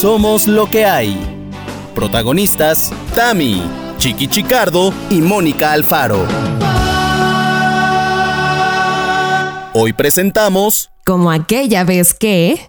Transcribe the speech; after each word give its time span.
Somos 0.00 0.46
lo 0.46 0.68
que 0.68 0.84
hay. 0.84 1.18
Protagonistas, 1.94 2.92
Tami, 3.14 3.62
Chiqui 3.96 4.28
Chicardo 4.28 4.92
y 5.08 5.22
Mónica 5.22 5.72
Alfaro. 5.72 6.26
Hoy 9.72 9.94
presentamos... 9.94 10.90
Como 11.06 11.30
aquella 11.30 11.84
vez 11.84 12.12
que... 12.12 12.68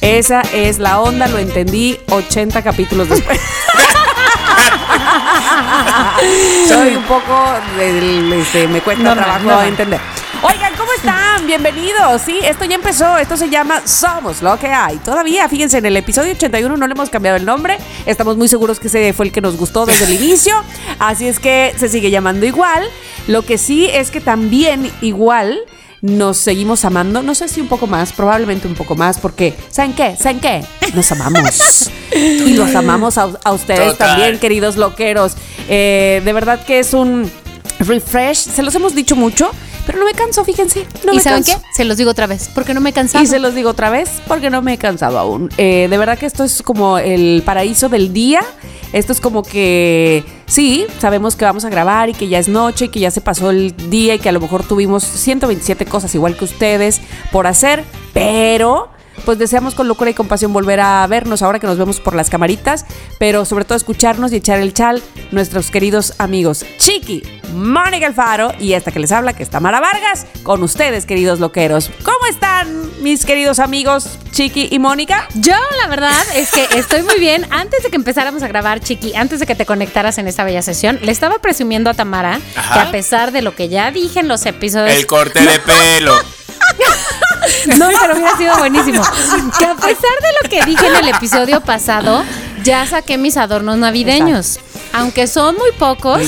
Esa 0.00 0.40
es 0.54 0.78
la 0.78 1.02
onda, 1.02 1.28
lo 1.28 1.36
entendí 1.36 1.98
80 2.08 2.62
capítulos 2.62 3.10
después. 3.10 3.38
Soy 6.68 6.96
un 6.96 7.02
poco 7.02 7.52
del, 7.76 8.32
este, 8.32 8.66
me 8.66 8.80
cuesta 8.80 9.14
trabajo 9.14 9.60
entender. 9.60 10.00
Oigan, 10.42 10.59
¿cómo 10.59 10.59
están? 11.40 11.46
Bienvenidos. 11.46 12.22
Sí, 12.22 12.38
esto 12.42 12.64
ya 12.64 12.76
empezó. 12.76 13.18
Esto 13.18 13.36
se 13.36 13.48
llama 13.48 13.82
Somos 13.86 14.42
lo 14.42 14.58
que 14.58 14.68
hay. 14.68 14.96
Todavía, 14.98 15.48
fíjense, 15.48 15.78
en 15.78 15.86
el 15.86 15.96
episodio 15.96 16.32
81 16.32 16.76
no 16.76 16.86
le 16.86 16.92
hemos 16.92 17.10
cambiado 17.10 17.36
el 17.36 17.44
nombre. 17.44 17.78
Estamos 18.06 18.36
muy 18.36 18.48
seguros 18.48 18.80
que 18.80 18.88
ese 18.88 19.12
fue 19.12 19.26
el 19.26 19.32
que 19.32 19.40
nos 19.40 19.56
gustó 19.56 19.86
desde 19.86 20.06
el 20.06 20.12
inicio. 20.22 20.54
Así 20.98 21.26
es 21.26 21.38
que 21.38 21.74
se 21.76 21.88
sigue 21.88 22.10
llamando 22.10 22.46
igual. 22.46 22.84
Lo 23.26 23.42
que 23.42 23.58
sí 23.58 23.86
es 23.86 24.10
que 24.10 24.20
también 24.20 24.90
igual 25.00 25.58
nos 26.00 26.38
seguimos 26.38 26.84
amando. 26.84 27.22
No 27.22 27.34
sé 27.34 27.48
si 27.48 27.60
un 27.60 27.68
poco 27.68 27.86
más, 27.86 28.12
probablemente 28.12 28.66
un 28.66 28.74
poco 28.74 28.94
más, 28.94 29.18
porque 29.18 29.54
¿saben 29.70 29.92
qué? 29.92 30.16
¿Saben 30.16 30.40
qué? 30.40 30.64
Nos 30.94 31.10
amamos. 31.12 31.90
y 32.14 32.54
los 32.54 32.74
amamos 32.74 33.18
a, 33.18 33.26
ustedes 33.52 33.96
también, 33.98 34.38
queridos 34.38 34.76
loqueros. 34.76 35.34
Eh, 35.68 36.22
de 36.24 36.32
verdad 36.32 36.64
que 36.64 36.80
es 36.80 36.94
un 36.94 37.30
refresh. 37.78 38.36
Se 38.36 38.62
los 38.62 38.74
hemos 38.74 38.94
dicho 38.94 39.16
mucho. 39.16 39.50
Pero 39.90 40.04
no 40.04 40.08
me 40.08 40.14
canso, 40.14 40.44
fíjense. 40.44 40.86
No 41.04 41.12
¿Y 41.12 41.18
saben 41.18 41.42
qué? 41.42 41.56
Se 41.74 41.84
los 41.84 41.96
digo 41.96 42.12
otra 42.12 42.28
vez, 42.28 42.48
porque 42.54 42.74
no 42.74 42.80
me 42.80 42.90
he 42.90 42.92
cansado. 42.92 43.24
Y 43.24 43.26
se 43.26 43.40
los 43.40 43.56
digo 43.56 43.70
otra 43.70 43.90
vez, 43.90 44.22
porque 44.28 44.48
no 44.48 44.62
me 44.62 44.74
he 44.74 44.78
cansado 44.78 45.18
aún. 45.18 45.50
Eh, 45.56 45.88
de 45.90 45.98
verdad 45.98 46.16
que 46.16 46.26
esto 46.26 46.44
es 46.44 46.62
como 46.62 46.98
el 46.98 47.42
paraíso 47.44 47.88
del 47.88 48.12
día. 48.12 48.40
Esto 48.92 49.12
es 49.12 49.20
como 49.20 49.42
que, 49.42 50.24
sí, 50.46 50.86
sabemos 51.00 51.34
que 51.34 51.44
vamos 51.44 51.64
a 51.64 51.70
grabar 51.70 52.08
y 52.08 52.14
que 52.14 52.28
ya 52.28 52.38
es 52.38 52.46
noche 52.46 52.84
y 52.84 52.88
que 52.88 53.00
ya 53.00 53.10
se 53.10 53.20
pasó 53.20 53.50
el 53.50 53.74
día 53.90 54.14
y 54.14 54.20
que 54.20 54.28
a 54.28 54.32
lo 54.32 54.40
mejor 54.40 54.62
tuvimos 54.62 55.02
127 55.02 55.86
cosas 55.86 56.14
igual 56.14 56.36
que 56.36 56.44
ustedes 56.44 57.00
por 57.32 57.48
hacer, 57.48 57.84
pero 58.12 58.90
pues 59.24 59.38
deseamos 59.38 59.74
con 59.74 59.88
locura 59.88 60.10
y 60.10 60.14
compasión 60.14 60.52
volver 60.52 60.80
a 60.80 61.06
vernos 61.06 61.42
ahora 61.42 61.58
que 61.58 61.66
nos 61.66 61.78
vemos 61.78 62.00
por 62.00 62.14
las 62.14 62.30
camaritas, 62.30 62.86
pero 63.18 63.44
sobre 63.44 63.64
todo 63.64 63.76
escucharnos 63.76 64.32
y 64.32 64.36
echar 64.36 64.60
el 64.60 64.74
chal 64.74 65.02
nuestros 65.30 65.70
queridos 65.70 66.14
amigos 66.18 66.64
Chiqui, 66.78 67.22
Mónica 67.54 68.06
Alfaro 68.06 68.52
y 68.58 68.72
esta 68.72 68.92
que 68.92 69.00
les 69.00 69.12
habla, 69.12 69.32
que 69.32 69.42
es 69.42 69.50
Tamara 69.50 69.80
Vargas, 69.80 70.26
con 70.42 70.62
ustedes, 70.62 71.06
queridos 71.06 71.40
loqueros. 71.40 71.90
¿Cómo 72.02 72.26
están, 72.28 73.02
mis 73.02 73.24
queridos 73.24 73.58
amigos 73.58 74.18
Chiqui 74.32 74.68
y 74.70 74.78
Mónica? 74.78 75.28
Yo, 75.34 75.56
la 75.82 75.88
verdad, 75.88 76.22
es 76.34 76.50
que 76.50 76.66
estoy 76.76 77.02
muy 77.02 77.18
bien. 77.18 77.46
Antes 77.50 77.82
de 77.82 77.90
que 77.90 77.96
empezáramos 77.96 78.42
a 78.42 78.48
grabar, 78.48 78.80
Chiqui, 78.80 79.14
antes 79.14 79.40
de 79.40 79.46
que 79.46 79.54
te 79.54 79.66
conectaras 79.66 80.18
en 80.18 80.28
esta 80.28 80.44
bella 80.44 80.62
sesión, 80.62 80.98
le 81.02 81.12
estaba 81.12 81.38
presumiendo 81.38 81.90
a 81.90 81.94
Tamara 81.94 82.40
que 82.54 82.78
a 82.78 82.90
pesar 82.90 83.32
de 83.32 83.42
lo 83.42 83.54
que 83.54 83.68
ya 83.68 83.90
dije 83.90 84.20
en 84.20 84.28
los 84.28 84.46
episodios... 84.46 84.96
El 84.96 85.06
corte 85.06 85.40
de 85.40 85.58
pelo. 85.66 86.14
No, 87.78 87.88
pero 88.00 88.14
hubiera 88.14 88.36
sido 88.36 88.56
buenísimo. 88.58 89.02
Que 89.58 89.66
a 89.66 89.74
pesar 89.74 89.94
de 89.94 90.32
lo 90.42 90.48
que 90.48 90.64
dije 90.64 90.86
en 90.86 90.96
el 90.96 91.08
episodio 91.08 91.60
pasado, 91.60 92.24
ya 92.62 92.86
saqué 92.86 93.18
mis 93.18 93.36
adornos 93.36 93.76
navideños. 93.78 94.58
Aunque 94.92 95.26
son 95.26 95.56
muy 95.56 95.72
pocos, 95.72 96.20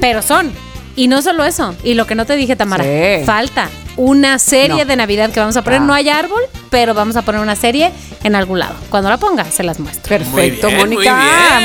pero 0.00 0.22
son. 0.22 0.52
Y 0.96 1.08
no 1.08 1.22
solo 1.22 1.44
eso, 1.44 1.74
y 1.82 1.94
lo 1.94 2.06
que 2.06 2.14
no 2.14 2.26
te 2.26 2.36
dije, 2.36 2.56
Tamara, 2.56 2.84
falta 3.24 3.68
una 3.96 4.38
serie 4.38 4.84
de 4.84 4.96
Navidad 4.96 5.30
que 5.30 5.40
vamos 5.40 5.56
a 5.56 5.62
poner. 5.62 5.80
No 5.82 5.92
hay 5.92 6.08
árbol, 6.08 6.42
pero 6.70 6.94
vamos 6.94 7.16
a 7.16 7.22
poner 7.22 7.40
una 7.40 7.54
serie 7.54 7.92
en 8.24 8.34
algún 8.34 8.58
lado. 8.58 8.74
Cuando 8.88 9.10
la 9.10 9.18
ponga, 9.18 9.44
se 9.50 9.62
las 9.62 9.78
muestro. 9.78 10.08
Perfecto, 10.08 10.70
Mónica. 10.70 11.14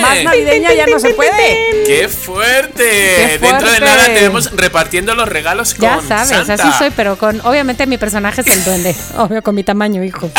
Más 0.02 0.24
navideña 0.24 0.74
ya 0.74 0.86
no 0.88 1.00
se 1.00 1.14
puede. 1.14 1.86
¡Qué 1.86 2.10
fuerte! 2.10 3.40
Dentro 3.42 3.72
de 3.72 3.80
nada 3.80 4.06
tenemos 4.06 4.52
repartiendo 4.52 5.16
los 5.16 5.30
regalos 5.30 5.76
con 5.76 5.84
Ya 5.84 6.02
sabes, 6.02 6.50
así 6.50 6.68
soy, 6.78 6.92
pero 6.96 7.18
con 7.18 7.40
obviamente 7.42 7.88
mi 7.88 7.98
personaje 7.98 8.42
es 8.42 8.48
el 8.48 8.64
duende. 8.64 8.96
Obvio, 9.18 9.42
con 9.42 9.56
mi 9.56 9.64
tamaño, 9.64 10.04
hijo. 10.04 10.30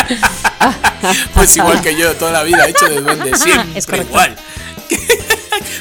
pues 1.34 1.56
igual 1.56 1.80
que 1.80 1.96
yo, 1.96 2.14
toda 2.14 2.32
la 2.32 2.42
vida 2.42 2.66
he 2.66 2.70
hecho 2.70 2.86
de 2.86 3.00
duende, 3.00 3.34
siempre 3.36 3.78
es 3.78 3.86
igual. 3.88 4.36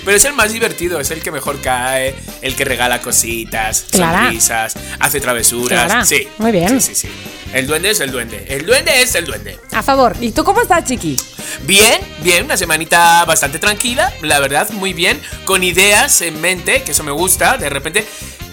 Pero 0.05 0.15
es 0.15 0.23
el 0.25 0.33
más 0.33 0.53
divertido, 0.53 0.99
es 0.99 1.09
el 1.11 1.21
que 1.21 1.31
mejor 1.31 1.59
cae, 1.61 2.15
el 2.41 2.55
que 2.55 2.63
regala 2.63 3.01
cositas, 3.01 3.85
sonrisas, 3.91 4.75
hace 4.99 5.19
travesuras. 5.19 6.07
Sí. 6.07 6.27
Muy 6.37 6.51
bien. 6.51 6.79
Sí, 6.79 6.93
sí, 6.93 7.07
sí. 7.07 7.09
El 7.53 7.67
duende 7.67 7.89
es 7.89 7.99
el 7.99 8.11
duende. 8.11 8.45
El 8.47 8.65
duende 8.65 9.01
es 9.01 9.15
el 9.15 9.25
duende. 9.25 9.57
A 9.71 9.81
favor. 9.81 10.15
¿Y 10.21 10.31
tú 10.31 10.43
cómo 10.43 10.61
estás, 10.61 10.85
Chiqui? 10.85 11.17
Bien, 11.63 11.99
bien, 12.21 12.45
una 12.45 12.57
semanita 12.57 13.25
bastante 13.25 13.59
tranquila, 13.59 14.13
la 14.21 14.39
verdad, 14.39 14.69
muy 14.71 14.93
bien, 14.93 15.19
con 15.45 15.63
ideas 15.63 16.21
en 16.21 16.39
mente, 16.41 16.83
que 16.83 16.91
eso 16.91 17.03
me 17.03 17.11
gusta, 17.11 17.57
de 17.57 17.69
repente 17.69 18.05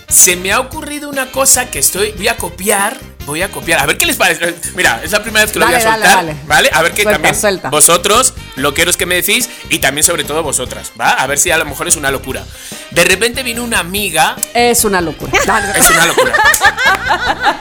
se 0.09 0.37
me 0.37 0.53
ha 0.53 0.61
ocurrido 0.61 1.09
una 1.09 1.31
cosa 1.33 1.71
que 1.71 1.79
estoy, 1.79 2.13
voy 2.13 2.29
a 2.29 2.37
copiar 2.37 2.97
voy 3.27 3.43
a 3.43 3.51
copiar. 3.51 3.81
A 3.81 3.87
ver 3.87 3.99
qué 3.99 4.07
les 4.07 4.17
parece. 4.17 4.55
Mira, 4.75 5.01
es 5.03 5.13
la 5.13 5.23
primera 5.23 5.45
vez 5.45 5.53
que 5.53 5.59
lo 5.59 5.67
voy 5.67 5.75
a 5.75 5.81
soltar. 5.81 6.35
¿Vale? 6.47 6.71
A 6.73 6.83
ver 6.83 6.93
qué 6.93 7.05
también 7.05 7.35
vosotros, 7.71 8.35
loqueros 8.57 8.97
que 8.97 9.07
me 9.07 9.17
decís, 9.17 9.49
y 9.71 9.79
también 9.79 10.05
sobre 10.05 10.25
todo 10.25 10.43
vosotras, 10.43 10.93
¿va? 11.01 11.11
A 11.11 11.27
ver 11.27 11.39
si 11.39 11.51
a 11.51 11.59
lo 11.59 11.65
mejor 11.65 11.89
es 11.89 11.97
una 11.97 12.11
locura. 12.11 12.45
De 12.91 13.05
repente 13.05 13.43
vino 13.43 13.63
una 13.63 13.79
amiga. 13.79 14.37
Es 14.55 14.85
una 14.85 15.01
locura. 15.01 15.33
es 15.77 15.91
una 15.91 16.07
locura. 16.07 16.33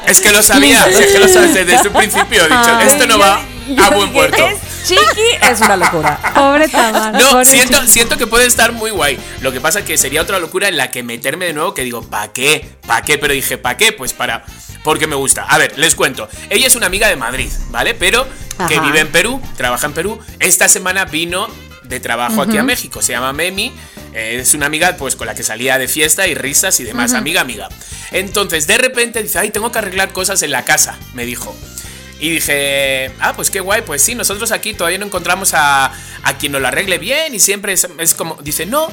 es 0.06 0.20
que 0.22 0.32
lo 0.32 0.44
sabía, 0.44 0.88
es 0.88 1.08
que 1.08 1.20
lo 1.20 1.28
sabes 1.28 1.54
desde 1.54 1.88
un 1.88 1.94
principio. 1.94 2.44
He 2.44 2.50
dicho, 2.50 2.80
esto 2.86 3.08
no 3.08 3.18
va 3.18 3.42
a 3.78 3.90
buen 3.92 4.12
puerto. 4.12 4.48
Chiqui 4.84 5.48
es 5.50 5.62
una 5.62 5.78
locura. 5.78 6.20
Pobre 6.34 6.68
Tamara. 6.68 7.18
No, 7.18 7.46
siento, 7.46 7.86
siento 7.88 8.18
que 8.18 8.28
puede 8.28 8.46
estar 8.48 8.72
muy 8.72 8.92
guay. 8.92 9.18
Lo 9.42 9.52
que 9.52 9.62
pasa 9.62 9.80
es 9.80 9.86
que 9.86 9.98
sería 9.98 10.22
otra 10.22 10.40
locura 10.40 10.68
en 10.68 10.78
la 10.78 10.90
que 10.92 11.04
meterme 11.04 11.46
de 11.46 11.54
nuevo 11.54 11.74
que 11.74 11.84
digo, 11.84 12.02
¿para 12.02 12.34
qué? 12.34 12.68
¿Para 12.88 13.04
qué? 13.04 13.18
Pero 13.18 13.34
dije, 13.34 13.58
¿para 13.58 13.78
qué? 13.78 13.92
Pues 13.92 14.14
para 14.14 14.44
porque 14.84 15.08
me 15.08 15.16
gusta. 15.16 15.44
A 15.44 15.58
ver, 15.58 15.78
les 15.78 15.96
cuento. 15.96 16.30
Ella 16.50 16.68
es 16.68 16.76
una 16.76 16.88
amiga 16.88 17.08
de 17.08 17.16
Madrid, 17.16 17.52
¿vale? 17.70 17.94
Pero 17.94 18.28
que 18.68 18.80
vive 18.80 19.00
en 19.00 19.08
Perú, 19.08 19.42
trabaja 19.58 19.88
en 19.88 19.94
Perú. 19.94 20.20
Esta 20.40 20.68
semana 20.68 21.06
vino 21.06 21.48
de 21.84 22.00
trabajo 22.00 22.42
aquí 22.42 22.58
a 22.58 22.64
México. 22.64 23.02
Se 23.02 23.14
llama 23.14 23.34
Memi. 23.34 23.74
Eh, 24.14 24.40
es 24.42 24.54
una 24.54 24.66
amiga 24.66 24.96
pues 24.98 25.16
con 25.16 25.28
la 25.28 25.36
que 25.36 25.44
salía 25.44 25.78
de 25.78 25.88
fiesta 25.88 26.28
y 26.28 26.36
risas 26.36 26.80
y 26.80 26.84
demás. 26.84 27.14
Amiga, 27.14 27.42
amiga. 27.42 27.70
Entonces, 28.12 28.68
de 28.68 28.78
repente 28.78 29.24
dice, 29.24 29.40
ay, 29.40 29.52
tengo 29.52 29.72
que 29.72 29.80
arreglar 29.80 30.12
cosas 30.12 30.42
en 30.44 30.52
la 30.52 30.66
casa, 30.66 30.98
me 31.14 31.26
dijo. 31.26 31.56
Y 32.20 32.30
dije, 32.30 33.12
ah, 33.20 33.34
pues 33.36 33.50
qué 33.50 33.62
guay, 33.62 33.82
pues 33.82 34.04
sí, 34.04 34.14
nosotros 34.14 34.52
aquí 34.52 34.76
todavía 34.76 35.00
no 35.00 35.08
encontramos 35.08 35.56
a, 35.56 35.92
a 36.22 36.38
quien 36.38 36.52
nos 36.52 36.62
lo 36.62 36.68
arregle 36.68 37.00
bien 37.00 37.34
y 37.34 37.40
siempre 37.40 37.74
es, 37.74 37.88
es 37.98 38.14
como, 38.14 38.38
dice, 38.44 38.68
no, 38.68 38.90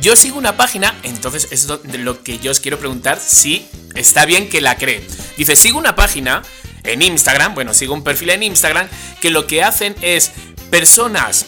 yo 0.00 0.16
sigo 0.16 0.38
una 0.38 0.56
página, 0.56 0.94
entonces 1.02 1.48
es 1.50 1.68
lo 1.68 2.22
que 2.22 2.38
yo 2.38 2.50
os 2.50 2.60
quiero 2.60 2.78
preguntar 2.78 3.20
si 3.20 3.66
está 3.94 4.24
bien 4.26 4.48
que 4.48 4.60
la 4.60 4.76
cree. 4.76 5.06
Dice, 5.36 5.56
sigo 5.56 5.78
una 5.78 5.94
página 5.94 6.42
en 6.82 7.02
Instagram, 7.02 7.54
bueno, 7.54 7.74
sigo 7.74 7.94
un 7.94 8.02
perfil 8.02 8.30
en 8.30 8.42
Instagram, 8.42 8.88
que 9.20 9.30
lo 9.30 9.46
que 9.46 9.62
hacen 9.62 9.94
es 10.02 10.32
personas 10.70 11.46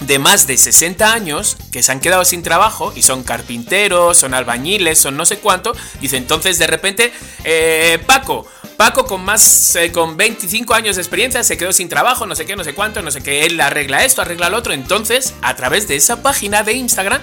de 0.00 0.18
más 0.18 0.46
de 0.46 0.58
60 0.58 1.12
años 1.12 1.56
que 1.72 1.82
se 1.82 1.90
han 1.90 2.00
quedado 2.00 2.24
sin 2.24 2.42
trabajo 2.42 2.92
y 2.94 3.02
son 3.02 3.22
carpinteros, 3.22 4.18
son 4.18 4.34
albañiles, 4.34 4.98
son 4.98 5.16
no 5.16 5.24
sé 5.24 5.38
cuánto. 5.38 5.74
Dice 6.00 6.16
entonces 6.16 6.58
de 6.58 6.66
repente, 6.66 7.12
eh, 7.44 7.98
Paco, 8.06 8.46
Paco 8.76 9.06
con 9.06 9.24
más, 9.24 9.74
eh, 9.76 9.90
con 9.92 10.16
25 10.16 10.74
años 10.74 10.96
de 10.96 11.02
experiencia 11.02 11.42
se 11.42 11.56
quedó 11.56 11.72
sin 11.72 11.88
trabajo, 11.88 12.26
no 12.26 12.34
sé 12.34 12.44
qué, 12.44 12.56
no 12.56 12.64
sé 12.64 12.74
cuánto, 12.74 13.00
no 13.00 13.10
sé 13.10 13.22
qué, 13.22 13.46
él 13.46 13.58
arregla 13.60 14.04
esto, 14.04 14.20
arregla 14.20 14.50
lo 14.50 14.58
otro. 14.58 14.74
Entonces, 14.74 15.34
a 15.40 15.56
través 15.56 15.88
de 15.88 15.96
esa 15.96 16.22
página 16.22 16.62
de 16.62 16.74
Instagram, 16.74 17.22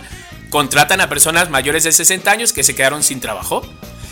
contratan 0.53 1.01
a 1.01 1.09
personas 1.09 1.49
mayores 1.49 1.83
de 1.83 1.91
60 1.91 2.29
años 2.29 2.53
que 2.53 2.63
se 2.63 2.75
quedaron 2.75 3.01
sin 3.01 3.19
trabajo. 3.19 3.63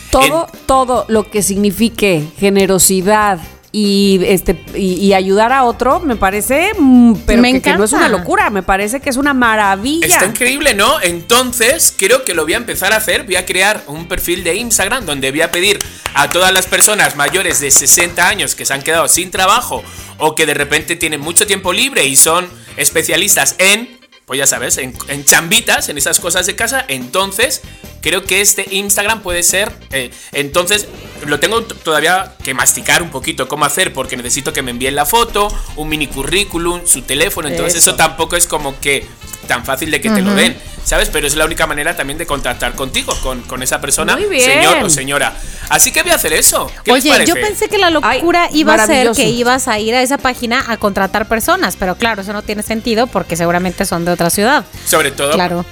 Todo, 0.09 0.47
todo 0.65 1.05
lo 1.07 1.29
que 1.29 1.43
signifique 1.43 2.25
generosidad 2.39 3.39
y 3.71 4.19
este 4.25 4.59
y, 4.73 5.13
ayudar 5.13 5.53
a 5.53 5.63
otro 5.63 5.99
me 5.99 6.15
parece 6.15 6.71
mm, 6.75 7.13
pero 7.27 7.43
que, 7.43 7.73
no 7.77 7.83
es 7.83 7.93
una 7.93 8.09
locura 8.09 8.49
me 8.49 8.63
parece 8.63 9.01
que 9.01 9.11
es 9.11 9.17
una 9.17 9.35
maravilla. 9.35 10.07
Está 10.07 10.25
increíble 10.25 10.73
no 10.73 10.99
entonces 10.99 11.93
creo 11.95 12.25
que 12.25 12.33
lo 12.33 12.43
voy 12.43 12.55
a 12.55 12.57
empezar 12.57 12.91
a 12.91 12.95
hacer. 12.95 13.23
Voy 13.23 13.35
a 13.35 13.45
crear 13.45 13.83
un 13.85 14.07
perfil 14.07 14.43
de 14.43 14.55
Instagram 14.55 15.05
donde 15.05 15.29
voy 15.29 15.41
a 15.41 15.51
pedir 15.51 15.77
a 16.15 16.31
todas 16.31 16.51
las 16.51 16.65
personas 16.65 17.15
mayores 17.15 17.59
de 17.59 17.69
60 17.69 18.27
años 18.27 18.55
que 18.55 18.65
se 18.65 18.73
han 18.73 18.81
quedado 18.81 19.07
sin 19.07 19.29
trabajo 19.29 19.83
o 20.17 20.33
que 20.33 20.47
de 20.47 20.55
repente 20.55 20.95
tienen 20.95 21.21
mucho 21.21 21.45
tiempo 21.45 21.71
libre 21.71 22.03
y 22.05 22.15
son 22.15 22.49
especialistas 22.77 23.55
en 23.59 24.00
pues 24.31 24.37
ya 24.37 24.47
sabes, 24.47 24.77
en, 24.77 25.25
chambitas, 25.25 25.89
en 25.89 25.97
esas 25.97 26.21
cosas 26.21 26.45
de 26.45 26.55
casa, 26.55 26.85
entonces 26.87 27.59
creo 27.99 28.23
que 28.23 28.39
este 28.39 28.65
Instagram 28.71 29.23
puede 29.23 29.43
ser, 29.43 29.73
eh, 29.91 30.09
entonces 30.31 30.87
lo 31.25 31.41
tengo 31.41 31.63
todavía 31.63 32.37
que 32.41 32.53
masticar 32.53 33.03
un 33.03 33.09
poquito 33.09 33.49
cómo 33.49 33.65
hacer, 33.65 33.91
porque 33.91 34.15
necesito 34.15 34.53
que 34.53 34.61
me 34.61 34.71
envíen 34.71 34.95
la 34.95 35.05
foto, 35.05 35.49
un 35.75 35.89
mini 35.89 36.07
currículum, 36.07 36.79
su 36.85 37.01
teléfono, 37.01 37.49
entonces 37.49 37.75
eso, 37.79 37.95
tampoco 37.95 38.37
es 38.37 38.47
como 38.47 38.79
que 38.79 39.05
tan 39.51 39.65
fácil 39.65 39.91
de 39.91 39.99
que 39.99 40.09
te 40.09 40.21
lo 40.21 40.33
den. 40.33 40.55
¿sabes? 40.85 41.09
Pero 41.09 41.27
es 41.27 41.35
la 41.35 41.45
única 41.45 41.67
manera 41.67 41.93
también 41.93 42.17
de 42.17 42.25
contactar 42.25 42.73
contigo, 42.73 43.13
con, 43.21 43.41
con 43.41 43.61
esa 43.61 43.81
persona, 43.81 44.17
señor 44.17 44.83
o 44.83 44.89
señora. 44.89 45.33
Así 45.67 45.91
que 45.91 46.03
voy 46.03 46.11
a 46.11 46.15
hacer 46.15 46.31
eso. 46.31 46.71
Oye, 46.89 47.25
yo 47.25 47.35
pensé 47.35 47.67
que 47.67 47.77
la 47.77 47.89
locura 47.89 48.49
iba 48.53 48.75
a 48.75 48.85
ser 48.85 49.11
que 49.11 49.29
ibas 49.29 49.67
a 49.67 49.77
ir 49.77 49.93
a 49.93 50.01
esa 50.01 50.17
página 50.17 50.63
a 50.69 50.77
contratar 50.77 51.27
personas, 51.27 51.75
pero 51.77 51.95
claro, 51.95 52.21
eso 52.21 52.31
no 52.31 52.43
tiene 52.43 52.63
sentido 52.63 53.07
porque 53.07 53.35
seguramente 53.35 53.85
son 53.85 54.05
de 54.05 54.11
otra 54.11 54.29
ciudad. 54.29 54.65
Sobre 54.85 55.11
todo. 55.11 55.33
Claro. 55.33 55.65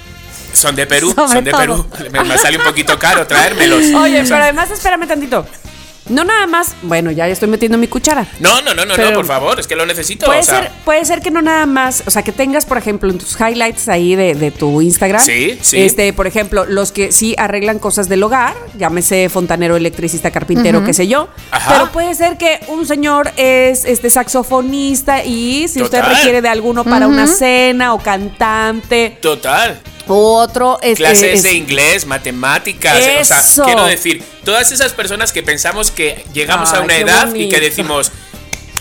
Son 0.52 0.74
de 0.74 0.86
Perú, 0.86 1.14
son 1.14 1.44
de 1.44 1.52
Perú. 1.52 1.86
Me, 2.10 2.24
me, 2.24 2.36
sale 2.36 2.58
un 2.58 2.64
poquito 2.64 2.98
caro 2.98 3.26
traérmelos. 3.26 3.94
Oye, 3.94 4.22
pero 4.24 4.36
además 4.42 4.70
espérame 4.70 5.06
tantito. 5.06 5.46
No 6.10 6.24
nada 6.24 6.46
más, 6.46 6.74
bueno, 6.82 7.10
ya 7.10 7.28
estoy 7.28 7.48
metiendo 7.48 7.78
mi 7.78 7.86
cuchara. 7.86 8.26
No, 8.40 8.60
no, 8.62 8.74
no, 8.74 8.84
no, 8.84 8.96
no, 8.96 9.12
por 9.12 9.26
favor, 9.26 9.60
es 9.60 9.66
que 9.66 9.76
lo 9.76 9.86
necesito. 9.86 10.26
Puede, 10.26 10.42
ser, 10.42 10.70
puede 10.84 11.04
ser 11.04 11.20
que 11.20 11.30
no 11.30 11.40
nada 11.40 11.66
más, 11.66 12.02
o 12.06 12.10
sea, 12.10 12.22
que 12.22 12.32
tengas, 12.32 12.66
por 12.66 12.78
ejemplo, 12.78 13.10
en 13.10 13.18
tus 13.18 13.38
highlights 13.40 13.88
ahí 13.88 14.16
de, 14.16 14.50
tu 14.50 14.82
Instagram. 14.82 15.24
Sí, 15.24 15.58
sí. 15.62 15.78
Este, 15.78 16.12
por 16.12 16.26
ejemplo, 16.26 16.66
los 16.66 16.92
que 16.92 17.12
sí 17.12 17.34
arreglan 17.38 17.78
cosas 17.78 18.08
del 18.08 18.22
hogar, 18.22 18.54
llámese 18.76 19.28
fontanero, 19.28 19.76
electricista, 19.76 20.30
carpintero, 20.30 20.84
qué 20.84 20.92
sé 20.92 21.06
yo. 21.06 21.28
Ajá. 21.50 21.72
Pero 21.72 21.92
puede 21.92 22.14
ser 22.14 22.36
que 22.36 22.60
un 22.66 22.86
señor 22.86 23.30
es 23.36 23.84
este 23.84 24.10
saxofonista 24.10 25.24
y 25.24 25.68
si 25.68 25.80
usted 25.80 26.02
requiere 26.02 26.42
de 26.42 26.48
alguno 26.48 26.84
para 26.84 27.06
una 27.06 27.26
cena 27.26 27.94
o 27.94 27.98
cantante. 27.98 29.18
Total. 29.20 29.80
Otro 30.10 30.78
es, 30.82 30.96
clases 30.96 31.42
de 31.42 31.52
inglés, 31.52 32.06
matemáticas, 32.06 32.96
o 33.20 33.24
sea, 33.24 33.64
quiero 33.64 33.86
decir, 33.86 34.22
todas 34.44 34.72
esas 34.72 34.92
personas 34.92 35.32
que 35.32 35.42
pensamos 35.42 35.90
que 35.90 36.24
llegamos 36.32 36.72
a 36.72 36.80
una 36.80 36.96
edad 36.96 37.34
y 37.34 37.48
que 37.48 37.60
decimos, 37.60 38.10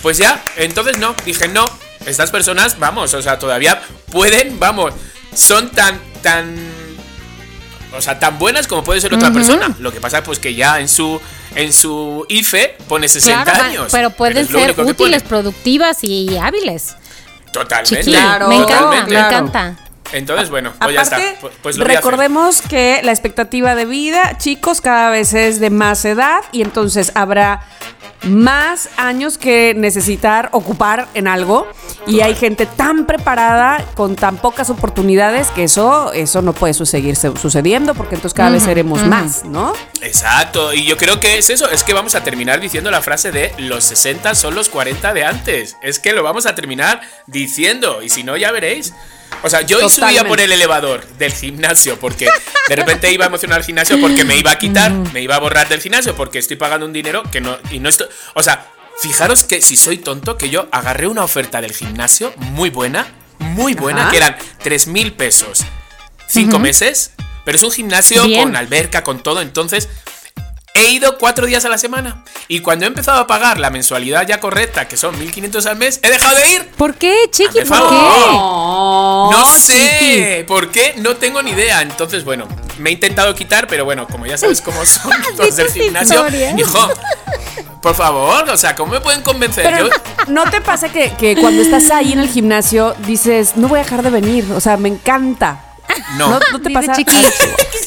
pues 0.02 0.18
ya, 0.18 0.44
entonces 0.58 0.98
no, 0.98 1.16
dije 1.26 1.48
no, 1.48 1.66
estas 2.06 2.32
personas, 2.32 2.80
vamos, 2.80 3.14
o 3.14 3.22
sea, 3.22 3.40
todavía 3.40 3.82
pueden, 4.12 4.60
vamos, 4.60 4.94
son 5.36 5.70
tan, 5.70 6.00
tan, 6.22 6.56
o 7.96 8.02
sea, 8.02 8.20
tan 8.20 8.38
buenas 8.40 8.68
como 8.68 8.84
puede 8.84 9.02
ser 9.02 9.14
otra 9.14 9.32
persona. 9.32 9.76
Lo 9.80 9.92
que 9.92 10.00
pasa 10.00 10.24
pues 10.24 10.40
que 10.40 10.54
ya 10.56 10.80
en 10.80 10.88
su 10.88 11.20
en 11.56 11.74
su 11.74 12.26
IFE 12.30 12.78
pone 12.88 13.08
60 13.08 13.66
años. 13.66 13.88
Pero 13.92 14.12
pueden 14.12 14.48
ser 14.48 14.80
útiles, 14.80 15.24
productivas 15.24 16.04
y 16.04 16.38
hábiles. 16.38 16.96
Totalmente. 17.52 18.04
claro, 18.04 18.48
me 18.48 18.58
encanta, 18.58 19.06
me 19.06 19.20
encanta. 19.20 19.89
Entonces, 20.12 20.50
bueno, 20.50 20.74
pues 20.80 20.96
ya 20.96 21.02
está. 21.02 21.20
Pues, 21.40 21.54
pues 21.62 21.78
recordemos 21.78 22.62
que 22.62 23.02
la 23.04 23.12
expectativa 23.12 23.76
de 23.76 23.86
vida, 23.86 24.38
chicos, 24.38 24.82
cada 24.82 25.10
vez 25.10 25.34
es 25.34 25.60
de 25.60 25.70
más 25.70 26.04
edad 26.06 26.42
y 26.52 26.62
entonces 26.62 27.12
habrá 27.16 27.62
más 28.24 28.90
años 28.98 29.38
que 29.38 29.74
necesitar 29.76 30.50
ocupar 30.52 31.08
en 31.14 31.28
algo 31.28 31.68
y 32.06 32.22
hay 32.22 32.36
gente 32.36 32.66
tan 32.66 33.06
preparada 33.06 33.86
con 33.96 34.16
tan 34.16 34.38
pocas 34.38 34.70
oportunidades 34.70 35.48
que 35.52 35.64
eso 35.64 36.12
eso 36.12 36.42
no 36.42 36.54
puede 36.54 36.74
seguir 36.74 37.16
sucediendo 37.16 37.94
porque 37.94 38.16
entonces 38.16 38.36
cada 38.36 38.50
vez 38.50 38.64
seremos 38.64 39.04
más, 39.04 39.46
¿no? 39.46 39.74
Exacto, 40.02 40.74
y 40.74 40.86
yo 40.86 40.98
creo 40.98 41.20
que 41.20 41.38
es 41.38 41.50
eso, 41.50 41.70
es 41.70 41.84
que 41.84 41.94
vamos 41.94 42.16
a 42.16 42.24
terminar 42.24 42.60
diciendo 42.60 42.92
la 42.92 43.02
frase 43.02 43.32
de 43.32 43.54
los 43.58 43.86
60 43.86 44.36
son 44.36 44.56
los 44.56 44.70
40 44.70 45.14
de 45.14 45.24
antes, 45.24 45.78
es 45.82 46.00
que 46.00 46.14
lo 46.14 46.24
vamos 46.24 46.46
a 46.46 46.56
terminar 46.56 47.02
diciendo 47.28 48.02
y 48.02 48.10
si 48.10 48.24
no 48.24 48.36
ya 48.36 48.52
veréis. 48.52 48.94
O 49.42 49.50
sea, 49.50 49.62
yo 49.62 49.78
hoy 49.78 49.90
subía 49.90 50.26
por 50.26 50.40
el 50.42 50.52
elevador 50.52 51.06
del 51.18 51.34
gimnasio 51.34 52.00
porque 52.00 52.30
de 52.68 52.76
repente 52.76 53.12
iba 53.12 53.26
a 53.26 53.28
emocionar 53.28 53.60
al 53.60 53.66
gimnasio 53.66 54.00
porque 54.02 54.26
me 54.26 54.36
iba 54.36 54.52
a 54.52 54.58
quitar, 54.58 54.92
me 54.92 55.22
iba 55.22 55.36
a 55.36 55.40
borrar 55.40 55.70
del 55.70 55.82
gimnasio 55.82 56.16
porque 56.16 56.40
estoy 56.40 56.58
pagando 56.58 56.86
un 56.86 56.94
dinero 56.94 57.24
que 57.32 57.40
no 57.42 57.58
y 57.72 57.80
no 57.80 57.90
estoy, 57.90 58.08
o 58.34 58.44
sea, 58.44 58.68
fijaros 59.02 59.44
que 59.44 59.62
si 59.62 59.78
soy 59.78 59.98
tonto 59.98 60.38
que 60.38 60.50
yo 60.50 60.68
agarré 60.72 61.08
una 61.08 61.24
oferta 61.24 61.62
del 61.62 61.74
gimnasio 61.74 62.34
muy 62.38 62.70
buena, 62.70 63.08
muy 63.40 63.74
buena, 63.74 64.10
que 64.10 64.18
eran 64.18 64.38
3 64.62 64.88
mil 64.88 65.14
pesos, 65.14 65.64
5 66.28 66.60
meses, 66.60 67.12
pero 67.46 67.56
es 67.56 67.64
un 67.64 67.72
gimnasio 67.72 68.22
con 68.36 68.56
alberca, 68.56 69.04
con 69.04 69.24
todo, 69.24 69.42
entonces 69.42 69.88
He 70.74 70.92
ido 70.92 71.18
cuatro 71.18 71.46
días 71.46 71.66
a 71.66 71.70
la 71.70 71.78
semana. 71.78 72.24
Y 72.48 72.60
cuando 72.62 72.86
he 72.86 72.88
empezado 72.88 73.20
a 73.20 73.28
pagar 73.28 73.60
la 73.60 73.70
mensualidad 73.70 74.26
ya 74.28 74.40
correcta, 74.40 74.88
que 74.88 74.98
son 74.98 75.18
1500 75.18 75.66
al 75.66 75.78
mes, 75.78 76.00
he 76.04 76.10
dejado 76.10 76.38
de 76.38 76.50
ir. 76.50 76.68
¿Por 76.78 76.96
qué, 76.96 77.16
chiqui? 77.32 77.62
¿Por 77.66 77.90
qué? 77.90 77.96
No, 77.96 79.46
sé. 79.48 80.46
¿Por 80.48 80.72
qué? 80.72 80.94
No 80.98 81.16
tengo 81.16 81.42
ni 81.42 81.52
idea. 81.52 81.82
Entonces, 81.82 82.24
bueno, 82.24 82.48
me 82.78 82.92
he 82.92 82.94
intentado 82.94 83.34
quitar, 83.36 83.68
pero 83.68 83.84
bueno, 83.86 84.08
como 84.08 84.26
ya 84.26 84.38
sabes 84.38 84.62
cómo 84.62 84.86
son 84.86 85.12
los 85.38 85.56
del 85.56 85.72
gimnasio, 85.72 86.26
hijo. 86.58 86.90
Por 87.82 87.96
favor, 87.96 88.50
o 88.50 88.58
sea, 88.58 88.76
¿cómo 88.76 88.92
me 88.94 89.00
pueden 89.00 89.22
convencer? 89.22 89.90
¿No 90.28 90.50
te 90.50 90.60
pasa 90.60 90.90
que, 90.90 91.14
que 91.14 91.38
cuando 91.38 91.62
estás 91.62 91.90
ahí 91.92 92.12
en 92.12 92.20
el 92.20 92.28
gimnasio 92.28 92.94
dices, 93.06 93.56
no 93.56 93.70
voy 93.70 93.80
a 93.80 93.84
dejar 93.84 94.04
de 94.04 94.10
venir? 94.10 94.46
O 94.54 94.60
sea, 94.60 94.76
me 94.78 94.90
encanta. 94.90 95.69
No. 96.18 96.40
¿No, 96.52 96.62
te 96.62 96.70
pasa? 96.70 96.96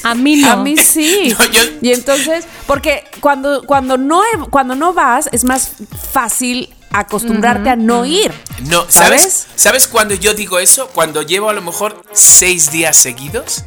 A 0.04 0.14
mí 0.14 0.36
no. 0.36 0.52
A 0.52 0.56
mí 0.56 0.76
sí. 0.76 1.34
Y 1.82 1.92
entonces, 1.92 2.46
porque 2.66 3.04
cuando, 3.20 3.62
cuando, 3.64 3.96
no, 3.96 4.22
cuando 4.50 4.74
no 4.74 4.92
vas, 4.92 5.28
es 5.32 5.44
más 5.44 5.72
fácil 6.12 6.72
acostumbrarte 6.90 7.70
a 7.70 7.76
no 7.76 8.04
ir. 8.04 8.32
No, 8.68 8.84
¿sabes? 8.88 9.46
¿Sabes 9.54 9.88
cuando 9.88 10.14
yo 10.14 10.34
digo 10.34 10.58
eso? 10.58 10.88
Cuando 10.88 11.22
llevo 11.22 11.48
a 11.48 11.52
lo 11.52 11.62
mejor 11.62 12.02
seis 12.12 12.70
días 12.70 12.96
seguidos 12.96 13.64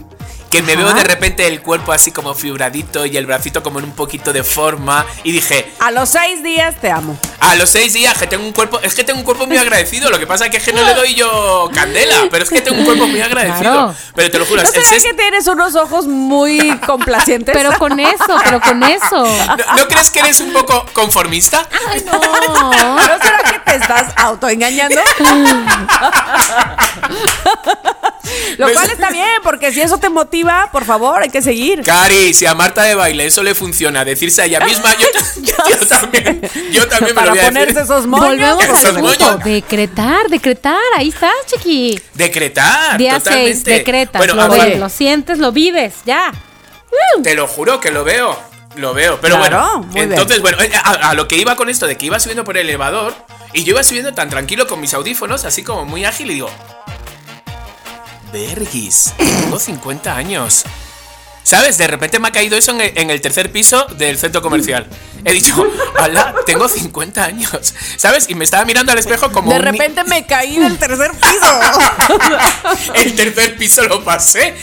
que 0.56 0.62
me 0.62 0.75
veo 0.78 0.94
de 0.94 1.04
repente 1.04 1.48
el 1.48 1.62
cuerpo 1.62 1.92
así 1.92 2.12
como 2.12 2.34
fibradito 2.34 3.06
y 3.06 3.18
el 3.18 3.25
bracito 3.25 3.62
como 3.62 3.80
en 3.80 3.86
un 3.86 3.92
poquito 3.92 4.31
de 4.31 4.42
forma 4.44 5.06
y 5.25 5.34
dije 5.34 5.74
a 5.80 5.92
los 5.92 6.07
seis 6.07 6.44
días 6.44 6.75
te 6.80 6.90
amo. 6.90 7.18
a 7.42 7.56
los 7.56 7.69
seis 7.69 7.92
días 7.92 8.18
que 8.18 8.25
tengo 8.25 8.46
un 8.46 8.54
cuerpo 8.54 8.80
es 8.81 8.96
que 8.96 9.04
tengo 9.04 9.19
un 9.19 9.25
cuerpo 9.25 9.48
muy 9.48 9.57
agradecido 9.57 10.10
lo 10.10 10.18
que 10.18 10.25
pasa 10.25 10.46
es 10.46 10.63
que, 10.63 10.72
no 10.72 10.81
le 10.81 10.94
doy 10.94 11.13
yo 11.13 11.69
candela 11.74 12.28
pero 12.31 12.46
es 12.46 12.50
que 12.50 12.62
tengo 12.62 12.78
un 12.80 12.86
cuerpo 12.86 13.06
muy 13.06 13.22
agradecido. 13.25 13.94
Pero 14.16 14.31
te 14.31 14.40
lo 14.40 14.46
juro 14.46 14.62
¿No 14.63 14.69
es 14.69 15.04
que 15.04 15.13
tienes 15.13 15.48
unos 15.48 15.75
ojos 15.75 16.07
muy 16.07 16.78
complacientes 16.86 17.54
pero 17.54 17.78
con 17.78 18.00
eso 18.00 18.38
pero 18.44 18.62
con 18.62 18.81
eso. 18.84 19.25
¿No, 19.78 19.88
crees 19.90 20.10
que 20.10 20.19
eres 20.19 20.40
un 20.40 20.54
poco 20.54 20.86
conformista? 20.94 21.68
Ay 21.90 22.02
no. 22.06 22.13
¿No 22.96 23.18
será 23.22 23.44
que 23.44 23.60
te 23.60 23.75
estás 23.75 24.13
autoengañando? 24.16 25.02
Lo 28.57 28.72
cual 28.72 28.90
está 28.90 29.10
bien, 29.10 29.42
porque 29.44 29.72
si 29.72 29.81
eso 29.81 29.98
te 29.98 30.10
motiva, 30.10 30.44
por 30.71 30.86
favor, 30.86 31.21
hay 31.21 31.30
que 31.30 31.42
seguir. 31.42 31.81
Cari, 31.83 32.33
si 32.33 32.45
a 32.45 32.53
Marta 32.53 32.83
de 32.83 32.95
baile 32.95 33.25
eso 33.25 33.44
le 33.44 33.56
funciona, 33.56 34.06
decirse 34.06 34.42
a 34.42 34.45
ella 34.45 34.59
misma, 34.65 34.89
yo, 35.42 35.88
también, 35.88 36.42
yo 36.71 36.88
también 36.88 37.15
me 37.15 37.21
lo 37.21 37.30
voy 37.31 37.39
a 37.39 37.45
ponerse 37.45 37.81
esos 37.81 38.07
moños. 38.07 38.27
Volvemos 38.27 38.86
al 38.86 39.44
Decretar, 39.44 40.30
decretar, 40.30 40.81
ahí 40.95 41.09
estás, 41.09 41.33
chiqui. 41.47 42.00
Decretar, 42.13 42.97
Día 42.97 43.19
6, 43.19 43.63
decretas, 43.63 44.25
lo, 44.27 44.75
lo 44.77 44.89
sientes, 44.89 45.38
lo 45.38 45.51
vives, 45.51 45.94
ya. 46.06 46.31
Te 47.24 47.36
lo 47.36 47.47
juro 47.47 47.80
que 47.80 47.92
lo 47.92 48.03
veo. 48.03 48.38
Lo 48.75 48.94
veo, 48.94 49.19
pero 49.21 49.38
bueno. 49.38 49.89
Entonces, 49.95 50.42
bueno, 50.42 50.62
eh, 50.62 50.71
a, 50.83 51.13
lo 51.13 51.27
que 51.27 51.38
iba 51.38 51.56
con 51.56 51.69
esto 51.69 51.88
de 51.88 51.97
que 51.97 52.07
iba 52.07 52.19
subiendo 52.19 52.44
por 52.44 52.57
el 52.57 52.68
elevador 52.68 53.13
y 53.53 53.63
yo 53.63 53.71
iba 53.71 53.83
subiendo 53.83 54.13
tan 54.13 54.30
tranquilo 54.30 54.68
con 54.68 54.81
mis 54.81 54.94
audífonos, 54.94 55.45
así 55.45 55.64
como 55.64 55.85
muy 55.85 56.04
ágil, 56.04 56.31
y 56.31 56.35
digo, 56.35 56.49
Vergis, 58.35 59.13
tengo 59.18 59.57
50 59.57 60.13
años. 60.13 60.65
¿Sabes? 61.44 61.77
De 61.77 61.87
repente 61.87 62.19
me 62.19 62.27
ha 62.27 62.31
caído 62.31 62.57
eso 62.57 62.77
en 62.77 63.09
el, 63.09 63.21
tercer 63.21 63.49
piso 63.49 63.85
del 63.97 64.18
centro 64.18 64.42
comercial. 64.42 64.87
He 65.23 65.31
dicho, 65.31 65.56
hola, 65.97 66.35
tengo 66.45 66.68
50 66.68 67.23
años. 67.23 67.73
¿Sabes? 67.95 68.25
Y 68.27 68.35
me 68.35 68.44
estaba 68.44 68.65
mirando 68.65 68.92
al 68.92 68.97
espejo 68.97 69.31
como. 69.31 69.54
De 69.54 69.59
repente 69.59 70.04
me 70.04 70.25
caí 70.25 70.59
del 70.59 70.77
tercer 70.77 71.11
piso. 71.11 72.94
el 72.95 73.15
tercer 73.15 73.56
piso 73.56 73.83
lo 73.83 74.04
pasé. 74.04 74.54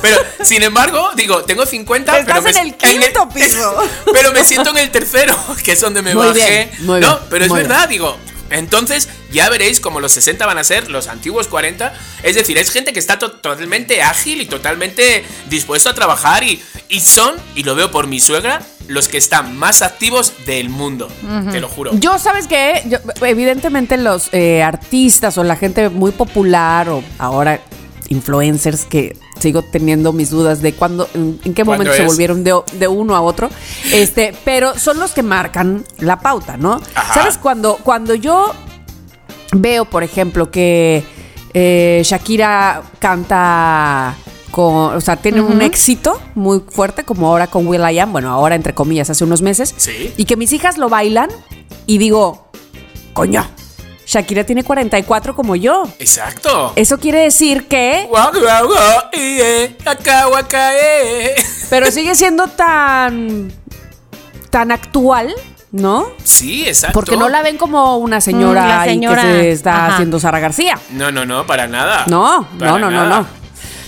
pero, 0.00 0.16
sin 0.44 0.62
embargo, 0.62 1.10
digo, 1.16 1.42
tengo 1.42 1.66
50. 1.66 2.16
Estás 2.16 2.44
pero 2.44 2.58
en 2.58 2.66
el 2.66 2.76
quinto 2.76 3.28
piso. 3.30 3.76
pero 4.12 4.30
me 4.32 4.44
siento 4.44 4.70
en 4.70 4.78
el 4.78 4.90
tercero, 4.92 5.36
que 5.64 5.72
es 5.72 5.80
donde 5.80 6.00
me 6.00 6.14
bajé. 6.14 6.70
no, 6.78 7.18
pero 7.28 7.44
es 7.44 7.52
verdad, 7.52 7.88
digo, 7.88 8.16
entonces, 8.50 9.08
ya 9.32 9.48
veréis 9.48 9.80
como 9.80 10.00
los 10.00 10.12
60 10.12 10.44
van 10.44 10.58
a 10.58 10.64
ser 10.64 10.90
los 10.90 11.08
antiguos 11.08 11.48
40. 11.48 11.92
Es 12.22 12.34
decir, 12.34 12.58
es 12.58 12.70
gente 12.70 12.92
que 12.92 12.98
está 12.98 13.18
totalmente 13.18 14.02
ágil 14.02 14.40
y 14.40 14.46
totalmente 14.46 15.24
dispuesto 15.48 15.88
a 15.90 15.94
trabajar 15.94 16.42
y, 16.42 16.62
y, 16.88 17.00
son, 17.00 17.36
y 17.54 17.62
lo 17.62 17.74
veo 17.74 17.90
por 17.90 18.06
mi 18.06 18.20
suegra, 18.20 18.62
los 18.88 19.08
que 19.08 19.18
están 19.18 19.56
más 19.56 19.82
activos 19.82 20.32
del 20.46 20.68
mundo. 20.68 21.08
Te 21.52 21.60
lo 21.60 21.68
juro. 21.68 21.92
Yo, 21.94 22.18
¿sabes 22.18 22.46
qué? 22.46 22.82
evidentemente 23.22 23.96
los 23.96 24.28
eh, 24.32 24.62
artistas 24.62 25.38
o 25.38 25.44
la 25.44 25.56
gente 25.56 25.88
muy 25.88 26.10
popular 26.10 26.88
o 26.88 27.04
ahora 27.18 27.60
influencers 28.08 28.84
que 28.84 29.16
sigo 29.40 29.62
teniendo 29.62 30.12
mis 30.12 30.30
dudas 30.30 30.62
de 30.62 30.72
cuándo, 30.72 31.08
en, 31.14 31.54
qué 31.54 31.64
momento 31.64 31.92
se 31.92 32.04
volvieron 32.04 32.44
de, 32.44 32.54
de, 32.72 32.88
uno 32.88 33.16
a 33.16 33.20
otro. 33.20 33.48
Este, 33.92 34.34
pero 34.44 34.78
son 34.78 34.98
los 34.98 35.12
que 35.12 35.22
marcan 35.22 35.84
la 35.98 36.20
pauta, 36.20 36.56
¿no? 36.56 36.80
¿Sabes? 37.14 37.38
Cuando, 37.38 37.76
cuando 37.82 38.14
yo 38.14 38.52
veo, 39.52 39.84
por 39.84 40.02
ejemplo, 40.02 40.50
que 40.50 41.04
eh, 41.54 42.02
Shakira 42.04 42.82
canta 42.98 44.16
con, 44.50 44.96
o 44.96 45.00
sea, 45.00 45.16
tiene 45.16 45.40
un 45.40 45.62
éxito 45.62 46.20
muy 46.34 46.62
fuerte, 46.68 47.04
como 47.04 47.28
ahora 47.28 47.46
con 47.46 47.66
Will 47.66 47.82
I 47.88 47.98
Am, 48.00 48.12
bueno, 48.12 48.30
ahora 48.30 48.54
entre 48.54 48.74
comillas, 48.74 49.10
hace 49.10 49.24
unos 49.24 49.42
meses. 49.42 49.74
Sí. 49.76 50.12
Y 50.16 50.24
que 50.24 50.36
mis 50.36 50.52
hijas 50.52 50.78
lo 50.78 50.88
bailan 50.88 51.30
y 51.86 51.98
digo, 51.98 52.50
coño, 53.12 53.46
Shakira 54.10 54.42
tiene 54.42 54.64
44 54.64 55.36
como 55.36 55.54
yo. 55.54 55.84
Exacto. 56.00 56.72
Eso 56.74 56.98
quiere 56.98 57.20
decir 57.20 57.68
que... 57.68 58.08
Pero 61.70 61.92
sigue 61.92 62.16
siendo 62.16 62.48
tan... 62.48 63.52
tan 64.50 64.72
actual 64.72 65.32
¿no? 65.70 66.08
Sí, 66.24 66.66
exacto. 66.66 66.94
Porque 66.94 67.16
no 67.16 67.28
la 67.28 67.42
ven 67.42 67.56
como 67.56 67.98
una 67.98 68.20
señora, 68.20 68.84
mm, 68.84 69.00
que 69.00 69.20
se 69.20 69.50
está 69.52 69.94
haciendo 69.94 70.18
Sara 70.18 70.40
García. 70.40 70.76
No, 70.90 71.12
no, 71.12 71.24
no, 71.24 71.46
para 71.46 71.68
nada. 71.68 72.02
No, 72.08 72.48
no, 72.58 72.78
no, 72.80 72.90
no, 72.90 73.06
no. 73.06 73.24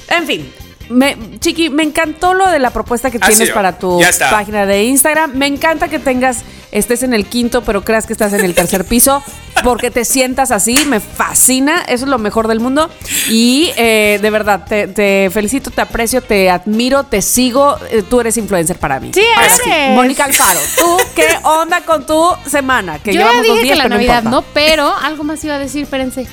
En 0.09 0.25
fin, 0.25 0.53
me, 0.93 1.17
Chiqui, 1.41 1.71
me 1.71 1.83
encantó 1.83 2.35
lo 2.35 2.49
de 2.49 2.59
la 2.59 2.71
propuesta 2.71 3.11
que 3.11 3.19
tienes 3.19 3.51
para 3.51 3.79
tu 3.79 4.01
página 4.31 4.67
de 4.67 4.85
Instagram. 4.85 5.33
Me 5.35 5.47
encanta 5.47 5.89
que 5.89 5.99
tengas, 5.99 6.39
estés 6.71 7.03
en 7.03 7.15
el 7.15 7.27
quinto, 7.27 7.63
pero 7.63 7.83
creas 7.83 8.07
que 8.07 8.13
estás 8.13 8.33
en 8.33 8.45
el 8.45 8.55
tercer 8.55 8.85
piso, 8.85 9.23
porque 9.65 9.91
te 9.91 10.05
sientas 10.05 10.51
así. 10.51 10.85
Me 10.87 11.01
fascina. 11.01 11.83
Eso 11.89 12.05
es 12.05 12.11
lo 12.11 12.19
mejor 12.19 12.49
del 12.49 12.61
mundo. 12.61 12.91
Y 13.29 13.73
eh, 13.77 14.19
de 14.21 14.31
verdad, 14.31 14.65
te, 14.67 15.31
felicito, 15.33 15.71
te 15.71 15.81
aprecio, 15.81 16.23
te 16.23 16.51
admiro, 16.51 17.05
te 17.05 17.23
sigo. 17.23 17.77
Eh, 17.91 18.03
tú 18.09 18.21
eres 18.21 18.37
influencer 18.37 18.79
para 18.79 19.01
mí. 19.01 19.11
Sí, 19.15 19.25
eres. 19.39 19.95
Mónica 19.95 20.25
Alfaro, 20.25 20.61
¿tú 20.79 20.97
qué 21.15 21.27
onda 21.45 21.81
con 21.83 22.07
tu 22.07 22.23
semana? 22.47 22.99
Que 22.99 23.15
Yo 23.15 23.21
llevamos 23.21 23.43
dije 23.43 23.55
dos 23.55 23.63
días, 23.63 23.77
que 23.77 23.83
la 23.83 23.89
Navidad 23.89 24.23
no, 24.23 24.43
pero 24.43 24.95
algo 24.95 25.25
más 25.25 25.43
iba 25.45 25.55
a 25.55 25.59
decir, 25.59 25.83
espérense. 25.83 26.27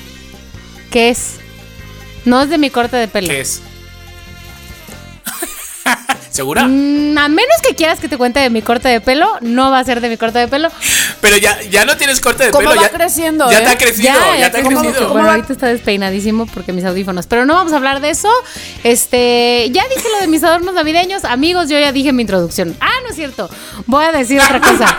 ¿Qué 0.90 1.08
es? 1.08 1.36
No 2.24 2.42
es 2.42 2.50
de 2.50 2.58
mi 2.58 2.70
corte 2.70 2.96
de 2.96 3.08
pelo. 3.08 3.28
¿Qué 3.28 3.40
es? 3.40 3.62
¿Segura? 6.30 6.66
Mm, 6.66 7.18
a 7.18 7.28
menos 7.28 7.56
que 7.62 7.74
quieras 7.74 7.98
que 7.98 8.08
te 8.08 8.16
cuente 8.16 8.38
de 8.40 8.50
mi 8.50 8.62
corte 8.62 8.88
de 8.88 9.00
pelo, 9.00 9.36
no 9.40 9.70
va 9.70 9.80
a 9.80 9.84
ser 9.84 10.00
de 10.00 10.08
mi 10.08 10.16
corte 10.16 10.38
de 10.38 10.48
pelo. 10.48 10.70
Pero 11.20 11.36
ya, 11.36 11.60
ya 11.62 11.84
no 11.84 11.96
tienes 11.96 12.20
corte 12.20 12.44
de 12.44 12.50
¿Cómo 12.50 12.68
pelo. 12.68 12.80
Va 12.80 12.86
ya 12.86 12.90
creciendo. 12.90 13.50
Ya 13.50 13.64
te 13.64 13.70
ha 13.70 13.78
crecido. 13.78 14.12
Ya, 14.38 14.50
te 14.50 14.58
ha 14.58 14.62
crecido. 14.62 15.10
Bueno, 15.10 15.30
ahorita 15.30 15.52
está 15.52 15.66
despeinadísimo 15.66 16.46
porque 16.46 16.72
mis 16.72 16.84
audífonos. 16.84 17.26
Pero 17.26 17.44
no 17.46 17.54
vamos 17.54 17.72
a 17.72 17.76
hablar 17.76 18.00
de 18.00 18.10
eso. 18.10 18.30
Este, 18.84 19.68
ya 19.72 19.82
dije 19.88 20.08
lo 20.12 20.20
de 20.20 20.28
mis 20.28 20.44
adornos 20.44 20.74
navideños. 20.74 21.24
Amigos, 21.24 21.68
yo 21.68 21.78
ya 21.78 21.92
dije 21.92 22.12
mi 22.12 22.22
introducción. 22.22 22.76
Ah, 22.80 22.92
no 23.02 23.10
es 23.10 23.16
cierto. 23.16 23.50
Voy 23.86 24.04
a 24.04 24.12
decir 24.12 24.40
otra 24.40 24.60
cosa. 24.60 24.86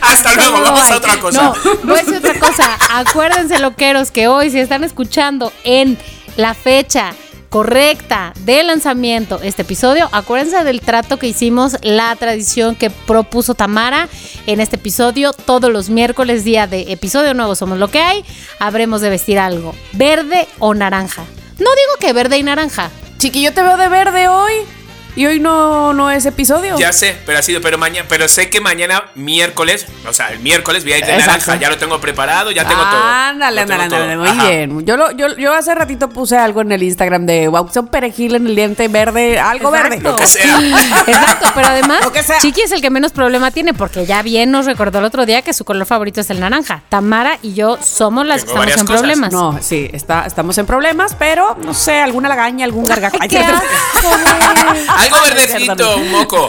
Hasta 0.00 0.34
luego, 0.34 0.60
vamos 0.60 0.90
a 0.90 0.96
otra 0.96 1.18
cosa. 1.18 1.42
No, 1.42 1.54
voy 1.84 1.98
a 1.98 2.02
decir 2.02 2.16
otra 2.16 2.38
cosa. 2.38 2.78
Acuérdense, 2.90 3.58
loqueros, 3.58 4.10
que 4.10 4.28
hoy, 4.28 4.50
si 4.50 4.58
están 4.58 4.84
escuchando 4.84 5.52
en 5.64 5.98
la 6.36 6.54
fecha 6.54 7.14
correcta 7.56 8.34
de 8.40 8.62
lanzamiento 8.64 9.40
este 9.42 9.62
episodio, 9.62 10.10
acuérdense 10.12 10.62
del 10.62 10.82
trato 10.82 11.16
que 11.16 11.26
hicimos, 11.26 11.78
la 11.80 12.14
tradición 12.14 12.76
que 12.76 12.90
propuso 12.90 13.54
Tamara 13.54 14.10
en 14.46 14.60
este 14.60 14.76
episodio. 14.76 15.32
Todos 15.32 15.72
los 15.72 15.88
miércoles, 15.88 16.44
día 16.44 16.66
de 16.66 16.92
episodio 16.92 17.32
nuevo 17.32 17.54
Somos 17.54 17.78
lo 17.78 17.88
que 17.88 18.00
hay, 18.00 18.26
habremos 18.58 19.00
de 19.00 19.08
vestir 19.08 19.38
algo, 19.38 19.74
verde 19.94 20.46
o 20.58 20.74
naranja. 20.74 21.22
No 21.58 21.70
digo 21.70 21.96
que 21.98 22.12
verde 22.12 22.36
y 22.36 22.42
naranja. 22.42 22.90
Chiqui, 23.16 23.50
te 23.50 23.62
veo 23.62 23.78
de 23.78 23.88
verde 23.88 24.28
hoy. 24.28 24.75
Y 25.16 25.24
hoy 25.24 25.40
no, 25.40 25.94
no 25.94 26.10
es 26.10 26.26
episodio. 26.26 26.78
Ya 26.78 26.92
sé, 26.92 27.16
pero 27.24 27.38
ha 27.38 27.42
sido, 27.42 27.62
pero 27.62 27.78
mañana, 27.78 28.06
pero 28.06 28.28
sé 28.28 28.50
que 28.50 28.60
mañana 28.60 29.04
miércoles, 29.14 29.86
o 30.06 30.12
sea, 30.12 30.28
el 30.28 30.40
miércoles 30.40 30.84
voy 30.84 30.92
a 30.92 30.98
ir 30.98 31.06
de 31.06 31.16
naranja, 31.16 31.56
ya 31.56 31.70
lo 31.70 31.78
tengo 31.78 31.98
preparado, 32.02 32.50
ya 32.50 32.68
tengo 32.68 32.82
todo. 32.82 33.02
Ándale, 33.02 33.62
ándale, 33.62 33.82
ándale, 33.84 34.16
muy 34.18 34.46
bien. 34.46 34.84
Yo, 34.84 34.98
lo, 34.98 35.10
yo, 35.12 35.34
yo 35.38 35.54
hace 35.54 35.74
ratito 35.74 36.10
puse 36.10 36.36
algo 36.36 36.60
en 36.60 36.70
el 36.70 36.82
Instagram 36.82 37.24
de 37.24 37.48
wow, 37.48 37.70
son 37.72 37.88
perejil 37.88 38.34
en 38.34 38.46
el 38.46 38.54
diente 38.54 38.88
verde, 38.88 39.38
algo 39.38 39.70
verde. 39.70 40.00
Lo 40.00 40.16
que 40.16 40.26
sea. 40.26 40.44
Exacto, 41.06 41.48
pero 41.54 41.68
además, 41.68 42.00
Chiqui 42.42 42.60
es 42.60 42.72
el 42.72 42.82
que 42.82 42.90
menos 42.90 43.12
problema 43.12 43.50
tiene, 43.50 43.72
porque 43.72 44.04
ya 44.04 44.20
bien 44.20 44.50
nos 44.50 44.66
recordó 44.66 44.98
el 44.98 45.06
otro 45.06 45.24
día 45.24 45.40
que 45.40 45.54
su 45.54 45.64
color 45.64 45.86
favorito 45.86 46.20
es 46.20 46.28
el 46.28 46.40
naranja. 46.40 46.82
Tamara 46.90 47.38
y 47.40 47.54
yo 47.54 47.78
somos 47.82 48.26
las 48.26 48.44
que 48.44 48.50
estamos 48.50 48.76
en 48.76 48.86
problemas. 48.86 49.32
No, 49.32 49.58
sí, 49.62 49.88
está, 49.94 50.26
estamos 50.26 50.58
en 50.58 50.66
problemas, 50.66 51.16
pero 51.18 51.56
no 51.62 51.72
sé, 51.72 52.00
alguna 52.00 52.28
lagaña, 52.28 52.66
algún 52.66 52.84
gargajo. 52.88 53.16
¿Qué 55.08 55.14
algo 55.14 55.26
verdecito, 55.26 55.96
un 55.96 56.10
moco. 56.10 56.46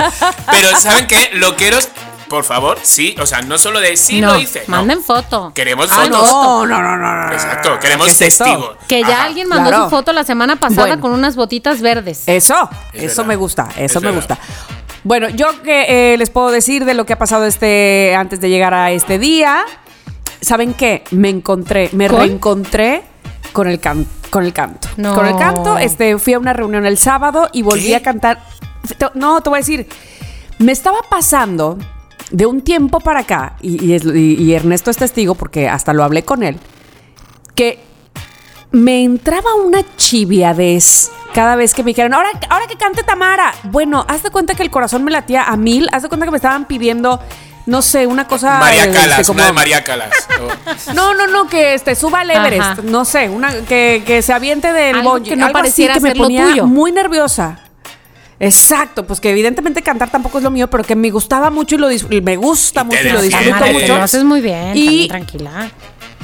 Pero 0.51 0.79
¿saben 0.79 1.07
qué? 1.07 1.29
Loqueros, 1.33 1.89
por 2.27 2.43
favor, 2.43 2.77
sí, 2.81 3.15
o 3.19 3.25
sea, 3.25 3.41
no 3.41 3.57
solo 3.57 3.79
de 3.79 3.95
sí 3.97 4.21
lo 4.21 4.37
hice. 4.37 4.63
Manden 4.67 5.01
foto. 5.01 5.51
Queremos 5.53 5.89
ah, 5.91 6.03
fotos. 6.03 6.31
No, 6.31 6.65
no, 6.65 6.81
no, 6.81 6.97
no, 6.97 7.31
Exacto, 7.31 7.79
queremos 7.79 8.15
testigos. 8.17 8.77
Que 8.87 9.01
ya 9.01 9.23
alguien 9.23 9.47
mandó 9.47 9.83
su 9.83 9.89
foto 9.89 10.13
la 10.13 10.23
semana 10.23 10.57
pasada 10.57 10.99
con 10.99 11.11
unas 11.11 11.35
botitas 11.35 11.81
verdes. 11.81 12.23
Eso, 12.27 12.69
eso 12.93 13.23
me 13.23 13.35
gusta, 13.35 13.69
eso 13.77 14.01
me 14.01 14.11
gusta. 14.11 14.37
Bueno, 15.03 15.29
yo 15.29 15.61
que 15.61 16.13
eh, 16.13 16.17
les 16.17 16.29
puedo 16.29 16.51
decir 16.51 16.83
de 16.83 16.93
lo 16.93 17.05
que 17.05 17.13
ha 17.13 17.17
pasado 17.17 17.45
este 17.45 18.13
antes 18.17 18.41
de 18.41 18.49
llegar 18.49 18.73
a 18.73 18.91
este 18.91 19.19
día. 19.19 19.63
¿Saben 20.41 20.73
qué? 20.73 21.03
Me 21.11 21.29
encontré, 21.29 21.89
me 21.93 22.07
reencontré 22.07 23.03
con 23.53 23.67
el 23.67 23.79
canto. 23.79 24.16
Con 24.29 24.43
el 24.43 24.53
canto. 24.53 24.87
Con 24.95 25.25
el 25.25 25.35
canto, 25.37 25.77
este, 25.77 26.17
fui 26.17 26.33
a 26.33 26.39
una 26.39 26.53
reunión 26.53 26.85
el 26.85 26.97
sábado 26.97 27.49
y 27.53 27.61
volví 27.61 27.93
a 27.93 28.01
cantar. 28.01 28.39
No, 29.13 29.41
te 29.41 29.49
voy 29.49 29.57
a 29.57 29.61
decir, 29.61 29.87
me 30.59 30.71
estaba 30.71 30.99
pasando 31.09 31.77
de 32.31 32.45
un 32.45 32.61
tiempo 32.61 32.99
para 32.99 33.21
acá, 33.21 33.55
y, 33.61 34.53
Ernesto 34.53 34.91
es 34.91 34.97
testigo 34.97 35.35
porque 35.35 35.69
hasta 35.69 35.93
lo 35.93 36.03
hablé 36.03 36.23
con 36.23 36.43
él, 36.43 36.59
que 37.55 37.79
me 38.71 39.03
entraba 39.03 39.55
una 39.55 39.79
chiviadez 39.95 41.11
cada 41.33 41.55
vez 41.55 41.73
que 41.73 41.83
me 41.83 41.91
dijeron, 41.91 42.13
ahora, 42.13 42.29
ahora 42.49 42.67
que 42.67 42.75
cante 42.75 43.03
Tamara. 43.03 43.53
Bueno, 43.63 44.05
haz 44.07 44.23
de 44.23 44.31
cuenta 44.31 44.55
que 44.55 44.63
el 44.63 44.71
corazón 44.71 45.03
me 45.03 45.11
latía 45.11 45.43
a 45.43 45.55
mil, 45.55 45.87
haz 45.91 46.03
de 46.03 46.09
cuenta 46.09 46.25
que 46.25 46.31
me 46.31 46.37
estaban 46.37 46.65
pidiendo 46.65 47.19
no 47.67 47.81
sé, 47.81 48.07
una 48.07 48.27
cosa. 48.27 48.59
María 48.59 48.85
este, 48.85 48.97
Calas, 48.97 49.27
como... 49.27 49.37
una 49.37 49.47
de 49.47 49.53
María 49.53 49.83
Calas. 49.83 50.09
No, 50.93 51.13
no, 51.13 51.27
no, 51.27 51.47
que 51.47 51.73
este, 51.73 51.95
suba 51.95 52.21
al 52.21 52.31
Everest. 52.31 52.83
No 52.83 53.05
sé, 53.05 53.29
una, 53.29 53.53
que, 53.65 54.03
que 54.05 54.21
se 54.21 54.33
aviente 54.33 54.71
del 54.71 54.95
algo 54.95 55.21
que 55.21 55.35
no 55.35 55.51
pareciera 55.51 55.95
que 55.95 55.99
me 55.99 56.15
ponía 56.15 56.63
muy 56.63 56.91
nerviosa. 56.91 57.59
Exacto, 58.39 59.05
pues 59.05 59.19
que 59.19 59.31
evidentemente 59.31 59.81
cantar 59.81 60.09
tampoco 60.09 60.37
es 60.37 60.43
lo 60.43 60.51
mío, 60.51 60.69
pero 60.69 60.83
que 60.83 60.95
me 60.95 61.09
gustaba 61.09 61.49
mucho 61.49 61.75
y 61.75 61.77
lo 61.79 61.89
me 62.21 62.37
gusta 62.37 62.83
mucho 62.83 62.99
y 63.01 63.09
lo 63.09 63.21
disfruto 63.21 63.65
mucho. 63.73 63.97
Lo 63.97 64.03
haces 64.03 64.23
muy 64.23 64.41
bien, 64.41 64.71
y, 64.75 65.07
tranquila. 65.07 65.71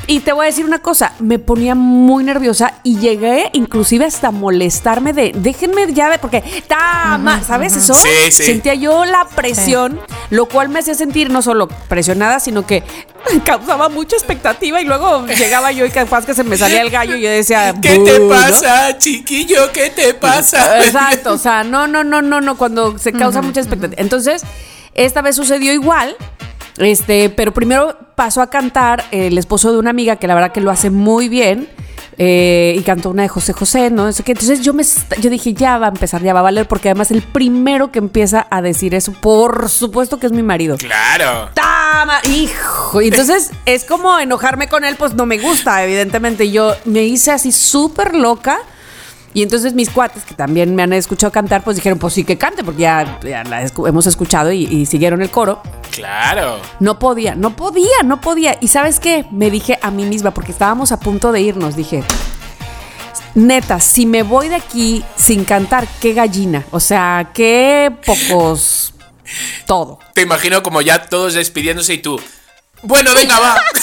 Y 0.05 0.19
te 0.19 0.33
voy 0.33 0.43
a 0.43 0.47
decir 0.47 0.65
una 0.65 0.79
cosa, 0.79 1.13
me 1.19 1.39
ponía 1.39 1.75
muy 1.75 2.25
nerviosa 2.25 2.73
y 2.83 2.97
llegué 2.97 3.49
inclusive 3.53 4.05
hasta 4.05 4.31
molestarme 4.31 5.13
de, 5.13 5.31
déjenme 5.33 5.93
ya 5.93 6.09
ver, 6.09 6.19
porque 6.19 6.43
está, 6.57 7.19
¿sabes 7.47 7.75
eso? 7.75 7.93
Sí, 7.93 8.09
sí. 8.31 8.43
Sentía 8.43 8.73
yo 8.73 9.05
la 9.05 9.25
presión, 9.29 9.99
lo 10.29 10.47
cual 10.47 10.67
me 10.67 10.79
hacía 10.79 10.93
sentir 10.93 11.29
no 11.29 11.41
solo 11.41 11.69
presionada, 11.87 12.41
sino 12.41 12.65
que 12.65 12.83
causaba 13.45 13.87
mucha 13.87 14.17
expectativa 14.17 14.81
y 14.81 14.85
luego 14.85 15.25
llegaba 15.25 15.71
yo 15.71 15.85
y 15.85 15.89
capaz 15.89 16.25
que 16.25 16.33
se 16.33 16.43
me 16.43 16.57
salía 16.57 16.81
el 16.81 16.89
gallo 16.89 17.15
y 17.15 17.21
yo 17.21 17.29
decía, 17.29 17.73
¿qué 17.81 17.99
te 17.99 18.19
pasa, 18.21 18.97
chiquillo? 18.97 19.71
¿Qué 19.71 19.89
te 19.89 20.13
pasa? 20.13 20.83
Exacto, 20.83 21.33
o 21.33 21.37
sea, 21.37 21.63
no, 21.63 21.87
no, 21.87 22.03
no, 22.03 22.21
no, 22.21 22.41
no, 22.41 22.57
cuando 22.57 22.97
se 22.97 23.13
causa 23.13 23.41
mucha 23.41 23.61
expectativa. 23.61 24.01
Entonces, 24.01 24.43
esta 24.95 25.21
vez 25.21 25.35
sucedió 25.37 25.71
igual 25.71 26.15
este, 26.77 27.29
pero 27.29 27.53
primero 27.53 27.97
pasó 28.15 28.41
a 28.41 28.49
cantar 28.49 29.05
el 29.11 29.37
esposo 29.37 29.71
de 29.71 29.79
una 29.79 29.89
amiga 29.89 30.15
que 30.15 30.27
la 30.27 30.35
verdad 30.35 30.51
que 30.51 30.61
lo 30.61 30.71
hace 30.71 30.89
muy 30.89 31.29
bien. 31.29 31.69
Eh, 32.19 32.75
y 32.77 32.83
cantó 32.83 33.09
una 33.09 33.23
de 33.23 33.27
José 33.27 33.53
José, 33.53 33.89
¿no? 33.89 34.07
Entonces 34.07 34.61
yo 34.61 34.73
me 34.75 34.83
yo 35.19 35.31
dije, 35.31 35.53
ya 35.53 35.79
va 35.79 35.87
a 35.87 35.89
empezar, 35.89 36.21
ya 36.21 36.31
va 36.31 36.41
a 36.41 36.43
valer, 36.43 36.67
porque 36.67 36.89
además 36.89 37.09
el 37.09 37.23
primero 37.23 37.91
que 37.91 37.97
empieza 37.97 38.45
a 38.51 38.61
decir 38.61 38.93
eso, 38.93 39.13
por 39.13 39.67
supuesto 39.67 40.19
que 40.19 40.27
es 40.27 40.31
mi 40.31 40.43
marido. 40.43 40.77
Claro. 40.77 41.49
¡Tama! 41.55 42.19
Hijo. 42.29 43.01
Entonces 43.01 43.49
es 43.65 43.83
como 43.85 44.19
enojarme 44.19 44.67
con 44.67 44.85
él, 44.85 44.95
pues 44.95 45.15
no 45.15 45.25
me 45.25 45.39
gusta, 45.39 45.83
evidentemente. 45.83 46.51
Yo 46.51 46.75
me 46.85 47.03
hice 47.03 47.31
así 47.31 47.51
súper 47.51 48.13
loca 48.13 48.59
y 49.33 49.41
entonces 49.41 49.73
mis 49.73 49.89
cuates, 49.89 50.23
que 50.23 50.35
también 50.35 50.75
me 50.75 50.83
han 50.83 50.93
escuchado 50.93 51.31
cantar, 51.31 51.63
pues 51.63 51.75
dijeron, 51.75 51.97
pues 51.97 52.13
sí 52.13 52.23
que 52.23 52.37
cante, 52.37 52.63
porque 52.63 52.81
ya, 52.81 53.19
la 53.23 53.65
hemos 53.87 54.05
escuchado 54.05 54.51
y, 54.51 54.85
siguieron 54.85 55.21
el 55.21 55.31
coro. 55.31 55.61
Claro. 55.91 56.59
No 56.79 56.99
podía, 56.99 57.35
no 57.35 57.55
podía, 57.55 58.03
no 58.03 58.21
podía. 58.21 58.57
Y 58.61 58.67
sabes 58.67 58.99
qué? 58.99 59.25
Me 59.31 59.49
dije 59.49 59.79
a 59.81 59.91
mí 59.91 60.05
misma, 60.05 60.31
porque 60.31 60.51
estábamos 60.51 60.91
a 60.91 60.99
punto 60.99 61.31
de 61.31 61.41
irnos, 61.41 61.75
dije, 61.75 62.03
neta, 63.33 63.79
si 63.79 64.05
me 64.05 64.23
voy 64.23 64.49
de 64.49 64.55
aquí 64.55 65.03
sin 65.15 65.45
cantar, 65.45 65.87
qué 65.99 66.13
gallina. 66.13 66.63
O 66.71 66.79
sea, 66.79 67.31
qué 67.33 67.91
pocos... 68.05 68.93
Todo. 69.65 69.97
Te 70.13 70.21
imagino 70.21 70.61
como 70.61 70.81
ya 70.81 71.05
todos 71.05 71.33
despidiéndose 71.33 71.95
y 71.95 71.97
tú... 71.99 72.19
Bueno, 72.83 73.11
venga, 73.15 73.39
va. 73.39 73.55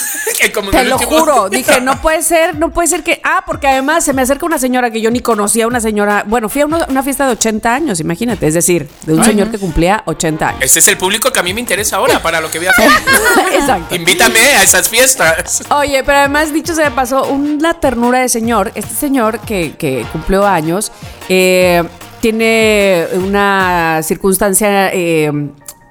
Te 0.71 0.85
lo 0.85 0.99
juro. 0.99 1.49
Dije, 1.50 1.80
no 1.80 2.00
puede 2.00 2.23
ser, 2.23 2.57
no 2.57 2.71
puede 2.71 2.88
ser 2.88 3.02
que. 3.02 3.21
Ah, 3.25 3.42
porque 3.47 3.66
además 3.66 4.04
se 4.04 4.12
me 4.12 4.23
acerca 4.23 4.47
una 4.47 4.59
señora 4.59 4.90
que 4.90 5.00
yo 5.00 5.11
ni 5.11 5.21
conocía, 5.21 5.66
una 5.66 5.80
señora. 5.80 6.25
Bueno, 6.26 6.49
fui 6.49 6.62
a 6.62 6.66
una, 6.66 7.02
fiesta 7.02 7.26
de 7.26 7.33
80 7.33 7.75
años, 7.75 8.00
imagínate. 8.00 8.47
Es 8.47 8.54
decir, 8.54 8.88
de 9.04 9.14
un 9.14 9.25
señor 9.25 9.50
que 9.50 9.59
cumplía 9.59 10.02
80 10.07 10.49
años. 10.49 10.62
Ese 10.62 10.78
es 10.78 10.88
el 10.88 10.97
público 10.97 11.30
que 11.30 11.40
a 11.40 11.42
mí 11.42 11.52
me 11.52 11.61
interesa 11.61 11.97
ahora 11.97 12.23
para 12.23 12.40
lo 12.40 12.50
que 12.50 12.59
voy 12.59 12.69
a 12.69 12.71
hacer. 12.71 12.90
Exacto. 13.54 13.95
Invítame 13.95 14.40
a 14.40 14.62
esas 14.62 14.88
fiestas. 14.88 15.62
Oye, 15.71 16.02
pero 16.04 16.19
además, 16.19 16.52
dicho 16.52 16.75
se 16.75 16.85
me 16.85 16.90
pasó, 16.90 17.25
una 17.25 17.75
ternura 17.75 18.21
de 18.21 18.28
señor. 18.28 18.73
Este 18.75 18.95
señor 18.95 19.40
que, 19.40 19.75
que 19.76 20.07
cumplió 20.12 20.47
años. 20.47 20.90
Eh, 21.28 21.83
tiene 22.21 23.07
una 23.14 24.00
circunstancia 24.02 24.92
eh, 24.92 25.33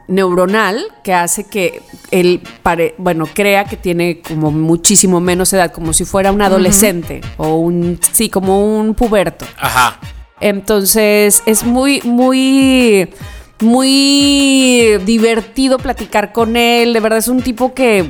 neuronal 0.10 0.84
que 1.04 1.14
hace 1.14 1.46
que 1.46 1.82
él 2.12 2.42
pare, 2.64 2.96
bueno, 2.98 3.28
crea 3.32 3.66
que 3.66 3.78
tiene 3.78 4.22
como 4.22 4.52
muchísimo 4.52 5.22
menos 5.22 5.54
edad, 5.54 5.72
como 5.72 5.94
si 5.94 6.04
fuera 6.04 6.32
un 6.32 6.42
adolescente 6.42 7.22
o 7.38 7.56
un 7.56 8.00
sí, 8.12 8.30
como 8.30 8.80
un 8.80 8.96
puberto. 8.96 9.46
Ajá. 9.58 10.00
Entonces, 10.42 11.44
es 11.46 11.64
muy 11.64 12.02
muy 12.02 13.10
muy 13.62 14.98
divertido 15.06 15.78
platicar 15.78 16.32
con 16.32 16.56
él, 16.56 16.94
de 16.94 17.00
verdad 17.00 17.20
es 17.20 17.28
un 17.28 17.42
tipo 17.42 17.74
que 17.74 18.10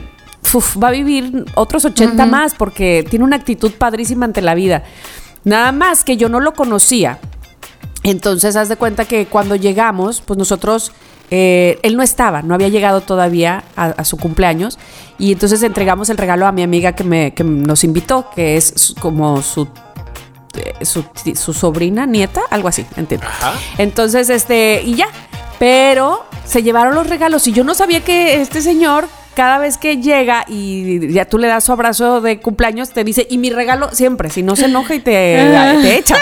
va 0.81 0.87
a 0.87 0.91
vivir 0.91 1.45
otros 1.55 1.85
80 1.85 2.25
más 2.25 2.55
porque 2.55 3.05
tiene 3.09 3.25
una 3.25 3.35
actitud 3.35 3.71
padrísima 3.73 4.25
ante 4.25 4.41
la 4.41 4.55
vida. 4.55 4.83
Nada 5.43 5.71
más 5.71 6.03
que 6.03 6.17
yo 6.17 6.29
no 6.29 6.39
lo 6.39 6.53
conocía. 6.53 7.19
Entonces, 8.03 8.55
haz 8.55 8.69
de 8.69 8.75
cuenta 8.75 9.05
que 9.05 9.25
cuando 9.25 9.55
llegamos, 9.55 10.21
pues 10.21 10.37
nosotros 10.37 10.91
eh, 11.31 11.79
él 11.83 11.95
no 11.95 12.03
estaba, 12.03 12.41
no 12.41 12.55
había 12.55 12.69
llegado 12.69 13.01
todavía 13.01 13.63
a, 13.75 14.03
su 14.03 14.17
cumpleaños 14.17 14.79
y 15.19 15.33
entonces 15.33 15.61
entregamos 15.61 16.09
el 16.09 16.17
regalo 16.17 16.47
a 16.47 16.51
mi 16.51 16.63
amiga 16.63 16.93
que, 16.93 17.03
me, 17.03 17.33
nos 17.37 17.83
invitó, 17.83 18.29
que 18.33 18.57
es 18.57 18.95
como 18.99 19.41
su, 19.43 19.67
eh, 20.55 20.85
su, 20.85 21.05
su, 21.35 21.53
sobrina, 21.53 22.07
nieta, 22.07 22.41
algo 22.49 22.67
así, 22.67 22.85
entiendo. 22.95 23.27
Entonces, 23.77 24.29
este, 24.29 24.81
y 24.83 24.95
ya, 24.95 25.07
pero 25.59 26.25
se 26.45 26.63
llevaron 26.63 26.95
los 26.95 27.07
regalos 27.07 27.47
y 27.47 27.51
yo 27.51 27.63
no 27.63 27.75
sabía 27.75 28.03
que 28.03 28.41
este 28.41 28.61
señor 28.61 29.07
cada 29.35 29.59
vez 29.59 29.77
que 29.77 29.97
llega 29.97 30.45
y 30.47 31.13
ya 31.13 31.25
tú 31.25 31.37
le 31.37 31.47
das 31.47 31.63
su 31.63 31.71
abrazo 31.71 32.21
de 32.21 32.39
cumpleaños, 32.39 32.89
te 32.89 33.03
dice, 33.03 33.27
y 33.29 33.37
mi 33.37 33.51
regalo 33.51 33.89
siempre, 33.93 34.29
si 34.31 34.41
no 34.41 34.55
se 34.55 34.65
enoja 34.65 34.95
y 34.95 34.99
te, 34.99 35.37
te 35.81 35.97
echa. 35.97 36.17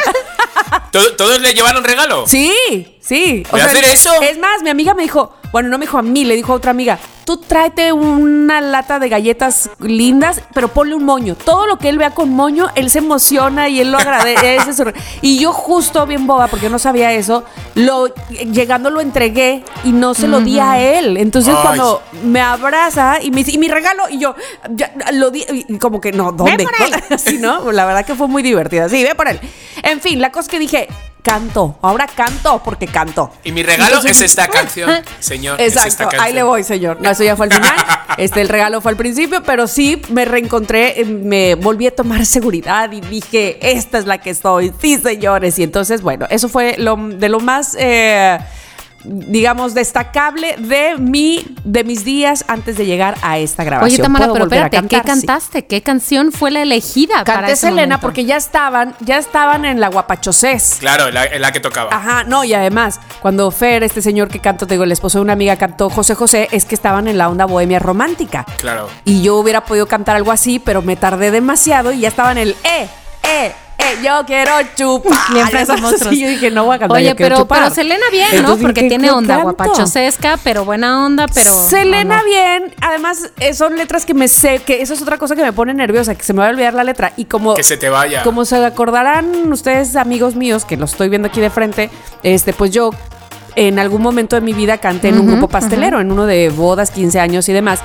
¿Todos 0.92 1.40
le 1.40 1.54
llevaron 1.54 1.84
regalo? 1.84 2.26
Sí, 2.28 2.98
sí. 3.00 3.44
¿Voy 3.52 3.62
a 3.62 3.66
hacer 3.66 3.84
eso? 3.86 4.22
Es 4.22 4.38
más, 4.38 4.62
mi 4.64 4.70
amiga 4.70 4.94
me 4.94 5.04
dijo, 5.04 5.37
bueno, 5.51 5.70
no 5.70 5.77
me 5.77 5.86
dijo 5.86 5.98
a 5.98 6.01
mí, 6.01 6.25
le 6.25 6.36
dijo 6.36 6.54
a 6.54 6.56
otra 6.56 6.72
amiga, 6.72 7.00
tú 7.25 7.38
tráete 7.38 7.92
una 7.92 8.62
lata 8.62 9.00
de 9.00 9.10
galletas 9.10 9.70
lindas, 9.80 10.42
pero 10.54 10.70
ponle 10.70 10.96
un 10.96 11.04
moño. 11.04 11.36
Todo 11.36 11.68
lo 11.68 11.77
que 11.77 11.89
él 11.89 11.98
vea 11.98 12.12
con 12.12 12.30
moño, 12.30 12.68
él 12.75 12.89
se 12.89 13.00
emociona 13.00 13.68
y 13.70 13.80
él 13.80 13.92
lo 13.92 13.98
agradece. 13.98 14.58
y 15.22 15.39
yo 15.39 15.51
justo 15.51 16.06
bien 16.06 16.27
boba, 16.27 16.48
porque 16.48 16.70
no 16.70 16.80
sabía 16.80 17.12
eso, 17.13 17.44
lo, 17.75 18.08
llegando 18.30 18.89
lo 18.89 19.01
entregué 19.01 19.63
y 19.84 19.92
no 19.92 20.13
se 20.13 20.27
lo 20.27 20.42
di 20.42 20.60
a 20.60 20.80
él. 20.80 21.18
Entonces 21.18 21.54
cuando 21.62 22.01
me 22.24 22.42
abraza 22.42 23.22
y 23.22 23.32
me 23.32 23.38
dice, 23.38 23.51
¿y 23.51 23.58
mi 23.58 23.68
regalo? 23.68 24.04
Y 24.10 24.20
yo, 24.20 24.36
ya, 24.70 24.94
lo 25.12 25.32
di, 25.32 25.46
y 25.50 25.77
como 25.77 26.00
que 26.00 26.12
no, 26.12 26.32
¿dónde? 26.32 26.66
Así, 27.10 27.38
¿no? 27.39 27.72
La 27.72 27.86
verdad 27.86 28.06
que 28.06 28.16
fue 28.16 28.27
muy 28.27 28.44
divertida. 28.44 28.89
Sí, 28.89 29.04
ve 29.04 29.16
por 29.16 29.27
él. 29.27 29.39
En 29.84 30.01
fin, 30.01 30.22
la 30.22 30.32
cosa 30.32 30.50
que 30.50 30.60
dije, 30.60 30.88
canto, 31.27 31.77
ahora 31.81 32.07
canto 32.07 32.62
porque 32.63 32.88
canto. 32.88 33.29
Y 33.43 33.51
mi 33.51 33.62
regalo 33.62 34.00
es 34.05 34.22
esta 34.22 34.48
canción, 34.60 34.89
señor. 35.19 35.60
Exacto, 35.60 36.07
ahí 36.17 36.34
le 36.34 36.41
voy, 36.41 36.63
señor. 36.63 37.01
No, 37.01 37.12
eso 37.12 37.24
ya 37.24 37.36
fue 37.36 37.48
al 37.48 37.53
final. 37.53 37.75
Este, 38.17 38.41
el 38.41 38.50
regalo 38.50 38.81
fue 38.81 38.89
al 38.91 38.98
principio, 38.98 39.43
pero 39.43 39.67
sí 39.67 40.01
me 40.10 40.25
reencontré, 40.25 41.01
eh, 41.01 41.05
me 41.05 41.53
volví 41.53 41.86
a 41.86 41.96
tomar 41.96 42.25
seguridad 42.25 42.91
y 42.91 43.00
dije, 43.00 43.60
esta 43.62 44.00
es 44.00 44.07
la 44.07 44.17
que 44.17 44.34
soy. 44.34 44.74
Sí, 44.81 44.98
señores. 44.98 45.60
Y 45.60 45.63
entonces, 45.63 46.01
bueno, 46.01 46.25
eso 46.31 46.50
fue 46.50 46.77
lo, 46.79 46.96
de 46.96 47.29
lo 47.29 47.39
más... 47.39 47.75
Eh, 47.77 48.39
digamos, 49.04 49.74
destacable 49.74 50.56
de 50.58 50.98
mi, 50.98 51.46
de 51.63 51.84
mis 51.84 52.04
días 52.04 52.46
antes 52.48 52.77
de 52.77 52.86
llegar 52.86 53.16
a 53.22 53.38
esta 53.38 53.63
grabación. 53.63 53.94
Oye, 53.94 54.04
Tamara, 54.04 54.32
pero 54.34 54.46
espérate, 54.46 54.88
¿qué 54.88 55.01
cantaste? 55.01 55.66
¿Qué 55.66 55.82
canción 55.82 56.32
fue 56.32 56.51
la 56.51 56.62
elegida 56.62 57.24
Canté 57.24 57.34
para 57.34 57.56
Selena 57.56 58.00
porque 58.00 58.25
ya 58.25 58.38
estaban, 58.38 58.96
ya 59.00 59.18
estaban 59.18 59.66
en 59.66 59.80
la 59.80 59.89
guapachosés. 59.89 60.77
Claro, 60.80 61.08
en 61.08 61.42
la, 61.42 61.51
que 61.51 61.60
tocaba. 61.60 61.96
Ajá, 61.96 62.24
no, 62.24 62.44
y 62.44 62.54
además, 62.54 63.00
cuando 63.22 63.50
Fer, 63.51 63.84
este 63.84 64.01
señor 64.01 64.30
que 64.30 64.39
cantó, 64.39 64.68
te 64.68 64.74
digo, 64.74 64.84
el 64.84 64.92
esposo 64.92 65.20
de 65.20 65.24
una 65.24 65.34
amiga 65.34 65.56
cantó 65.56 65.89
José 65.89 66.16
José, 66.16 66.48
es 66.51 66.66
que 66.66 66.75
estaban 66.75 67.08
en 67.08 67.18
la 67.18 67.30
onda 67.30 67.46
bohemia 67.46 67.80
romántica. 67.80 68.46
Claro. 68.60 68.89
Y 69.06 69.22
yo 69.22 69.38
hubiera 69.38 69.62
podido 69.62 69.86
cantar 69.86 70.16
algo 70.16 70.32
así, 70.32 70.60
pero 70.60 70.82
me 70.82 70.96
tardé 70.96 71.32
demasiado 71.32 71.92
y 71.92 72.01
ya 72.01 72.08
estaba 72.08 72.32
en 72.32 72.38
el 72.39 72.50
eh, 72.63 72.88
eh, 73.24 73.54
eh, 73.77 74.00
yo 74.03 74.25
quiero 74.25 74.51
chupar. 74.75 75.13
Siempre 75.65 76.17
yo 76.17 76.27
dije, 76.29 76.51
no 76.51 76.65
voy 76.65 76.75
a 76.75 76.79
cantar. 76.79 76.98
Oye, 76.98 77.15
pero, 77.15 77.48
pero 77.48 77.69
Selena 77.69 78.05
bien, 78.12 78.43
¿no? 78.43 78.57
Porque 78.57 78.84
tiene 78.89 79.12
onda 79.12 79.38
guapachosesca, 79.38 80.38
pero 80.43 80.65
buena 80.65 81.05
onda, 81.05 81.27
pero. 81.34 81.51
Selena 81.51 82.24
bien. 82.24 82.74
Además, 82.81 83.31
eh, 83.39 83.53
son 83.53 83.77
letras 83.77 84.05
que 84.05 84.13
me 84.13 84.27
sé, 84.27 84.60
que 84.60 84.81
eso 84.81 84.93
es 84.93 85.01
otra 85.01 85.17
cosa 85.17 85.36
que 85.36 85.43
me 85.43 85.53
pone 85.53 85.74
nerviosa, 85.74 86.15
que 86.15 86.24
se 86.24 86.34
me 86.34 86.39
va 86.39 86.48
a 86.48 86.50
olvidar 86.50 86.74
la 86.74 86.84
letra. 86.84 87.13
Y 87.17 87.25
como. 87.25 87.53
Que 87.53 87.63
se 87.63 87.77
te 87.77 87.89
vaya. 87.89 88.24
Como 88.24 88.46
se 88.46 88.63
acordarán 88.65 89.52
ustedes, 89.52 89.95
amigos 89.95 90.36
míos, 90.36 90.65
que 90.65 90.78
lo 90.78 90.86
estoy 90.86 91.10
viendo 91.10 91.28
aquí 91.28 91.39
de 91.39 91.49
frente, 91.49 91.89
este, 92.23 92.54
pues 92.54 92.71
yo 92.71 92.91
en 93.56 93.80
algún 93.80 94.02
momento 94.02 94.36
de 94.36 94.41
mi 94.41 94.54
vida 94.54 94.78
canté 94.78 95.10
en 95.10 95.19
un 95.19 95.28
grupo 95.28 95.47
pastelero, 95.47 95.99
en 95.99 96.12
uno 96.12 96.25
de 96.25 96.49
bodas, 96.49 96.91
15 96.91 97.19
años 97.19 97.49
y 97.49 97.54
demás. 97.54 97.80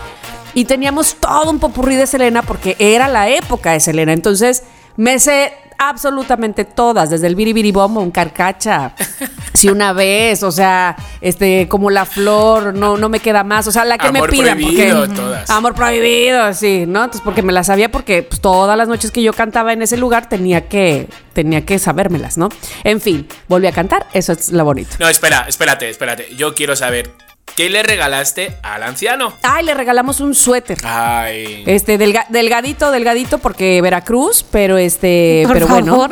Y 0.55 0.67
teníamos 0.67 1.15
todo 1.15 1.51
un 1.51 1.59
popurrí 1.59 1.97
de 1.97 2.07
Selena 2.07 2.43
porque 2.43 2.77
era 2.79 3.09
la 3.09 3.31
época 3.31 3.73
de 3.73 3.81
Selena. 3.81 4.13
Entonces, 4.13 4.65
me 4.97 5.19
sé 5.19 5.55
absolutamente 5.89 6.65
todas, 6.65 7.11
desde 7.11 7.27
el 7.27 7.35
biribiribombo, 7.35 8.01
un 8.01 8.11
carcacha, 8.11 8.95
si 9.55 9.69
una 9.69 9.93
vez, 9.93 10.43
o 10.43 10.51
sea, 10.51 10.97
este, 11.21 11.69
como 11.69 11.91
la 11.91 12.05
flor, 12.05 12.75
no, 12.75 12.97
no 12.97 13.09
me 13.09 13.21
queda 13.21 13.45
más, 13.45 13.67
o 13.67 13.73
sea, 13.73 13.85
la 13.85 13.99
que 13.99 14.11
me 14.13 14.23
pidan, 14.25 14.59
prohibido, 14.59 15.09
todas. 15.09 15.51
amor 15.51 15.75
prohibido, 15.75 16.53
sí, 16.55 16.85
¿no? 16.87 17.05
Entonces, 17.05 17.23
porque 17.25 17.43
me 17.43 17.53
la 17.53 17.65
sabía, 17.65 17.91
porque 17.91 18.23
pues, 18.23 18.41
todas 18.41 18.77
las 18.77 18.89
noches 18.89 19.11
que 19.11 19.23
yo 19.23 19.33
cantaba 19.33 19.73
en 19.73 19.83
ese 19.83 19.97
lugar 19.97 20.29
tenía 20.29 20.69
que, 20.69 21.09
tenía 21.33 21.65
que 21.65 21.79
sabérmelas, 21.79 22.39
¿no? 22.39 22.49
En 22.85 23.01
fin, 23.01 23.27
volví 23.49 23.67
a 23.67 23.73
cantar, 23.73 24.07
eso 24.13 24.33
es 24.33 24.53
lo 24.53 24.65
bonito. 24.65 24.97
No, 24.99 25.09
espera, 25.09 25.45
espérate, 25.49 25.89
espérate, 25.91 26.35
yo 26.37 26.55
quiero 26.55 26.77
saber, 26.77 27.13
¿Qué 27.57 27.69
le 27.69 27.83
regalaste 27.83 28.57
al 28.63 28.83
anciano? 28.83 29.35
Ay, 29.43 29.65
le 29.65 29.75
regalamos 29.75 30.21
un 30.21 30.35
suéter. 30.35 30.79
Ay. 30.85 31.65
Este, 31.67 31.99
delgadito, 31.99 32.91
delgadito, 32.91 33.39
porque 33.39 33.83
Veracruz, 33.83 34.45
pero 34.51 34.79
este, 34.79 35.45
pero 35.53 35.67
bueno. 35.67 36.09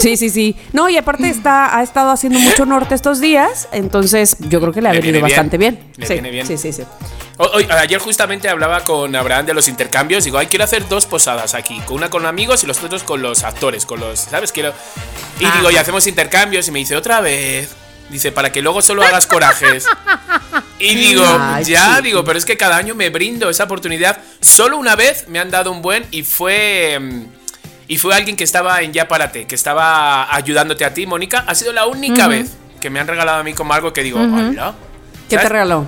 Sí, 0.00 0.16
sí, 0.16 0.28
sí. 0.28 0.56
No, 0.72 0.90
y 0.90 0.96
aparte 0.96 1.28
está, 1.28 1.78
ha 1.78 1.82
estado 1.82 2.10
haciendo 2.10 2.38
mucho 2.38 2.66
norte 2.66 2.94
estos 2.94 3.20
días, 3.20 3.68
entonces 3.72 4.36
yo 4.40 4.60
creo 4.60 4.72
que 4.72 4.82
le 4.82 4.88
ha 4.88 4.92
venido 4.92 5.20
bastante 5.20 5.56
bien. 5.56 5.78
Le 5.96 6.06
sí, 6.06 6.12
viene 6.14 6.30
bien. 6.30 6.46
Sí, 6.46 6.58
sí, 6.58 6.72
sí. 6.72 6.82
ayer 7.70 8.00
justamente 8.00 8.48
hablaba 8.48 8.80
con 8.84 9.14
Abraham 9.14 9.46
de 9.46 9.54
los 9.54 9.68
intercambios. 9.68 10.24
Digo, 10.24 10.38
ay, 10.38 10.48
quiero 10.48 10.64
hacer 10.64 10.88
dos 10.88 11.06
posadas 11.06 11.54
aquí. 11.54 11.80
Una 11.88 12.10
con 12.10 12.26
amigos 12.26 12.64
y 12.64 12.66
los 12.66 12.82
otros 12.82 13.02
con 13.02 13.22
los 13.22 13.44
actores, 13.44 13.86
con 13.86 14.00
los, 14.00 14.18
¿sabes? 14.18 14.52
Quiero. 14.52 14.72
Y 15.38 15.46
digo, 15.56 15.70
y 15.70 15.76
hacemos 15.76 16.06
intercambios. 16.06 16.68
Y 16.68 16.72
me 16.72 16.80
dice, 16.80 16.96
otra 16.96 17.20
vez. 17.20 17.74
Dice, 18.10 18.32
para 18.32 18.52
que 18.52 18.62
luego 18.62 18.82
solo 18.82 19.02
hagas 19.02 19.26
corajes. 19.26 19.86
Y 20.78 20.94
digo, 20.94 21.24
ya, 21.64 22.00
digo, 22.00 22.24
pero 22.24 22.38
es 22.38 22.44
que 22.44 22.56
cada 22.56 22.76
año 22.76 22.94
me 22.94 23.10
brindo 23.10 23.48
esa 23.48 23.64
oportunidad. 23.64 24.18
Solo 24.40 24.76
una 24.76 24.94
vez 24.94 25.26
me 25.28 25.38
han 25.38 25.50
dado 25.50 25.72
un 25.72 25.82
buen 25.82 26.06
y 26.10 26.22
fue. 26.22 26.98
Mm, 27.00 27.26
y 27.86 27.98
fue 27.98 28.14
alguien 28.14 28.36
que 28.36 28.44
estaba 28.44 28.80
en 28.82 28.92
Ya 28.92 29.08
Párate, 29.08 29.46
que 29.46 29.54
estaba 29.54 30.34
ayudándote 30.34 30.84
a 30.84 30.94
ti, 30.94 31.06
Mónica. 31.06 31.44
Ha 31.46 31.54
sido 31.54 31.72
la 31.72 31.86
única 31.86 32.28
vez 32.28 32.52
que 32.80 32.88
me 32.88 32.98
han 32.98 33.06
regalado 33.06 33.40
a 33.40 33.42
mí 33.42 33.52
como 33.52 33.74
algo 33.74 33.92
que 33.92 34.02
digo, 34.02 34.20
hola. 34.20 34.74
¿Qué 35.28 35.36
te 35.36 35.48
regaló? 35.48 35.86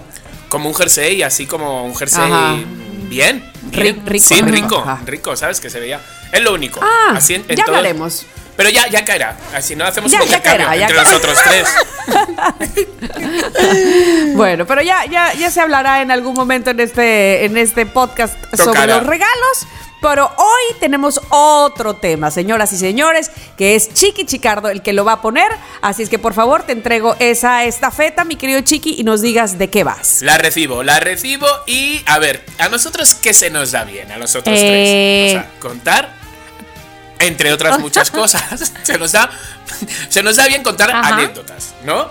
Como 0.49 0.69
un 0.69 0.75
jersey, 0.75 1.23
así 1.23 1.47
como 1.47 1.85
un 1.85 1.95
jersey 1.95 2.67
bien. 3.09 3.45
Rico. 3.73 4.19
Sí, 4.19 4.41
rico, 4.43 4.99
rico, 5.05 5.37
¿sabes? 5.37 5.61
Que 5.61 5.71
se 5.71 5.81
veía. 5.81 6.01
Es 6.33 6.43
lo 6.43 6.55
único. 6.55 6.81
Ah, 6.83 7.15
así 7.17 7.43
ya 7.49 7.65
hablaremos. 7.65 8.27
Pero 8.57 8.71
ya, 8.71 8.89
ya 8.89 9.05
caerá. 9.05 9.37
Así 9.55 9.77
no 9.77 9.85
hacemos 9.85 10.13
un 10.13 10.23
intercambio 10.23 10.73
entre 10.73 10.97
nosotros 10.97 11.39
tres. 11.45 11.69
bueno, 14.35 14.67
pero 14.67 14.83
ya, 14.83 15.05
ya, 15.07 15.33
ya 15.35 15.51
se 15.51 15.61
hablará 15.61 16.03
en 16.03 16.11
algún 16.11 16.35
momento 16.35 16.71
en 16.71 16.81
este, 16.81 17.45
en 17.45 17.57
este 17.57 17.87
podcast 17.87 18.37
sobre 18.57 18.87
los 18.87 19.05
regalos. 19.05 19.67
Pero 20.01 20.31
hoy 20.37 20.77
tenemos 20.79 21.21
otro 21.31 21.95
tema, 21.95 22.31
señoras 22.31 22.73
y 22.73 22.77
señores, 22.77 23.31
que 23.57 23.75
es 23.75 23.93
Chiqui 23.93 24.27
Chicardo 24.27 24.69
el 24.69 24.83
que 24.83 24.93
lo 24.93 25.05
va 25.05 25.13
a 25.13 25.23
poner. 25.23 25.51
Así 25.81 26.03
es 26.03 26.11
que 26.11 26.19
por 26.19 26.35
favor 26.35 26.63
te 26.63 26.73
entrego 26.73 27.17
esa 27.19 27.65
estafeta, 27.65 28.25
mi 28.25 28.37
querido 28.37 28.61
Chiqui, 28.61 28.97
y 28.99 29.05
nos 29.05 29.23
digas 29.23 29.59
de 29.59 29.71
qué 29.71 29.85
vas. 29.85 30.21
La 30.21 30.37
recibo, 30.37 30.83
la 30.83 31.01
recibo 31.01 31.47
y 31.67 32.03
a 32.07 32.19
ver, 32.19 32.45
a 32.59 32.69
nosotros 32.69 33.15
qué 33.15 33.33
se 33.33 33.51
nos 33.51 33.73
da 33.73 33.85
bien, 33.85 34.13
a 34.13 34.19
nosotros 34.19 34.59
tres. 34.59 35.31
O 35.31 35.41
sea, 35.41 35.51
contar 35.59 36.26
entre 37.19 37.53
otras 37.53 37.79
muchas 37.81 38.11
cosas, 38.11 38.73
se 38.83 38.99
nos 38.99 39.13
da, 39.13 39.31
se 40.09 40.23
nos 40.23 40.37
da 40.37 40.47
bien 40.47 40.63
contar 40.63 40.91
anécdotas, 40.91 41.75
¿no? 41.85 42.09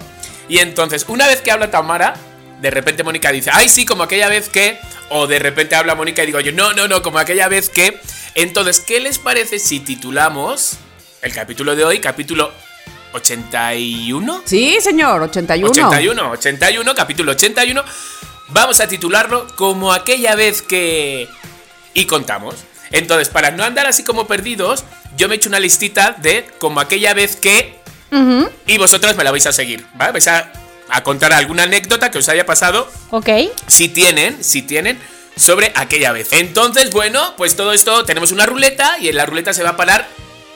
Y 0.48 0.60
entonces, 0.60 1.06
una 1.08 1.28
vez 1.28 1.42
que 1.42 1.52
habla 1.52 1.72
Tamara, 1.72 2.16
de 2.62 2.72
repente 2.72 3.04
Mónica 3.04 3.32
dice, 3.32 3.50
ay, 3.54 3.70
sí, 3.70 3.86
como 3.86 4.04
aquella 4.04 4.30
vez 4.30 4.50
que, 4.50 4.80
o 5.10 5.28
de 5.28 5.40
repente 5.40 5.76
habla 5.76 5.96
Mónica 5.96 6.24
y 6.24 6.28
digo 6.28 6.40
yo, 6.40 6.52
no, 6.52 6.74
no, 6.74 6.88
no, 6.88 7.02
como 7.02 7.20
aquella 7.20 7.48
vez 7.48 7.70
que. 7.70 8.00
Entonces, 8.36 8.80
¿qué 8.80 9.00
les 9.00 9.18
parece 9.18 9.60
si 9.60 9.80
titulamos 9.80 10.78
el 11.22 11.34
capítulo 11.34 11.76
de 11.76 11.86
hoy, 11.86 12.00
capítulo 12.00 12.52
81? 13.14 14.44
Sí, 14.46 14.78
señor, 14.82 15.22
81. 15.24 15.72
81, 15.72 16.32
81, 16.32 16.96
capítulo 16.96 17.32
81. 17.32 17.84
Vamos 18.50 18.80
a 18.80 18.88
titularlo 18.88 19.48
como 19.56 19.92
aquella 19.92 20.36
vez 20.36 20.62
que... 20.62 21.28
Y 21.94 22.06
contamos. 22.06 22.56
Entonces, 22.96 23.30
para 23.30 23.52
no 23.52 23.64
andar 23.64 23.86
así 23.88 24.04
como 24.04 24.28
perdidos, 24.28 24.84
yo 25.18 25.28
me 25.28 25.36
he 25.36 25.38
hecho 25.38 25.50
una 25.50 25.60
listita 25.60 26.16
de 26.18 26.46
como 26.60 26.80
aquella 26.80 27.14
vez 27.14 27.36
que... 27.36 27.80
Y 28.66 28.78
vosotras 28.78 29.18
me 29.18 29.24
la 29.24 29.32
vais 29.32 29.46
a 29.46 29.52
seguir, 29.52 29.86
¿vale? 29.96 30.14
Vais 30.14 30.28
a 30.28 30.52
a 30.90 31.04
contar 31.04 31.34
alguna 31.34 31.64
anécdota 31.64 32.12
que 32.12 32.20
os 32.20 32.30
haya 32.30 32.46
pasado. 32.46 32.90
Ok. 33.12 33.30
Si 33.68 33.90
tienen, 33.90 34.44
si 34.44 34.62
tienen, 34.62 35.00
sobre 35.36 35.72
aquella 35.76 36.12
vez. 36.12 36.30
Entonces, 36.32 36.92
bueno, 36.92 37.34
pues 37.38 37.56
todo 37.56 37.74
esto 37.74 38.06
tenemos 38.06 38.32
una 38.32 38.46
ruleta 38.46 38.98
y 39.00 39.10
en 39.10 39.16
la 39.16 39.26
ruleta 39.26 39.54
se 39.54 39.64
va 39.64 39.72
a 39.72 39.78
parar 39.78 40.08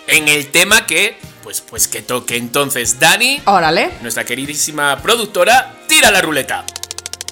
en 0.07 0.27
el 0.27 0.47
tema 0.47 0.85
que, 0.85 1.17
pues, 1.43 1.61
pues 1.61 1.87
que 1.87 2.01
toque. 2.01 2.37
Entonces, 2.37 2.99
Dani, 2.99 3.41
Órale. 3.45 3.91
nuestra 4.01 4.23
queridísima 4.23 5.01
productora, 5.01 5.73
tira 5.87 6.11
la 6.11 6.21
ruleta. 6.21 6.65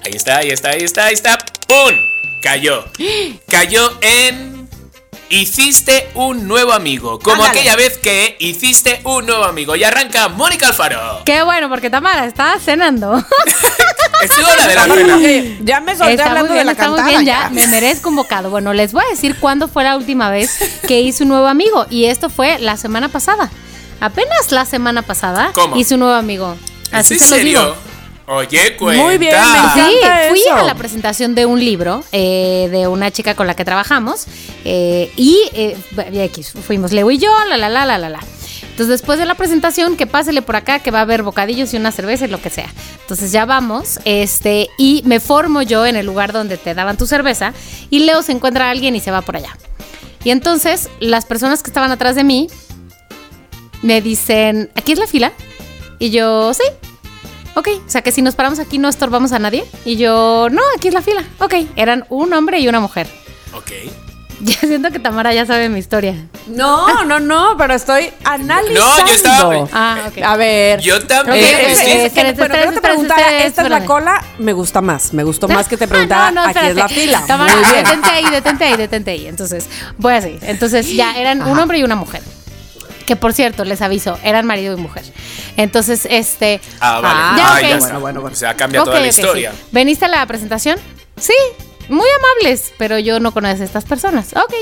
Ahí 0.04 0.12
está, 0.14 0.38
ahí 0.38 0.50
está, 0.50 0.70
ahí 0.70 0.82
está, 0.82 1.04
ahí 1.06 1.14
está. 1.14 1.38
¡Pum! 1.66 1.94
Cayó. 2.42 2.84
Cayó 3.48 3.98
en... 4.00 4.57
Hiciste 5.30 6.08
un 6.14 6.48
nuevo 6.48 6.72
amigo. 6.72 7.18
Como 7.18 7.42
Ándale. 7.44 7.60
aquella 7.60 7.76
vez 7.76 7.98
que 7.98 8.36
hiciste 8.38 9.00
un 9.04 9.26
nuevo 9.26 9.44
amigo. 9.44 9.76
Y 9.76 9.84
arranca 9.84 10.28
Mónica 10.28 10.68
Alfaro. 10.68 11.22
Qué 11.24 11.42
bueno, 11.42 11.68
porque 11.68 11.90
Tamara 11.90 12.24
está 12.26 12.58
cenando. 12.58 13.22
Es 14.22 14.30
tu 14.30 14.40
hora 14.40 14.66
de 14.66 14.74
la 14.74 14.84
cena. 14.84 15.56
Ya 15.60 15.80
me 15.80 15.96
solté 15.96 16.14
Está 16.14 16.24
muy 16.24 16.38
hablando 16.38 16.54
de 16.54 16.64
la 16.64 16.72
está 16.72 16.88
muy 16.88 16.96
cantada. 16.96 17.20
bien, 17.20 17.24
ya 17.24 17.50
me 17.50 17.66
merezco 17.68 18.08
un 18.08 18.16
bocado. 18.16 18.50
Bueno, 18.50 18.72
les 18.72 18.92
voy 18.92 19.04
a 19.06 19.10
decir 19.10 19.36
cuándo 19.38 19.68
fue 19.68 19.84
la 19.84 19.96
última 19.96 20.28
vez 20.28 20.58
que 20.88 21.00
hice 21.02 21.22
un 21.22 21.28
nuevo 21.28 21.46
amigo. 21.46 21.86
Y 21.88 22.06
esto 22.06 22.28
fue 22.28 22.58
la 22.58 22.76
semana 22.76 23.08
pasada. 23.10 23.48
Apenas 24.00 24.50
la 24.50 24.64
semana 24.64 25.02
pasada 25.02 25.50
¿Cómo? 25.54 25.76
hice 25.76 25.94
un 25.94 26.00
nuevo 26.00 26.16
amigo. 26.16 26.56
Así 26.90 27.14
¿Es 27.14 27.20
se 27.20 27.24
en 27.26 27.30
los 27.30 27.38
serio? 27.38 27.60
digo. 27.62 27.76
Oye, 28.30 28.76
cuenta. 28.76 29.02
Muy 29.02 29.16
bien, 29.16 29.32
me 29.32 29.38
encanta. 29.38 29.74
Sí, 29.74 30.28
fui 30.28 30.40
eso. 30.40 30.54
a 30.54 30.62
la 30.62 30.74
presentación 30.74 31.34
de 31.34 31.46
un 31.46 31.60
libro 31.60 32.04
eh, 32.12 32.68
de 32.70 32.86
una 32.86 33.10
chica 33.10 33.34
con 33.34 33.46
la 33.46 33.54
que 33.54 33.64
trabajamos 33.64 34.26
eh, 34.66 35.10
y 35.16 35.38
eh, 35.54 35.76
X, 35.96 36.52
fuimos 36.66 36.92
Leo 36.92 37.10
y 37.10 37.16
yo, 37.16 37.30
la 37.48 37.56
la 37.56 37.70
la 37.70 37.86
la 37.86 37.96
la 37.96 38.10
la. 38.10 38.20
Entonces 38.62 38.88
después 38.88 39.18
de 39.18 39.24
la 39.24 39.34
presentación, 39.34 39.96
que 39.96 40.06
pásele 40.06 40.42
por 40.42 40.56
acá, 40.56 40.80
que 40.80 40.90
va 40.90 40.98
a 40.98 41.02
haber 41.02 41.22
bocadillos 41.22 41.72
y 41.72 41.78
una 41.78 41.90
cerveza 41.90 42.26
y 42.26 42.28
lo 42.28 42.40
que 42.40 42.50
sea. 42.50 42.70
Entonces 43.00 43.32
ya 43.32 43.46
vamos, 43.46 43.98
este, 44.04 44.68
y 44.76 45.02
me 45.06 45.20
formo 45.20 45.62
yo 45.62 45.86
en 45.86 45.96
el 45.96 46.04
lugar 46.04 46.32
donde 46.32 46.58
te 46.58 46.74
daban 46.74 46.98
tu 46.98 47.06
cerveza 47.06 47.54
y 47.88 48.00
Leo 48.00 48.22
se 48.22 48.32
encuentra 48.32 48.66
a 48.66 48.70
alguien 48.70 48.94
y 48.94 49.00
se 49.00 49.10
va 49.10 49.22
por 49.22 49.36
allá. 49.36 49.56
Y 50.22 50.30
entonces 50.30 50.90
las 51.00 51.24
personas 51.24 51.62
que 51.62 51.70
estaban 51.70 51.90
atrás 51.90 52.14
de 52.14 52.24
mí 52.24 52.48
me 53.80 54.02
dicen, 54.02 54.70
¿aquí 54.74 54.92
es 54.92 54.98
la 54.98 55.06
fila? 55.06 55.32
Y 55.98 56.10
yo, 56.10 56.52
sí. 56.52 56.62
Ok, 57.58 57.68
o 57.84 57.90
sea 57.90 58.02
que 58.02 58.12
si 58.12 58.22
nos 58.22 58.36
paramos 58.36 58.60
aquí 58.60 58.78
no 58.78 58.88
estorbamos 58.88 59.32
a 59.32 59.40
nadie. 59.40 59.64
Y 59.84 59.96
yo, 59.96 60.46
no, 60.52 60.62
aquí 60.76 60.86
es 60.88 60.94
la 60.94 61.02
fila. 61.02 61.24
Ok, 61.40 61.54
eran 61.74 62.04
un 62.08 62.32
hombre 62.32 62.60
y 62.60 62.68
una 62.68 62.78
mujer. 62.80 63.08
Ok. 63.54 63.72
Ya 64.40 64.54
siento 64.60 64.92
que 64.92 65.00
Tamara 65.00 65.34
ya 65.34 65.44
sabe 65.46 65.68
mi 65.68 65.80
historia. 65.80 66.14
No, 66.46 67.02
no, 67.06 67.18
no, 67.18 67.56
pero 67.58 67.74
estoy 67.74 68.12
analizando. 68.22 68.80
No, 69.02 69.06
yo 69.08 69.12
estaba- 69.12 69.68
Ah, 69.72 69.98
ok. 70.06 70.22
A 70.24 70.36
ver. 70.36 70.80
Yo 70.80 71.04
también. 71.04 71.44
Eh, 71.44 71.74
que, 71.84 72.06
espérate, 72.06 72.64
yo 72.64 72.72
te 72.72 72.80
preguntara, 72.80 73.42
¿esta 73.42 73.62
es 73.64 73.68
la 73.68 73.84
cola? 73.84 74.22
Me 74.38 74.52
gusta 74.52 74.80
más. 74.80 75.12
Me 75.12 75.24
gustó 75.24 75.48
más 75.48 75.66
que 75.66 75.76
te 75.76 75.88
preguntara, 75.88 76.30
No, 76.30 76.42
no, 76.44 76.48
aquí 76.50 76.66
es 76.68 76.76
la 76.76 76.88
fila. 76.88 77.24
Tamara, 77.26 77.52
Muy 77.56 77.64
bien. 77.64 77.82
detente 77.84 78.08
ahí, 78.10 78.24
detente 78.30 78.64
ahí, 78.64 78.76
detente 78.76 79.10
ahí. 79.10 79.26
Entonces, 79.26 79.66
voy 79.96 80.14
a 80.14 80.20
seguir. 80.22 80.38
Entonces, 80.42 80.86
ya 80.94 81.18
eran 81.18 81.42
un 81.42 81.58
hombre 81.58 81.78
y 81.78 81.82
una 81.82 81.96
mujer. 81.96 82.22
Que 83.08 83.16
por 83.16 83.32
cierto, 83.32 83.64
les 83.64 83.80
aviso, 83.80 84.18
eran 84.22 84.44
marido 84.44 84.76
y 84.76 84.80
mujer. 84.82 85.02
Entonces, 85.56 86.06
este. 86.10 86.60
Ah, 86.78 87.00
vale. 87.00 87.18
Ah, 87.18 87.34
ya, 87.38 87.54
Ah, 87.54 87.60
ya 87.62 87.78
bueno, 87.78 88.00
bueno, 88.00 88.20
bueno. 88.20 88.34
O 88.36 88.38
sea, 88.38 88.54
cambia 88.54 88.84
toda 88.84 89.00
la 89.00 89.10
sí. 89.10 89.22
historia. 89.22 89.50
¿Veniste 89.72 90.04
a 90.04 90.08
la 90.08 90.26
presentación? 90.26 90.78
Sí, 91.18 91.32
muy 91.88 92.06
amables, 92.18 92.74
pero 92.76 92.98
yo 92.98 93.18
no 93.18 93.32
conozco 93.32 93.62
a 93.62 93.64
estas 93.64 93.86
personas. 93.86 94.34
Ok. 94.36 94.52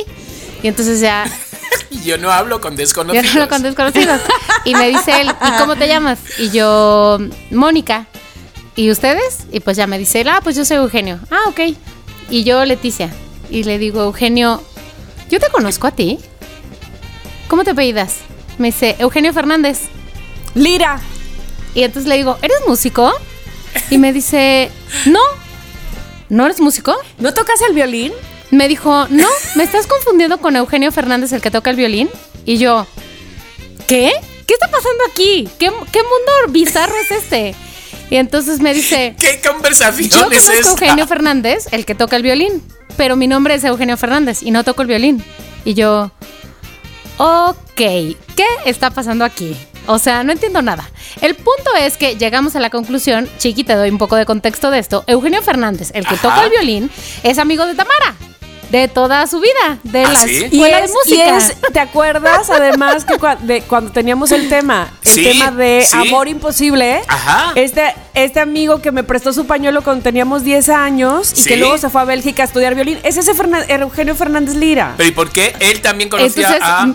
Y 0.63 0.69
entonces 0.69 1.01
ya 1.01 1.25
Yo 2.05 2.19
no 2.19 2.31
hablo 2.31 2.61
con 2.61 2.75
Yo 2.75 2.79
desconocidos. 2.79 3.25
no 3.25 3.31
hablo 3.33 3.49
con 3.49 3.63
desconocidos. 3.65 4.21
Y 4.65 4.75
me 4.77 4.89
dice 4.91 5.23
él, 5.23 5.29
¿y 5.29 5.59
cómo 5.59 5.75
te 5.75 5.89
llamas? 5.89 6.21
Y 6.39 6.51
yo, 6.51 7.19
Mónica. 7.51 8.07
¿Y 8.77 8.93
ustedes? 8.93 9.39
Y 9.51 9.59
pues 9.59 9.77
ya 9.77 9.89
me 9.89 9.99
dice 9.99 10.21
él, 10.21 10.29
ah, 10.29 10.39
pues 10.41 10.55
yo 10.55 10.65
soy 10.65 10.77
Eugenio. 10.77 11.19
Ah, 11.33 11.49
ok. 11.49 11.61
Y 12.31 12.45
yo, 12.45 12.65
Leticia. 12.65 13.11
Y 13.51 13.65
le 13.65 13.79
digo, 13.79 14.03
Eugenio, 14.05 14.63
¿yo 15.31 15.41
te 15.41 15.49
conozco 15.51 15.89
a 15.89 15.91
ti? 15.91 16.21
¿Cómo 17.49 17.65
te 17.65 17.71
apellidas? 17.71 18.19
Me 18.59 18.69
dice, 18.69 18.97
Eugenio 18.99 19.33
Fernández. 19.33 19.83
Lira. 20.55 21.01
Y 21.75 21.83
entonces 21.83 22.09
le 22.09 22.16
digo, 22.16 22.38
¿eres 22.42 22.59
músico? 22.66 23.12
Y 23.90 23.99
me 23.99 24.12
dice, 24.12 24.71
no. 25.07 25.21
¿No 26.29 26.47
eres 26.47 26.61
músico? 26.61 26.97
¿No 27.19 27.35
tocas 27.35 27.61
el 27.69 27.75
violín? 27.75 28.12
Me 28.51 28.69
dijo, 28.69 29.07
no, 29.11 29.27
me 29.55 29.64
estás 29.64 29.87
confundiendo 29.87 30.38
con 30.38 30.57
Eugenio 30.57 30.90
Fernández, 30.92 31.33
el 31.33 31.40
que 31.42 31.51
toca 31.51 31.71
el 31.71 31.77
violín. 31.77 32.09
Y 32.45 32.59
yo, 32.59 32.87
¿qué? 33.87 34.12
¿Qué 34.47 34.55
está 34.55 34.71
pasando 34.71 35.05
aquí? 35.11 35.49
¿Qué, 35.59 35.71
qué 35.92 36.03
mundo 36.03 36.53
bizarro 36.53 36.95
es 36.97 37.11
este? 37.11 37.55
Y 38.11 38.16
entonces 38.16 38.61
me 38.61 38.73
dice, 38.73 39.14
¿Qué 39.21 39.40
conversación 39.47 40.09
yo 40.11 40.31
es 40.31 40.49
esta? 40.49 40.71
Eugenio 40.71 41.07
Fernández, 41.07 41.66
el 41.73 41.85
que 41.85 41.95
toca 41.95 42.16
el 42.16 42.23
violín, 42.23 42.62
pero 42.97 43.16
mi 43.16 43.27
nombre 43.27 43.55
es 43.55 43.64
Eugenio 43.64 43.97
Fernández 43.97 44.42
y 44.42 44.51
no 44.51 44.64
toco 44.64 44.83
el 44.83 44.88
violín. 44.88 45.25
Y 45.64 45.75
yo, 45.75 46.12
ok, 47.19 47.57
¿qué 47.77 48.17
está 48.65 48.91
pasando 48.91 49.25
aquí? 49.25 49.57
O 49.87 49.99
sea, 49.99 50.25
no 50.25 50.33
entiendo 50.33 50.63
nada. 50.63 50.89
El 51.21 51.35
punto 51.37 51.75
es 51.79 51.97
que 51.97 52.17
llegamos 52.17 52.57
a 52.57 52.61
la 52.61 52.71
conclusión, 52.71 53.29
Chiqui, 53.39 53.63
te 53.65 53.75
doy 53.75 53.91
un 53.91 53.99
poco 53.99 54.17
de 54.17 54.27
contexto 54.27 54.71
de 54.71 54.81
esto. 54.81 55.05
Eugenio 55.07 55.43
Fernández, 55.43 55.91
el 55.95 56.05
que 56.07 56.15
Ajá. 56.15 56.23
toca 56.29 56.45
el 56.45 56.51
violín, 56.51 56.91
es 57.23 57.39
amigo 57.39 57.67
de 57.67 57.75
Tamara. 57.75 58.17
De 58.71 58.89
toda 58.89 59.27
su 59.27 59.39
vida, 59.41 59.79
de 59.85 60.03
¿Ah, 60.05 60.13
la 60.13 60.21
sí? 60.23 60.45
escuela 60.45 60.81
de 60.81 60.87
y 60.87 60.91
música. 60.93 61.37
es- 61.39 61.57
¿te 61.73 61.79
acuerdas 61.81 62.51
además 62.51 63.05
que 63.05 63.15
cua- 63.15 63.39
de 63.39 63.63
cuando 63.63 63.93
teníamos 63.93 64.33
el 64.33 64.49
tema, 64.49 64.89
el 65.05 65.11
Sí, 65.13 65.23
tema 65.23 65.51
de 65.53 65.87
sí. 65.89 65.97
amor 65.97 66.27
imposible? 66.29 67.01
Ajá. 67.07 67.53
Este, 67.55 67.95
este 68.15 68.41
amigo 68.41 68.83
que 68.83 68.91
me 68.93 69.05
prestó 69.05 69.33
su 69.33 69.47
pañuelo 69.47 69.83
cuando 69.83 70.03
teníamos 70.03 70.43
10 70.43 70.69
años 70.69 71.33
y 71.33 71.43
Sí. 71.43 71.49
que 71.49 71.57
luego 71.57 71.79
se 71.79 71.91
fue 71.91 72.01
a 72.01 72.05
Bélgica 72.05 72.43
a 72.43 72.47
estudiar 72.47 72.75
violín, 72.75 72.99
es 73.05 73.17
ese 73.17 73.35
Fernan- 73.35 73.65
Eugenio 73.69 74.15
Fernández 74.15 74.57
Lira. 74.57 74.95
Pero 74.97 75.09
¿y 75.09 75.13
por 75.13 75.31
qué 75.31 75.55
él 75.61 75.81
también 75.81 76.11
conocía 76.11 76.47
Entonces, 76.47 76.63
a... 76.63 76.89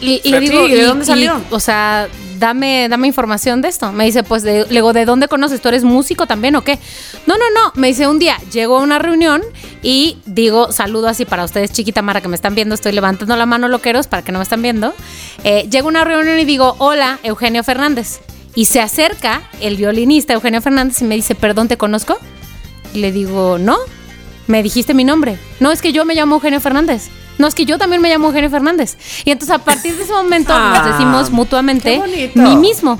y, 0.00 0.20
y 0.22 0.30
le 0.30 0.40
digo, 0.40 0.68
¿de 0.68 0.82
dónde 0.82 1.04
salió? 1.04 1.40
o 1.50 1.60
sea, 1.60 2.08
dame, 2.38 2.88
dame 2.88 3.06
información 3.06 3.62
de 3.62 3.68
esto. 3.68 3.92
Me 3.92 4.04
dice, 4.04 4.22
pues, 4.22 4.42
de, 4.42 4.64
le 4.64 4.74
digo, 4.74 4.92
¿de 4.92 5.04
dónde 5.04 5.28
conoces? 5.28 5.60
¿Tú 5.60 5.68
eres 5.68 5.84
músico 5.84 6.26
también 6.26 6.56
o 6.56 6.62
qué? 6.62 6.78
No, 7.26 7.36
no, 7.36 7.44
no. 7.54 7.72
Me 7.74 7.88
dice, 7.88 8.06
un 8.06 8.18
día 8.18 8.38
llego 8.52 8.78
a 8.78 8.82
una 8.82 8.98
reunión 8.98 9.42
y 9.82 10.18
digo, 10.26 10.72
saludo 10.72 11.08
así 11.08 11.24
para 11.24 11.44
ustedes, 11.44 11.72
chiquita 11.72 12.02
Mara, 12.02 12.20
que 12.20 12.28
me 12.28 12.36
están 12.36 12.54
viendo. 12.54 12.74
Estoy 12.74 12.92
levantando 12.92 13.36
la 13.36 13.46
mano, 13.46 13.68
loqueros, 13.68 14.06
para 14.06 14.22
que 14.22 14.32
no 14.32 14.38
me 14.38 14.44
están 14.44 14.62
viendo. 14.62 14.94
Eh, 15.44 15.68
llego 15.70 15.88
a 15.88 15.90
una 15.90 16.04
reunión 16.04 16.38
y 16.38 16.44
digo, 16.44 16.76
hola, 16.78 17.18
Eugenio 17.22 17.64
Fernández. 17.64 18.20
Y 18.54 18.66
se 18.66 18.80
acerca 18.80 19.42
el 19.60 19.76
violinista 19.76 20.32
Eugenio 20.32 20.62
Fernández 20.62 21.02
y 21.02 21.04
me 21.04 21.14
dice, 21.14 21.34
perdón, 21.34 21.68
¿te 21.68 21.76
conozco? 21.76 22.18
Y 22.94 23.00
le 23.00 23.12
digo, 23.12 23.58
no, 23.58 23.76
me 24.46 24.62
dijiste 24.62 24.94
mi 24.94 25.04
nombre. 25.04 25.38
No, 25.60 25.72
es 25.72 25.82
que 25.82 25.92
yo 25.92 26.04
me 26.04 26.14
llamo 26.14 26.36
Eugenio 26.36 26.60
Fernández. 26.60 27.10
No, 27.38 27.46
es 27.46 27.54
que 27.54 27.64
yo 27.64 27.78
también 27.78 28.00
me 28.02 28.08
llamo 28.08 28.28
Eugenio 28.28 28.50
Fernández. 28.50 28.96
Y 29.24 29.30
entonces 29.30 29.54
a 29.54 29.58
partir 29.58 29.96
de 29.96 30.04
ese 30.04 30.12
momento 30.12 30.52
Ah, 30.54 30.72
nos 30.84 30.92
decimos 30.92 31.30
mutuamente 31.30 31.92
qué 31.94 31.98
bonito. 31.98 32.38
mi 32.40 32.56
mismo. 32.56 32.98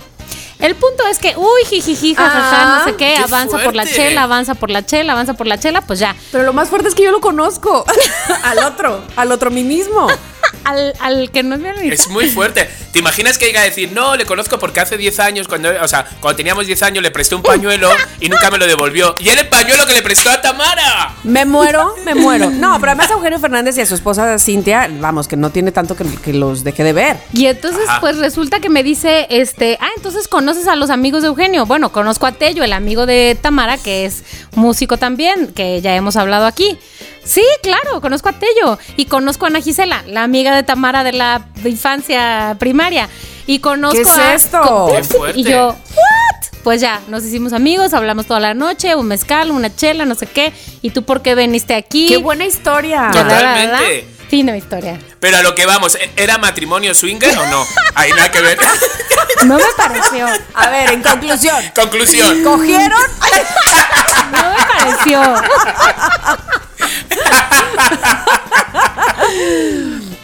El 0.58 0.74
punto 0.74 1.06
es 1.10 1.18
que, 1.18 1.34
uy, 1.36 1.64
jijiji, 1.68 2.14
jajaja, 2.14 2.62
Ah, 2.62 2.78
no 2.78 2.84
sé 2.84 2.92
qué, 2.96 3.12
qué 3.14 3.22
avanza 3.22 3.58
por 3.58 3.74
la 3.74 3.84
chela, 3.86 4.22
avanza 4.22 4.54
por 4.54 4.70
la 4.70 4.86
chela, 4.86 5.12
avanza 5.12 5.34
por 5.34 5.46
la 5.46 5.58
chela, 5.58 5.82
pues 5.82 5.98
ya. 5.98 6.16
Pero 6.32 6.44
lo 6.44 6.54
más 6.54 6.70
fuerte 6.70 6.88
es 6.88 6.94
que 6.94 7.02
yo 7.04 7.10
lo 7.10 7.20
conozco. 7.20 7.84
al 8.42 8.58
otro, 8.60 9.02
al 9.16 9.32
otro 9.32 9.50
mí 9.50 9.62
mismo. 9.64 10.06
Al, 10.64 10.94
al 11.00 11.30
que 11.30 11.42
no 11.42 11.54
es 11.54 11.62
violinista. 11.62 11.94
Es 11.94 12.08
muy 12.08 12.28
fuerte. 12.28 12.68
¿Te 12.92 12.98
imaginas 12.98 13.38
que 13.38 13.46
llega 13.46 13.60
a 13.60 13.64
decir, 13.64 13.92
no, 13.92 14.16
le 14.16 14.24
conozco 14.24 14.58
porque 14.58 14.80
hace 14.80 14.96
10 14.96 15.20
años, 15.20 15.48
cuando, 15.48 15.70
o 15.82 15.88
sea, 15.88 16.06
cuando 16.20 16.36
teníamos 16.36 16.66
10 16.66 16.82
años 16.82 17.02
le 17.02 17.10
presté 17.10 17.34
un 17.34 17.42
pañuelo 17.42 17.90
y 18.20 18.28
nunca 18.28 18.50
me 18.50 18.58
lo 18.58 18.66
devolvió? 18.66 19.14
Y 19.18 19.28
era 19.28 19.42
el 19.42 19.48
pañuelo 19.48 19.86
que 19.86 19.92
le 19.92 20.02
prestó 20.02 20.30
a 20.30 20.40
Tamara. 20.40 21.14
Me 21.22 21.44
muero, 21.44 21.94
me 22.04 22.14
muero. 22.14 22.50
No, 22.50 22.80
pero 22.80 22.92
además 22.92 23.10
a 23.10 23.14
Eugenio 23.14 23.38
Fernández 23.38 23.76
y 23.78 23.82
a 23.82 23.86
su 23.86 23.94
esposa 23.94 24.38
Cintia, 24.38 24.88
vamos, 25.00 25.28
que 25.28 25.36
no 25.36 25.50
tiene 25.50 25.72
tanto 25.72 25.96
que, 25.96 26.04
que 26.04 26.32
los 26.32 26.64
deje 26.64 26.84
de 26.84 26.92
ver. 26.92 27.16
Y 27.32 27.46
entonces, 27.46 27.88
Ajá. 27.88 28.00
pues 28.00 28.16
resulta 28.16 28.60
que 28.60 28.68
me 28.68 28.82
dice, 28.82 29.26
este, 29.30 29.78
ah, 29.80 29.88
entonces 29.96 30.26
conoces 30.28 30.66
a 30.68 30.76
los 30.76 30.90
amigos 30.90 31.22
de 31.22 31.28
Eugenio. 31.28 31.66
Bueno, 31.66 31.92
conozco 31.92 32.26
a 32.26 32.32
Tello, 32.32 32.64
el 32.64 32.72
amigo 32.72 33.06
de 33.06 33.36
Tamara, 33.40 33.78
que 33.78 34.04
es 34.06 34.24
músico 34.54 34.96
también, 34.96 35.48
que 35.48 35.80
ya 35.80 35.94
hemos 35.94 36.16
hablado 36.16 36.46
aquí. 36.46 36.78
Sí, 37.26 37.42
claro, 37.62 38.00
conozco 38.00 38.28
a 38.28 38.32
Tello. 38.32 38.78
Y 38.96 39.06
conozco 39.06 39.44
a 39.44 39.48
Ana 39.48 39.60
Gisela, 39.60 40.02
la 40.06 40.22
amiga 40.22 40.54
de 40.54 40.62
Tamara 40.62 41.02
de 41.04 41.12
la 41.12 41.46
infancia 41.64 42.56
primaria. 42.58 43.08
Y 43.46 43.58
conozco 43.58 43.96
¿Qué 43.96 44.02
es 44.02 44.08
a- 44.18 44.34
esto? 44.34 44.60
co- 44.62 44.92
Qué 44.92 45.02
fuerte. 45.04 45.38
Y 45.40 45.44
yo, 45.44 45.68
¿what? 45.68 46.60
Pues 46.64 46.80
ya, 46.80 47.00
nos 47.08 47.24
hicimos 47.24 47.52
amigos, 47.52 47.94
hablamos 47.94 48.26
toda 48.26 48.40
la 48.40 48.54
noche, 48.54 48.96
un 48.96 49.06
mezcal, 49.06 49.50
una 49.52 49.74
chela, 49.74 50.04
no 50.04 50.14
sé 50.16 50.26
qué. 50.26 50.52
¿Y 50.82 50.90
tú 50.90 51.04
por 51.04 51.22
qué 51.22 51.34
viniste 51.36 51.74
aquí? 51.74 52.06
Qué 52.08 52.16
buena 52.16 52.44
historia. 52.46 53.10
Totalmente. 53.12 54.06
De 54.30 54.42
mi 54.42 54.58
historia. 54.58 54.98
Pero 55.20 55.36
a 55.38 55.42
lo 55.42 55.54
que 55.54 55.66
vamos, 55.66 55.94
¿e- 55.94 56.10
¿era 56.16 56.38
matrimonio 56.38 56.94
swinger 56.94 57.36
o 57.38 57.46
no? 57.46 57.64
Hay 57.94 58.10
nada 58.12 58.30
que 58.30 58.40
ver. 58.40 58.58
No 59.44 59.56
me 59.58 59.64
pareció. 59.76 60.26
A 60.54 60.70
ver, 60.70 60.92
en 60.92 61.02
conclusión. 61.02 61.56
Conclusión. 61.74 62.42
¿Cogieron? 62.42 63.00
No 64.32 64.50
me 64.50 64.64
pareció. 64.64 65.22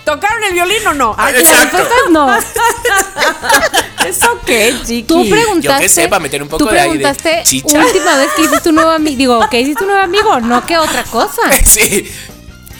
¿Tocaron 0.04 0.42
el 0.44 0.52
violín 0.54 0.86
o 0.86 0.94
no? 0.94 1.14
Ay, 1.16 1.34
Exacto. 1.36 1.78
Respuestas 1.78 2.10
no. 2.10 2.36
¿Eso 4.06 4.40
qué? 4.44 4.74
qué, 4.76 4.84
chiqui? 4.84 5.02
Tú 5.04 5.28
preguntaste. 5.30 5.68
Yo 5.68 5.78
qué 5.78 5.88
sé, 5.88 6.08
para 6.08 6.20
meter 6.20 6.42
un 6.42 6.48
poco 6.48 6.64
tú 6.64 6.70
de 6.70 6.80
aire. 6.80 6.98
preguntaste 6.98 7.42
Chicha. 7.44 7.78
última 7.78 8.16
vez 8.16 8.30
que 8.34 8.42
hiciste 8.42 8.68
un 8.70 8.74
nuevo 8.74 8.90
amigo. 8.90 9.16
Digo, 9.16 9.48
que 9.48 9.60
hiciste 9.60 9.84
un 9.84 9.90
nuevo 9.90 10.02
amigo, 10.02 10.40
no 10.40 10.66
que 10.66 10.76
otra 10.76 11.04
cosa. 11.04 11.42
Sí. 11.64 12.10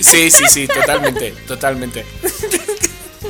Sí, 0.03 0.31
sí, 0.31 0.45
sí, 0.49 0.67
totalmente, 0.69 1.33
totalmente. 1.47 2.05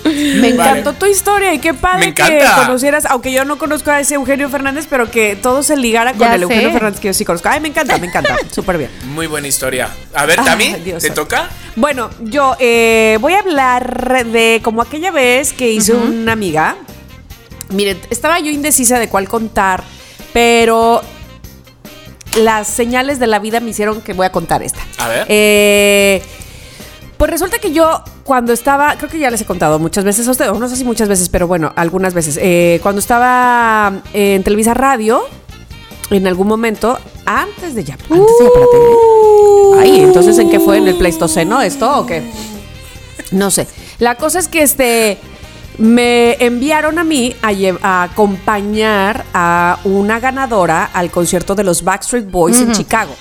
Me 0.04 0.48
encantó 0.48 0.94
tu 0.94 1.06
historia 1.06 1.54
y 1.54 1.58
qué 1.58 1.74
padre 1.74 2.12
que 2.14 2.44
conocieras, 2.56 3.04
aunque 3.06 3.30
yo 3.32 3.44
no 3.44 3.56
conozco 3.58 3.90
a 3.90 4.00
ese 4.00 4.14
Eugenio 4.14 4.48
Fernández, 4.48 4.86
pero 4.88 5.10
que 5.10 5.36
todo 5.36 5.62
se 5.62 5.76
ligara 5.76 6.12
con 6.12 6.20
Ya 6.20 6.34
el 6.34 6.42
Eugenio. 6.42 6.72
Fernández 6.72 7.00
que 7.00 7.08
yo 7.08 7.14
sí 7.14 7.24
conozco. 7.24 7.48
Ay, 7.48 7.60
me 7.60 7.68
encanta, 7.68 7.96
me 7.98 8.06
encanta. 8.06 8.36
Súper 8.50 8.78
bien. 8.78 8.90
Muy 9.06 9.26
buena 9.26 9.48
historia. 9.48 9.88
A 10.14 10.26
ver, 10.26 10.36
Tami, 10.36 10.74
Dios 10.84 11.02
¿te 11.02 11.08
santo. 11.08 11.22
toca? 11.22 11.48
Bueno, 11.76 12.10
yo 12.20 12.56
eh, 12.58 13.18
voy 13.20 13.34
a 13.34 13.40
hablar 13.40 14.26
de 14.26 14.60
como 14.62 14.82
aquella 14.82 15.10
vez 15.10 15.52
que 15.52 15.70
hice 15.70 15.94
una 15.94 16.32
amiga. 16.32 16.76
Miren, 17.70 17.98
estaba 18.10 18.38
yo 18.40 18.50
indecisa 18.50 18.98
de 18.98 19.08
cuál 19.08 19.28
contar, 19.28 19.82
pero 20.32 21.02
las 22.36 22.66
señales 22.66 23.18
de 23.18 23.26
la 23.26 23.38
vida 23.38 23.60
me 23.60 23.70
hicieron 23.70 24.00
que 24.02 24.12
voy 24.14 24.26
a 24.26 24.32
contar 24.32 24.62
esta. 24.62 24.80
A 24.98 25.08
ver. 25.08 25.26
Eh, 25.28 26.22
pues 27.22 27.30
resulta 27.30 27.60
que 27.60 27.70
yo 27.70 28.02
cuando 28.24 28.52
estaba, 28.52 28.96
creo 28.96 29.08
que 29.08 29.20
ya 29.20 29.30
les 29.30 29.40
he 29.40 29.44
contado 29.44 29.78
muchas 29.78 30.02
veces 30.02 30.26
a 30.26 30.32
ustedes, 30.32 30.50
o 30.50 30.58
no 30.58 30.68
sé 30.68 30.74
si 30.74 30.82
muchas 30.82 31.08
veces, 31.08 31.28
pero 31.28 31.46
bueno, 31.46 31.72
algunas 31.76 32.14
veces. 32.14 32.36
eh, 32.42 32.80
cuando 32.82 32.98
estaba 32.98 33.92
en 34.12 34.42
Televisa 34.42 34.74
Radio, 34.74 35.22
en 36.10 36.26
algún 36.26 36.48
momento, 36.48 36.98
antes 37.24 37.76
de 37.76 37.84
ya, 37.84 37.94
antes 37.94 38.10
de 38.10 38.44
ya 38.44 38.50
para 38.52 38.66
tele. 38.72 38.96
Ay, 39.78 40.00
entonces 40.00 40.36
¿en 40.40 40.50
qué 40.50 40.58
fue? 40.58 40.78
¿En 40.78 40.88
el 40.88 40.96
Pleistoceno 40.96 41.62
esto 41.62 42.00
o 42.00 42.06
qué? 42.06 42.28
No 43.30 43.52
sé. 43.52 43.68
La 44.00 44.16
cosa 44.16 44.40
es 44.40 44.48
que 44.48 44.62
este 44.64 45.16
me 45.78 46.44
enviaron 46.44 46.98
a 46.98 47.04
mí 47.04 47.36
a 47.40 48.02
acompañar 48.02 49.24
a 49.32 49.78
una 49.84 50.18
ganadora 50.18 50.90
al 50.92 51.12
concierto 51.12 51.54
de 51.54 51.62
los 51.62 51.84
Backstreet 51.84 52.28
Boys 52.28 52.60
en 52.60 52.72
Chicago. 52.72 53.14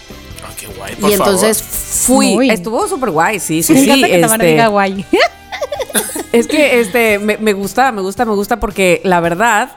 Ah, 0.52 0.56
qué 0.60 0.68
guay, 0.68 0.96
por 0.96 1.10
y 1.10 1.14
entonces 1.14 1.62
favor. 1.62 2.18
fui. 2.18 2.34
Muy. 2.36 2.50
Estuvo 2.50 2.88
súper 2.88 3.12
guay, 3.12 3.40
sí, 3.40 3.64
sí, 3.64 3.74
Me 3.74 3.80
sí. 3.82 4.04
que 4.04 4.22
este, 4.22 4.46
diga 4.46 4.68
guay. 4.68 5.06
es 6.32 6.48
que 6.48 6.80
este 6.80 7.20
me, 7.20 7.38
me 7.38 7.54
gusta, 7.54 7.92
me 7.92 8.02
gusta, 8.02 8.26
me 8.26 8.34
gusta 8.34 8.60
porque 8.60 9.02
la 9.04 9.20
verdad, 9.20 9.72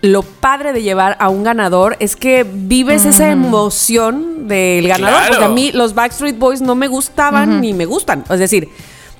lo 0.00 0.22
padre 0.22 0.72
de 0.72 0.82
llevar 0.82 1.16
a 1.20 1.28
un 1.28 1.42
ganador 1.42 1.96
es 2.00 2.16
que 2.16 2.44
vives 2.44 3.04
esa 3.04 3.30
emoción 3.30 4.48
del 4.48 4.86
ganador. 4.88 5.18
Claro. 5.18 5.28
Porque 5.28 5.44
a 5.44 5.48
mí 5.48 5.72
los 5.72 5.94
Backstreet 5.94 6.38
Boys 6.38 6.60
no 6.60 6.74
me 6.74 6.88
gustaban 6.88 7.60
ni 7.60 7.74
me 7.74 7.84
gustan. 7.84 8.24
Es 8.30 8.38
decir, 8.38 8.68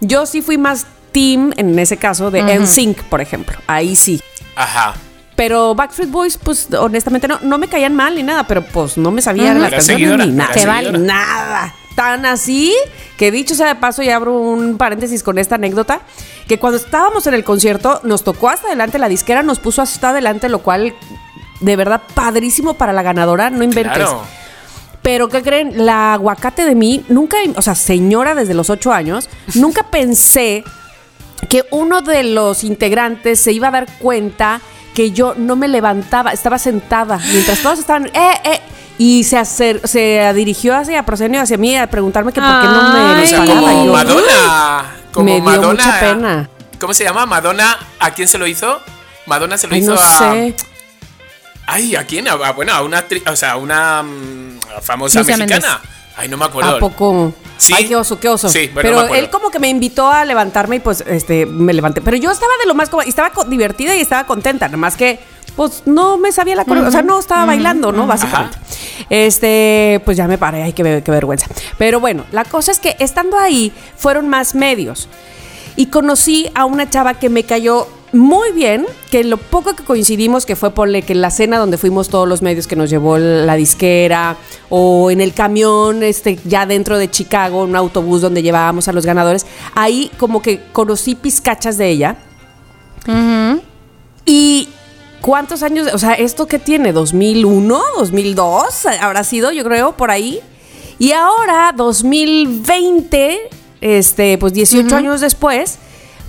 yo 0.00 0.26
sí 0.26 0.42
fui 0.42 0.58
más 0.58 0.86
team 1.12 1.52
en 1.56 1.78
ese 1.78 1.96
caso 1.96 2.30
de 2.30 2.42
NSYNC, 2.42 3.02
por 3.04 3.20
ejemplo. 3.20 3.58
Ahí 3.66 3.96
sí. 3.96 4.20
Ajá. 4.54 4.94
Pero 5.38 5.72
Backstreet 5.76 6.10
Boys, 6.10 6.36
pues 6.36 6.66
honestamente 6.76 7.28
no, 7.28 7.38
no 7.42 7.58
me 7.58 7.68
caían 7.68 7.94
mal 7.94 8.16
ni 8.16 8.24
nada, 8.24 8.42
pero 8.42 8.60
pues 8.60 8.98
no 8.98 9.12
me 9.12 9.22
sabían 9.22 9.52
Ujú. 9.52 9.60
las 9.60 9.68
Era 9.68 9.78
canciones 9.78 10.26
ni 10.26 10.32
nada. 10.32 10.52
Se 10.52 10.66
vale 10.66 10.98
nada. 10.98 11.76
Tan 11.94 12.26
así 12.26 12.74
que 13.16 13.30
dicho 13.30 13.54
sea 13.54 13.68
de 13.68 13.76
paso, 13.76 14.02
y 14.02 14.10
abro 14.10 14.36
un 14.36 14.78
paréntesis 14.78 15.22
con 15.22 15.38
esta 15.38 15.54
anécdota, 15.54 16.00
que 16.48 16.58
cuando 16.58 16.76
estábamos 16.76 17.24
en 17.28 17.34
el 17.34 17.44
concierto 17.44 18.00
nos 18.02 18.24
tocó 18.24 18.48
hasta 18.48 18.66
adelante, 18.66 18.98
la 18.98 19.08
disquera 19.08 19.44
nos 19.44 19.60
puso 19.60 19.80
hasta 19.80 20.08
adelante, 20.08 20.48
lo 20.48 20.58
cual 20.58 20.96
de 21.60 21.76
verdad 21.76 22.02
padrísimo 22.14 22.74
para 22.74 22.92
la 22.92 23.04
ganadora, 23.04 23.48
no 23.48 23.62
inventes. 23.62 23.96
Claro. 23.96 24.22
Pero 25.02 25.28
¿qué 25.28 25.44
creen? 25.44 25.86
La 25.86 26.14
aguacate 26.14 26.64
de 26.64 26.74
mí, 26.74 27.04
nunca, 27.08 27.36
o 27.54 27.62
sea, 27.62 27.76
señora 27.76 28.34
desde 28.34 28.54
los 28.54 28.70
ocho 28.70 28.92
años, 28.92 29.30
nunca 29.54 29.84
pensé 29.84 30.64
que 31.48 31.62
uno 31.70 32.00
de 32.02 32.24
los 32.24 32.64
integrantes 32.64 33.38
se 33.38 33.52
iba 33.52 33.68
a 33.68 33.70
dar 33.70 33.86
cuenta 34.00 34.60
que 34.94 35.10
yo 35.12 35.34
no 35.36 35.54
me 35.56 35.68
levantaba, 35.68 36.32
estaba 36.32 36.58
sentada, 36.58 37.18
mientras 37.32 37.60
todos 37.60 37.78
estaban, 37.78 38.06
eh, 38.06 38.32
eh, 38.44 38.60
y 38.98 39.22
se, 39.24 39.38
acer- 39.38 39.80
se 39.86 40.32
dirigió 40.34 40.76
hacia 40.76 41.04
Prosenio, 41.04 41.40
hacia 41.40 41.56
mí, 41.56 41.76
a 41.76 41.88
preguntarme 41.88 42.32
que 42.32 42.40
por 42.40 42.60
qué 42.60 42.66
no 42.66 42.92
me. 42.92 43.22
O 43.22 43.26
sea, 43.26 43.44
como 43.44 43.84
yo, 43.86 43.92
Madonna. 43.92 44.84
Como 45.12 45.24
me 45.26 45.32
dio 45.34 45.42
Madonna. 45.44 45.84
mucha 45.84 46.00
pena. 46.00 46.50
¿Cómo 46.80 46.94
se 46.94 47.04
llama? 47.04 47.24
Madonna. 47.26 47.76
¿A 48.00 48.10
quién 48.12 48.26
se 48.28 48.38
lo 48.38 48.46
hizo? 48.46 48.80
Madonna 49.26 49.56
se 49.58 49.66
lo 49.68 49.74
Ay, 49.74 49.80
hizo 49.82 49.94
no 49.94 50.00
a. 50.00 50.18
sé. 50.18 50.54
Ay, 51.66 51.96
¿a 51.96 52.04
quién? 52.04 52.26
A- 52.28 52.32
a- 52.32 52.52
bueno, 52.52 52.72
a 52.72 52.82
una 52.82 52.98
actriz, 52.98 53.22
o 53.26 53.36
sea, 53.36 53.52
a 53.52 53.56
una 53.56 54.02
mm, 54.02 54.58
famosa 54.82 55.22
mexicana. 55.22 55.80
Ay, 56.18 56.28
no 56.28 56.36
me 56.36 56.44
acuerdo. 56.46 56.76
¿A 56.76 56.78
poco? 56.80 57.32
Sí. 57.56 57.72
Ay, 57.76 57.86
qué 57.86 57.96
oso, 57.96 58.18
qué 58.18 58.28
oso. 58.28 58.48
Sí, 58.48 58.68
bueno, 58.74 58.80
Pero 58.82 59.00
acuerdo. 59.00 59.14
él 59.24 59.30
como 59.30 59.50
que 59.50 59.58
me 59.60 59.68
invitó 59.68 60.10
a 60.10 60.24
levantarme 60.24 60.76
y 60.76 60.80
pues 60.80 61.02
este 61.06 61.46
me 61.46 61.72
levanté. 61.72 62.00
Pero 62.02 62.16
yo 62.16 62.30
estaba 62.30 62.52
de 62.60 62.66
lo 62.66 62.74
más 62.74 62.88
como, 62.88 63.02
y 63.04 63.08
estaba 63.08 63.30
divertida 63.48 63.94
y 63.96 64.00
estaba 64.00 64.26
contenta, 64.26 64.66
nada 64.66 64.76
más 64.78 64.96
que 64.96 65.20
pues 65.56 65.82
no 65.86 66.18
me 66.18 66.30
sabía 66.30 66.54
la 66.54 66.64
coreo- 66.64 66.86
o 66.86 66.90
sea, 66.90 67.02
no 67.02 67.18
estaba 67.18 67.44
bailando, 67.44 67.90
¿no? 67.90 68.06
Básicamente. 68.06 68.56
Este, 69.10 70.00
pues 70.04 70.16
ya 70.16 70.28
me 70.28 70.38
paré, 70.38 70.62
ay, 70.62 70.72
qué, 70.72 71.02
qué 71.04 71.10
vergüenza. 71.10 71.46
Pero 71.78 71.98
bueno, 72.00 72.24
la 72.30 72.44
cosa 72.44 72.70
es 72.72 72.78
que 72.78 72.94
estando 73.00 73.38
ahí 73.38 73.72
fueron 73.96 74.28
más 74.28 74.54
medios. 74.54 75.08
Y 75.76 75.86
conocí 75.86 76.48
a 76.54 76.64
una 76.64 76.88
chava 76.90 77.14
que 77.14 77.28
me 77.28 77.44
cayó 77.44 77.88
muy 78.12 78.52
bien, 78.52 78.86
que 79.10 79.22
lo 79.24 79.36
poco 79.36 79.74
que 79.74 79.84
coincidimos, 79.84 80.46
que 80.46 80.56
fue 80.56 80.70
por 80.70 80.88
que 81.02 81.14
la 81.14 81.30
cena 81.30 81.58
donde 81.58 81.76
fuimos 81.76 82.08
todos 82.08 82.26
los 82.26 82.40
medios 82.40 82.66
que 82.66 82.76
nos 82.76 82.88
llevó 82.88 83.18
la 83.18 83.54
disquera, 83.54 84.36
o 84.70 85.10
en 85.10 85.20
el 85.20 85.34
camión, 85.34 86.02
este, 86.02 86.38
ya 86.44 86.64
dentro 86.66 86.96
de 86.98 87.10
Chicago, 87.10 87.62
un 87.62 87.76
autobús 87.76 88.22
donde 88.22 88.42
llevábamos 88.42 88.88
a 88.88 88.92
los 88.92 89.04
ganadores, 89.04 89.46
ahí 89.74 90.10
como 90.18 90.40
que 90.40 90.62
conocí 90.72 91.14
pizcachas 91.14 91.76
de 91.78 91.88
ella. 91.88 92.16
Y 94.24 94.68
cuántos 95.20 95.62
años, 95.62 95.88
o 95.92 95.98
sea, 95.98 96.14
¿esto 96.14 96.46
qué 96.46 96.58
tiene? 96.58 96.94
¿2001? 96.94 97.80
¿2002? 97.98 98.98
Habrá 99.00 99.24
sido, 99.24 99.52
yo 99.52 99.64
creo, 99.64 99.96
por 99.96 100.10
ahí. 100.10 100.40
Y 100.98 101.12
ahora, 101.12 101.72
2020, 101.76 103.38
este, 103.80 104.38
pues 104.38 104.52
18 104.52 104.96
años 104.96 105.20
después, 105.20 105.78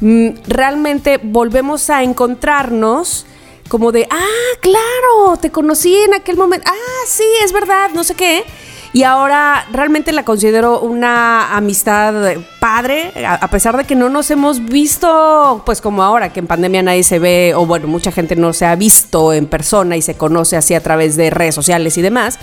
realmente 0.02 1.20
volvemos 1.22 1.90
a 1.90 2.04
encontrarnos 2.04 3.26
como 3.70 3.92
de, 3.92 4.08
ah, 4.10 4.58
claro, 4.62 5.38
te 5.40 5.52
conocí 5.52 5.96
en 5.96 6.16
aquel 6.16 6.38
momento, 6.38 6.66
ah, 6.70 7.06
sí, 7.08 7.24
es 7.44 7.54
verdad, 7.54 7.92
no 7.94 8.04
sé 8.04 8.16
qué. 8.16 8.44
Y 8.92 9.04
ahora 9.04 9.68
realmente 9.72 10.12
la 10.12 10.26
considero 10.26 10.80
una 10.80 11.56
amistad 11.56 12.32
eh, 12.32 12.44
padre, 12.60 13.14
a 13.24 13.48
pesar 13.50 13.78
de 13.78 13.84
que 13.84 13.94
no 13.94 14.10
nos 14.10 14.32
hemos 14.32 14.66
visto, 14.66 15.62
pues 15.64 15.80
como 15.80 16.02
ahora, 16.02 16.34
que 16.34 16.40
en 16.40 16.48
pandemia 16.48 16.82
nadie 16.82 17.04
se 17.04 17.20
ve, 17.20 17.54
o 17.56 17.68
bueno, 17.68 17.88
mucha 17.88 18.12
gente 18.12 18.36
no 18.36 18.52
se 18.52 18.66
ha 18.66 18.76
visto 18.76 19.32
en 19.32 19.46
persona 19.46 19.96
y 19.96 20.02
se 20.02 20.16
conoce 20.16 20.58
así 20.58 20.74
a 20.74 20.82
través 20.82 21.16
de 21.18 21.30
redes 21.30 21.54
sociales 21.54 22.00
y 22.00 22.02
demás. 22.02 22.40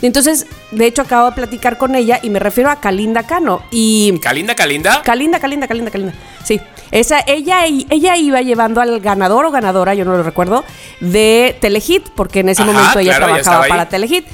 Entonces, 0.00 0.46
de 0.70 0.86
hecho, 0.86 1.02
acabo 1.02 1.30
de 1.30 1.32
platicar 1.32 1.78
con 1.78 1.94
ella 1.94 2.18
y 2.22 2.30
me 2.30 2.38
refiero 2.38 2.70
a 2.70 2.76
Kalinda 2.76 3.22
Cano. 3.24 3.62
Y 3.70 4.18
Calinda, 4.20 4.54
Calinda. 4.54 5.02
Kalinda, 5.02 5.38
Kalinda, 5.38 5.68
Kalinda, 5.68 5.90
Kalinda. 5.90 6.14
Sí. 6.42 6.60
Esa, 6.90 7.20
ella, 7.26 7.64
ella 7.66 8.16
iba 8.16 8.40
llevando 8.42 8.80
al 8.80 9.00
ganador 9.00 9.46
o 9.46 9.50
ganadora, 9.50 9.94
yo 9.94 10.04
no 10.04 10.16
lo 10.16 10.22
recuerdo, 10.22 10.64
de 11.00 11.56
Telehit, 11.60 12.08
porque 12.14 12.40
en 12.40 12.50
ese 12.50 12.62
Ajá, 12.62 12.72
momento 12.72 12.98
ella 12.98 13.16
claro, 13.16 13.34
trabajaba 13.34 13.66
para 13.68 13.88
Telehit. 13.88 14.26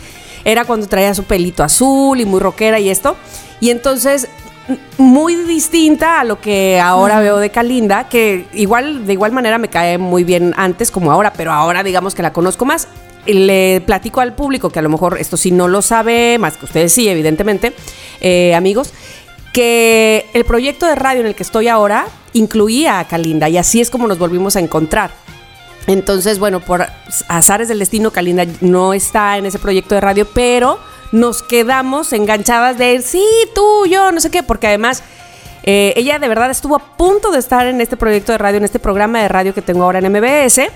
Era 0.45 0.65
cuando 0.65 0.87
traía 0.87 1.15
su 1.15 1.25
pelito 1.25 1.63
azul 1.63 2.21
y 2.21 2.25
muy 2.25 2.41
rockera 2.41 2.81
y 2.81 2.89
esto. 2.89 3.17
Y 3.61 3.71
entonces, 3.71 4.29
muy 4.97 5.35
distinta 5.35 6.21
a 6.21 6.25
lo 6.25 6.41
que 6.41 6.81
ahora 6.81 7.21
veo 7.21 7.39
de 7.39 7.51
Kalinda, 7.51 8.09
que 8.09 8.47
igual, 8.53 9.07
de 9.07 9.13
igual 9.13 9.33
manera 9.33 9.59
me 9.59 9.69
cae 9.69 9.99
muy 9.99 10.25
bien 10.25 10.55
antes 10.57 10.91
como 10.91 11.13
ahora, 11.13 11.33
pero 11.33 11.53
ahora 11.53 11.83
digamos 11.83 12.15
que 12.15 12.23
la 12.23 12.33
conozco 12.33 12.65
más. 12.65 12.89
Le 13.29 13.83
platico 13.85 14.21
al 14.21 14.35
público, 14.35 14.71
que 14.71 14.79
a 14.79 14.83
lo 14.83 14.89
mejor 14.89 15.19
esto 15.19 15.37
sí 15.37 15.51
no 15.51 15.69
lo 15.69 15.83
sabe, 15.83 16.39
más 16.39 16.57
que 16.57 16.65
ustedes 16.65 16.93
sí, 16.93 17.09
evidentemente, 17.09 17.75
eh, 18.21 18.55
amigos, 18.55 18.93
que 19.53 20.27
el 20.33 20.45
proyecto 20.45 20.87
de 20.87 20.95
radio 20.95 21.21
en 21.21 21.27
el 21.27 21.35
que 21.35 21.43
estoy 21.43 21.69
ahora 21.69 22.07
incluía 22.33 22.99
a 23.01 23.07
Kalinda 23.07 23.49
y 23.49 23.59
así 23.59 23.81
es 23.81 23.91
como 23.91 24.07
nos 24.07 24.19
volvimos 24.19 24.57
a 24.57 24.61
encontrar. 24.61 25.11
Entonces, 25.87 26.39
bueno, 26.39 26.61
por 26.61 26.87
azares 27.29 27.69
del 27.69 27.79
destino, 27.79 28.11
Kalinda 28.11 28.45
no 28.61 28.93
está 28.93 29.39
en 29.39 29.47
ese 29.47 29.59
proyecto 29.59 29.95
de 29.95 30.03
radio, 30.03 30.29
pero 30.35 30.79
nos 31.13 31.43
quedamos 31.43 32.13
enganchadas 32.13 32.77
de 32.77 33.01
sí, 33.03 33.25
tú, 33.55 33.87
yo, 33.87 34.13
no 34.13 34.21
sé 34.21 34.31
qué, 34.31 34.43
porque 34.43 34.67
además 34.67 35.03
eh, 35.63 35.95
ella 35.97 36.19
de 36.19 36.29
verdad 36.29 36.51
estuvo 36.51 36.77
a 36.77 36.97
punto 36.97 37.31
de 37.31 37.39
estar 37.39 37.67
en 37.67 37.81
este 37.81 37.97
proyecto 37.97 38.33
de 38.33 38.39
radio, 38.39 38.59
en 38.59 38.65
este 38.65 38.79
programa 38.79 39.23
de 39.23 39.29
radio 39.29 39.55
que 39.55 39.63
tengo 39.63 39.85
ahora 39.85 39.99
en 39.99 40.13
MBS, 40.13 40.71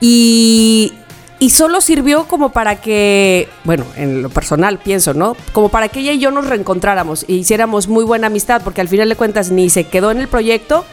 y, 0.00 0.92
y 1.38 1.50
solo 1.50 1.80
sirvió 1.80 2.26
como 2.28 2.50
para 2.50 2.80
que, 2.80 3.48
bueno, 3.64 3.84
en 3.96 4.22
lo 4.22 4.30
personal 4.30 4.78
pienso, 4.78 5.12
¿no? 5.12 5.36
Como 5.52 5.68
para 5.68 5.88
que 5.88 6.00
ella 6.00 6.12
y 6.12 6.18
yo 6.18 6.30
nos 6.30 6.46
reencontráramos 6.46 7.24
e 7.28 7.34
hiciéramos 7.34 7.88
muy 7.88 8.04
buena 8.04 8.28
amistad, 8.28 8.62
porque 8.62 8.80
al 8.80 8.88
final 8.88 9.08
de 9.08 9.16
cuentas 9.16 9.50
ni 9.50 9.68
se 9.68 9.84
quedó 9.84 10.10
en 10.10 10.18
el 10.18 10.28
proyecto, 10.28 10.84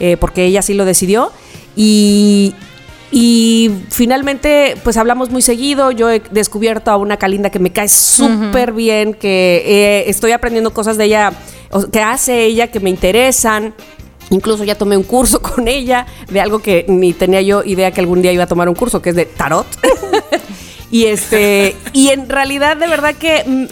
eh, 0.00 0.16
porque 0.16 0.44
ella 0.44 0.62
sí 0.62 0.74
lo 0.74 0.84
decidió, 0.84 1.30
y, 1.76 2.54
y 3.12 3.70
finalmente, 3.90 4.76
pues 4.82 4.96
hablamos 4.96 5.30
muy 5.30 5.42
seguido. 5.42 5.90
Yo 5.92 6.10
he 6.10 6.20
descubierto 6.30 6.90
a 6.90 6.96
una 6.96 7.16
Kalinda 7.16 7.50
que 7.50 7.58
me 7.58 7.70
cae 7.70 7.88
súper 7.88 8.72
bien, 8.72 9.14
que 9.14 9.62
eh, 9.64 10.04
estoy 10.08 10.32
aprendiendo 10.32 10.72
cosas 10.74 10.96
de 10.96 11.04
ella, 11.04 11.32
que 11.92 12.00
hace 12.00 12.44
ella, 12.44 12.66
que 12.68 12.80
me 12.80 12.90
interesan. 12.90 13.74
Incluso 14.32 14.64
ya 14.64 14.74
tomé 14.74 14.96
un 14.96 15.04
curso 15.04 15.40
con 15.42 15.68
ella 15.68 16.06
de 16.28 16.40
algo 16.40 16.58
que 16.58 16.84
ni 16.88 17.12
tenía 17.12 17.42
yo 17.42 17.62
idea 17.62 17.92
que 17.92 18.00
algún 18.00 18.22
día 18.22 18.32
iba 18.32 18.44
a 18.44 18.48
tomar 18.48 18.68
un 18.68 18.74
curso, 18.74 19.00
que 19.00 19.10
es 19.10 19.16
de 19.16 19.26
tarot. 19.26 19.66
y 20.90 21.04
este, 21.04 21.76
y 21.92 22.08
en 22.08 22.28
realidad 22.28 22.76
de 22.76 22.88
verdad 22.88 23.14
que 23.14 23.44
mm, 23.46 23.64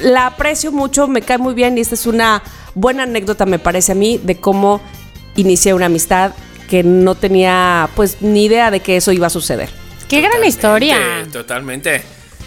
la 0.00 0.26
aprecio 0.26 0.72
mucho, 0.72 1.06
me 1.08 1.22
cae 1.22 1.38
muy 1.38 1.54
bien 1.54 1.78
y 1.78 1.80
esta 1.80 1.94
es 1.94 2.06
una 2.06 2.42
buena 2.74 3.04
anécdota 3.04 3.46
me 3.46 3.58
parece 3.58 3.92
a 3.92 3.94
mí 3.94 4.20
de 4.22 4.36
cómo 4.36 4.80
inicié 5.36 5.74
una 5.74 5.86
amistad 5.86 6.32
que 6.68 6.82
no 6.82 7.14
tenía 7.14 7.88
pues 7.96 8.18
ni 8.20 8.44
idea 8.44 8.70
de 8.70 8.80
que 8.80 8.96
eso 8.96 9.12
iba 9.12 9.28
a 9.28 9.30
suceder. 9.30 9.70
Qué 10.08 10.20
gran 10.20 10.44
historia. 10.44 11.26
Totalmente. 11.32 12.02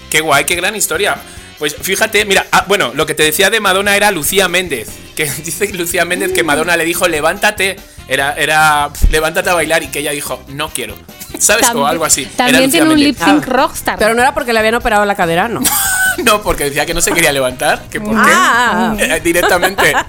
Qué 0.09 0.21
guay, 0.21 0.45
qué 0.45 0.55
gran 0.55 0.75
historia. 0.75 1.17
Pues 1.61 1.75
fíjate, 1.75 2.25
mira, 2.25 2.47
ah, 2.51 2.65
bueno, 2.67 2.91
lo 2.95 3.05
que 3.05 3.13
te 3.13 3.21
decía 3.21 3.51
de 3.51 3.59
Madonna 3.59 3.95
era 3.95 4.09
Lucía 4.09 4.47
Méndez. 4.47 4.87
Que 5.15 5.25
dice 5.45 5.71
Lucía 5.73 6.05
Méndez 6.05 6.33
que 6.33 6.43
Madonna 6.43 6.75
le 6.75 6.85
dijo, 6.85 7.07
levántate. 7.07 7.75
Era, 8.11 8.33
era, 8.33 8.89
levántate 9.09 9.49
a 9.49 9.53
bailar 9.53 9.83
y 9.83 9.87
que 9.87 9.99
ella 9.99 10.11
dijo, 10.11 10.43
no 10.49 10.69
quiero. 10.69 10.97
¿Sabes? 11.39 11.69
o 11.73 11.87
algo 11.87 12.03
así. 12.03 12.25
También 12.25 12.69
tiene 12.69 12.89
un 12.89 12.99
lip 12.99 13.17
sync 13.17 13.45
ah, 13.47 13.49
rockstar. 13.49 13.97
Pero 13.97 14.13
no 14.13 14.21
era 14.21 14.33
porque 14.33 14.51
le 14.51 14.59
habían 14.59 14.75
operado 14.75 15.05
la 15.05 15.15
cadera, 15.15 15.47
¿no? 15.47 15.61
no, 16.25 16.41
porque 16.41 16.65
decía 16.65 16.85
que 16.85 16.93
no 16.93 16.99
se 16.99 17.13
quería 17.13 17.31
levantar. 17.31 17.83
Que 17.89 18.01
por 18.01 18.13
qué. 18.13 18.31
Ah. 18.33 18.95
Eh, 18.99 19.21
directamente. 19.23 19.93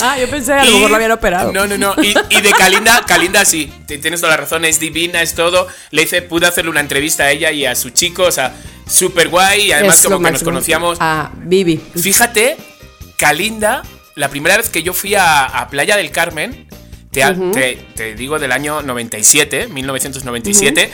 Ah, 0.00 0.16
yo 0.16 0.30
pensé 0.30 0.52
que 0.52 0.60
a 0.60 0.64
lo 0.64 0.70
mejor 0.70 0.90
lo 0.90 0.94
habían 0.94 1.10
operado. 1.10 1.52
No, 1.52 1.66
no, 1.66 1.76
no. 1.76 1.96
Y, 2.00 2.14
de 2.40 2.52
Kalinda, 2.56 3.02
Kalinda 3.04 3.44
sí, 3.44 3.72
tienes 3.86 4.20
toda 4.20 4.30
la 4.30 4.36
razón, 4.36 4.64
es 4.64 4.78
divina, 4.78 5.22
es 5.22 5.34
todo. 5.34 5.66
Le 5.90 6.02
hice, 6.02 6.22
pude 6.22 6.46
hacerle 6.46 6.70
una 6.70 6.78
entrevista 6.78 7.24
a 7.24 7.32
ella 7.32 7.50
y 7.50 7.66
a 7.66 7.74
su 7.74 7.90
chico, 7.90 8.22
o 8.22 8.30
sea, 8.30 8.54
súper 8.88 9.28
guay. 9.28 9.62
Y 9.62 9.72
además, 9.72 10.00
como 10.04 10.20
que 10.20 10.30
nos 10.30 10.44
conocíamos. 10.44 10.98
A 11.00 11.32
Vivi. 11.34 11.80
Fíjate, 12.00 12.56
Kalinda, 13.16 13.82
la 14.14 14.28
primera 14.28 14.56
vez 14.56 14.70
que 14.70 14.82
yo 14.82 14.92
fui 14.92 15.14
a, 15.14 15.66
Playa 15.70 15.96
del 15.96 16.10
Carmen, 16.10 16.68
te, 17.94 18.14
digo 18.14 18.38
del 18.38 18.52
año 18.52 18.82
97, 18.82 19.68
1997, 19.68 20.90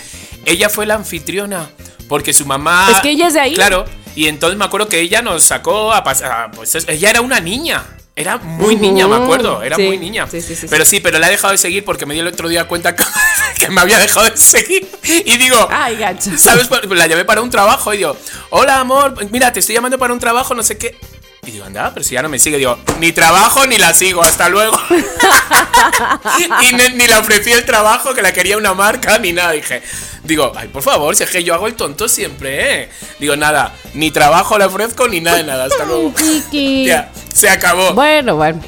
ella 0.47 0.69
fue 0.69 0.87
la 0.87 0.95
anfitriona. 0.95 1.71
Porque 2.09 2.35
su 2.35 2.45
mamá. 2.45 2.91
Es 2.91 3.01
que 3.01 3.11
ella 3.11 3.29
es 3.29 3.35
de 3.35 3.41
ahí. 3.41 3.55
Claro. 3.55 3.87
Y 4.15 4.27
entonces 4.27 4.59
me 4.59 4.67
acuerdo 4.67 4.87
que 4.87 5.01
ella 5.01 5.23
nos 5.23 5.45
sacó 5.45 5.93
a 5.93 6.05
pasar. 6.05 6.51
Pues 6.51 6.75
ella 6.75 7.11
era 7.11 7.21
una 7.23 7.41
niña. 7.41 7.85
Era 8.15 8.37
muy 8.37 8.77
niña, 8.77 9.09
me 9.09 9.17
acuerdo. 9.17 9.63
Era 9.63 9.79
muy 9.79 9.97
niña. 9.97 10.27
pero 10.69 10.85
sí, 10.85 11.01
pero 11.01 11.19
la 11.19 11.29
he 11.29 11.31
dejado 11.31 11.53
de 11.53 11.59
seguir 11.59 11.83
porque 11.83 12.05
me 12.05 12.13
di 12.13 12.21
el 12.21 12.27
otro 12.27 12.49
día 12.49 12.69
cuenta 12.69 12.95
que, 13.59 13.71
me 13.71 13.81
había 13.81 13.99
dejado 13.99 14.29
de 14.29 14.37
seguir. 14.37 14.87
Y 15.25 15.39
digo, 15.39 15.57
ay, 15.71 15.97
gacho. 15.97 16.31
¿Sabes? 16.37 16.69
La 16.91 17.07
llamé 17.07 17.25
para 17.25 17.41
un 17.41 17.49
trabajo 17.49 17.95
y 17.95 17.99
digo, 17.99 18.15
hola 18.51 18.81
amor, 18.81 19.15
mira, 19.31 19.51
te 19.53 19.61
estoy 19.61 19.75
llamando 19.75 19.99
para 19.99 20.13
un 20.13 20.21
trabajo, 20.21 20.55
no 20.55 20.63
sé 20.63 20.77
qué. 20.77 20.95
Y 21.45 21.51
digo, 21.51 21.65
anda, 21.65 21.91
pero 21.93 22.05
si 22.05 22.15
ya 22.15 22.23
no 22.23 22.29
me 22.29 22.39
sigue, 22.39 22.57
digo, 22.57 22.79
ni 23.01 23.11
trabajo 23.11 23.67
ni 23.67 23.77
la 23.77 23.93
sigo, 23.95 24.23
hasta 24.23 24.49
luego. 24.49 24.79
y 26.63 26.73
ni, 26.73 27.09
le 27.09 27.17
ofrecí 27.17 27.51
el 27.51 27.65
trabajo, 27.65 28.15
que 28.15 28.23
la 28.23 28.33
quería 28.33 28.57
una 28.57 28.75
marca, 28.75 29.19
ni 29.19 29.33
nada. 29.33 29.51
Dije, 29.51 29.83
digo, 30.23 30.53
ay, 30.55 30.69
por 30.69 30.85
favor, 30.85 31.17
si 31.17 31.25
es 31.25 31.31
que 31.31 31.43
yo 31.43 31.55
hago 31.55 31.67
el 31.67 31.75
tonto 31.75 32.09
siempre, 32.09 32.83
¿eh? 32.83 32.89
Digo, 33.19 33.35
nada, 33.35 33.75
ni 33.95 34.13
trabajo 34.13 34.57
le 34.57 34.67
ofrezco, 34.67 35.09
ni 35.09 35.21
nada 35.21 35.43
nada, 35.43 35.65
hasta 35.65 35.85
luego. 35.85 36.15
ya, 36.53 37.11
se 37.35 37.51
acabó. 37.51 37.93
Bueno, 37.93 38.37
bueno. 38.37 38.63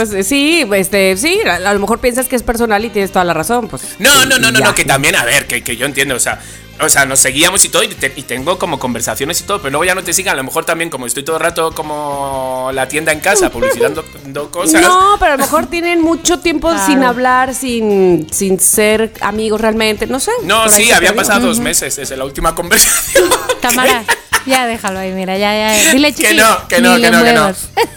Pues 0.00 0.14
eh, 0.14 0.24
sí, 0.24 0.66
este, 0.72 1.14
sí, 1.18 1.40
a, 1.42 1.74
lo 1.74 1.78
mejor 1.78 1.98
piensas 1.98 2.26
que 2.26 2.34
es 2.34 2.42
personal 2.42 2.82
y 2.82 2.88
tienes 2.88 3.12
toda 3.12 3.22
la 3.22 3.34
razón, 3.34 3.68
pues. 3.68 3.82
No, 3.98 4.24
no, 4.24 4.38
no, 4.38 4.50
no, 4.50 4.58
no, 4.58 4.74
que 4.74 4.86
también, 4.86 5.14
a 5.14 5.26
ver, 5.26 5.46
que, 5.46 5.62
que 5.62 5.76
yo 5.76 5.84
entiendo, 5.84 6.14
o 6.14 6.18
sea, 6.18 6.40
o 6.80 6.88
sea, 6.88 7.04
nos 7.04 7.20
seguíamos 7.20 7.62
y 7.66 7.68
todo, 7.68 7.82
y, 7.82 7.88
tengo 8.22 8.58
como 8.58 8.78
conversaciones 8.78 9.42
y 9.42 9.44
todo, 9.44 9.58
pero 9.58 9.72
luego 9.72 9.84
ya 9.84 9.94
no 9.94 10.02
te 10.02 10.14
sigan. 10.14 10.32
A 10.32 10.36
lo 10.38 10.44
mejor 10.44 10.64
también, 10.64 10.88
como 10.88 11.04
estoy 11.04 11.22
todo 11.22 11.36
el 11.36 11.42
rato 11.42 11.72
como 11.72 12.70
la 12.72 12.88
tienda 12.88 13.12
en 13.12 13.20
casa, 13.20 13.50
publicitando 13.50 14.02
cosas. 14.50 14.80
No, 14.80 15.16
pero 15.20 15.34
a 15.34 15.36
lo 15.36 15.42
mejor 15.42 15.66
tienen 15.66 16.00
mucho 16.00 16.38
tiempo 16.38 16.72
sin 16.86 17.04
hablar, 17.04 17.54
sin, 17.54 18.26
sin 18.32 18.58
ser 18.58 19.12
amigos 19.20 19.60
realmente, 19.60 20.06
no 20.06 20.18
sé. 20.18 20.32
No, 20.44 20.66
sí, 20.70 20.90
había 20.92 21.14
pasado 21.14 21.48
dos 21.48 21.60
meses 21.60 21.94
desde 21.94 22.16
la 22.16 22.24
última 22.24 22.54
conversación. 22.54 23.28
Cámara. 23.60 24.02
Ya 24.46 24.66
déjalo 24.66 25.00
ahí, 25.00 25.12
mira, 25.12 25.36
ya, 25.36 25.52
ya. 25.52 25.92
Dile 25.92 26.14
chiqui, 26.14 26.28
Que 26.28 26.34
no, 26.34 26.68
que 26.68 26.80
no, 26.80 26.96
que 26.98 27.10
no, 27.10 27.22
que 27.22 27.32
no. 27.34 27.52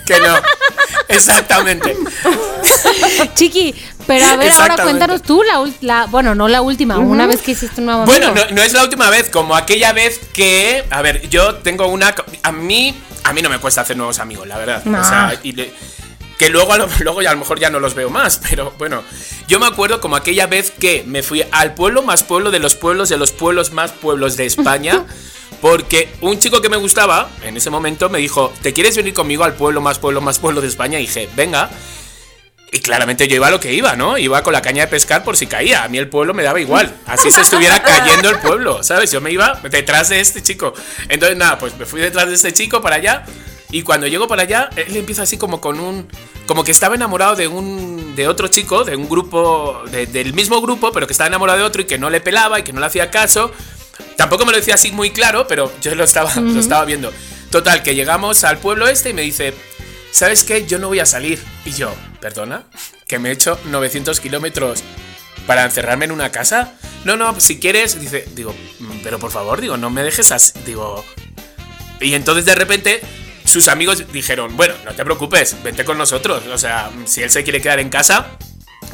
Que 0.06 0.20
no. 0.20 0.36
Exactamente. 1.08 1.96
Chiqui, 3.36 3.76
pero 4.08 4.26
a 4.26 4.36
ver, 4.36 4.52
ahora 4.52 4.78
cuéntanos 4.78 5.22
tú 5.22 5.44
la, 5.82 6.06
bueno, 6.06 6.36
no 6.36 6.48
la 6.48 6.62
última, 6.62 6.98
una 6.98 7.28
vez 7.28 7.42
que 7.42 7.52
hiciste 7.52 7.82
un 7.82 7.86
nuevo 7.88 8.06
Bueno, 8.06 8.34
no, 8.52 8.62
es 8.62 8.74
la 8.74 8.84
última 8.84 9.10
vez, 9.10 9.30
como 9.30 9.56
aquella 9.56 9.94
vez 9.94 10.20
que, 10.34 10.84
a 10.90 11.02
ver, 11.02 11.30
yo 11.30 11.56
tengo 11.56 11.88
una, 11.88 12.14
a 12.44 12.52
mí, 12.52 12.96
a 13.24 13.34
mí 13.34 13.42
no 13.42 13.50
me 13.50 13.60
cuesta 13.60 13.82
hacer 13.82 13.98
nuevos 13.98 14.20
amigos, 14.20 14.48
la 14.48 14.58
verdad. 14.58 14.82
O 14.86 15.04
sea, 15.04 15.40
y 15.44 15.54
que 16.38 16.50
luego, 16.50 16.74
luego 17.00 17.22
ya 17.22 17.30
a 17.30 17.34
lo 17.34 17.40
mejor 17.40 17.60
ya 17.60 17.70
no 17.70 17.80
los 17.80 17.94
veo 17.94 18.10
más, 18.10 18.40
pero 18.50 18.74
bueno, 18.78 19.04
yo 19.48 19.60
me 19.60 19.66
acuerdo 19.66 20.02
como 20.02 20.16
aquella 20.16 20.48
vez 20.48 20.72
que 20.72 21.04
me 21.06 21.24
fui 21.24 21.44
al 21.52 21.74
pueblo 21.74 22.02
más 22.02 22.24
pueblo 22.24 22.52
de 22.52 22.60
los 22.60 22.76
pueblos 22.76 23.10
de 23.10 23.18
los 23.18 23.32
pueblos 23.32 23.72
más 23.72 23.92
pueblos 23.92 24.38
de 24.38 24.46
España. 24.46 25.06
Porque 25.62 26.10
un 26.22 26.40
chico 26.40 26.62
que 26.62 26.70
me 26.70 26.78
gustaba 26.78 27.30
en 27.44 27.58
ese 27.58 27.70
momento 27.70 28.10
me 28.10 28.20
dijo, 28.20 28.54
¿te 28.62 28.74
quieres 28.74 28.96
venir 28.98 29.14
conmigo 29.14 29.44
al 29.44 29.54
pueblo 29.54 29.82
más 29.82 30.00
pueblo 30.00 30.22
más 30.22 30.40
pueblo 30.40 30.62
de 30.62 30.68
España? 30.68 31.00
Y 31.00 31.04
dije, 31.04 31.30
venga. 31.36 31.70
Y 32.72 32.80
claramente 32.80 33.28
yo 33.28 33.36
iba 33.36 33.48
a 33.48 33.52
lo 33.52 33.60
que 33.60 33.72
iba, 33.72 33.96
¿no? 33.96 34.18
Iba 34.18 34.42
con 34.42 34.52
la 34.52 34.64
caña 34.64 34.86
de 34.86 34.88
pescar 34.88 35.24
por 35.24 35.38
si 35.38 35.46
caía. 35.46 35.84
A 35.84 35.90
mí 35.90 36.00
el 36.00 36.10
pueblo 36.10 36.34
me 36.34 36.42
daba 36.42 36.60
igual. 36.60 36.92
Así 37.06 37.30
se 37.30 37.42
estuviera 37.42 37.84
cayendo 37.84 38.32
el 38.32 38.40
pueblo, 38.40 38.82
¿sabes? 38.82 39.12
Yo 39.12 39.22
me 39.22 39.32
iba 39.32 39.60
detrás 39.70 40.10
de 40.10 40.20
este 40.20 40.42
chico. 40.42 40.74
Entonces, 41.08 41.38
nada, 41.38 41.60
pues 41.60 41.78
me 41.78 41.86
fui 41.86 42.02
detrás 42.02 42.28
de 42.28 42.34
este 42.34 42.52
chico 42.52 42.82
para 42.82 42.96
allá. 42.96 43.26
Y 43.74 43.82
cuando 43.82 44.06
llego 44.06 44.28
para 44.28 44.44
allá, 44.44 44.70
él 44.76 44.96
empieza 44.96 45.24
así 45.24 45.38
como 45.38 45.60
con 45.60 45.80
un. 45.80 46.08
Como 46.46 46.64
que 46.64 46.72
estaba 46.72 46.94
enamorado 46.94 47.36
de 47.36 47.48
un. 47.48 48.16
de 48.16 48.28
otro 48.28 48.48
chico, 48.48 48.84
de 48.84 48.96
un 48.96 49.10
grupo. 49.10 49.82
del 49.92 50.34
mismo 50.34 50.62
grupo, 50.62 50.92
pero 50.92 51.08
que 51.08 51.14
estaba 51.14 51.28
enamorado 51.28 51.60
de 51.60 51.66
otro 51.66 51.82
y 51.82 51.86
que 51.86 51.98
no 51.98 52.10
le 52.10 52.22
pelaba 52.22 52.60
y 52.60 52.64
que 52.64 52.72
no 52.72 52.80
le 52.80 52.86
hacía 52.86 53.12
caso. 53.12 53.52
Tampoco 54.18 54.46
me 54.46 54.52
lo 54.52 54.58
decía 54.58 54.76
así 54.76 54.92
muy 54.92 55.12
claro, 55.12 55.48
pero 55.48 55.72
yo 55.82 55.94
lo 55.96 56.04
estaba, 56.04 56.34
lo 56.36 56.60
estaba 56.60 56.86
viendo. 56.86 57.12
Total, 57.52 57.84
que 57.84 57.96
llegamos 57.96 58.44
al 58.44 58.58
pueblo 58.58 58.88
este 58.88 59.12
y 59.12 59.14
me 59.14 59.22
dice, 59.22 59.54
¿sabes 60.12 60.44
qué? 60.44 60.66
Yo 60.66 60.80
no 60.80 60.88
voy 60.88 61.00
a 61.00 61.06
salir. 61.06 61.44
Y 61.66 61.72
yo, 61.72 61.94
perdona, 62.20 62.64
que 63.08 63.20
me 63.20 63.30
he 63.30 63.32
hecho 63.34 63.60
900 63.66 64.20
kilómetros 64.20 64.84
para 65.46 65.66
encerrarme 65.66 66.06
en 66.06 66.12
una 66.12 66.32
casa. 66.32 66.74
No, 67.06 67.18
no, 67.18 67.40
si 67.40 67.60
quieres, 67.60 68.00
dice, 68.00 68.28
digo, 68.34 68.56
mm, 68.80 69.00
pero 69.04 69.20
por 69.20 69.32
favor, 69.32 69.62
digo, 69.62 69.78
no 69.78 69.90
me 69.90 70.04
dejes 70.04 70.32
así, 70.32 70.54
digo. 70.66 71.04
Y 72.00 72.16
entonces 72.16 72.46
de 72.46 72.56
repente 72.56 73.02
sus 73.46 73.68
amigos 73.68 74.12
dijeron, 74.12 74.56
bueno, 74.58 74.74
no 74.86 74.94
te 74.94 75.04
preocupes, 75.04 75.62
vente 75.64 75.86
con 75.86 75.98
nosotros. 75.98 76.44
O 76.48 76.58
sea, 76.58 76.92
si 77.06 77.22
él 77.22 77.30
se 77.30 77.44
quiere 77.44 77.62
quedar 77.62 77.80
en 77.80 77.90
casa, 77.90 78.38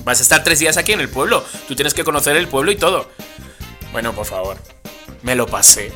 vas 0.04 0.20
a 0.20 0.24
estar 0.24 0.44
tres 0.44 0.60
días 0.60 0.78
aquí 0.78 0.92
en 0.92 1.00
el 1.00 1.10
pueblo. 1.10 1.46
Tú 1.68 1.76
tienes 1.76 1.94
que 1.94 2.04
conocer 2.04 2.36
el 2.36 2.48
pueblo 2.48 2.72
y 2.72 2.76
todo. 2.76 3.10
Bueno, 3.92 4.14
por 4.14 4.26
favor, 4.26 4.58
me 5.24 5.36
lo 5.36 5.48
pasé 5.48 5.92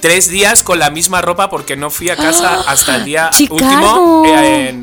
tres 0.00 0.28
días 0.28 0.62
con 0.62 0.78
la 0.78 0.90
misma 0.90 1.22
ropa 1.22 1.50
porque 1.50 1.76
no 1.76 1.90
fui 1.90 2.10
a 2.10 2.16
casa 2.16 2.60
hasta 2.66 2.96
el 2.96 3.04
día 3.04 3.30
último 3.50 4.24
eh, 4.26 4.82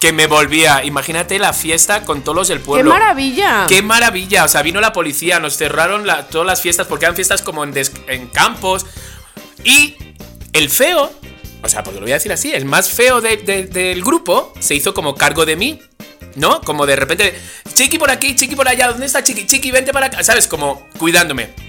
que 0.00 0.12
me 0.12 0.26
volvía. 0.26 0.84
Imagínate 0.84 1.38
la 1.38 1.52
fiesta 1.52 2.04
con 2.04 2.22
todos 2.22 2.36
los 2.36 2.48
del 2.48 2.60
pueblo. 2.60 2.92
¡Qué 2.92 2.98
maravilla! 2.98 3.66
¡Qué 3.68 3.82
maravilla! 3.82 4.44
O 4.44 4.48
sea, 4.48 4.62
vino 4.62 4.80
la 4.80 4.92
policía, 4.92 5.38
nos 5.40 5.56
cerraron 5.56 6.06
todas 6.30 6.46
las 6.46 6.60
fiestas 6.60 6.86
porque 6.86 7.04
eran 7.04 7.14
fiestas 7.14 7.42
como 7.42 7.64
en, 7.64 8.26
campos. 8.32 8.86
Y 9.64 9.96
el 10.52 10.70
feo, 10.70 11.10
o 11.62 11.68
sea, 11.68 11.82
porque 11.82 12.00
lo 12.00 12.04
voy 12.04 12.12
a 12.12 12.16
decir 12.16 12.32
así, 12.32 12.52
el 12.52 12.64
más 12.64 12.90
feo 12.90 13.20
del 13.20 14.02
grupo 14.02 14.52
se 14.58 14.74
hizo 14.74 14.94
como 14.94 15.14
cargo 15.14 15.46
de 15.46 15.56
mí. 15.56 15.80
¿No? 16.34 16.60
Como 16.60 16.84
de 16.84 16.96
repente, 16.96 17.34
Chiqui 17.72 17.98
por 17.98 18.10
aquí, 18.10 18.36
Chiqui 18.36 18.54
por 18.54 18.68
allá, 18.68 18.88
¿dónde 18.88 19.06
está 19.06 19.24
Chiqui? 19.24 19.46
Chiqui, 19.46 19.70
vente 19.70 19.94
para 19.94 20.08
acá, 20.08 20.22
¿sabes? 20.22 20.46
Como 20.46 20.86
cuidándome 20.98 21.65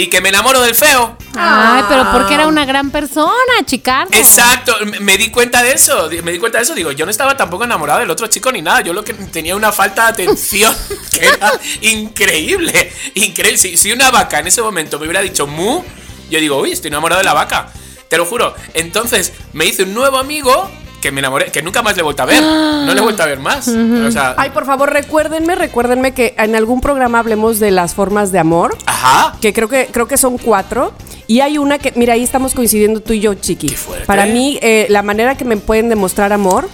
y 0.00 0.06
que 0.06 0.22
me 0.22 0.30
enamoro 0.30 0.62
del 0.62 0.74
feo. 0.74 1.14
Ay, 1.36 1.84
pero 1.86 2.10
porque 2.10 2.32
era 2.32 2.46
una 2.46 2.64
gran 2.64 2.90
persona, 2.90 3.34
Chicardo. 3.66 4.16
Exacto, 4.16 4.74
me 4.98 5.18
di 5.18 5.30
cuenta 5.30 5.62
de 5.62 5.72
eso, 5.72 6.08
me 6.24 6.32
di 6.32 6.38
cuenta 6.38 6.56
de 6.56 6.64
eso, 6.64 6.74
digo, 6.74 6.90
yo 6.90 7.04
no 7.04 7.10
estaba 7.10 7.36
tampoco 7.36 7.64
enamorado 7.64 8.00
del 8.00 8.10
otro 8.10 8.26
chico 8.28 8.50
ni 8.50 8.62
nada, 8.62 8.80
yo 8.80 8.94
lo 8.94 9.04
que 9.04 9.12
tenía 9.12 9.54
una 9.54 9.72
falta 9.72 10.04
de 10.04 10.08
atención 10.12 10.74
que 11.12 11.26
era 11.26 11.52
increíble, 11.82 12.90
increíble. 13.14 13.58
Si, 13.58 13.76
si 13.76 13.92
una 13.92 14.10
vaca 14.10 14.38
en 14.38 14.46
ese 14.46 14.62
momento 14.62 14.98
me 14.98 15.04
hubiera 15.04 15.20
dicho 15.20 15.46
mu, 15.46 15.84
yo 16.30 16.40
digo, 16.40 16.56
uy, 16.56 16.72
estoy 16.72 16.88
enamorado 16.88 17.20
de 17.20 17.26
la 17.26 17.34
vaca. 17.34 17.70
Te 18.08 18.16
lo 18.16 18.24
juro. 18.24 18.54
Entonces 18.72 19.34
me 19.52 19.66
hice 19.66 19.82
un 19.82 19.92
nuevo 19.92 20.16
amigo 20.16 20.70
que 21.00 21.10
me 21.10 21.20
enamoré, 21.20 21.46
que 21.50 21.62
nunca 21.62 21.82
más 21.82 21.96
le 21.96 22.00
he 22.00 22.02
vuelto 22.04 22.22
a 22.22 22.26
ver. 22.26 22.42
No 22.42 22.92
le 22.92 22.98
he 22.98 23.02
vuelto 23.02 23.22
a 23.22 23.26
ver 23.26 23.38
más. 23.38 23.68
o 23.68 24.10
sea, 24.10 24.34
Ay, 24.36 24.50
por 24.50 24.66
favor, 24.66 24.92
recuérdenme, 24.92 25.54
recuérdenme 25.54 26.12
que 26.12 26.34
en 26.38 26.54
algún 26.54 26.80
programa 26.80 27.18
hablemos 27.18 27.58
de 27.60 27.70
las 27.70 27.94
formas 27.94 28.32
de 28.32 28.38
amor. 28.38 28.76
Ajá. 28.86 29.36
Que 29.40 29.52
creo 29.52 29.68
que, 29.68 29.88
creo 29.90 30.06
que 30.06 30.16
son 30.16 30.38
cuatro. 30.38 30.92
Y 31.26 31.40
hay 31.40 31.58
una 31.58 31.78
que, 31.78 31.92
mira, 31.96 32.14
ahí 32.14 32.24
estamos 32.24 32.54
coincidiendo 32.54 33.00
tú 33.00 33.12
y 33.12 33.20
yo, 33.20 33.34
Chiqui. 33.34 33.74
Para 34.06 34.26
mí, 34.26 34.58
eh, 34.62 34.86
la 34.90 35.02
manera 35.02 35.36
que 35.36 35.44
me 35.44 35.56
pueden 35.56 35.88
demostrar 35.88 36.32
amor 36.32 36.68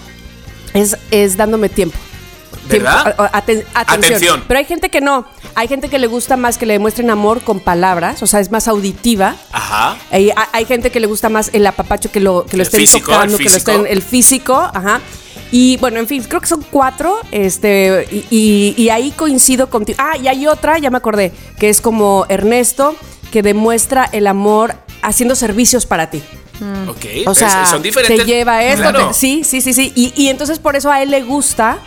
es, 0.73 0.97
es 1.11 1.37
dándome 1.37 1.69
tiempo. 1.69 1.97
¿Verdad? 2.69 3.15
atención. 3.73 4.43
Pero 4.47 4.57
hay 4.59 4.65
gente 4.65 4.89
que 4.89 5.01
no. 5.01 5.25
Hay 5.55 5.67
gente 5.67 5.89
que 5.89 5.99
le 5.99 6.07
gusta 6.07 6.37
más 6.37 6.57
que 6.57 6.65
le 6.65 6.73
demuestren 6.73 7.09
amor 7.09 7.41
con 7.41 7.59
palabras, 7.59 8.21
o 8.21 8.27
sea, 8.27 8.39
es 8.39 8.51
más 8.51 8.67
auditiva. 8.67 9.35
Ajá. 9.51 9.97
Hay, 10.11 10.31
hay 10.51 10.65
gente 10.65 10.91
que 10.91 10.99
le 10.99 11.07
gusta 11.07 11.29
más 11.29 11.49
el 11.53 11.65
apapacho 11.65 12.11
que 12.11 12.19
lo, 12.19 12.45
que 12.45 12.57
lo 12.57 12.63
estén 12.63 12.85
tocando, 12.85 13.37
que 13.37 13.49
lo 13.49 13.55
estén 13.57 13.85
el 13.87 14.01
físico, 14.01 14.55
ajá. 14.55 15.01
Y 15.51 15.77
bueno, 15.77 15.99
en 15.99 16.07
fin, 16.07 16.23
creo 16.23 16.41
que 16.41 16.47
son 16.47 16.63
cuatro. 16.69 17.17
Este, 17.31 18.05
y, 18.29 18.73
y 18.77 18.89
ahí 18.89 19.11
coincido 19.11 19.69
contigo. 19.69 19.97
Ah, 20.01 20.17
y 20.17 20.27
hay 20.27 20.45
otra, 20.45 20.77
ya 20.77 20.89
me 20.89 20.97
acordé, 20.97 21.31
que 21.57 21.69
es 21.69 21.79
como 21.81 22.25
Ernesto, 22.29 22.95
que 23.31 23.41
demuestra 23.41 24.09
el 24.11 24.27
amor 24.27 24.75
haciendo 25.01 25.35
servicios 25.35 25.85
para 25.85 26.09
ti. 26.09 26.21
Ok, 26.89 27.05
O 27.21 27.25
pues, 27.25 27.37
sea, 27.37 27.65
son 27.67 27.81
diferentes. 27.83 28.17
te 28.17 28.25
lleva 28.25 28.63
esto. 28.63 28.81
Claro. 28.81 29.07
te- 29.09 29.13
sí, 29.13 29.43
sí, 29.43 29.61
sí, 29.61 29.73
sí. 29.73 29.93
Y, 29.95 30.11
y 30.15 30.29
entonces 30.29 30.59
por 30.59 30.75
eso 30.75 30.91
a 30.91 31.01
él 31.03 31.11
le 31.11 31.21
gusta 31.21 31.77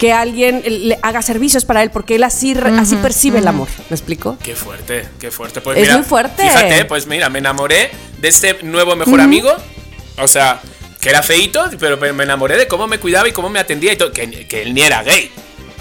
que 0.00 0.14
alguien 0.14 0.62
le 0.64 0.98
haga 1.02 1.20
servicios 1.20 1.66
para 1.66 1.82
él, 1.82 1.90
porque 1.90 2.14
él 2.16 2.24
así, 2.24 2.56
así 2.78 2.96
percibe 2.96 3.38
el 3.38 3.46
amor. 3.46 3.68
¿Me 3.90 3.94
explico? 3.94 4.38
Qué 4.42 4.56
fuerte, 4.56 5.06
qué 5.20 5.30
fuerte. 5.30 5.60
Pues 5.60 5.76
Es 5.76 5.82
mira, 5.82 5.96
muy 5.98 6.04
fuerte. 6.06 6.42
Fíjate, 6.42 6.86
pues 6.86 7.06
mira, 7.06 7.28
me 7.28 7.38
enamoré 7.38 7.90
de 8.18 8.28
este 8.28 8.62
nuevo 8.62 8.96
mejor 8.96 9.20
amigo. 9.20 9.54
O 10.16 10.26
sea, 10.26 10.58
que 11.02 11.10
era 11.10 11.22
feito, 11.22 11.62
pero, 11.78 11.98
pero 12.00 12.14
me 12.14 12.24
enamoré 12.24 12.56
de 12.56 12.66
cómo 12.66 12.86
me 12.86 12.98
cuidaba 12.98 13.28
y 13.28 13.32
cómo 13.32 13.50
me 13.50 13.58
atendía 13.58 13.92
y 13.92 13.96
todo. 13.96 14.10
Que, 14.10 14.46
que 14.48 14.62
él 14.62 14.72
ni 14.72 14.80
era 14.80 15.02
gay. 15.02 15.30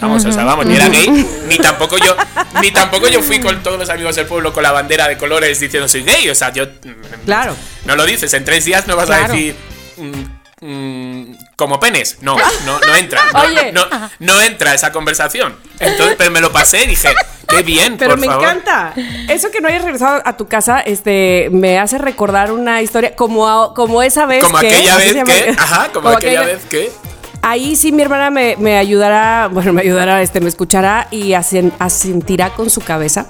Vamos, 0.02 0.24
o 0.26 0.32
sea, 0.34 0.44
vamos, 0.44 0.66
ni 0.66 0.76
era 0.76 0.88
gay, 0.90 1.10
ni 1.48 1.58
tampoco 1.58 1.98
yo, 1.98 2.16
ni 2.62 2.72
tampoco 2.72 3.08
yo 3.10 3.22
fui 3.22 3.40
con 3.40 3.62
todos 3.64 3.78
los 3.80 3.90
amigos 3.90 4.16
del 4.18 4.28
pueblo 4.28 4.54
con 4.54 4.64
la 4.64 4.72
bandera 4.72 5.08
de 5.10 5.18
colores 5.18 5.60
diciendo 5.60 5.88
soy 5.88 6.04
gay. 6.04 6.30
O 6.30 6.36
sea, 6.36 6.52
yo 6.54 6.66
mm, 6.66 7.26
Claro. 7.26 7.56
no 7.86 7.96
lo 7.96 8.06
dices, 8.06 8.34
en 8.34 8.44
tres 8.46 8.66
días 8.66 8.86
no 8.88 8.96
vas 8.98 9.08
Claro. 9.08 9.26
a 9.26 9.28
decir 9.36 9.56
mm, 9.98 10.66
mm, 10.66 11.38
como 11.60 11.78
penes. 11.80 12.18
No, 12.22 12.38
no, 12.66 12.80
no 12.80 12.96
entra. 12.96 13.22
No, 13.34 13.42
Oye. 13.42 13.72
no, 13.74 13.86
no 14.20 14.42
entra 14.42 14.74
esa 14.74 14.92
conversación. 14.94 15.56
Entonces, 15.80 16.16
pero 16.18 16.32
me 16.32 16.40
lo 16.42 16.52
pasé 16.54 16.86
y 16.86 16.88
dije, 16.88 17.10
qué 17.48 17.62
bien, 17.64 17.98
Pero 17.98 18.12
por 18.12 18.20
me 18.20 18.28
favor. 18.28 18.44
encanta. 18.46 18.94
Eso 19.28 19.52
que 19.52 19.60
no 19.62 19.68
hayas 19.68 19.84
regresado 19.84 20.22
a 20.26 20.38
tu 20.38 20.48
casa, 20.48 20.80
este, 20.80 21.50
me 21.52 21.78
hace 21.78 21.98
recordar 21.98 22.52
una 22.54 22.82
historia 22.82 23.14
como, 23.16 23.48
a- 23.48 23.74
como 23.76 24.02
esa 24.02 24.26
vez 24.26 24.42
Como 24.44 24.58
que. 24.60 24.68
aquella 24.74 24.96
vez 24.98 25.14
que, 25.26 25.56
ajá, 25.58 25.90
como, 25.94 26.10
aquella, 26.10 26.42
vez 26.44 26.62
que. 26.70 26.92
Ahí 27.42 27.76
sí 27.76 27.92
mi 27.92 28.02
hermana 28.02 28.30
me, 28.32 28.56
me 28.58 28.78
ayudará, 28.78 29.48
bueno, 29.52 29.72
me 29.74 29.82
ayudará, 29.82 30.22
este, 30.22 30.40
me 30.42 30.50
escuchará 30.50 31.08
y 31.12 31.30
asen- 31.32 31.74
asentirá 31.80 32.50
con 32.52 32.70
su 32.70 32.82
cabeza. 32.82 33.28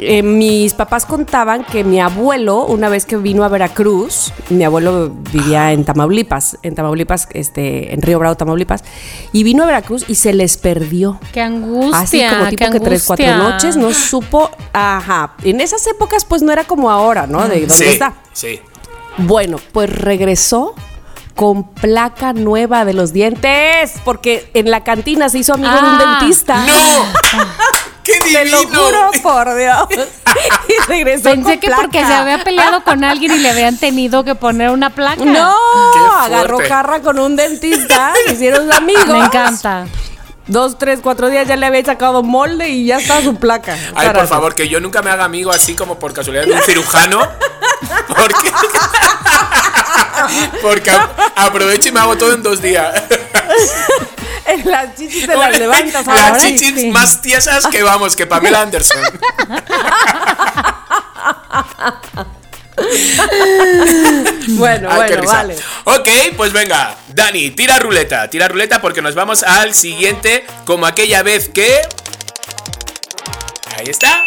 Eh, 0.00 0.22
mis 0.22 0.74
papás 0.74 1.04
contaban 1.04 1.64
que 1.64 1.82
mi 1.82 2.00
abuelo, 2.00 2.66
una 2.66 2.88
vez 2.88 3.04
que 3.04 3.16
vino 3.16 3.42
a 3.42 3.48
Veracruz, 3.48 4.32
mi 4.48 4.62
abuelo 4.62 5.10
vivía 5.32 5.72
en 5.72 5.84
Tamaulipas, 5.84 6.56
en 6.62 6.76
Tamaulipas, 6.76 7.26
este, 7.32 7.92
en 7.92 8.00
Río 8.00 8.20
Bravo, 8.20 8.36
Tamaulipas, 8.36 8.84
y 9.32 9.42
vino 9.42 9.64
a 9.64 9.66
Veracruz 9.66 10.04
y 10.06 10.14
se 10.14 10.32
les 10.32 10.56
perdió. 10.56 11.18
Qué 11.32 11.40
angustia. 11.40 11.98
Así 11.98 12.22
como 12.28 12.48
tipo 12.48 12.70
que 12.70 12.78
tres, 12.78 13.02
cuatro 13.04 13.26
noches, 13.38 13.76
no 13.76 13.92
supo, 13.92 14.50
ajá. 14.72 15.34
En 15.42 15.60
esas 15.60 15.84
épocas 15.88 16.24
pues 16.24 16.42
no 16.42 16.52
era 16.52 16.62
como 16.62 16.90
ahora, 16.90 17.26
¿no? 17.26 17.48
De 17.48 17.60
dónde 17.60 17.74
Sí, 17.74 17.84
está. 17.84 18.14
sí. 18.32 18.60
Bueno, 19.16 19.58
pues 19.72 19.90
regresó 19.90 20.74
con 21.34 21.64
placa 21.72 22.32
nueva 22.32 22.84
de 22.84 22.94
los 22.94 23.12
dientes, 23.12 23.94
porque 24.04 24.48
en 24.54 24.70
la 24.70 24.84
cantina 24.84 25.28
se 25.28 25.38
hizo 25.38 25.54
amigo 25.54 25.72
de 25.72 25.78
un 25.80 25.86
Ah. 25.86 26.18
dentista. 26.20 26.64
¡No! 26.64 27.42
¡Qué 28.08 28.24
divino! 28.24 28.38
Te 28.38 28.44
lo 28.50 28.58
juro 28.68 29.10
por 29.22 29.54
Dios. 29.56 29.86
y 30.68 30.88
regresó 30.88 31.24
Pensé 31.24 31.42
con 31.42 31.60
que 31.60 31.66
placa. 31.66 31.82
porque 31.82 32.04
se 32.04 32.12
había 32.12 32.42
peleado 32.42 32.82
con 32.82 33.04
alguien 33.04 33.32
y 33.32 33.38
le 33.38 33.50
habían 33.50 33.76
tenido 33.76 34.24
que 34.24 34.34
poner 34.34 34.70
una 34.70 34.90
placa. 34.90 35.22
No, 35.24 35.54
agarró 36.20 36.58
jarra 36.66 37.00
con 37.00 37.18
un 37.18 37.36
dentista, 37.36 38.12
hicieron 38.32 38.72
amigos. 38.72 39.06
Me 39.06 39.18
encanta. 39.24 39.86
Dos, 40.46 40.78
tres, 40.78 41.00
cuatro 41.02 41.28
días 41.28 41.46
ya 41.46 41.56
le 41.56 41.66
había 41.66 41.84
sacado 41.84 42.22
molde 42.22 42.70
y 42.70 42.86
ya 42.86 42.96
está 42.96 43.20
su 43.22 43.34
placa. 43.36 43.76
Ay, 43.94 44.08
por 44.10 44.26
favor, 44.26 44.54
que 44.54 44.66
yo 44.66 44.80
nunca 44.80 45.02
me 45.02 45.10
haga 45.10 45.24
amigo 45.24 45.50
así 45.50 45.74
como 45.74 45.98
por 45.98 46.14
casualidad 46.14 46.46
de 46.46 46.52
un 46.52 46.62
cirujano. 46.62 47.20
Porque. 48.08 48.52
Porque 50.62 50.90
aprovecho 51.36 51.90
y 51.90 51.92
me 51.92 52.00
hago 52.00 52.16
todo 52.16 52.32
en 52.32 52.42
dos 52.42 52.62
días. 52.62 52.94
Las 54.64 54.96
chichis 54.96 55.26
te 55.26 55.36
las 55.36 55.58
levantas 55.58 56.06
Las 56.06 56.08
ahora. 56.08 56.38
chichis 56.40 56.74
sí. 56.74 56.90
más 56.90 57.20
tiesas 57.20 57.66
que 57.66 57.82
vamos, 57.82 58.16
que 58.16 58.26
Pamela 58.26 58.62
Anderson. 58.62 59.02
Bueno, 64.50 64.88
Ay, 64.90 64.96
bueno, 64.96 65.22
vale. 65.24 65.56
Ok, 65.84 66.08
pues 66.36 66.52
venga, 66.52 66.94
Dani, 67.08 67.50
tira 67.50 67.78
ruleta, 67.78 68.30
tira 68.30 68.48
ruleta 68.48 68.80
porque 68.80 69.02
nos 69.02 69.14
vamos 69.14 69.42
al 69.42 69.74
siguiente, 69.74 70.46
como 70.64 70.86
aquella 70.86 71.22
vez 71.22 71.48
que... 71.48 71.80
Ahí 73.76 73.86
está. 73.88 74.24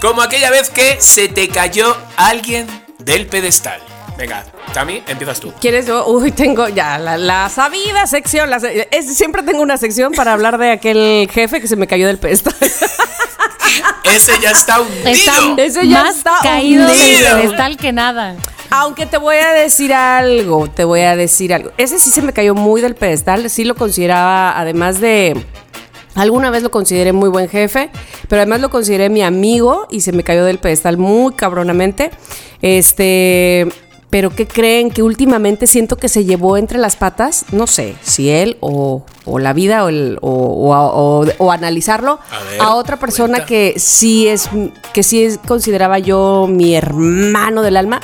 Como 0.00 0.22
aquella 0.22 0.50
vez 0.50 0.70
que 0.70 1.00
se 1.00 1.28
te 1.28 1.48
cayó 1.48 1.96
alguien 2.16 2.66
del 2.98 3.26
pedestal. 3.26 3.80
Venga, 4.16 4.44
Tami, 4.72 5.02
empiezas 5.08 5.40
tú. 5.40 5.52
¿Quieres 5.60 5.86
yo? 5.86 6.06
Uy, 6.06 6.30
tengo 6.32 6.68
ya 6.68 6.98
la, 6.98 7.16
la 7.16 7.48
sabida 7.48 8.06
sección. 8.06 8.50
la 8.50 8.60
se- 8.60 8.88
es- 8.90 9.16
siempre 9.16 9.42
tengo 9.42 9.62
una 9.62 9.76
sección 9.78 10.12
para 10.12 10.32
hablar 10.34 10.58
de 10.58 10.70
aquel 10.72 11.28
jefe 11.32 11.60
que 11.60 11.66
se 11.66 11.76
me 11.76 11.86
cayó 11.86 12.06
del 12.06 12.18
pedestal. 12.18 12.54
Ese 14.04 14.32
ya 14.40 14.50
está 14.50 14.80
hundido. 14.80 15.08
Está 15.08 15.32
Ese 15.56 15.88
ya 15.88 16.02
más 16.04 16.16
está 16.16 16.32
caído 16.42 16.86
hundido. 16.86 17.30
del 17.36 17.42
pedestal 17.42 17.76
que 17.76 17.92
nada. 17.92 18.36
Aunque 18.70 19.06
te 19.06 19.16
voy 19.18 19.36
a 19.36 19.52
decir 19.52 19.92
algo, 19.92 20.68
te 20.68 20.84
voy 20.84 21.00
a 21.00 21.16
decir 21.16 21.52
algo. 21.54 21.70
Ese 21.76 21.98
sí 21.98 22.10
se 22.10 22.22
me 22.22 22.32
cayó 22.32 22.54
muy 22.54 22.80
del 22.80 22.94
pedestal, 22.94 23.48
sí 23.50 23.64
lo 23.64 23.74
consideraba, 23.74 24.58
además 24.58 25.00
de... 25.00 25.42
Alguna 26.14 26.50
vez 26.50 26.62
lo 26.62 26.70
consideré 26.70 27.12
muy 27.14 27.30
buen 27.30 27.48
jefe, 27.48 27.88
pero 28.28 28.42
además 28.42 28.60
lo 28.60 28.68
consideré 28.68 29.08
mi 29.08 29.22
amigo 29.22 29.86
y 29.90 30.02
se 30.02 30.12
me 30.12 30.22
cayó 30.22 30.44
del 30.44 30.58
pedestal 30.58 30.98
muy 30.98 31.32
cabronamente. 31.34 32.10
Este, 32.60 33.66
pero 34.12 34.28
¿qué 34.28 34.46
creen? 34.46 34.90
Que 34.90 35.02
últimamente 35.02 35.66
siento 35.66 35.96
que 35.96 36.08
se 36.10 36.24
llevó 36.26 36.58
entre 36.58 36.78
las 36.78 36.96
patas, 36.96 37.46
no 37.50 37.66
sé, 37.66 37.94
si 38.02 38.28
él 38.28 38.58
o, 38.60 39.02
o 39.24 39.38
la 39.38 39.54
vida 39.54 39.84
o, 39.84 39.88
el- 39.88 40.18
o, 40.20 40.30
o- 40.30 41.22
o- 41.22 41.26
o 41.38 41.50
analizarlo 41.50 42.18
A 42.30 42.44
ver, 42.50 42.60
a 42.60 42.74
otra 42.74 42.98
persona 42.98 43.38
cuenta. 43.38 43.46
que 43.46 43.74
sí 43.78 44.28
es 44.28 44.50
que 44.92 45.02
sí 45.02 45.24
es, 45.24 45.38
consideraba 45.38 45.98
yo 45.98 46.46
mi 46.46 46.74
hermano 46.74 47.62
del 47.62 47.78
alma 47.78 48.00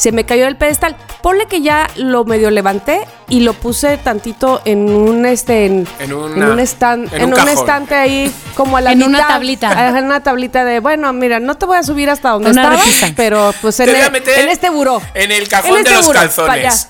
se 0.00 0.12
me 0.12 0.24
cayó 0.24 0.44
del 0.46 0.56
pedestal 0.56 0.96
ponle 1.22 1.44
que 1.46 1.60
ya 1.60 1.90
lo 1.96 2.24
medio 2.24 2.50
levanté 2.50 3.06
y 3.28 3.40
lo 3.40 3.52
puse 3.52 3.98
tantito 3.98 4.62
en 4.64 4.88
un 4.90 5.26
este 5.26 5.66
en, 5.66 5.86
En 5.98 6.12
una- 6.14 6.46
en 6.46 6.50
un 6.52 6.60
stand 6.60 7.12
en 7.12 7.20
en, 7.22 7.34
un 7.34 7.48
estante 7.48 7.94
ahí 7.94 8.32
como 8.54 8.78
a 8.78 8.80
la 8.80 8.92
En 8.92 9.02
una 9.02 9.26
tablita. 9.26 9.88
En 9.98 10.04
una 10.06 10.22
tablita 10.22 10.64
de 10.64 10.80
bueno 10.80 11.12
mira 11.12 11.38
no 11.38 11.56
te 11.58 11.66
voy 11.66 11.76
a 11.76 11.82
subir 11.82 12.08
hasta 12.08 12.30
donde 12.30 12.50
Una 12.50 12.62
estabas 12.62 12.86
repisa. 12.86 13.12
pero 13.14 13.52
pues 13.60 13.78
en, 13.80 13.90
el- 13.90 14.10
meter 14.10 14.38
en 14.38 14.48
este 14.48 14.70
buró 14.70 15.02
en 15.12 15.30
el 15.32 15.46
cajón 15.48 15.82
de 15.82 15.90
los 15.90 16.06
buró, 16.06 16.18
calzones. 16.18 16.88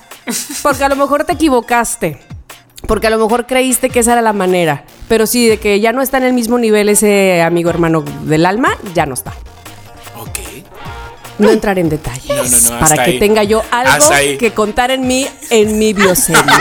porque 0.63 0.83
a 0.85 0.89
lo 0.89 0.95
mejor 0.95 1.25
te 1.25 1.33
equivocaste 1.33 2.17
porque 2.87 3.07
a 3.07 3.09
lo 3.09 3.17
mejor 3.19 3.45
creíste 3.45 3.89
que 3.91 3.99
esa 3.99 4.13
era 4.13 4.21
la 4.23 4.33
manera. 4.33 4.85
Pero 5.07 5.27
sí, 5.27 5.47
de 5.47 5.59
que 5.59 5.79
ya 5.79 5.91
no 5.93 6.01
está 6.01 6.17
en 6.17 6.23
el 6.23 6.33
mismo 6.33 6.57
nivel 6.57 6.89
ese 6.89 7.43
amigo 7.43 7.69
hermano 7.69 8.03
del 8.23 8.43
alma, 8.45 8.75
ya 8.95 9.05
no 9.05 9.13
está. 9.13 9.33
No 11.41 11.51
entraré 11.51 11.81
en 11.81 11.89
detalles. 11.89 12.27
No, 12.27 12.43
no, 12.43 12.75
no, 12.75 12.79
para 12.79 12.95
que 12.95 13.11
ahí. 13.11 13.19
tenga 13.19 13.43
yo 13.43 13.63
algo 13.71 14.09
que 14.39 14.53
contar 14.53 14.91
en 14.91 15.07
mí, 15.07 15.27
en 15.49 15.77
mi 15.77 15.93
bioserie. 15.93 16.41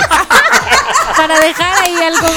Para 1.17 1.39
dejar 1.39 1.85
ahí 1.85 1.95
algo. 1.97 2.29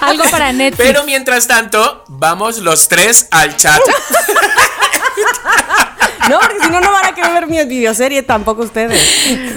Algo 0.00 0.24
para 0.30 0.52
Netflix. 0.52 0.86
Pero 0.86 1.02
mientras 1.04 1.48
tanto, 1.48 2.04
vamos 2.08 2.58
los 2.58 2.88
tres 2.88 3.26
al 3.30 3.56
chat. 3.56 3.80
no, 6.28 6.38
porque 6.40 6.56
si 6.62 6.70
no, 6.70 6.80
no 6.80 6.90
van 6.92 7.06
a 7.06 7.14
querer 7.14 7.32
ver 7.32 7.46
mi 7.46 7.62
videoserie 7.64 8.22
tampoco 8.22 8.62
ustedes. 8.62 9.00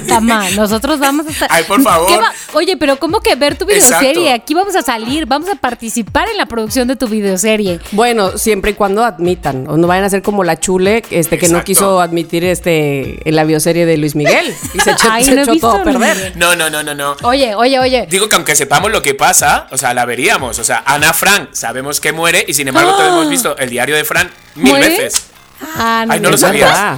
Tama, 0.08 0.50
nosotros 0.52 1.00
vamos 1.00 1.28
a 1.28 1.30
estar. 1.32 1.48
Ay, 1.52 1.64
por 1.66 1.82
favor. 1.82 2.08
¿Qué 2.08 2.18
va- 2.18 2.32
Oye, 2.54 2.78
pero 2.78 2.98
¿cómo 2.98 3.20
que 3.22 3.36
ver 3.36 3.58
tu 3.58 3.66
videoserie? 3.66 4.10
Exacto. 4.26 4.44
Aquí 4.44 4.54
vamos 4.54 4.76
a 4.76 4.82
salir, 4.82 5.26
vamos 5.26 5.50
a 5.50 5.56
participar 5.56 6.28
en 6.30 6.38
la 6.38 6.46
producción 6.46 6.88
de 6.88 6.96
tu 6.96 7.08
videoserie. 7.08 7.80
Bueno, 7.92 8.38
siempre 8.38 8.72
y 8.72 8.74
cuando 8.74 9.04
admitan. 9.04 9.68
O 9.68 9.78
no 9.78 9.88
vayan 9.88 10.04
a 10.06 10.10
ser 10.10 10.22
como 10.22 10.44
la 10.44 10.60
chule, 10.60 11.04
este, 11.10 11.38
que 11.38 11.50
no 11.50 11.64
quiso 11.64 12.00
admitir 12.02 12.44
este 12.44 13.28
en 13.28 13.36
la 13.36 13.44
bioserie 13.44 13.86
de 13.86 13.98
Luis 13.98 14.16
Miguel. 14.16 14.54
Y 14.74 14.80
se 14.80 14.92
echó, 14.92 15.08
Ay, 15.12 15.24
se 15.24 15.36
no 15.36 15.42
echó 15.44 15.56
todo 15.60 15.72
a 15.78 15.84
perder. 15.84 16.34
No, 16.36 16.56
no, 16.56 16.70
no, 16.70 16.84
no, 16.84 16.94
no. 16.94 17.16
Oye, 17.24 17.56
oye, 17.56 17.80
oye. 17.80 18.08
Digo 18.10 18.28
que 18.30 18.36
aunque 18.36 18.56
sepamos 18.56 18.92
lo 18.92 19.02
que 19.02 19.14
pasa, 19.14 19.68
o 19.72 19.78
sea, 19.78 19.94
la 19.94 20.06
veríamos. 20.06 20.60
O 20.60 20.64
sea, 20.64 20.84
Ana 20.86 21.14
Frank 21.14 21.50
sabemos 21.54 22.00
que 22.00 22.12
muere 22.12 22.44
y 22.48 22.54
sin 22.54 22.68
embargo 22.68 22.92
todos 22.92 23.08
hemos 23.14 23.30
visto 23.30 23.58
el 23.58 23.70
diario 23.70 23.96
de 23.96 24.04
Fran 24.06 24.30
mil 24.56 24.72
¿Muere? 24.72 24.90
veces. 24.90 25.28
Ah, 25.62 26.06
Ay, 26.08 26.20
no 26.20 26.30
lo 26.30 26.38
sabías. 26.38 26.98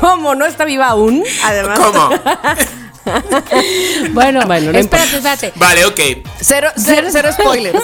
¿Cómo? 0.00 0.34
¿No 0.34 0.44
está 0.44 0.64
viva 0.64 0.88
aún? 0.88 1.22
Además. 1.44 1.78
¿Cómo? 1.78 2.10
Bueno, 4.12 4.46
Bueno, 4.46 4.72
no 4.72 4.78
espérate, 4.78 5.16
espérate. 5.16 5.52
Vale, 5.56 5.84
ok. 5.84 6.00
Cero, 6.40 6.68
cero, 6.76 7.08
cero 7.10 7.28
spoilers. 7.38 7.78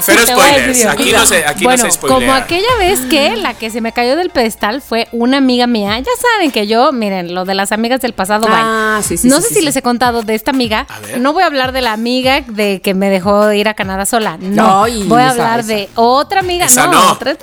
Cero 0.00 0.22
spoilers. 0.26 0.86
Aquí 0.86 1.12
no 1.12 1.26
se, 1.26 1.46
aquí 1.46 1.64
bueno, 1.64 1.84
no 1.84 1.90
se 1.90 1.96
spoilea. 1.96 2.18
como 2.18 2.32
aquella 2.34 2.76
vez 2.78 3.00
que 3.10 3.36
la 3.36 3.54
que 3.54 3.70
se 3.70 3.80
me 3.80 3.92
cayó 3.92 4.16
del 4.16 4.30
pedestal 4.30 4.80
fue 4.82 5.08
una 5.12 5.38
amiga 5.38 5.66
mía. 5.66 5.98
Ya 5.98 6.10
saben 6.34 6.50
que 6.50 6.66
yo, 6.66 6.92
miren, 6.92 7.34
lo 7.34 7.44
de 7.44 7.54
las 7.54 7.72
amigas 7.72 8.00
del 8.00 8.12
pasado, 8.12 8.46
Ah, 8.50 9.00
sí, 9.06 9.16
sí, 9.16 9.28
No 9.28 9.36
sí, 9.36 9.42
sé 9.42 9.48
sí, 9.48 9.54
si 9.54 9.60
sí. 9.60 9.66
les 9.66 9.76
he 9.76 9.82
contado 9.82 10.22
de 10.22 10.34
esta 10.34 10.50
amiga. 10.50 10.86
A 10.88 11.00
ver. 11.00 11.20
No 11.20 11.32
voy 11.32 11.42
a 11.42 11.46
hablar 11.46 11.72
de 11.72 11.80
la 11.80 11.92
amiga 11.92 12.40
de 12.46 12.80
que 12.80 12.94
me 12.94 13.10
dejó 13.10 13.52
ir 13.52 13.68
a 13.68 13.74
Canadá 13.74 14.06
sola. 14.06 14.36
No, 14.40 14.84
Ay, 14.84 15.04
voy 15.04 15.20
a 15.22 15.26
esa, 15.30 15.32
hablar 15.32 15.60
esa. 15.60 15.68
de 15.74 15.88
otra 15.94 16.40
amiga. 16.40 16.66
Esa 16.66 16.86
no, 16.86 16.92
no. 16.92 17.12
otra. 17.12 17.36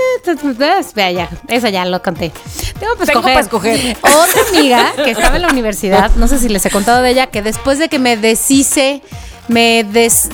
Vea 0.95 1.11
ya, 1.11 1.29
esa 1.47 1.69
ya 1.69 1.85
lo 1.85 2.01
conté. 2.01 2.31
Tengo 2.79 2.95
para 2.95 3.05
Tengo 3.05 3.27
escoger. 3.27 3.33
para 3.33 3.39
escoger. 3.39 3.97
Otra 4.01 4.41
amiga 4.49 4.91
que 5.03 5.11
estaba 5.11 5.35
en 5.35 5.41
la 5.43 5.49
universidad, 5.49 6.11
no 6.15 6.27
sé 6.27 6.39
si 6.39 6.49
les 6.49 6.65
he 6.65 6.69
contado 6.69 7.01
de 7.01 7.11
ella 7.11 7.14
que 7.27 7.41
después 7.41 7.79
de 7.79 7.87
que 7.87 7.99
me 7.99 8.17
deshice 8.17 9.01
me, 9.47 9.85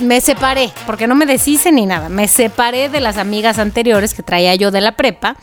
me 0.02 0.22
separé, 0.22 0.72
porque 0.86 1.08
no 1.08 1.16
me 1.16 1.26
deshice 1.26 1.72
ni 1.72 1.86
nada, 1.86 2.10
me 2.10 2.28
separé 2.28 2.90
de 2.90 3.00
las 3.00 3.18
amigas 3.18 3.60
anteriores 3.60 4.14
que 4.14 4.24
traía 4.24 4.56
yo 4.56 4.72
de 4.72 4.82
la 4.82 4.94
prepa. 4.96 5.36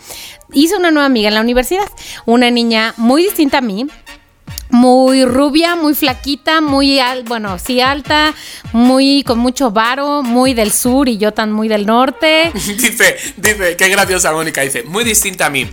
Hice 0.53 0.77
una 0.77 0.91
nueva 0.91 1.07
amiga 1.07 1.29
en 1.29 1.35
la 1.35 1.41
universidad, 1.41 1.89
una 2.25 2.51
niña 2.51 2.95
muy 2.97 3.23
distinta 3.23 3.59
a 3.59 3.61
mí, 3.61 3.87
muy 4.71 5.25
rubia, 5.25 5.77
muy 5.77 5.95
flaquita, 5.95 6.61
muy 6.61 6.99
bueno, 7.27 7.59
sí 7.59 7.81
alta, 7.81 8.35
muy 8.73 9.23
con 9.23 9.39
mucho 9.39 9.71
varo, 9.71 10.23
muy 10.23 10.55
del 10.55 10.73
sur 10.73 11.09
y 11.09 11.19
yo 11.19 11.33
tan 11.33 11.53
muy 11.53 11.69
del 11.69 11.87
norte. 11.87 12.51
dice, 12.55 13.17
dice, 13.37 13.77
qué 13.77 13.89
graciosa 13.89 14.33
Mónica, 14.33 14.63
dice, 14.63 14.83
muy 14.83 15.05
distinta 15.05 15.47
a 15.47 15.51
mí 15.51 15.71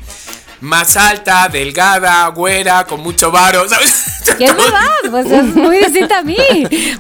más 0.62 0.98
alta, 0.98 1.48
delgada, 1.50 2.28
güera, 2.28 2.86
con 2.86 3.02
mucho 3.02 3.32
varo, 3.32 3.68
¿sabes? 3.68 4.06
¿Qué 4.38 4.46
es 4.46 4.56
verdad, 4.56 4.90
pues 5.10 5.26
es 5.32 5.56
muy 5.56 5.78
distinta 5.80 6.20
a 6.20 6.24
mí. 6.24 6.38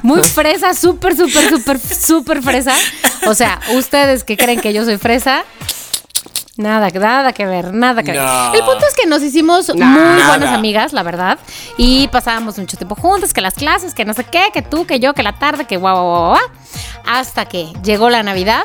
Muy 0.01 0.23
fresa, 0.23 0.73
súper, 0.73 1.15
súper, 1.15 1.49
súper, 1.49 1.79
súper 1.79 2.41
fresa. 2.41 2.75
O 3.27 3.33
sea, 3.33 3.59
ustedes 3.73 4.23
que 4.23 4.37
creen 4.37 4.61
que 4.61 4.73
yo 4.73 4.85
soy 4.85 4.97
fresa, 4.97 5.43
Nada, 6.57 6.89
nada 6.89 7.33
que 7.33 7.45
ver, 7.45 7.73
nada 7.73 8.01
que 8.01 8.13
ver. 8.13 8.21
El 8.53 8.61
punto 8.61 8.85
es 8.87 8.95
que 8.95 9.05
nos 9.05 9.21
hicimos 9.21 9.67
muy 9.75 10.23
buenas 10.23 10.53
amigas, 10.53 10.93
la 10.93 11.03
verdad. 11.03 11.37
Y 11.77 12.07
pasábamos 12.07 12.57
mucho 12.57 12.77
tiempo 12.77 12.95
juntas, 12.95 13.33
que 13.33 13.41
las 13.41 13.55
clases, 13.55 13.93
que 13.93 14.05
no 14.05 14.13
sé 14.13 14.23
qué, 14.23 14.51
que 14.53 14.61
tú, 14.61 14.85
que 14.85 15.01
yo, 15.01 15.13
que 15.13 15.21
la 15.21 15.33
tarde, 15.33 15.65
que 15.65 15.75
guau, 15.75 15.95
guau, 15.95 16.27
guau. 16.29 16.41
Hasta 17.05 17.45
que 17.45 17.73
llegó 17.83 18.09
la 18.09 18.23
Navidad, 18.23 18.63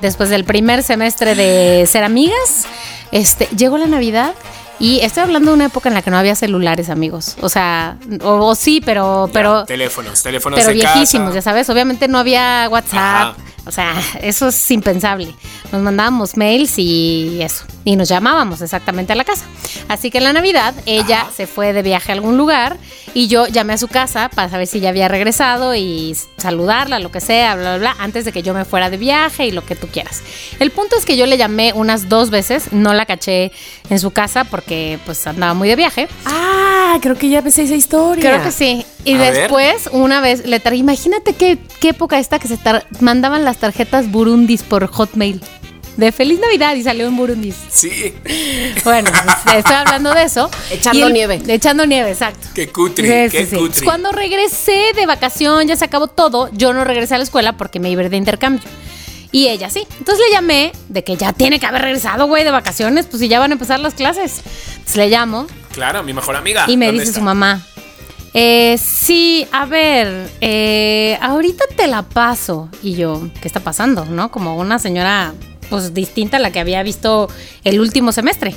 después 0.00 0.30
del 0.30 0.44
primer 0.44 0.82
semestre 0.82 1.34
de 1.34 1.84
ser 1.86 2.02
amigas. 2.02 2.66
Este, 3.12 3.48
llegó 3.56 3.78
la 3.78 3.86
Navidad 3.86 4.34
y 4.80 5.00
estoy 5.00 5.24
hablando 5.24 5.50
de 5.50 5.56
una 5.56 5.66
época 5.66 5.88
en 5.88 5.94
la 5.94 6.02
que 6.02 6.10
no 6.10 6.18
había 6.18 6.34
celulares, 6.36 6.88
amigos. 6.88 7.36
O 7.40 7.48
sea, 7.48 7.96
o, 8.22 8.54
sí, 8.54 8.80
pero, 8.84 9.28
pero. 9.32 9.64
teléfonos, 9.64 10.22
teléfonos 10.22 10.60
Pero 10.60 10.72
viejísimos, 10.72 11.34
ya 11.34 11.42
sabes. 11.42 11.68
Obviamente 11.68 12.06
no 12.06 12.18
había 12.18 12.68
WhatsApp. 12.70 13.36
O 13.66 13.72
sea, 13.72 13.94
eso 14.22 14.48
es 14.48 14.70
impensable. 14.70 15.34
Nos 15.72 15.82
mandábamos 15.82 16.36
mails 16.36 16.78
y 16.78 17.40
eso. 17.42 17.64
Y 17.88 17.96
nos 17.96 18.10
llamábamos 18.10 18.60
exactamente 18.60 19.14
a 19.14 19.16
la 19.16 19.24
casa. 19.24 19.46
Así 19.88 20.10
que 20.10 20.18
en 20.18 20.24
la 20.24 20.34
Navidad 20.34 20.74
ella 20.84 21.26
se 21.34 21.46
fue 21.46 21.72
de 21.72 21.80
viaje 21.80 22.12
a 22.12 22.16
algún 22.16 22.36
lugar 22.36 22.76
y 23.14 23.28
yo 23.28 23.46
llamé 23.46 23.72
a 23.72 23.78
su 23.78 23.88
casa 23.88 24.28
para 24.28 24.50
saber 24.50 24.66
si 24.66 24.80
ya 24.80 24.90
había 24.90 25.08
regresado 25.08 25.74
y 25.74 26.14
saludarla, 26.36 26.98
lo 26.98 27.10
que 27.10 27.22
sea, 27.22 27.54
bla, 27.54 27.78
bla, 27.78 27.78
bla, 27.78 27.96
antes 27.98 28.26
de 28.26 28.32
que 28.32 28.42
yo 28.42 28.52
me 28.52 28.66
fuera 28.66 28.90
de 28.90 28.98
viaje 28.98 29.46
y 29.46 29.52
lo 29.52 29.64
que 29.64 29.74
tú 29.74 29.86
quieras. 29.86 30.22
El 30.60 30.70
punto 30.70 30.98
es 30.98 31.06
que 31.06 31.16
yo 31.16 31.24
le 31.24 31.38
llamé 31.38 31.72
unas 31.72 32.10
dos 32.10 32.28
veces, 32.28 32.74
no 32.74 32.92
la 32.92 33.06
caché 33.06 33.52
en 33.88 33.98
su 33.98 34.10
casa 34.10 34.44
porque 34.44 34.98
pues 35.06 35.26
andaba 35.26 35.54
muy 35.54 35.70
de 35.70 35.76
viaje. 35.76 36.08
Ah, 36.26 36.98
creo 37.00 37.16
que 37.16 37.30
ya 37.30 37.40
pensé 37.40 37.62
esa 37.62 37.74
historia. 37.74 38.22
Creo 38.22 38.44
que 38.44 38.52
sí. 38.52 38.84
Y 39.06 39.14
después, 39.14 39.88
una 39.92 40.20
vez 40.20 40.44
le 40.44 40.60
imagínate 40.76 41.32
qué, 41.32 41.56
qué 41.80 41.88
época 41.88 42.18
esta 42.18 42.38
que 42.38 42.48
se 42.48 42.58
mandaban 43.00 43.46
las 43.46 43.56
tarjetas 43.56 44.10
burundis 44.10 44.62
por 44.62 44.86
Hotmail 44.88 45.40
de 45.98 46.12
Feliz 46.12 46.38
Navidad 46.38 46.76
y 46.76 46.82
salió 46.84 47.06
en 47.08 47.16
Burundi. 47.16 47.52
Sí. 47.68 48.14
Bueno, 48.84 49.10
pues, 49.10 49.56
estoy 49.56 49.74
hablando 49.74 50.14
de 50.14 50.22
eso. 50.22 50.48
Echando 50.70 51.10
nieve. 51.10 51.42
Echando 51.48 51.84
nieve, 51.84 52.10
exacto. 52.12 52.48
Qué 52.54 52.68
cutri, 52.68 53.06
qué 53.28 53.46
cutri. 53.46 53.84
Cuando 53.84 54.12
regresé 54.12 54.92
de 54.94 55.04
vacación, 55.04 55.66
ya 55.66 55.76
se 55.76 55.84
acabó 55.84 56.06
todo, 56.06 56.48
yo 56.52 56.72
no 56.72 56.84
regresé 56.84 57.16
a 57.16 57.18
la 57.18 57.24
escuela 57.24 57.56
porque 57.56 57.80
me 57.80 57.90
iba 57.90 58.02
de 58.02 58.16
intercambio. 58.16 58.62
Y 59.32 59.48
ella 59.48 59.68
sí. 59.68 59.86
Entonces 59.98 60.24
le 60.26 60.32
llamé 60.32 60.72
de 60.88 61.04
que 61.04 61.16
ya 61.16 61.32
tiene 61.32 61.58
que 61.58 61.66
haber 61.66 61.82
regresado, 61.82 62.26
güey, 62.26 62.44
de 62.44 62.50
vacaciones, 62.50 63.06
pues 63.06 63.20
si 63.20 63.28
ya 63.28 63.40
van 63.40 63.50
a 63.50 63.54
empezar 63.54 63.80
las 63.80 63.94
clases. 63.94 64.42
Entonces 64.70 64.96
le 64.96 65.08
llamo. 65.08 65.46
Claro, 65.72 66.02
mi 66.02 66.14
mejor 66.14 66.36
amiga. 66.36 66.64
Y 66.68 66.76
me 66.76 66.92
dice 66.92 67.12
su 67.12 67.20
mamá. 67.20 67.60
Eh, 68.32 68.78
sí, 68.78 69.46
a 69.50 69.66
ver, 69.66 70.30
eh, 70.40 71.18
ahorita 71.20 71.64
te 71.76 71.88
la 71.88 72.02
paso. 72.02 72.68
Y 72.82 72.94
yo, 72.94 73.28
¿qué 73.42 73.48
está 73.48 73.60
pasando? 73.60 74.04
¿No? 74.04 74.30
Como 74.30 74.56
una 74.56 74.78
señora 74.78 75.34
pues 75.70 75.94
distinta 75.94 76.38
a 76.38 76.40
la 76.40 76.50
que 76.50 76.60
había 76.60 76.82
visto 76.82 77.28
el 77.64 77.80
último 77.80 78.12
semestre. 78.12 78.54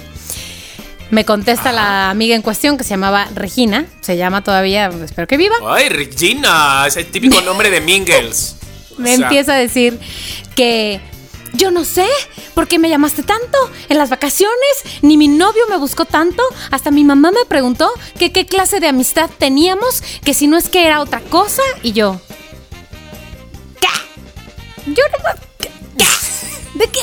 Me 1.10 1.26
contesta 1.26 1.74
la 1.74 2.10
amiga 2.10 2.36
en 2.36 2.42
cuestión 2.42 2.78
que 2.78 2.86
se 2.86 2.92
llamaba 2.92 3.28
Regina, 3.36 3.86
se 4.00 4.16
llama 4.16 4.44
todavía, 4.44 4.90
espero 5.04 5.28
que 5.28 5.36
viva. 5.36 5.56
Ay, 5.68 5.90
Regina, 5.90 6.86
ese 6.88 7.04
típico 7.04 7.42
nombre 7.46 7.70
de 7.70 7.82
Mingles. 7.82 8.56
me 8.98 9.14
empieza 9.16 9.56
a 9.56 9.58
decir 9.58 10.00
que 10.56 11.02
yo 11.54 11.70
no 11.70 11.84
sé 11.84 12.08
por 12.54 12.68
qué 12.68 12.80
me 12.80 12.90
llamaste 12.90 13.24
tanto 13.24 13.58
en 13.90 13.98
las 13.98 14.10
vacaciones, 14.10 14.56
ni 15.02 15.18
mi 15.18 15.28
novio 15.28 15.64
me 15.70 15.78
buscó 15.78 16.06
tanto, 16.06 16.42
hasta 16.72 16.92
mi 16.92 17.04
mamá 17.04 17.32
me 17.32 17.46
preguntó 17.46 17.92
que 18.18 18.32
qué 18.32 18.46
clase 18.46 18.80
de 18.80 18.88
amistad 18.88 19.30
teníamos, 19.38 20.02
que 20.24 20.34
si 20.34 20.48
no 20.48 20.58
es 20.58 20.70
que 20.70 20.86
era 20.86 21.02
otra 21.02 21.20
cosa, 21.20 21.62
y 21.84 21.92
yo... 21.92 22.22
¿Qué? 23.82 23.88
Yo 24.88 25.04
no... 25.12 25.51
¿De 26.82 26.88
qué? 26.88 27.00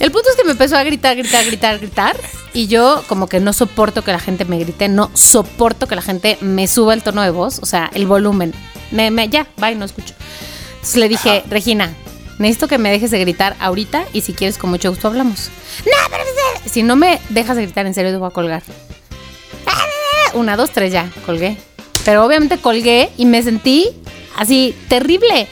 El 0.00 0.10
punto 0.10 0.28
es 0.28 0.36
que 0.36 0.44
me 0.44 0.52
empezó 0.52 0.76
a 0.76 0.82
gritar, 0.82 1.16
gritar, 1.16 1.44
gritar, 1.44 1.78
gritar. 1.78 2.16
Y 2.52 2.66
yo 2.66 3.04
como 3.06 3.28
que 3.28 3.38
no 3.38 3.52
soporto 3.52 4.02
que 4.02 4.10
la 4.10 4.18
gente 4.18 4.44
me 4.44 4.58
grite, 4.58 4.88
no 4.88 5.08
soporto 5.14 5.86
que 5.86 5.94
la 5.94 6.02
gente 6.02 6.36
me 6.40 6.66
suba 6.66 6.94
el 6.94 7.04
tono 7.04 7.22
de 7.22 7.30
voz, 7.30 7.60
o 7.62 7.66
sea, 7.66 7.90
el 7.94 8.06
volumen. 8.06 8.52
Me, 8.90 9.12
me, 9.12 9.28
ya, 9.28 9.46
bye, 9.56 9.76
no 9.76 9.84
escucho. 9.84 10.14
Entonces 10.74 10.96
le 10.96 11.08
dije, 11.08 11.44
Regina, 11.48 11.94
necesito 12.40 12.66
que 12.66 12.78
me 12.78 12.90
dejes 12.90 13.12
de 13.12 13.20
gritar 13.20 13.56
ahorita 13.60 14.04
y 14.12 14.22
si 14.22 14.32
quieres 14.32 14.58
con 14.58 14.70
mucho 14.70 14.90
gusto 14.90 15.06
hablamos. 15.06 15.50
No, 15.86 15.92
pero 16.10 16.24
si 16.68 16.82
no 16.82 16.96
me 16.96 17.20
dejas 17.28 17.56
de 17.56 17.62
gritar 17.62 17.86
en 17.86 17.94
serio 17.94 18.10
te 18.10 18.18
voy 18.18 18.28
a 18.28 18.30
colgar. 18.30 18.64
Una, 20.34 20.56
dos, 20.56 20.70
tres, 20.70 20.92
ya, 20.92 21.08
colgué. 21.24 21.56
Pero 22.04 22.24
obviamente 22.24 22.58
colgué 22.58 23.10
y 23.16 23.26
me 23.26 23.40
sentí 23.44 23.90
así 24.36 24.74
terrible. 24.88 25.46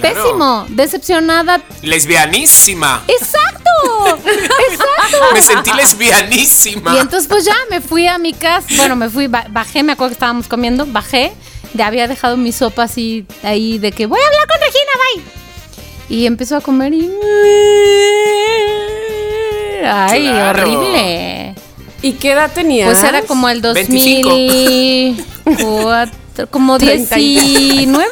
Pésimo, 0.00 0.66
decepcionada. 0.68 1.60
Lesbianísima. 1.82 3.02
Exacto, 3.08 4.16
exacto. 4.16 5.16
me 5.34 5.42
sentí 5.42 5.72
lesbianísima. 5.72 6.94
Y 6.94 6.98
entonces 6.98 7.28
pues 7.28 7.44
ya 7.44 7.56
me 7.70 7.80
fui 7.80 8.06
a 8.06 8.18
mi 8.18 8.32
casa. 8.32 8.66
Bueno, 8.76 8.94
me 8.96 9.10
fui, 9.10 9.26
bajé, 9.26 9.82
me 9.82 9.92
acuerdo 9.92 10.10
que 10.10 10.14
estábamos 10.14 10.46
comiendo, 10.48 10.86
bajé. 10.86 11.32
Ya 11.74 11.88
había 11.88 12.06
dejado 12.08 12.36
mi 12.36 12.52
sopa 12.52 12.84
así 12.84 13.26
ahí 13.42 13.78
de 13.78 13.90
que 13.92 14.06
voy 14.06 14.20
a 14.20 14.26
hablar 14.26 14.46
con 14.46 14.60
Regina, 14.60 14.90
bye. 15.14 15.22
Y 16.16 16.26
empezó 16.26 16.56
a 16.56 16.60
comer 16.60 16.94
y... 16.94 17.10
Ay, 19.84 20.28
horrible. 20.28 21.54
¿Y 22.02 22.12
qué 22.12 22.32
edad 22.32 22.50
tenías? 22.52 22.88
Pues 22.88 23.02
era 23.02 23.22
como 23.22 23.48
el 23.48 23.62
2004, 23.62 26.48
como 26.50 26.78
19, 26.86 28.06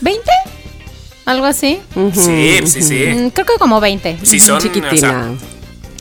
20. 0.00 0.30
¿Algo 1.24 1.46
así? 1.46 1.80
Sí, 2.14 2.60
sí, 2.66 2.82
sí. 2.82 3.06
Mm, 3.06 3.30
creo 3.30 3.46
que 3.46 3.54
como 3.58 3.80
20. 3.80 4.18
Sí, 4.22 4.40
son 4.40 4.60
chiquitina. 4.60 5.36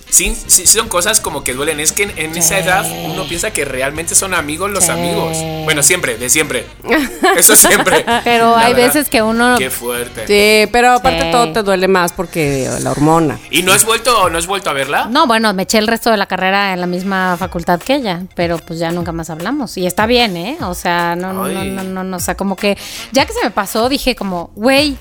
sí, 0.10 0.36
sí, 0.48 0.66
son 0.66 0.88
cosas 0.88 1.20
como 1.20 1.44
que 1.44 1.54
duelen. 1.54 1.80
Es 1.80 1.92
que 1.92 2.04
en, 2.04 2.36
esa 2.36 2.58
edad 2.58 2.90
uno 3.06 3.26
piensa 3.28 3.52
que 3.52 3.66
realmente 3.66 4.16
son 4.16 4.34
amigos 4.34 4.72
los 4.72 4.90
amigos. 4.90 5.38
Bueno, 5.66 5.84
siempre, 5.84 6.18
de 6.18 6.30
siempre. 6.30 6.66
Eso 7.38 7.56
siempre. 7.56 8.06
Pero 8.24 8.56
hay 8.56 8.74
veces 8.74 9.10
que 9.10 9.22
uno. 9.22 9.56
Qué 9.58 9.70
fuerte. 9.70 10.26
Sí, 10.26 10.70
pero 10.72 10.94
aparte 10.94 11.30
todo 11.32 11.52
te 11.52 11.64
duele 11.64 11.88
más 11.88 12.14
porque 12.14 12.68
la 12.82 12.92
hormona. 12.92 13.40
¿Y 13.52 13.62
no 13.62 13.74
has 13.74 13.86
vuelto, 13.86 14.30
no 14.30 14.38
has 14.38 14.48
vuelto 14.48 14.70
a 14.70 14.74
verla? 14.74 15.06
No, 15.12 15.28
bueno, 15.28 15.54
me 15.54 15.64
eché 15.64 15.78
el 15.78 15.88
resto 15.88 16.10
de 16.10 16.18
la 16.18 16.26
carrera 16.26 16.74
en 16.74 16.82
la 16.82 16.88
misma 16.88 17.36
facultad 17.38 17.80
que 17.80 17.96
ella, 17.96 18.24
pero 18.36 18.58
pues 18.58 18.80
ya 18.80 18.90
nunca 18.92 19.12
más 19.12 19.30
hablamos. 19.30 19.78
Y 19.78 19.86
está 19.86 20.06
bien, 20.08 20.38
¿eh? 20.38 20.58
O 20.62 20.74
sea, 20.74 21.16
no, 21.16 21.34
no, 21.34 21.48
no, 21.48 21.64
no, 21.64 21.84
no, 21.84 22.04
no, 22.04 22.18
o 22.18 22.20
sea, 22.20 22.36
como 22.36 22.56
que 22.56 22.78
ya 23.12 23.26
que 23.26 23.34
se 23.34 23.44
me 23.44 23.52
pasó, 23.52 23.90
dije 23.90 24.16
como, 24.16 24.52
güey 24.56 24.98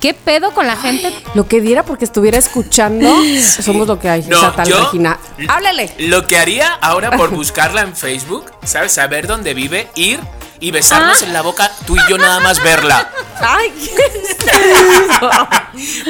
¿Qué 0.00 0.14
pedo 0.14 0.52
con 0.52 0.66
la 0.66 0.76
gente? 0.76 1.14
Lo 1.34 1.46
que 1.46 1.60
diera 1.60 1.82
porque 1.84 2.06
estuviera 2.06 2.38
escuchando, 2.38 3.14
somos 3.62 3.86
lo 3.86 3.98
que 3.98 4.08
hay. 4.08 4.22
No, 4.22 4.38
esa 4.38 4.52
tal 4.52 4.66
Regina. 4.66 5.18
Háblele. 5.46 5.94
Lo 5.98 6.26
que 6.26 6.38
haría 6.38 6.72
ahora 6.80 7.10
por 7.10 7.30
buscarla 7.36 7.82
en 7.82 7.94
Facebook, 7.94 8.50
¿sabes? 8.64 8.92
Saber 8.92 9.26
dónde 9.26 9.52
vive, 9.52 9.88
ir 9.96 10.20
y 10.58 10.70
besarnos 10.70 11.20
ah. 11.20 11.24
en 11.26 11.32
la 11.34 11.42
boca, 11.42 11.70
tú 11.86 11.96
y 11.96 12.00
yo 12.08 12.16
nada 12.16 12.40
más 12.40 12.62
verla. 12.62 13.10
Ay, 13.40 13.72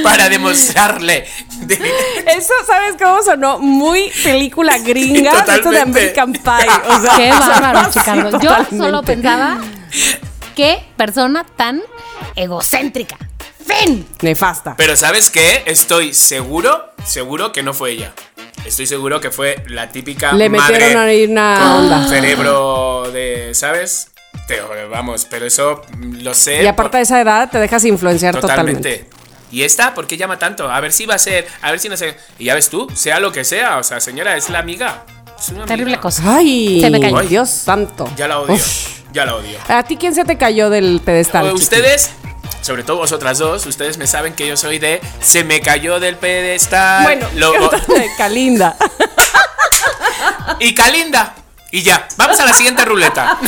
Para 0.02 0.28
demostrarle. 0.28 1.26
Eso, 2.26 2.52
¿sabes 2.66 2.94
cómo 3.00 3.22
sonó? 3.22 3.58
Muy 3.58 4.10
película 4.22 4.78
gringa. 4.78 5.32
Esto 5.48 5.70
de 5.70 5.80
American 5.80 6.32
Pie. 6.32 6.68
O 6.88 7.00
sea, 7.00 7.16
Qué 7.16 7.30
bárbaro, 7.38 7.90
Chicardo. 7.90 8.40
Yo 8.40 8.56
solo 8.70 9.02
pensaba, 9.02 9.58
qué 10.54 10.84
persona 10.96 11.44
tan 11.56 11.82
egocéntrica. 12.36 13.18
Nefasta. 14.22 14.74
Pero 14.76 14.96
¿sabes 14.96 15.30
qué? 15.30 15.62
Estoy 15.66 16.12
seguro, 16.14 16.90
seguro 17.04 17.52
que 17.52 17.62
no 17.62 17.72
fue 17.74 17.92
ella. 17.92 18.12
Estoy 18.64 18.86
seguro 18.86 19.20
que 19.20 19.30
fue 19.30 19.62
la 19.68 19.88
típica 19.90 20.32
Le 20.32 20.48
metieron 20.50 20.96
ahí 20.98 21.24
una 21.24 21.76
onda. 21.76 22.08
cerebro 22.08 23.10
de, 23.12 23.54
¿sabes? 23.54 24.08
Te, 24.46 24.60
vamos, 24.90 25.26
pero 25.28 25.46
eso 25.46 25.82
lo 25.98 26.34
sé. 26.34 26.62
Y 26.62 26.66
aparte 26.66 26.98
de 26.98 27.02
esa 27.04 27.20
edad 27.20 27.50
te 27.50 27.58
dejas 27.58 27.84
influenciar 27.84 28.38
totalmente. 28.38 29.08
¿Y 29.50 29.62
esta? 29.62 29.94
¿Por 29.94 30.06
qué 30.06 30.16
llama 30.16 30.38
tanto? 30.38 30.70
A 30.70 30.78
ver 30.80 30.92
si 30.92 31.06
va 31.06 31.14
a 31.14 31.18
ser, 31.18 31.46
a 31.62 31.70
ver 31.70 31.80
si 31.80 31.88
no 31.88 31.96
sé. 31.96 32.16
Y 32.38 32.44
ya 32.44 32.54
ves 32.54 32.68
tú, 32.68 32.86
sea 32.94 33.18
lo 33.18 33.32
que 33.32 33.44
sea, 33.44 33.78
o 33.78 33.82
sea, 33.82 33.98
señora, 34.00 34.36
es 34.36 34.48
la 34.50 34.60
amiga. 34.60 35.04
Es 35.38 35.48
una 35.48 35.64
Terrible 35.64 35.98
cosa. 35.98 36.36
Ay, 36.36 36.80
Se 36.80 36.90
me 36.90 37.00
cayó. 37.00 37.20
Dios 37.22 37.48
santo. 37.48 38.08
Ya 38.16 38.28
la 38.28 38.40
odio. 38.40 38.62
Ya 39.12 39.24
la 39.24 39.34
odio. 39.34 39.58
¿A 39.66 39.82
ti 39.82 39.96
quién 39.96 40.14
se 40.14 40.24
te 40.24 40.38
cayó 40.38 40.70
del 40.70 41.00
pedestal? 41.04 41.52
Ustedes, 41.52 42.12
sobre 42.60 42.82
todo 42.82 42.98
vosotras 42.98 43.38
dos, 43.38 43.66
ustedes 43.66 43.98
me 43.98 44.06
saben 44.06 44.34
que 44.34 44.46
yo 44.46 44.56
soy 44.56 44.78
de 44.78 45.00
se 45.20 45.44
me 45.44 45.60
cayó 45.60 46.00
del 46.00 46.16
pedestal. 46.16 47.04
Bueno, 47.04 47.28
Calinda. 48.16 48.76
y 50.58 50.74
Calinda. 50.74 51.34
Y 51.72 51.82
ya, 51.82 52.08
vamos 52.16 52.38
a 52.40 52.44
la 52.46 52.52
siguiente 52.52 52.84
ruleta. 52.84 53.38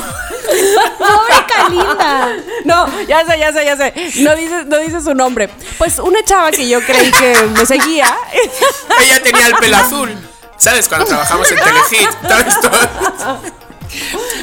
¡Pobre 0.99 1.47
Calinda! 1.49 2.37
No, 2.65 2.87
ya 3.03 3.25
sé, 3.27 3.39
ya 3.39 3.53
sé, 3.53 3.65
ya 3.65 3.77
sé. 3.77 3.93
No 4.23 4.37
dice, 4.37 4.65
no 4.65 4.79
dice 4.79 5.01
su 5.01 5.13
nombre. 5.15 5.49
Pues 5.77 5.99
una 5.99 6.23
chava 6.23 6.53
que 6.53 6.69
yo 6.69 6.81
creí 6.83 7.11
que 7.11 7.35
me 7.59 7.67
seguía. 7.67 8.17
Ella 9.01 9.23
tenía 9.23 9.49
el 9.49 9.55
pelo 9.55 9.77
azul. 9.77 10.17
¿Sabes? 10.57 10.89
Cuando 10.89 11.07
trabajamos 11.07 11.51
en 11.51 11.59
Telehit. 11.59 12.11
¿Sabes 12.29 12.61
todo? 12.61 13.41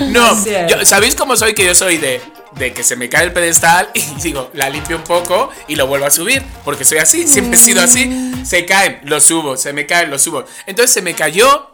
No, 0.08 0.46
yo- 0.68 0.86
¿sabéis 0.86 1.16
cómo 1.16 1.38
soy? 1.38 1.54
Que 1.54 1.66
yo 1.66 1.74
soy 1.74 1.98
de, 1.98 2.22
de 2.60 2.74
que 2.74 2.84
se 2.84 2.96
me 2.96 3.10
cae 3.10 3.24
el 3.24 3.34
pedestal 3.34 3.90
y 3.96 4.02
digo, 4.22 4.52
la 4.54 4.70
limpio 4.70 4.98
un 4.98 5.04
poco 5.04 5.50
y 5.68 5.76
lo 5.76 5.88
vuelvo 5.88 6.06
a 6.06 6.12
subir. 6.12 6.44
Porque 6.64 6.86
soy 6.86 7.00
así, 7.00 7.28
siempre 7.28 7.56
he 7.56 7.60
sido 7.60 7.82
así. 7.82 8.34
Se 8.46 8.66
caen, 8.66 9.00
lo 9.04 9.20
subo, 9.20 9.58
se 9.58 9.74
me 9.74 9.86
caen, 9.86 10.12
lo 10.12 10.20
subo. 10.20 10.46
Entonces 10.68 10.94
se 10.94 11.02
me 11.02 11.16
cayó, 11.16 11.72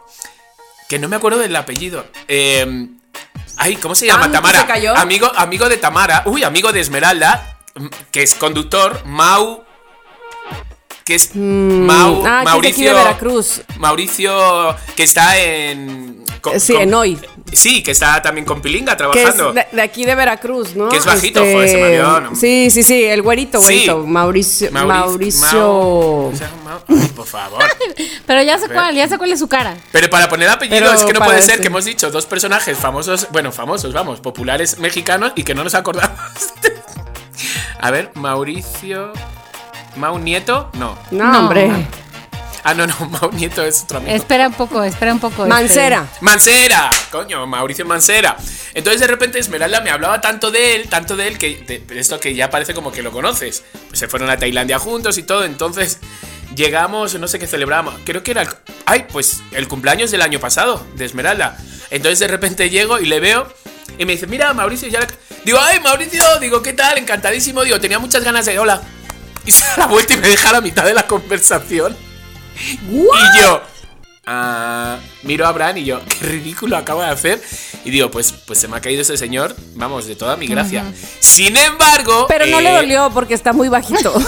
que 0.88 1.00
no 1.00 1.10
me 1.10 1.18
acuerdo 1.18 1.40
del 1.40 1.56
apellido. 1.56 2.06
Eh, 2.28 2.88
ay, 3.58 3.76
¿cómo 3.78 3.96
se 3.96 4.06
llama? 4.06 4.32
Tamara. 4.32 4.62
¿se 4.62 4.68
cayó? 4.68 4.96
Amigo, 4.96 5.30
amigo 5.36 5.68
de 5.68 5.78
Tamara. 5.78 6.24
Uy, 6.26 6.44
amigo 6.44 6.72
de 6.72 6.80
Esmeralda, 6.80 7.58
que 8.12 8.24
es 8.24 8.36
conductor, 8.36 9.06
Mau. 9.06 9.65
Que 11.06 11.14
es 11.14 11.36
Mau, 11.36 12.24
ah, 12.26 12.42
que 12.44 12.50
es 12.58 12.62
de 12.64 12.68
aquí 12.70 12.84
Mauricio. 12.84 12.88
de 12.88 12.94
Veracruz. 12.96 13.62
Mauricio, 13.78 14.76
que 14.96 15.04
está 15.04 15.38
en. 15.38 16.24
con- 16.42 16.60
Sí, 16.60 16.74
con- 16.74 16.82
en 16.82 16.94
Hoy. 16.96 17.20
Sí, 17.54 17.84
que 17.84 17.92
está 17.92 18.20
también 18.24 18.44
con 18.44 18.60
Pilinga 18.60 18.98
Que 18.98 19.04
es 19.04 19.12
trabajando. 19.14 19.54
de, 19.54 19.68
de 19.72 19.82
aquí 19.84 20.04
de 20.04 20.16
Veracruz, 20.16 20.76
¿no? 20.76 20.86
Este, 20.86 20.96
Que 20.96 20.98
es 20.98 21.06
bajito, 21.06 21.40
joder, 21.42 21.70
se 21.70 21.78
me 21.78 21.84
olvidó, 21.86 22.22
¿no? 22.22 22.36
Sí, 22.36 22.72
sí, 22.72 22.82
sí, 22.82 23.04
el 23.04 23.22
güerito, 23.22 23.60
Sí. 23.60 23.66
güerito. 23.66 24.00
Mauricio. 24.08 24.72
Mauricio- 24.72 26.32
Ay, 26.90 27.08
por 27.16 27.28
favor. 27.28 27.64
Pero 28.26 28.42
ya 28.42 28.58
sé 28.58 28.68
cuál, 28.68 28.96
ya 28.96 29.08
sé 29.08 29.20
cuál 29.20 29.32
es 29.32 29.38
su 29.40 29.48
cara. 29.48 29.78
Pero 29.92 30.10
para 30.10 30.28
poner 30.28 30.50
apellido 30.50 30.80
Pero 30.80 30.92
es 30.92 31.04
que 31.04 31.14
no 31.14 31.20
puede 31.24 31.40
ser 31.44 31.54
ese. 31.54 31.62
que 31.62 31.68
hemos 31.68 31.86
dicho 31.86 32.10
dos 32.10 32.26
personajes 32.26 32.80
famosos, 32.80 33.28
bueno, 33.32 33.52
famosos, 33.52 33.94
vamos, 33.94 34.22
populares 34.22 34.80
mexicanos 34.80 35.34
y 35.36 35.44
que 35.44 35.54
no 35.54 35.64
nos 35.64 35.76
acordamos. 35.76 36.18
A 37.80 37.92
ver, 37.92 38.10
Mauricio. 38.16 39.14
¿Mau 39.96 40.18
Nieto? 40.20 40.70
No. 40.74 40.98
No, 41.12 41.32
No. 41.32 41.40
hombre. 41.40 41.72
Ah, 42.64 42.74
no, 42.74 42.88
no, 42.88 42.96
Mau 43.22 43.32
Nieto 43.32 43.64
es 43.64 43.84
otro 43.84 44.00
amigo. 44.00 44.16
Espera 44.16 44.48
un 44.48 44.54
poco, 44.54 44.84
espera 44.84 45.14
un 45.14 45.20
poco. 45.20 45.44
este. 45.44 45.50
Mancera. 45.50 46.08
Mancera, 46.22 46.90
coño, 47.12 47.46
Mauricio 47.46 47.86
Mancera. 47.86 48.36
Entonces 48.74 49.00
de 49.02 49.08
repente 49.08 49.38
Esmeralda 49.40 49.82
me 49.82 49.92
hablaba 49.92 50.20
tanto 50.20 50.50
de 50.52 50.76
él, 50.76 50.90
tanto 50.90 51.16
de 51.16 51.28
él, 51.28 51.38
que 51.38 51.58
de- 51.88 52.00
esto 52.00 52.20
que 52.20 52.34
ya 52.34 52.50
parece 52.50 52.74
como 52.74 52.92
que 52.92 53.04
lo 53.04 53.12
conoces. 53.12 53.64
Pues 53.88 54.00
se 54.00 54.08
fueron 54.08 54.30
a 54.30 54.38
Tailandia 54.38 54.80
juntos 54.80 55.18
y 55.20 55.24
todo, 55.24 55.44
entonces 55.46 56.00
llegamos, 56.56 57.14
no 57.16 57.28
sé 57.28 57.38
qué 57.40 57.48
celebramos, 57.48 57.96
creo 58.06 58.24
que 58.24 58.32
era 58.32 58.42
el, 58.42 58.50
ay, 58.86 59.06
pues 59.12 59.42
el 59.52 59.68
cumpleaños 59.68 60.10
del 60.12 60.22
año 60.24 60.40
pasado 60.40 60.84
de 60.96 61.06
Esmeralda. 61.06 61.58
Entonces 61.92 62.20
de 62.20 62.28
repente 62.28 62.70
llego 62.70 63.00
y 63.00 63.06
le 63.06 63.20
veo 63.20 63.48
y 63.98 64.06
me 64.06 64.14
dice, 64.14 64.26
mira 64.28 64.54
Mauricio, 64.54 64.88
ya... 64.88 65.02
la-". 65.02 65.08
Digo, 65.46 65.60
ay 65.62 65.80
Mauricio, 65.82 66.24
digo, 66.40 66.62
¿qué 66.64 66.74
tal? 66.74 66.98
Encantadísimo, 66.98 67.64
digo, 67.64 67.80
tenía 67.80 68.00
muchas 68.00 68.24
ganas 68.24 68.46
de 68.48 68.58
hola. 68.58 68.82
Y 69.46 69.52
se 69.52 69.64
da 69.66 69.78
la 69.78 69.88
vuelta 69.88 70.14
y 70.14 70.18
me 70.18 70.28
deja 70.28 70.50
a 70.50 70.54
la 70.54 70.62
mitad 70.62 70.86
de 70.86 70.94
la 70.94 71.06
conversación. 71.08 71.96
Y 72.92 73.42
yo 73.42 73.62
ah, 74.26 74.98
miro 75.24 75.46
a 75.46 75.52
Bran 75.52 75.78
y 75.78 75.84
yo, 75.84 76.02
qué 76.06 76.26
ridículo 76.26 76.78
acabo 76.78 77.02
de 77.02 77.10
hacer. 77.10 77.42
Y 77.84 77.92
digo, 77.92 78.10
pues, 78.10 78.32
pues 78.32 78.60
se 78.60 78.68
me 78.68 78.78
ha 78.78 78.82
caído 78.82 79.02
ese 79.02 79.18
señor, 79.18 79.56
vamos, 79.76 80.08
de 80.08 80.16
toda 80.16 80.36
mi 80.38 80.48
gracia. 80.48 80.84
Sin 81.20 81.56
embargo. 81.58 82.26
Pero 82.28 82.46
no 82.48 82.60
le 82.62 82.70
eh, 82.70 82.76
dolió 82.76 83.12
porque 83.14 83.34
está 83.34 83.54
muy 83.54 83.70
bajito. 83.70 84.14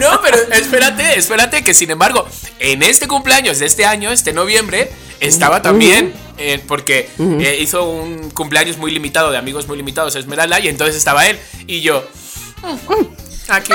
no, 0.00 0.20
pero 0.22 0.38
espérate, 0.52 1.18
espérate, 1.18 1.62
que 1.62 1.74
sin 1.74 1.90
embargo, 1.90 2.26
en 2.58 2.82
este 2.82 3.06
cumpleaños 3.06 3.58
de 3.58 3.66
este 3.66 3.86
año, 3.86 4.10
este 4.10 4.32
noviembre, 4.32 4.90
estaba 5.20 5.62
también. 5.62 6.12
eh, 6.38 6.62
porque 6.66 7.10
eh, 7.18 7.58
hizo 7.60 7.84
un 7.88 8.30
cumpleaños 8.30 8.78
muy 8.78 8.90
limitado 8.92 9.30
de 9.30 9.38
amigos 9.38 9.66
muy 9.66 9.76
limitados 9.76 10.14
a 10.16 10.20
Esmeralda 10.20 10.60
y 10.60 10.68
entonces 10.68 10.96
estaba 10.96 11.26
él 11.26 11.38
y 11.66 11.80
yo 11.80 12.06
aquí 13.50 13.72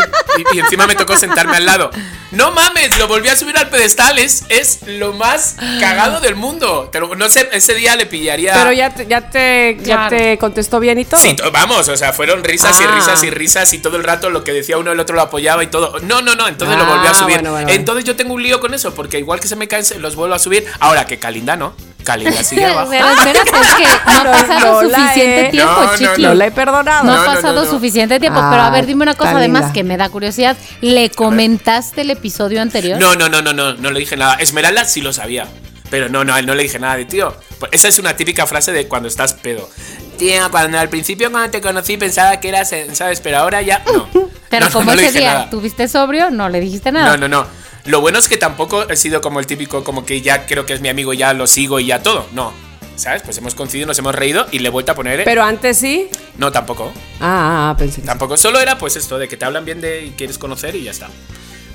y, 0.53 0.55
y 0.57 0.59
encima 0.59 0.86
me 0.86 0.93
tocó 0.95 1.17
sentarme 1.17 1.57
al 1.57 1.65
lado 1.65 1.89
no 2.31 2.51
mames 2.51 2.95
lo 2.99 3.07
volví 3.07 3.27
a 3.29 3.36
subir 3.36 3.57
al 3.57 3.69
pedestal 3.69 4.19
es, 4.19 4.43
es 4.49 4.79
lo 4.86 5.13
más 5.13 5.55
cagado 5.79 6.19
del 6.19 6.36
mundo 6.36 6.91
no 7.17 7.29
sé 7.29 7.49
ese 7.53 7.73
día 7.73 7.95
le 7.95 8.05
pillaría 8.05 8.53
Pero 8.53 8.71
ya 8.71 8.93
te, 8.93 9.07
ya 9.07 9.29
te, 9.29 9.77
ya 9.81 10.07
Claro. 10.07 10.15
te 10.17 10.38
contestó 10.38 10.79
bien 10.79 10.99
y 10.99 11.05
todo. 11.05 11.19
Sí, 11.19 11.36
to- 11.36 11.51
vamos, 11.51 11.88
o 11.89 11.97
sea, 11.97 12.13
fueron 12.13 12.43
risas 12.43 12.79
y 12.81 12.84
Ah. 12.84 12.91
risas 12.95 13.23
y 13.23 13.29
risas 13.31 13.73
y 13.73 13.79
todo 13.79 13.97
el 13.97 14.03
rato 14.03 14.29
lo 14.29 14.43
que 14.43 14.51
decía 14.53 14.77
uno 14.77 14.91
el 14.91 14.99
otro 14.99 15.15
lo 15.15 15.21
apoyaba 15.21 15.63
y 15.63 15.67
todo. 15.67 15.99
No, 16.01 16.21
no, 16.21 16.36
no, 16.36 16.47
entonces 16.47 16.77
lo 16.77 16.84
Ah, 16.84 16.89
volví 16.95 17.07
a 17.07 17.13
subir. 17.13 17.36
bueno, 17.38 17.51
bueno, 17.51 17.65
bueno. 17.65 17.69
entonces 17.79 18.05
yo 18.05 18.15
tengo 18.15 18.34
un 18.34 18.43
lío 18.43 18.59
con 18.59 18.73
eso, 18.73 18.93
porque 18.93 19.17
igual 19.19 19.39
que 19.39 19.47
se 19.47 19.55
me 19.55 19.67
caen, 19.67 19.86
los 19.99 20.15
vuelvo 20.15 20.36
a 20.36 20.39
subir. 20.39 20.65
Ahora 20.79 21.05
que 21.05 21.17
Calinda 21.19 21.55
no, 21.55 21.75
Calinda 22.04 22.43
sigue 22.43 22.66
abajo. 22.66 22.89
Pero 22.91 23.08
espérate, 23.10 23.49
es 23.49 23.76
que 23.76 23.84
no 23.84 24.20
ha 24.20 24.24
pasado 24.32 24.82
no 24.84 24.89
suficiente 24.89 25.47
he- 25.47 25.49
tiempo, 25.51 25.72
No, 25.74 25.84
no, 25.91 25.97
chiqui. 25.97 26.22
No 26.24 26.34
la 26.34 26.45
he 26.47 26.51
perdonado. 26.51 27.04
No 27.06 27.14
ha 27.14 27.26
pasado 27.26 27.54
no, 27.60 27.66
no. 27.66 27.70
suficiente 27.72 28.20
tiempo, 28.20 28.39
Ah, 28.41 28.49
pero 28.51 28.64
a 28.64 28.70
ver, 28.70 28.86
dime 28.86 29.04
una 29.04 29.16
cosa 29.16 29.32
además 29.38 29.72
que 29.72 29.84
me 29.84 29.97
da 29.97 30.10
curiosidad. 30.10 30.58
¿Le 30.82 31.10
comentaste 31.10 32.01
el 32.01 32.10
episodio 32.12 32.62
anterior? 32.62 32.99
No, 32.99 33.16
no, 33.16 33.30
no, 33.30 33.41
no, 33.41 33.54
no, 33.54 33.74
no 33.74 33.91
le 33.91 33.99
dije 34.01 34.18
nada. 34.18 34.36
Esmeralda 34.36 34.86
sí 34.86 35.01
lo 35.01 35.14
sabía. 35.14 35.47
Pero 35.89 36.10
no, 36.10 36.24
no, 36.24 36.34
a 36.34 36.39
él 36.39 36.45
no 36.47 36.56
le 36.56 36.64
dije 36.64 36.80
nada 36.80 36.95
de 36.95 37.06
tío. 37.06 37.36
Esa 37.72 37.88
es 37.88 37.99
una 37.99 38.16
típica 38.16 38.47
frase 38.47 38.72
de 38.72 38.88
cuando 38.88 39.08
estás 39.08 39.34
pedo. 39.34 39.70
Tío, 40.18 40.49
cuando 40.51 40.78
al 40.80 40.89
principio 40.89 41.32
cuando 41.32 41.49
te 41.51 41.61
conocí 41.61 41.97
pensaba 41.97 42.39
que 42.39 42.49
eras, 42.49 42.72
¿sabes? 42.93 43.20
Pero 43.22 43.38
ahora 43.39 43.61
ya 43.61 43.84
no. 43.91 44.07
Pero 44.49 44.66
No, 44.66 44.72
no, 44.72 44.74
como 44.74 44.91
no 44.91 44.95
le 44.95 45.07
ese 45.07 45.20
día 45.20 45.34
nada. 45.34 45.49
tuviste 45.49 45.88
sobrio, 45.88 46.30
no 46.30 46.47
le 46.49 46.59
dijiste 46.59 46.91
nada. 46.91 47.18
No, 47.18 47.18
no, 47.18 47.28
no. 47.28 47.47
Lo 47.86 47.99
bueno 48.01 48.20
es 48.20 48.30
que 48.30 48.38
tampoco 48.38 48.88
he 48.88 48.95
sido 48.95 49.20
como 49.22 49.39
el 49.39 49.47
típico, 49.47 49.84
como 49.84 50.05
que 50.05 50.22
ya 50.22 50.45
creo 50.45 50.66
que 50.66 50.74
es 50.74 50.82
mi 50.82 50.89
amigo 50.89 51.14
ya 51.14 51.34
lo 51.34 51.47
sigo 51.47 51.80
y 51.80 51.88
ya 51.88 52.01
todo. 52.03 52.28
No. 52.34 52.53
¿Sabes? 52.95 53.24
Pues 53.24 53.36
hemos 53.39 53.55
coincidido, 53.55 53.88
nos 53.88 53.97
hemos 53.97 54.14
reído 54.14 54.45
y 54.51 54.59
le 54.59 54.68
he 54.68 54.72
vuelto 54.72 54.91
a 54.91 54.95
poner. 54.95 55.22
¿eh? 55.22 55.24
Pero 55.26 55.43
antes 55.43 55.78
sí. 55.78 56.07
No, 56.38 56.51
tampoco. 56.51 56.93
Ah, 57.20 57.72
ah, 57.72 57.76
pensé. 57.78 58.01
que. 58.01 58.07
Tampoco. 58.07 58.38
Solo 58.38 58.59
era 58.59 58.78
pues 58.78 58.95
esto 58.95 59.18
de 59.18 59.28
que 59.28 59.36
te 59.36 59.45
hablan 59.45 59.66
bien 59.66 59.82
de 59.82 60.05
y 60.05 60.09
quieres 60.11 60.38
conocer 60.38 60.76
y 60.76 60.84
ya 60.84 60.91
está. 60.91 61.09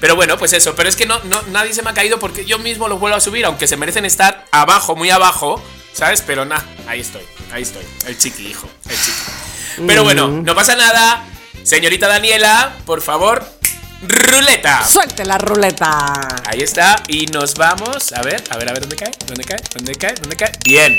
Pero 0.01 0.14
bueno, 0.14 0.39
pues 0.39 0.53
eso. 0.53 0.74
Pero 0.76 0.89
es 0.89 0.95
que 0.95 1.07
no, 1.07 1.18
no, 1.24 1.43
nadie 1.51 1.74
se 1.74 1.82
me 1.82 1.91
ha 1.91 1.95
caído 1.95 2.20
porque 2.20 2.45
yo 2.45 2.61
mismo 2.61 2.86
los 2.86 3.01
vuelvo 3.01 3.16
a 3.16 3.20
subir, 3.20 3.45
aunque 3.45 3.66
se 3.66 3.76
merecen 3.76 4.05
estar 4.05 4.45
abajo, 4.53 4.95
muy 4.95 5.11
abajo. 5.11 5.61
¿Sabes? 5.99 6.22
Pero 6.24 6.44
nada, 6.44 6.64
ahí 6.86 7.01
estoy, 7.01 7.24
ahí 7.51 7.62
estoy. 7.62 7.82
El 8.07 8.16
chiqui, 8.16 8.46
hijo, 8.46 8.70
el 8.88 8.96
chiqui. 8.96 9.84
Pero 9.84 10.05
bueno, 10.05 10.28
no 10.28 10.55
pasa 10.55 10.76
nada. 10.76 11.24
Señorita 11.64 12.07
Daniela, 12.07 12.76
por 12.86 13.03
favor, 13.03 13.44
ruleta. 14.07 14.86
Suelte 14.86 15.24
la 15.24 15.38
ruleta. 15.38 16.20
Ahí 16.46 16.61
está. 16.61 17.03
Y 17.09 17.26
nos 17.26 17.57
vamos. 17.57 18.12
A 18.12 18.22
ver, 18.22 18.44
a 18.49 18.57
ver, 18.57 18.68
a 18.68 18.72
ver 18.74 18.82
dónde 18.82 18.94
cae. 18.94 19.11
¿Dónde 19.26 19.42
cae? 19.42 19.59
¿Dónde 19.74 19.94
cae? 19.96 20.14
¿Dónde 20.14 20.36
cae? 20.36 20.53
Bien. 20.62 20.96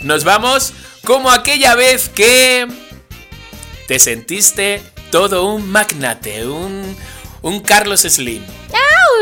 Nos 0.00 0.24
vamos 0.24 0.72
como 1.04 1.30
aquella 1.30 1.76
vez 1.76 2.08
que 2.08 2.66
te 3.86 4.00
sentiste 4.00 4.82
todo 5.12 5.46
un 5.46 5.70
magnate, 5.70 6.44
un, 6.44 6.96
un 7.42 7.60
Carlos 7.60 8.00
Slim. 8.02 8.42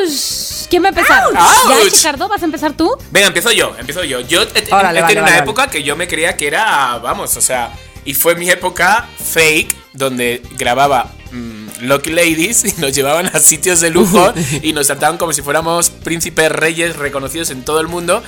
Aush. 0.03 0.67
¿Quién 0.69 0.83
va 0.83 0.87
a 0.87 0.91
empezar? 0.91 1.25
Ouch. 1.25 1.35
¿Ya, 1.35 1.97
Ricardo? 1.97 2.29
¿Vas 2.29 2.43
a 2.43 2.45
empezar 2.45 2.73
tú? 2.77 2.91
Venga, 3.11 3.29
empiezo 3.29 3.51
yo, 3.53 3.75
empiezo 3.79 4.05
yo. 4.05 4.21
Yo 4.21 4.43
he, 4.43 4.45
he- 4.69 4.75
Órale, 4.75 4.99
he 4.99 5.03
vale, 5.03 5.03
tenido 5.03 5.03
vale, 5.03 5.21
una 5.21 5.31
vale. 5.31 5.39
época 5.39 5.69
que 5.71 5.83
yo 5.83 5.97
me 5.97 6.07
creía 6.09 6.37
que 6.37 6.47
era, 6.47 6.99
vamos, 6.99 7.37
o 7.37 7.41
sea, 7.41 7.73
y 8.05 8.15
fue 8.15 8.35
mi 8.35 8.51
época 8.51 9.07
fake, 9.33 9.75
donde 9.95 10.43
grababa 10.57 11.11
mm, 11.33 11.69
Lucky 11.87 12.11
Ladies 12.11 12.65
y 12.77 12.81
nos 12.81 12.95
llevaban 12.95 13.27
a 13.35 13.39
sitios 13.41 13.81
de 13.81 13.91
lujo 13.91 14.33
y 14.63 14.73
nos 14.73 14.87
trataban 14.87 15.17
como 15.19 15.33
si 15.33 15.43
fuéramos 15.43 15.91
príncipes 15.91 16.51
reyes 16.53 16.97
reconocidos 16.97 17.51
en 17.51 17.65
todo 17.65 17.81
el 17.81 17.89
mundo. 17.89 18.23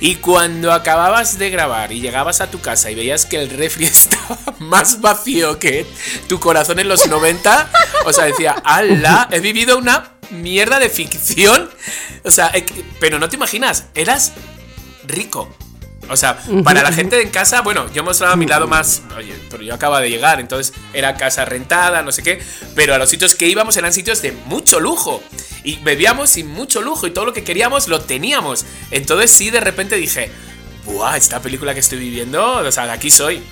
Y 0.00 0.16
cuando 0.16 0.72
acababas 0.72 1.38
de 1.38 1.50
grabar 1.50 1.92
y 1.92 2.00
llegabas 2.00 2.40
a 2.40 2.50
tu 2.50 2.60
casa 2.60 2.90
y 2.90 2.94
veías 2.94 3.26
que 3.26 3.36
el 3.36 3.50
refri 3.50 3.84
estaba 3.86 4.38
más 4.58 5.00
vacío 5.00 5.58
que 5.58 5.86
tu 6.28 6.40
corazón 6.40 6.78
en 6.78 6.88
los 6.88 7.06
90, 7.06 7.70
o 8.06 8.12
sea, 8.12 8.24
decía, 8.24 8.56
¡Hala! 8.64 9.28
He 9.30 9.40
vivido 9.40 9.78
una 9.78 10.12
mierda 10.30 10.78
de 10.78 10.88
ficción. 10.88 11.70
O 12.24 12.30
sea, 12.30 12.50
eh, 12.54 12.64
pero 12.98 13.18
no 13.18 13.28
te 13.28 13.36
imaginas, 13.36 13.86
eras 13.94 14.32
rico. 15.06 15.54
O 16.10 16.16
sea, 16.16 16.38
para 16.64 16.82
la 16.82 16.92
gente 16.92 17.20
en 17.22 17.30
casa, 17.30 17.60
bueno, 17.62 17.86
yo 17.94 18.02
mostraba 18.02 18.34
mi 18.36 18.46
lado 18.46 18.66
más, 18.66 19.02
oye, 19.16 19.32
pero 19.50 19.62
yo 19.62 19.74
acaba 19.74 20.00
de 20.00 20.10
llegar, 20.10 20.40
entonces 20.40 20.74
era 20.92 21.14
casa 21.16 21.44
rentada, 21.44 22.02
no 22.02 22.10
sé 22.12 22.22
qué, 22.22 22.42
pero 22.74 22.94
a 22.94 22.98
los 22.98 23.08
sitios 23.08 23.34
que 23.36 23.46
íbamos 23.46 23.76
eran 23.76 23.92
sitios 23.92 24.20
de 24.22 24.32
mucho 24.32 24.80
lujo. 24.80 25.22
Y 25.62 25.76
bebíamos 25.76 26.30
sin 26.30 26.48
mucho 26.48 26.80
lujo 26.82 27.06
y 27.06 27.10
todo 27.12 27.26
lo 27.26 27.32
que 27.32 27.44
queríamos 27.44 27.86
lo 27.88 28.00
teníamos. 28.00 28.64
Entonces 28.90 29.30
sí, 29.30 29.50
de 29.50 29.60
repente 29.60 29.96
dije, 29.96 30.30
¡buah! 30.86 31.16
Esta 31.16 31.40
película 31.40 31.74
que 31.74 31.80
estoy 31.80 31.98
viviendo, 31.98 32.54
o 32.58 32.72
sea, 32.72 32.86
de 32.86 32.92
aquí 32.92 33.10
soy. 33.10 33.42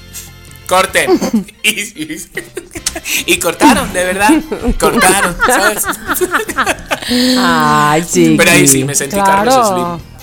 Corten. 0.67 1.19
Y, 1.63 1.69
y- 1.81 2.27
y 3.27 3.39
cortaron, 3.39 3.93
de 3.93 4.05
verdad. 4.05 4.31
Cortaron, 4.79 5.37
¿sabes? 5.47 5.85
Ay, 7.39 8.03
chiqui. 8.05 8.37
Pero 8.37 8.51
ahí 8.51 8.67
sí 8.69 8.85
me 8.85 8.95
sentí 8.95 9.17
Claro. 9.17 9.51
Carlos 9.51 9.69
Slim. 9.69 10.18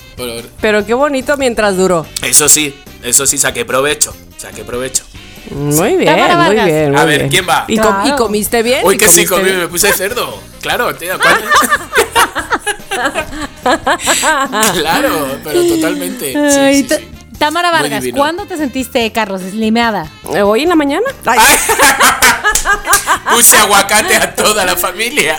Pero 0.62 0.86
qué 0.86 0.94
bonito 0.94 1.38
mientras 1.38 1.78
duró. 1.78 2.06
Eso 2.22 2.48
sí, 2.50 2.76
Eso 3.04 3.26
sí, 3.26 3.38
saqué 3.38 3.66
provecho. 3.66 4.16
Saqué 4.38 4.64
provecho. 4.64 5.04
Muy 5.52 5.96
bien, 5.98 6.38
muy 6.38 6.56
bien. 6.56 6.96
a 6.98 7.06
ver, 7.06 7.30
¿quién 7.30 7.48
va? 7.48 7.66
¿Y, 7.68 7.78
comiste 8.18 8.64
bien? 8.64 8.82
Uy, 8.84 8.98
que 8.98 9.08
sí, 9.08 9.26
comí, 9.26 9.52
me 9.52 9.68
puse 9.68 9.94
cerdo. 9.94 10.40
Claro, 10.62 10.96
tío. 10.96 11.20
claro, 14.74 15.38
pero 15.44 15.68
totalmente. 15.68 16.34
Sí, 16.52 16.88
sí, 16.90 16.96
Tamara 17.38 17.70
Vargas, 17.72 18.04
¿cuándo 18.16 18.46
te 18.46 18.58
sentiste, 18.58 19.12
Carlos, 19.12 19.42
eslimeada? 19.42 20.10
Eh, 20.34 20.42
hoy 20.42 20.64
en 20.64 20.70
la 20.70 20.76
mañana. 20.76 21.06
Puse 23.32 23.58
aguacate 23.58 24.16
a 24.16 24.34
toda 24.34 24.66
la 24.66 24.76
familia. 24.76 25.38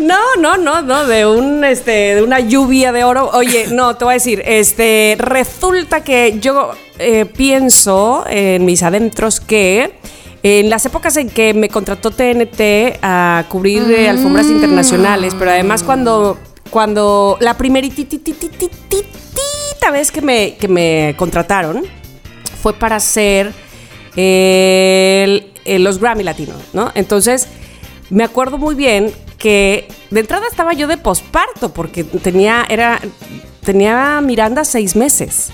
No, 0.00 0.18
no, 0.38 0.56
no, 0.56 0.82
no, 0.82 1.06
de 1.06 1.26
un 1.26 1.64
este, 1.64 2.14
de 2.14 2.22
una 2.22 2.40
lluvia 2.40 2.92
de 2.92 3.04
oro. 3.04 3.30
Oye, 3.34 3.66
no, 3.70 3.94
te 3.96 4.04
voy 4.04 4.12
a 4.12 4.14
decir, 4.14 4.42
este, 4.46 5.16
resulta 5.18 6.02
que 6.02 6.38
yo 6.40 6.72
eh, 6.98 7.26
pienso 7.26 8.24
en 8.28 8.64
mis 8.64 8.82
adentros 8.82 9.40
que 9.40 9.94
en 10.42 10.70
las 10.70 10.84
épocas 10.86 11.16
en 11.16 11.28
que 11.28 11.54
me 11.54 11.68
contrató 11.68 12.10
TNT 12.10 12.98
a 13.02 13.44
cubrir 13.48 13.82
mm. 13.82 14.10
alfombras 14.10 14.46
internacionales, 14.46 15.34
pero 15.38 15.50
además 15.50 15.82
cuando, 15.82 16.38
cuando 16.70 17.36
la 17.40 17.56
primeritita 17.56 18.16
vez 19.92 20.10
que 20.10 20.22
me, 20.22 20.56
que 20.56 20.66
me 20.68 21.14
contrataron 21.16 21.84
fue 22.60 22.72
para 22.72 22.96
hacer 22.96 23.52
los 25.66 25.98
Grammy 25.98 26.24
Latinos, 26.24 26.56
¿no? 26.72 26.90
Entonces, 26.94 27.46
me 28.10 28.24
acuerdo 28.24 28.58
muy 28.58 28.74
bien 28.74 29.12
que 29.42 29.88
de 30.10 30.20
entrada 30.20 30.46
estaba 30.48 30.72
yo 30.72 30.86
de 30.86 30.96
posparto 30.96 31.72
porque 31.72 32.04
tenía, 32.04 32.64
era, 32.68 33.00
tenía 33.64 34.20
Miranda 34.20 34.64
seis 34.64 34.94
meses. 34.94 35.50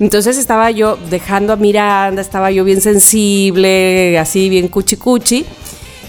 Entonces 0.00 0.36
estaba 0.36 0.72
yo 0.72 0.98
dejando 1.10 1.52
a 1.52 1.56
Miranda, 1.56 2.20
estaba 2.20 2.50
yo 2.50 2.64
bien 2.64 2.80
sensible, 2.80 4.18
así 4.18 4.48
bien 4.48 4.66
cuchi 4.66 4.96
cuchi. 4.96 5.46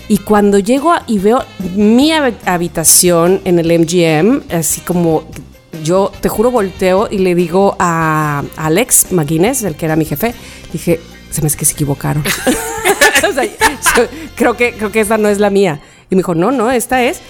Y 0.08 0.18
cuando 0.18 0.58
llego 0.58 0.96
y 1.06 1.20
veo 1.20 1.44
mi 1.76 2.12
habitación 2.12 3.40
en 3.46 3.60
el 3.60 3.68
MGM, 3.80 4.52
así 4.52 4.82
como 4.82 5.26
yo 5.84 6.12
te 6.22 6.28
juro 6.28 6.50
volteo 6.50 7.08
y 7.12 7.20
le 7.20 7.36
digo 7.36 7.76
a 7.78 8.44
Alex 8.56 9.12
McGuinness, 9.12 9.62
el 9.62 9.76
que 9.76 9.86
era 9.86 9.96
mi 9.96 10.06
jefe, 10.06 10.34
dije, 10.74 11.00
se 11.30 11.42
me 11.42 11.48
es 11.48 11.56
que 11.56 11.66
se 11.66 11.74
equivocaron. 11.74 12.24
creo 14.36 14.58
que, 14.58 14.74
creo 14.74 14.92
que 14.92 15.02
esta 15.02 15.20
no 15.20 15.30
es 15.30 15.38
la 15.38 15.52
mía. 15.52 15.82
Y 16.10 16.16
me 16.16 16.20
dijo, 16.20 16.36
no, 16.36 16.52
no, 16.52 16.72
esta 16.72 17.04
es. 17.04 17.22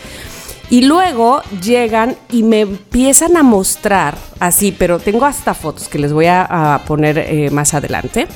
Y 0.70 0.82
luego 0.82 1.42
llegan 1.62 2.18
y 2.32 2.44
me 2.44 2.62
empiezan 2.62 3.38
a 3.38 3.44
mostrar 3.44 4.18
así, 4.40 4.72
pero 4.72 5.00
tengo 5.00 5.26
hasta 5.26 5.54
fotos 5.54 5.88
que 5.88 6.00
les 6.00 6.12
voy 6.12 6.26
a, 6.26 6.82
poner 6.88 7.20
eh, 7.20 7.50
más 7.52 7.74
adelante. 7.74 8.28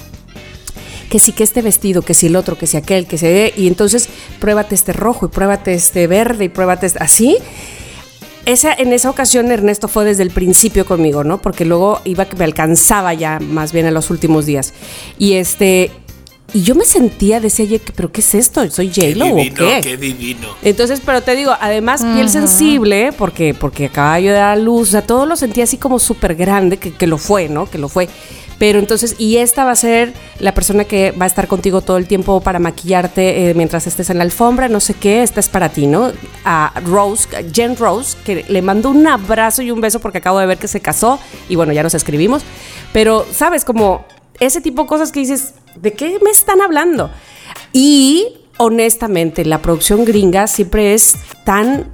Que 1.09 1.17
sí 1.17 1.31
que 1.31 1.43
este 1.43 1.63
vestido, 1.63 2.03
que 2.03 2.13
si 2.13 2.27
el 2.27 2.35
otro, 2.35 2.55
que 2.55 2.67
si 2.67 2.77
aquel, 2.77 3.07
que 3.07 3.17
se 3.17 3.51
y 3.57 3.67
entonces 3.67 4.09
pruébate 4.39 4.75
este 4.75 4.93
rojo 4.93 5.25
y 5.25 5.29
pruébate 5.29 5.73
este 5.73 6.05
verde 6.05 6.45
y 6.45 6.49
pruébate 6.49 6.85
este, 6.85 6.99
así. 7.03 7.37
Esa, 8.45 8.73
en 8.73 8.93
esa 8.93 9.09
ocasión 9.09 9.51
Ernesto 9.51 9.87
fue 9.87 10.05
desde 10.05 10.23
el 10.23 10.29
principio 10.29 10.85
conmigo, 10.85 11.23
¿no? 11.23 11.41
Porque 11.41 11.65
luego 11.65 11.99
iba 12.05 12.25
que 12.25 12.37
me 12.37 12.45
alcanzaba 12.45 13.13
ya 13.15 13.39
más 13.39 13.73
bien 13.73 13.87
en 13.87 13.95
los 13.95 14.11
últimos 14.11 14.45
días. 14.45 14.73
Y 15.17 15.33
este, 15.33 15.91
y 16.53 16.61
yo 16.63 16.75
me 16.75 16.85
sentía, 16.85 17.39
decía, 17.39 17.79
pero 17.95 18.11
¿qué 18.11 18.21
es 18.21 18.35
esto? 18.35 18.69
¿Soy 18.69 18.89
J-Lo 18.89 19.27
o 19.27 19.35
qué? 19.35 19.79
Qué 19.81 19.97
divino. 19.97 20.47
Entonces, 20.61 21.01
pero 21.05 21.21
te 21.21 21.35
digo, 21.35 21.53
además, 21.59 22.03
piel 22.03 22.29
sensible, 22.29 23.11
porque, 23.17 23.53
porque 23.53 23.85
acababa 23.85 24.19
yo 24.19 24.31
de 24.31 24.37
dar 24.37 24.57
luz, 24.57 24.89
o 24.89 24.91
sea, 24.91 25.01
todo 25.01 25.25
lo 25.25 25.35
sentía 25.35 25.63
así 25.63 25.77
como 25.77 25.99
súper 25.99 26.35
grande, 26.35 26.77
que, 26.77 26.93
que, 26.93 27.07
lo 27.07 27.17
fue, 27.17 27.49
¿no? 27.49 27.69
Que 27.69 27.77
lo 27.77 27.89
fue. 27.89 28.07
Pero 28.59 28.79
entonces, 28.79 29.15
y 29.17 29.37
esta 29.37 29.63
va 29.63 29.71
a 29.71 29.75
ser 29.75 30.13
la 30.39 30.53
persona 30.53 30.83
que 30.83 31.11
va 31.11 31.23
a 31.23 31.27
estar 31.27 31.47
contigo 31.47 31.79
todo 31.79 31.95
el 31.97 32.07
tiempo 32.07 32.41
para 32.41 32.59
maquillarte 32.59 33.49
eh, 33.49 33.53
mientras 33.53 33.87
estés 33.87 34.09
en 34.09 34.17
la 34.17 34.25
alfombra, 34.25 34.67
no 34.67 34.81
sé 34.81 34.93
qué, 34.93 35.23
esta 35.23 35.39
es 35.39 35.47
para 35.47 35.69
ti, 35.69 35.87
¿no? 35.87 36.11
A 36.43 36.73
Rose, 36.85 37.27
Jen 37.53 37.77
Rose, 37.77 38.17
que 38.25 38.45
le 38.49 38.61
mando 38.61 38.89
un 38.89 39.07
abrazo 39.07 39.61
y 39.61 39.71
un 39.71 39.79
beso 39.79 40.01
porque 40.01 40.17
acabo 40.17 40.39
de 40.39 40.45
ver 40.45 40.57
que 40.57 40.67
se 40.67 40.81
casó 40.81 41.19
y 41.47 41.55
bueno, 41.55 41.71
ya 41.71 41.83
nos 41.83 41.93
escribimos. 41.93 42.43
Pero, 42.91 43.25
¿sabes? 43.31 43.63
Como 43.63 44.05
ese 44.41 44.59
tipo 44.59 44.83
de 44.83 44.87
cosas 44.89 45.13
que 45.13 45.21
dices, 45.21 45.53
¿de 45.75 45.93
qué 45.93 46.19
me 46.23 46.31
están 46.31 46.61
hablando? 46.61 47.09
Y 47.73 48.27
honestamente, 48.57 49.45
la 49.45 49.61
producción 49.61 50.05
gringa 50.05 50.47
siempre 50.47 50.93
es 50.93 51.15
tan 51.45 51.91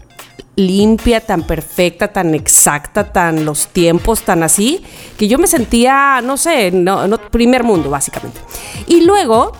limpia, 0.55 1.21
tan 1.21 1.43
perfecta, 1.43 2.07
tan 2.09 2.34
exacta, 2.34 3.11
tan 3.11 3.45
los 3.45 3.67
tiempos, 3.67 4.23
tan 4.23 4.43
así, 4.43 4.84
que 5.17 5.28
yo 5.28 5.38
me 5.38 5.47
sentía, 5.47 6.21
no 6.23 6.38
sé, 6.38 6.71
no, 6.71 7.17
primer 7.30 7.63
mundo, 7.63 7.89
básicamente. 7.89 8.39
Y 8.88 9.01
luego, 9.01 9.51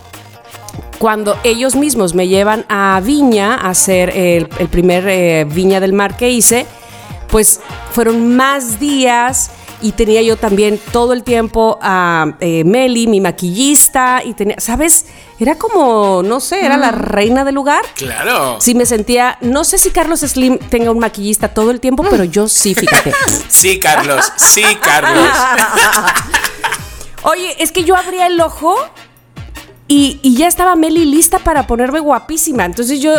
cuando 0.98 1.38
ellos 1.44 1.76
mismos 1.76 2.16
me 2.16 2.28
llevan 2.28 2.66
a 2.70 3.02
Viña 3.04 3.56
a 3.56 3.70
hacer 3.70 4.10
el, 4.10 4.48
primer 4.48 5.08
eh, 5.08 5.46
Viña 5.46 5.80
del 5.80 5.94
Mar 5.94 6.16
que 6.16 6.30
hice, 6.30 6.66
pues 7.30 7.60
fueron 7.92 8.36
más 8.36 8.80
días 8.80 9.52
y 9.82 9.92
tenía 9.94 10.22
yo 10.22 10.38
también 10.38 10.80
todo 10.92 11.14
el 11.14 11.24
tiempo 11.24 11.78
a 11.82 12.36
eh, 12.40 12.64
Meli, 12.64 13.08
mi 13.08 13.22
maquillista, 13.22 14.22
y 14.24 14.34
tenía, 14.34 14.56
¿sabes? 14.60 15.06
Era 15.40 15.56
como, 15.56 16.24
no 16.24 16.40
sé, 16.40 16.66
era 16.66 16.78
la 16.78 16.92
mm. 16.92 16.96
reina 16.96 17.46
del 17.46 17.56
lugar. 17.56 17.84
Claro. 17.96 18.58
Sí, 18.60 18.76
me 18.76 18.86
sentía, 18.86 19.38
no 19.42 19.64
sé 19.64 19.78
si 19.78 19.92
Carlos 19.92 20.22
Slim 20.22 20.58
tenga 20.58 20.92
un 20.92 21.00
maquillista 21.00 21.50
todo 21.50 21.72
el 21.72 21.80
tiempo, 21.80 22.04
pero 22.10 22.24
yo 22.24 22.48
sí, 22.48 22.74
fíjate. 22.76 23.14
sí, 23.48 23.80
Carlos, 23.80 24.32
sí, 24.38 24.64
Carlos. 24.82 25.30
Oye, 27.24 27.56
es 27.60 27.72
que 27.72 27.84
yo 27.84 27.96
abría 27.96 28.28
el 28.28 28.40
ojo 28.40 28.76
y, 29.88 30.36
ya 30.36 30.48
estaba 30.48 30.76
Meli 30.76 31.06
lista 31.06 31.38
para 31.40 31.68
ponerme 31.68 32.00
guapísima. 32.00 32.66
Entonces 32.66 33.02
yo, 33.02 33.14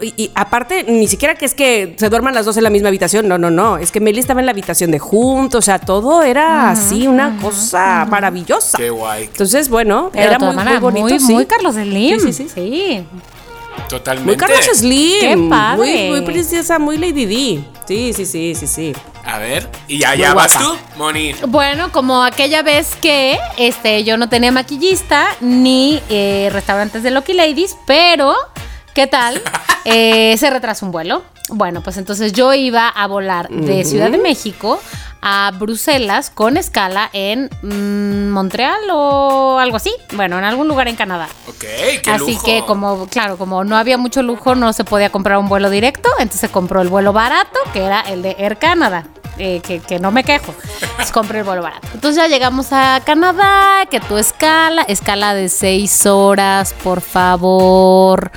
y, 0.00 0.30
aparte, 0.34 0.84
ni 0.84 1.08
siquiera 1.08 1.34
que 1.34 1.44
es 1.44 1.54
que 1.54 1.94
se 1.98 2.08
duerman 2.08 2.34
las 2.34 2.46
dos 2.46 2.56
en 2.56 2.64
la 2.64 2.70
misma 2.70 2.88
habitación, 2.88 3.28
no, 3.28 3.36
no, 3.36 3.50
no. 3.50 3.76
Es 3.76 3.92
que 3.92 4.00
Meli 4.00 4.20
estaba 4.20 4.40
en 4.40 4.46
la 4.46 4.52
habitación 4.52 4.90
de 4.90 4.98
juntos, 4.98 5.58
o 5.58 5.62
sea, 5.62 5.78
todo 5.78 6.22
era 6.22 6.70
así, 6.70 7.06
una 7.06 7.38
cosa 7.42 8.06
maravillosa. 8.08 8.78
Qué 8.78 8.88
guay. 8.88 9.24
Entonces, 9.24 9.68
bueno, 9.68 10.10
era 10.14 10.38
muy, 10.38 10.56
muy, 10.56 10.78
bonito. 10.78 11.08
Muy, 11.08 11.20
sí. 11.20 11.32
muy 11.34 11.44
Carlos 11.44 11.74
Slim. 11.74 12.18
Sí, 12.20 12.32
sí, 12.32 12.48
sí. 12.48 13.04
Totalmente. 13.88 14.30
Muy 14.32 14.36
Carlos 14.36 14.66
Slim. 14.74 15.20
Qué 15.20 15.48
padre. 15.48 16.08
Muy, 16.08 16.08
muy 16.10 16.20
princesa, 16.22 16.78
muy 16.78 16.96
Lady 16.98 17.26
D. 17.26 17.64
Sí, 17.86 18.12
sí, 18.12 18.26
sí, 18.26 18.54
sí, 18.54 18.66
sí. 18.66 18.92
A 19.24 19.38
ver, 19.38 19.68
¿y 19.88 20.04
allá 20.04 20.34
vas 20.34 20.56
tú, 20.56 20.76
Moni? 20.96 21.34
Bueno, 21.48 21.90
como 21.90 22.22
aquella 22.22 22.62
vez 22.62 22.94
que 23.00 23.38
este, 23.56 24.04
yo 24.04 24.16
no 24.16 24.28
tenía 24.28 24.52
maquillista 24.52 25.26
ni 25.40 26.00
eh, 26.08 26.48
restaurantes 26.52 27.02
de 27.02 27.10
Lucky 27.10 27.32
Ladies, 27.32 27.76
pero 27.86 28.34
¿qué 28.94 29.06
tal? 29.06 29.42
Eh, 29.88 30.36
se 30.36 30.50
retrasó 30.50 30.84
un 30.84 30.90
vuelo. 30.90 31.22
Bueno, 31.48 31.80
pues 31.80 31.96
entonces 31.96 32.32
yo 32.32 32.52
iba 32.52 32.88
a 32.88 33.06
volar 33.06 33.48
de 33.48 33.84
Ciudad 33.84 34.10
de 34.10 34.18
México 34.18 34.80
a 35.22 35.52
Bruselas 35.56 36.30
con 36.30 36.56
escala 36.56 37.08
en 37.12 37.48
mm, 37.62 38.30
Montreal 38.30 38.80
o 38.92 39.58
algo 39.60 39.76
así. 39.76 39.92
Bueno, 40.14 40.38
en 40.38 40.44
algún 40.44 40.66
lugar 40.66 40.88
en 40.88 40.96
Canadá. 40.96 41.28
Ok, 41.56 41.64
qué 42.02 42.10
Así 42.10 42.38
que 42.44 42.62
como, 42.66 43.06
claro, 43.06 43.38
como 43.38 43.64
no 43.64 43.76
había 43.76 43.96
mucho 43.96 44.22
lujo, 44.22 44.54
no 44.54 44.72
se 44.72 44.84
podía 44.84 45.10
comprar 45.10 45.38
un 45.38 45.48
vuelo 45.48 45.70
directo, 45.70 46.10
entonces 46.18 46.40
se 46.40 46.48
compró 46.50 46.82
el 46.82 46.88
vuelo 46.88 47.12
barato, 47.12 47.58
que 47.72 47.82
era 47.82 48.02
el 48.02 48.22
de 48.22 48.36
Air 48.38 48.58
Canada. 48.58 49.06
Eh, 49.38 49.60
que, 49.60 49.98
no 49.98 50.10
me 50.10 50.24
quejo. 50.24 50.54
Pues 50.96 51.12
compré 51.12 51.40
el 51.40 51.44
vuelo 51.44 51.62
barato. 51.62 51.86
Entonces 51.92 52.22
ya 52.22 52.28
llegamos 52.28 52.68
a 52.72 53.02
Canadá, 53.04 53.84
que 53.90 54.00
tu 54.00 54.16
escala, 54.16 54.82
escala 54.82 55.34
de 55.34 55.50
seis 55.50 56.06
horas, 56.06 56.74
por 56.82 57.02
favor. 57.02 58.30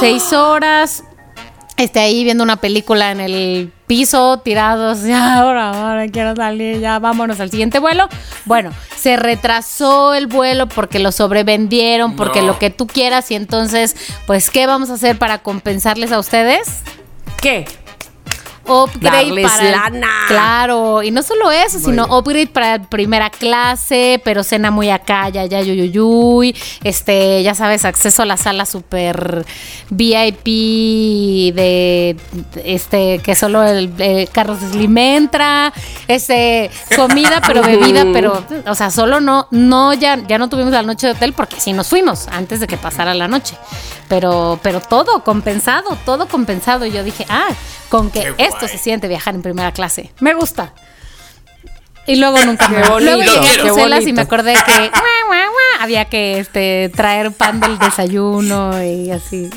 Seis 0.00 0.32
horas 0.32 1.04
esté 1.76 2.00
ahí 2.00 2.24
viendo 2.24 2.44
una 2.44 2.56
película 2.56 3.10
en 3.10 3.20
el 3.20 3.72
piso, 3.86 4.38
tirados, 4.38 5.02
ya, 5.04 5.40
ahora, 5.40 5.70
ahora 5.70 6.08
quiero 6.08 6.34
salir, 6.36 6.80
ya, 6.80 6.98
vámonos 6.98 7.40
al 7.40 7.50
siguiente 7.50 7.78
vuelo. 7.78 8.08
Bueno, 8.44 8.72
se 8.96 9.16
retrasó 9.16 10.14
el 10.14 10.26
vuelo 10.26 10.68
porque 10.68 10.98
lo 10.98 11.12
sobrevendieron, 11.12 12.16
porque 12.16 12.42
lo 12.42 12.58
que 12.58 12.70
tú 12.70 12.86
quieras, 12.86 13.30
y 13.30 13.34
entonces, 13.34 13.96
pues, 14.26 14.50
¿qué 14.50 14.66
vamos 14.66 14.90
a 14.90 14.94
hacer 14.94 15.18
para 15.18 15.38
compensarles 15.38 16.12
a 16.12 16.18
ustedes? 16.18 16.82
¿Qué? 17.40 17.66
Upgrade 18.66 19.42
para 19.42 19.70
lana. 19.70 20.08
claro, 20.28 21.02
y 21.02 21.10
no 21.10 21.22
solo 21.22 21.50
eso, 21.50 21.78
sino 21.78 22.04
upgrade 22.04 22.48
para 22.48 22.82
primera 22.82 23.30
clase, 23.30 24.20
pero 24.24 24.42
cena 24.42 24.70
muy 24.70 24.90
acá, 24.90 25.28
ya 25.28 25.44
ya 25.46 25.60
yuyuyuy, 25.60 26.54
este, 26.82 27.42
ya 27.42 27.54
sabes, 27.54 27.84
acceso 27.84 28.22
a 28.22 28.26
la 28.26 28.36
sala 28.36 28.66
super 28.66 29.44
VIP 29.90 30.44
de 31.54 32.16
este 32.64 33.18
que 33.18 33.34
solo 33.34 33.62
el, 33.64 34.28
Carlos 34.32 34.58
Slim 34.70 34.96
entra, 34.98 35.72
este, 36.08 36.70
comida 36.96 37.40
pero 37.46 37.62
bebida, 37.66 38.04
pero 38.12 38.44
o 38.66 38.74
sea, 38.74 38.90
solo 38.90 39.20
no 39.20 39.48
no 39.50 39.94
ya 39.94 40.18
ya 40.26 40.38
no 40.38 40.48
tuvimos 40.48 40.72
la 40.72 40.82
noche 40.82 41.06
de 41.06 41.12
hotel 41.12 41.32
porque 41.32 41.60
sí 41.60 41.72
nos 41.72 41.88
fuimos 41.88 42.28
antes 42.28 42.60
de 42.60 42.66
que 42.66 42.76
pasara 42.76 43.14
la 43.14 43.28
noche. 43.28 43.56
Pero 44.08 44.58
pero 44.62 44.80
todo 44.80 45.24
compensado, 45.24 45.96
todo 46.04 46.28
compensado. 46.28 46.86
Y 46.86 46.92
yo 46.92 47.02
dije, 47.02 47.26
"Ah, 47.28 47.48
con 47.94 48.10
que 48.10 48.34
esto 48.38 48.66
se 48.66 48.76
siente 48.76 49.06
viajar 49.06 49.36
en 49.36 49.42
primera 49.42 49.70
clase. 49.70 50.10
Me 50.18 50.34
gusta. 50.34 50.72
Y 52.08 52.16
luego 52.16 52.38
nunca 52.44 52.66
me 52.66 52.80
Luego 52.80 52.98
llegué 52.98 53.50
a 53.50 53.62
Bruselas 53.62 54.04
y 54.04 54.12
me 54.12 54.22
acordé 54.22 54.54
que 54.66 54.90
había 55.80 56.06
que 56.06 56.40
este, 56.40 56.90
traer 56.92 57.30
pan 57.30 57.60
del 57.60 57.78
desayuno 57.78 58.82
y 58.82 59.12
así. 59.12 59.48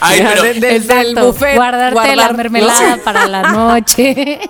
Ay, 0.00 0.24
pero 0.26 0.42
desde 0.42 1.00
el 1.02 1.14
buffet. 1.16 1.56
Guardarte 1.56 2.16
la 2.16 2.32
mermelada 2.32 2.96
para 3.04 3.26
la 3.26 3.42
noche. 3.52 4.40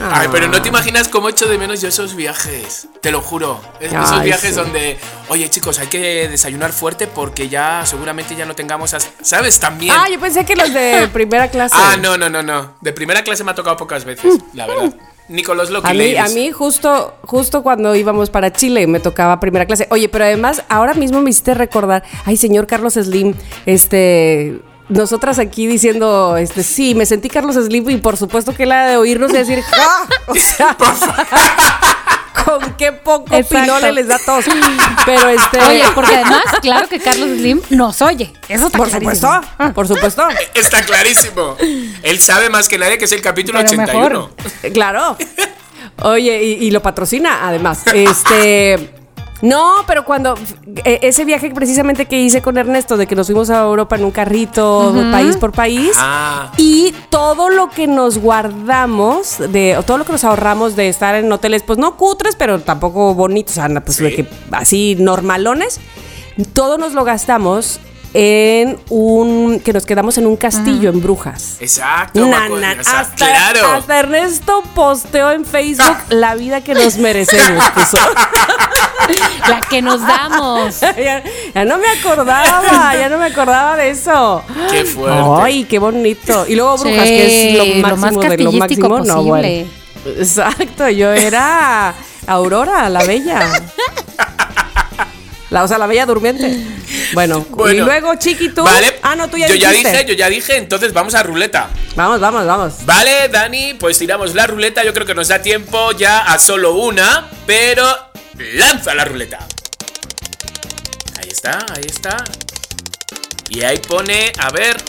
Ay, 0.00 0.28
pero 0.30 0.48
no 0.48 0.60
te 0.62 0.68
imaginas 0.68 1.08
cómo 1.08 1.28
echo 1.28 1.46
de 1.46 1.58
menos 1.58 1.80
yo 1.80 1.88
esos 1.88 2.14
viajes. 2.14 2.88
Te 3.00 3.10
lo 3.10 3.20
juro. 3.20 3.60
esos 3.80 4.22
viajes 4.22 4.54
donde, 4.56 4.98
oye 5.28 5.48
chicos, 5.50 5.78
hay 5.78 5.88
que 5.88 6.28
desayunar 6.28 6.72
fuerte 6.72 7.06
porque 7.06 7.48
ya 7.48 7.84
seguramente 7.86 8.34
ya 8.34 8.46
no 8.46 8.54
tengamos. 8.54 8.94
¿Sabes? 9.22 9.60
También. 9.60 9.94
Ah, 9.96 10.08
yo 10.10 10.18
pensé 10.18 10.44
que 10.44 10.56
los 10.56 10.72
de 10.72 11.08
primera 11.12 11.48
clase. 11.48 11.74
Ah, 11.78 11.96
no, 12.00 12.16
no, 12.16 12.28
no, 12.28 12.42
no. 12.42 12.74
De 12.80 12.92
primera 12.92 13.22
clase 13.22 13.44
me 13.44 13.50
ha 13.52 13.54
tocado 13.54 13.76
pocas 13.76 14.04
veces, 14.04 14.38
la 14.52 14.66
verdad. 14.66 14.94
Nicolás 15.28 15.70
Loki 15.70 15.88
a 15.88 15.94
mí, 15.94 16.16
a 16.16 16.28
mí 16.28 16.50
justo, 16.50 17.14
justo 17.22 17.62
cuando 17.62 17.94
íbamos 17.94 18.28
para 18.28 18.52
Chile 18.52 18.86
me 18.86 19.00
tocaba 19.00 19.40
primera 19.40 19.66
clase. 19.66 19.86
Oye, 19.90 20.08
pero 20.08 20.24
además 20.24 20.64
ahora 20.68 20.94
mismo 20.94 21.20
me 21.22 21.30
hiciste 21.30 21.54
recordar, 21.54 22.02
ay, 22.24 22.36
señor 22.36 22.66
Carlos 22.66 22.94
Slim, 22.94 23.34
este, 23.64 24.60
nosotras 24.88 25.38
aquí 25.38 25.66
diciendo, 25.66 26.36
este, 26.36 26.62
sí, 26.62 26.94
me 26.94 27.06
sentí 27.06 27.28
Carlos 27.28 27.56
Slim 27.56 27.88
y 27.90 27.96
por 27.96 28.16
supuesto 28.16 28.54
que 28.54 28.66
la 28.66 28.86
de 28.86 28.96
oírnos 28.96 29.30
y 29.32 29.34
decir, 29.34 29.62
¡ja! 29.70 30.06
O 30.26 30.34
sea, 30.34 30.76
con 32.44 32.74
qué 32.74 32.92
poco 32.92 33.36
pinole 33.48 33.92
les 33.92 34.08
da 34.08 34.18
tos. 34.18 34.44
Pero 35.04 35.28
este. 35.28 35.60
Oye, 35.62 35.84
porque 35.94 36.16
además, 36.16 36.42
claro 36.60 36.88
que 36.88 36.98
Carlos 36.98 37.28
Slim 37.30 37.60
nos 37.70 38.02
oye. 38.02 38.32
Eso 38.48 38.66
está 38.66 38.78
Por 38.78 38.90
supuesto. 38.90 39.28
Por 39.74 39.88
supuesto. 39.88 40.28
Está 40.54 40.82
clarísimo. 40.82 41.56
Él 42.02 42.20
sabe 42.20 42.50
más 42.50 42.68
que 42.68 42.78
nadie 42.78 42.98
que 42.98 43.04
es 43.06 43.12
el 43.12 43.22
capítulo 43.22 43.60
81. 43.60 44.30
Claro. 44.72 45.16
Oye, 46.02 46.42
y, 46.42 46.52
y 46.66 46.70
lo 46.70 46.82
patrocina, 46.82 47.46
además. 47.48 47.82
Este. 47.92 49.01
No, 49.42 49.84
pero 49.88 50.04
cuando 50.04 50.36
e, 50.84 51.00
ese 51.02 51.24
viaje 51.24 51.50
precisamente 51.50 52.06
que 52.06 52.20
hice 52.20 52.40
con 52.42 52.56
Ernesto, 52.56 52.96
de 52.96 53.08
que 53.08 53.16
nos 53.16 53.26
fuimos 53.26 53.50
a 53.50 53.60
Europa 53.62 53.96
en 53.96 54.04
un 54.04 54.12
carrito, 54.12 54.94
país 55.10 55.36
por 55.36 55.52
país, 55.52 55.92
ah. 55.96 56.52
y 56.56 56.94
todo 57.10 57.50
lo 57.50 57.68
que 57.68 57.88
nos 57.88 58.18
guardamos, 58.18 59.38
de, 59.38 59.76
o 59.76 59.82
todo 59.82 59.98
lo 59.98 60.04
que 60.04 60.12
nos 60.12 60.22
ahorramos 60.22 60.76
de 60.76 60.88
estar 60.88 61.16
en 61.16 61.30
hoteles, 61.30 61.64
pues 61.64 61.78
no 61.78 61.96
cutres, 61.96 62.36
pero 62.36 62.60
tampoco 62.60 63.14
bonitos, 63.14 63.58
o 63.58 63.66
sea, 63.66 63.80
pues 63.80 63.98
que, 63.98 64.26
así 64.52 64.96
normalones, 64.98 65.80
todo 66.52 66.78
nos 66.78 66.92
lo 66.92 67.04
gastamos 67.04 67.80
en 68.14 68.78
un 68.90 69.60
que 69.60 69.72
nos 69.72 69.86
quedamos 69.86 70.18
en 70.18 70.26
un 70.26 70.36
castillo 70.36 70.90
en 70.90 71.00
Brujas. 71.00 71.56
Exacto. 71.60 72.24
hasta, 72.24 73.14
claro. 73.14 73.66
hasta 73.72 74.00
Ernesto 74.00 74.62
posteó 74.74 75.30
en 75.30 75.44
Facebook 75.44 75.96
la 76.10 76.34
vida 76.34 76.60
que 76.62 76.74
nos 76.74 76.98
merecemos. 76.98 77.64
la 79.48 79.60
que 79.60 79.82
nos 79.82 80.00
damos. 80.00 80.80
ya, 81.54 81.64
no 81.64 81.78
me 81.78 81.88
acordaba, 81.88 82.94
ya 82.94 83.08
no 83.08 83.18
me 83.18 83.26
acordaba 83.26 83.76
de 83.76 83.90
eso. 83.90 84.42
Qué 84.70 84.84
fuerte. 84.84 85.42
Ay, 85.42 85.64
qué 85.64 85.78
bonito. 85.78 86.44
Y 86.48 86.54
luego 86.54 86.76
Brujas, 86.76 87.04
que 87.04 87.50
es 87.50 87.58
lo 87.58 87.88
máximo 87.88 88.20
de 88.20 88.38
lo 88.38 88.52
máximo. 88.52 88.88
Posible. 88.88 89.14
No, 89.14 89.22
bueno. 89.22 89.68
Exacto, 90.04 90.88
yo 90.88 91.12
era 91.12 91.94
Aurora, 92.26 92.88
la 92.88 93.04
bella. 93.04 93.40
La, 95.52 95.64
o 95.64 95.68
sea, 95.68 95.76
la 95.76 95.86
bella 95.86 96.06
durmiente. 96.06 96.50
Bueno, 97.12 97.46
y 97.70 97.74
luego 97.74 98.14
Chiqui, 98.14 98.48
tú. 98.48 98.64
Vale. 98.64 98.98
Ah, 99.02 99.14
no, 99.14 99.28
tú 99.28 99.36
ya 99.36 99.48
Yo 99.48 99.54
ya 99.54 99.70
dije, 99.70 100.06
yo 100.06 100.14
ya 100.14 100.30
dije, 100.30 100.56
entonces 100.56 100.94
vamos 100.94 101.14
a 101.14 101.22
ruleta. 101.22 101.68
Vamos, 101.94 102.20
vamos, 102.20 102.46
vamos. 102.46 102.86
Vale, 102.86 103.28
Dani, 103.28 103.74
pues 103.74 103.98
tiramos 103.98 104.34
la 104.34 104.46
ruleta. 104.46 104.82
Yo 104.82 104.94
creo 104.94 105.06
que 105.06 105.14
nos 105.14 105.28
da 105.28 105.42
tiempo 105.42 105.92
ya 105.92 106.20
a 106.20 106.38
solo 106.38 106.74
una, 106.76 107.28
pero 107.46 107.86
lanza 108.54 108.94
la 108.94 109.04
ruleta. 109.04 109.40
Ahí 111.20 111.28
está, 111.28 111.58
ahí 111.74 111.84
está. 111.84 112.16
Y 113.50 113.62
ahí 113.62 113.76
pone, 113.76 114.32
a 114.38 114.50
ver. 114.50 114.82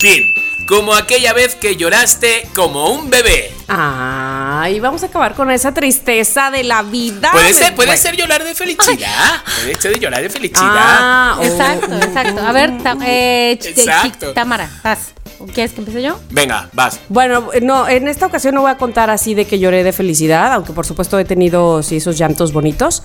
Fin. 0.00 0.35
Como 0.66 0.94
aquella 0.94 1.32
vez 1.32 1.54
que 1.54 1.76
lloraste 1.76 2.48
como 2.52 2.90
un 2.90 3.08
bebé. 3.08 3.52
Ay, 3.68 4.80
vamos 4.80 5.02
a 5.04 5.06
acabar 5.06 5.34
con 5.34 5.48
esa 5.52 5.72
tristeza 5.72 6.50
de 6.50 6.64
la 6.64 6.82
vida. 6.82 7.30
Puede 7.30 7.54
ser, 7.54 7.74
puede 7.76 7.96
ser 7.96 8.16
llorar 8.16 8.42
de 8.42 8.52
felicidad. 8.52 9.44
Puede 9.62 9.80
ser 9.80 9.92
de 9.92 10.00
llorar 10.00 10.22
de 10.22 10.30
felicidad. 10.30 10.66
Ah, 10.66 11.38
exacto, 11.40 11.94
exacto. 11.96 12.40
A 12.40 12.50
ver, 12.50 12.72
eh, 13.06 13.58
exacto. 13.60 14.32
Tamara, 14.32 14.68
vas. 14.82 15.12
¿Quieres 15.54 15.72
que 15.72 15.80
empiece 15.80 16.02
yo? 16.02 16.18
Venga, 16.30 16.68
vas. 16.72 16.98
Bueno, 17.08 17.50
no, 17.62 17.86
en 17.86 18.08
esta 18.08 18.26
ocasión 18.26 18.54
no 18.54 18.62
voy 18.62 18.70
a 18.70 18.78
contar 18.78 19.10
así 19.10 19.34
de 19.34 19.44
que 19.44 19.58
lloré 19.58 19.84
de 19.84 19.92
felicidad, 19.92 20.52
aunque 20.52 20.72
por 20.72 20.86
supuesto 20.86 21.18
he 21.18 21.24
tenido 21.24 21.82
sí, 21.82 21.96
esos 21.96 22.18
llantos 22.18 22.52
bonitos, 22.52 23.04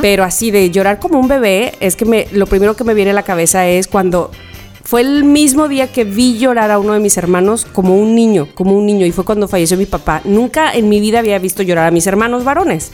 pero 0.00 0.22
así 0.22 0.50
de 0.50 0.70
llorar 0.70 1.00
como 1.00 1.18
un 1.18 1.26
bebé, 1.26 1.74
es 1.80 1.96
que 1.96 2.04
me, 2.04 2.28
lo 2.32 2.46
primero 2.46 2.76
que 2.76 2.84
me 2.84 2.94
viene 2.94 3.12
a 3.12 3.14
la 3.14 3.22
cabeza 3.22 3.66
es 3.66 3.88
cuando 3.88 4.30
fue 4.84 5.02
el 5.02 5.24
mismo 5.24 5.68
día 5.68 5.92
que 5.92 6.04
vi 6.04 6.38
llorar 6.38 6.70
a 6.70 6.78
uno 6.78 6.94
de 6.94 7.00
mis 7.00 7.16
hermanos 7.16 7.64
como 7.64 7.96
un 7.96 8.14
niño, 8.14 8.48
como 8.54 8.76
un 8.76 8.86
niño, 8.86 9.06
y 9.06 9.12
fue 9.12 9.24
cuando 9.24 9.48
falleció 9.48 9.76
mi 9.76 9.86
papá. 9.86 10.20
Nunca 10.24 10.72
en 10.72 10.88
mi 10.88 11.00
vida 11.00 11.18
había 11.18 11.38
visto 11.38 11.62
llorar 11.62 11.86
a 11.86 11.90
mis 11.90 12.06
hermanos 12.06 12.44
varones. 12.44 12.92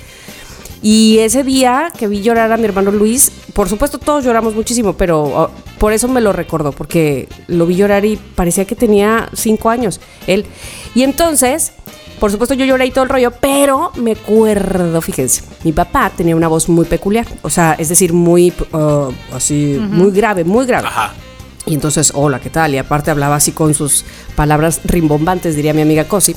Y 0.82 1.18
ese 1.18 1.42
día 1.42 1.90
que 1.96 2.06
vi 2.06 2.22
llorar 2.22 2.52
a 2.52 2.56
mi 2.56 2.64
hermano 2.64 2.90
Luis, 2.92 3.32
por 3.54 3.68
supuesto 3.68 3.98
todos 3.98 4.24
lloramos 4.24 4.54
muchísimo, 4.54 4.92
pero 4.92 5.22
oh, 5.22 5.50
por 5.78 5.92
eso 5.92 6.06
me 6.06 6.20
lo 6.20 6.32
recordó, 6.32 6.72
porque 6.72 7.28
lo 7.48 7.66
vi 7.66 7.76
llorar 7.76 8.04
y 8.04 8.16
parecía 8.16 8.66
que 8.66 8.76
tenía 8.76 9.28
cinco 9.32 9.70
años 9.70 10.00
él. 10.26 10.44
Y 10.94 11.02
entonces, 11.02 11.72
por 12.20 12.30
supuesto 12.30 12.54
yo 12.54 12.64
lloré 12.64 12.86
y 12.86 12.90
todo 12.90 13.04
el 13.04 13.10
rollo, 13.10 13.32
pero 13.40 13.90
me 13.96 14.12
acuerdo, 14.12 15.00
fíjense, 15.00 15.42
mi 15.64 15.72
papá 15.72 16.12
tenía 16.14 16.36
una 16.36 16.48
voz 16.48 16.68
muy 16.68 16.84
peculiar, 16.84 17.26
o 17.42 17.50
sea, 17.50 17.74
es 17.78 17.88
decir, 17.88 18.12
muy 18.12 18.52
uh, 18.72 19.10
así, 19.32 19.78
muy 19.80 20.10
grave, 20.10 20.44
muy 20.44 20.66
grave. 20.66 20.86
Ajá. 20.86 21.14
Y 21.66 21.74
entonces, 21.74 22.12
hola, 22.14 22.38
¿qué 22.38 22.48
tal? 22.48 22.74
Y 22.74 22.78
aparte 22.78 23.10
hablaba 23.10 23.36
así 23.36 23.50
con 23.50 23.74
sus 23.74 24.04
palabras 24.36 24.80
rimbombantes, 24.84 25.56
diría 25.56 25.74
mi 25.74 25.82
amiga 25.82 26.04
Cosi. 26.04 26.36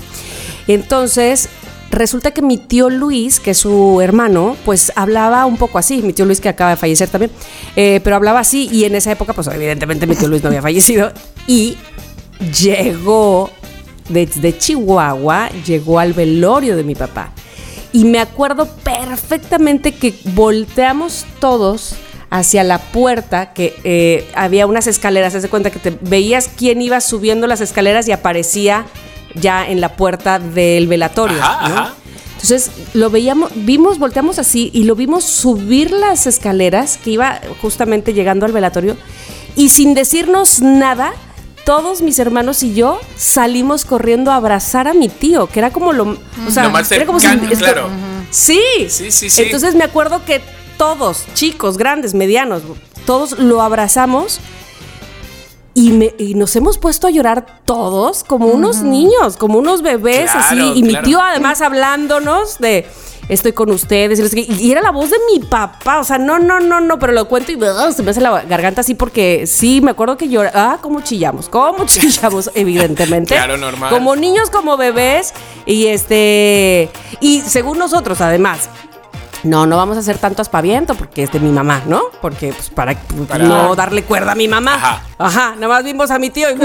Entonces, 0.67 1.49
resulta 1.91 2.32
que 2.32 2.41
mi 2.41 2.57
tío 2.57 2.89
Luis, 2.89 3.39
que 3.39 3.51
es 3.51 3.59
su 3.59 4.01
hermano, 4.01 4.57
pues 4.65 4.91
hablaba 4.95 5.45
un 5.45 5.57
poco 5.57 5.77
así. 5.77 6.01
Mi 6.01 6.13
tío 6.13 6.25
Luis, 6.25 6.41
que 6.41 6.49
acaba 6.49 6.71
de 6.71 6.77
fallecer 6.77 7.09
también, 7.09 7.32
eh, 7.75 8.01
pero 8.03 8.15
hablaba 8.15 8.39
así. 8.39 8.69
Y 8.71 8.86
en 8.86 8.95
esa 8.95 9.11
época, 9.11 9.34
pues 9.34 9.47
evidentemente 9.47 10.07
mi 10.07 10.15
tío 10.15 10.27
Luis 10.27 10.41
no 10.41 10.49
había 10.49 10.61
fallecido. 10.63 11.11
Y 11.45 11.77
llegó 12.59 13.51
desde 14.09 14.57
Chihuahua, 14.57 15.49
llegó 15.63 15.99
al 15.99 16.13
velorio 16.13 16.75
de 16.75 16.84
mi 16.84 16.95
papá. 16.95 17.32
Y 17.91 18.05
me 18.05 18.19
acuerdo 18.19 18.67
perfectamente 18.84 19.93
que 19.93 20.13
volteamos 20.34 21.25
todos 21.39 21.95
hacia 22.30 22.63
la 22.63 22.80
puerta, 22.80 23.53
que 23.53 23.80
eh, 23.84 24.30
había 24.36 24.67
unas 24.67 24.88
escaleras, 24.88 25.34
se 25.34 25.49
cuenta 25.49 25.71
que 25.71 25.80
te 25.80 25.97
veías 26.01 26.49
quién 26.55 26.82
iba 26.82 27.01
subiendo 27.01 27.47
las 27.47 27.61
escaleras 27.61 28.07
y 28.07 28.11
aparecía 28.11 28.86
ya 29.36 29.67
en 29.67 29.82
la 29.82 29.95
puerta 29.95 30.39
del 30.39 30.88
velatorio. 30.88 31.38
Entonces 32.34 32.71
lo 32.93 33.09
veíamos, 33.09 33.51
vimos, 33.55 33.99
volteamos 33.99 34.39
así 34.39 34.69
y 34.73 34.84
lo 34.84 34.95
vimos 34.95 35.25
subir 35.25 35.91
las 35.91 36.25
escaleras 36.25 36.97
que 36.97 37.11
iba 37.11 37.41
justamente 37.61 38.13
llegando 38.13 38.45
al 38.45 38.53
velatorio 38.53 38.95
y 39.55 39.69
sin 39.69 39.93
decirnos 39.93 40.61
nada, 40.61 41.11
todos 41.65 42.01
mis 42.01 42.17
hermanos 42.17 42.63
y 42.63 42.73
yo 42.73 42.99
salimos 43.17 43.84
corriendo 43.84 44.32
a 44.32 44.38
abrazar 44.38 44.88
a 44.88 44.93
mi 44.93 45.09
tío, 45.09 45.47
que 45.47 45.59
era 45.59 45.71
como 45.71 45.91
lo, 45.91 46.17
o 46.47 46.51
sea, 46.51 46.71
era 46.91 47.05
como 47.05 47.19
claro. 47.19 47.89
Sí. 48.32 48.61
Sí, 48.88 49.11
sí, 49.11 49.30
sí. 49.30 49.41
Entonces 49.41 49.75
me 49.75 49.84
acuerdo 49.84 50.23
que 50.23 50.41
todos, 50.80 51.25
chicos, 51.34 51.77
grandes, 51.77 52.13
medianos, 52.13 52.63
todos 53.05 53.38
lo 53.38 53.61
abrazamos. 53.61 54.39
Y, 55.75 55.91
nos 56.36 56.55
hemos 56.55 56.77
puesto 56.77 57.07
a 57.07 57.09
llorar 57.09 57.61
todos 57.63 58.23
como 58.23 58.47
unos 58.47 58.82
niños, 58.82 59.38
como 59.38 59.59
unos 59.59 59.82
bebés 59.82 60.32
así. 60.34 60.73
Y 60.75 60.84
mi 60.84 60.95
tío 61.01 61.21
además 61.21 61.61
hablándonos 61.61 62.59
de 62.59 62.86
estoy 63.30 63.53
con 63.53 63.71
ustedes. 63.71 64.19
Y, 64.34 64.71
era 64.71 64.82
la 64.82 64.91
voz 64.91 65.09
de 65.09 65.17
mi 65.32 65.39
papá. 65.39 65.99
O 65.99 66.03
sea, 66.03 66.17
no, 66.17 66.39
no, 66.39 66.59
no, 66.59 66.82
no, 66.82 66.99
pero 66.99 67.13
lo 67.13 67.27
cuento 67.30 67.51
y 67.51 67.59
se 67.93 68.03
me 68.03 68.11
hace 68.11 68.19
la 68.19 68.41
garganta 68.41 68.82
así 68.82 68.93
porque 68.93 69.47
sí, 69.47 69.80
me 69.82 69.91
acuerdo 69.91 70.17
que 70.17 70.27
llora. 70.27 70.51
Ah, 70.53 70.80
cómo 70.82 71.01
chillamos, 71.01 71.47
cómo 71.47 71.86
chillamos, 71.88 72.51
evidentemente. 72.55 73.36
Claro, 73.36 73.57
normal. 73.57 73.89
Como 73.89 74.15
niños, 74.15 74.49
como 74.49 74.75
bebés. 74.75 75.34
Y 75.65 75.88
este. 75.88 76.89
Y 77.21 77.41
según 77.41 77.77
nosotros, 77.77 78.19
además, 78.19 78.69
no, 79.43 79.65
no 79.65 79.77
vamos 79.77 79.97
a 79.97 79.99
hacer 80.01 80.17
tanto 80.17 80.41
aspaviento 80.41 80.95
porque 80.95 81.23
es 81.23 81.31
de 81.31 81.39
mi 81.39 81.51
mamá, 81.51 81.81
¿no? 81.85 82.03
Porque 82.21 82.53
pues 82.53 82.69
para, 82.69 82.95
pues, 82.95 83.39
no 83.39 83.75
darle 83.75 84.03
cuerda 84.03 84.33
a 84.33 84.35
mi 84.35 84.47
mamá. 84.47 84.75
Ajá. 84.75 85.03
Ajá, 85.17 85.55
nada 85.55 85.67
más 85.67 85.83
vimos 85.83 86.11
a 86.11 86.19
mi 86.19 86.29
tío 86.29 86.49
y... 86.49 86.53
o 86.55 86.57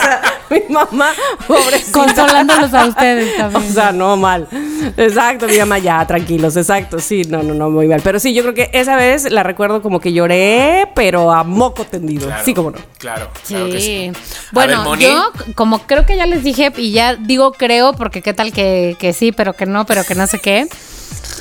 sea, 0.00 0.22
mi 0.50 0.62
mamá, 0.68 1.10
pobrecita. 1.46 1.92
Consolándolos 1.92 2.72
a 2.74 2.86
ustedes 2.86 3.36
también. 3.38 3.62
O 3.70 3.72
sea, 3.72 3.92
no 3.92 4.16
mal. 4.16 4.46
Exacto, 4.96 5.46
mi 5.46 5.58
mamá, 5.58 5.78
ya, 5.78 6.04
tranquilos, 6.06 6.56
exacto. 6.56 6.98
Sí, 6.98 7.22
no, 7.28 7.42
no, 7.42 7.54
no, 7.54 7.70
muy 7.70 7.86
mal. 7.88 8.00
Pero 8.02 8.18
sí, 8.20 8.34
yo 8.34 8.42
creo 8.42 8.54
que 8.54 8.70
esa 8.72 8.96
vez 8.96 9.30
la 9.30 9.42
recuerdo 9.42 9.82
como 9.82 10.00
que 10.00 10.12
lloré, 10.12 10.88
pero 10.94 11.32
a 11.32 11.44
moco 11.44 11.84
tendido. 11.84 12.26
Claro, 12.26 12.44
sí, 12.44 12.54
como 12.54 12.70
no. 12.70 12.78
Claro, 12.98 13.28
Sí. 13.42 13.54
claro 13.54 13.70
que 13.70 13.80
sí. 13.80 14.12
Bueno, 14.52 14.90
ver, 14.90 15.00
yo 15.00 15.30
como 15.54 15.80
creo 15.86 16.06
que 16.06 16.16
ya 16.16 16.26
les 16.26 16.42
dije 16.44 16.72
y 16.76 16.92
ya 16.92 17.14
digo 17.16 17.52
creo 17.52 17.92
porque 17.92 18.22
qué 18.22 18.32
tal 18.34 18.52
que, 18.52 18.96
que 18.98 19.12
sí, 19.12 19.32
pero 19.32 19.52
que 19.54 19.66
no, 19.66 19.84
pero 19.86 20.04
que 20.04 20.14
no 20.14 20.26
sé 20.26 20.38
qué. 20.38 20.66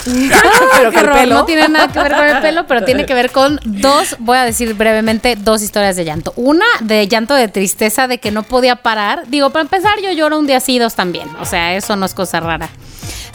pero 0.76 0.89
el 0.89 0.95
horror, 0.97 1.14
pelo. 1.14 1.36
No 1.36 1.45
tiene 1.45 1.68
nada 1.70 1.88
que 1.91 1.99
ver 1.99 2.12
con 2.16 2.26
el 2.28 2.41
pelo, 2.41 2.68
pero 2.68 2.84
tiene 2.86 3.06
que 3.08 3.14
ver 3.14 3.32
con 3.32 3.60
dos, 3.64 4.16
voy 4.20 4.38
a 4.38 4.43
decir 4.43 4.74
brevemente, 4.74 5.36
dos 5.36 5.62
historias 5.62 5.95
de 5.95 6.06
llanto. 6.06 6.34
Una 6.36 6.66
de 6.82 7.08
llanto 7.08 7.34
de 7.36 7.47
tristeza, 7.47 8.08
de 8.08 8.20
que 8.20 8.32
no 8.32 8.43
podía 8.43 8.76
parar. 8.78 9.24
Digo, 9.28 9.49
para 9.51 9.62
empezar, 9.64 9.99
yo 10.01 10.12
lloro 10.12 10.38
un 10.39 10.47
día 10.47 10.60
sí, 10.60 10.80
dos 10.80 10.95
también. 10.95 11.28
O 11.39 11.45
sea, 11.45 11.76
eso 11.76 11.95
no 11.95 12.06
es 12.06 12.14
cosa 12.14 12.39
rara. 12.39 12.70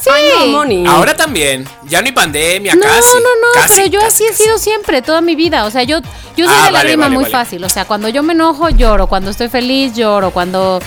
Sí. 0.00 0.10
Ay, 0.14 0.24
no, 0.52 0.58
Moni. 0.58 0.86
Ahora 0.86 1.16
también. 1.16 1.66
Ya 1.88 2.00
no 2.00 2.06
hay 2.06 2.12
pandemia, 2.12 2.74
No, 2.76 2.82
casi. 2.82 3.14
no, 3.14 3.20
no, 3.20 3.52
casi, 3.54 3.74
pero 3.74 3.86
yo 3.88 4.00
casi, 4.00 4.22
así 4.22 4.24
he 4.24 4.28
casi. 4.30 4.42
sido 4.44 4.58
siempre, 4.58 5.02
toda 5.02 5.20
mi 5.20 5.34
vida. 5.34 5.64
O 5.64 5.70
sea, 5.72 5.82
yo, 5.82 5.98
yo 6.36 6.46
soy 6.46 6.54
Ah, 6.56 6.66
de 6.66 6.72
vale, 6.72 6.96
vale, 6.96 7.14
muy 7.14 7.24
vale. 7.24 7.32
fácil. 7.32 7.64
O 7.64 7.68
sea, 7.68 7.84
cuando 7.84 8.08
yo 8.08 8.22
me 8.22 8.32
enojo, 8.32 8.68
lloro. 8.70 9.08
Cuando 9.08 9.30
estoy 9.30 9.48
feliz, 9.48 9.94
lloro. 9.94 10.30
Cuando. 10.30 10.80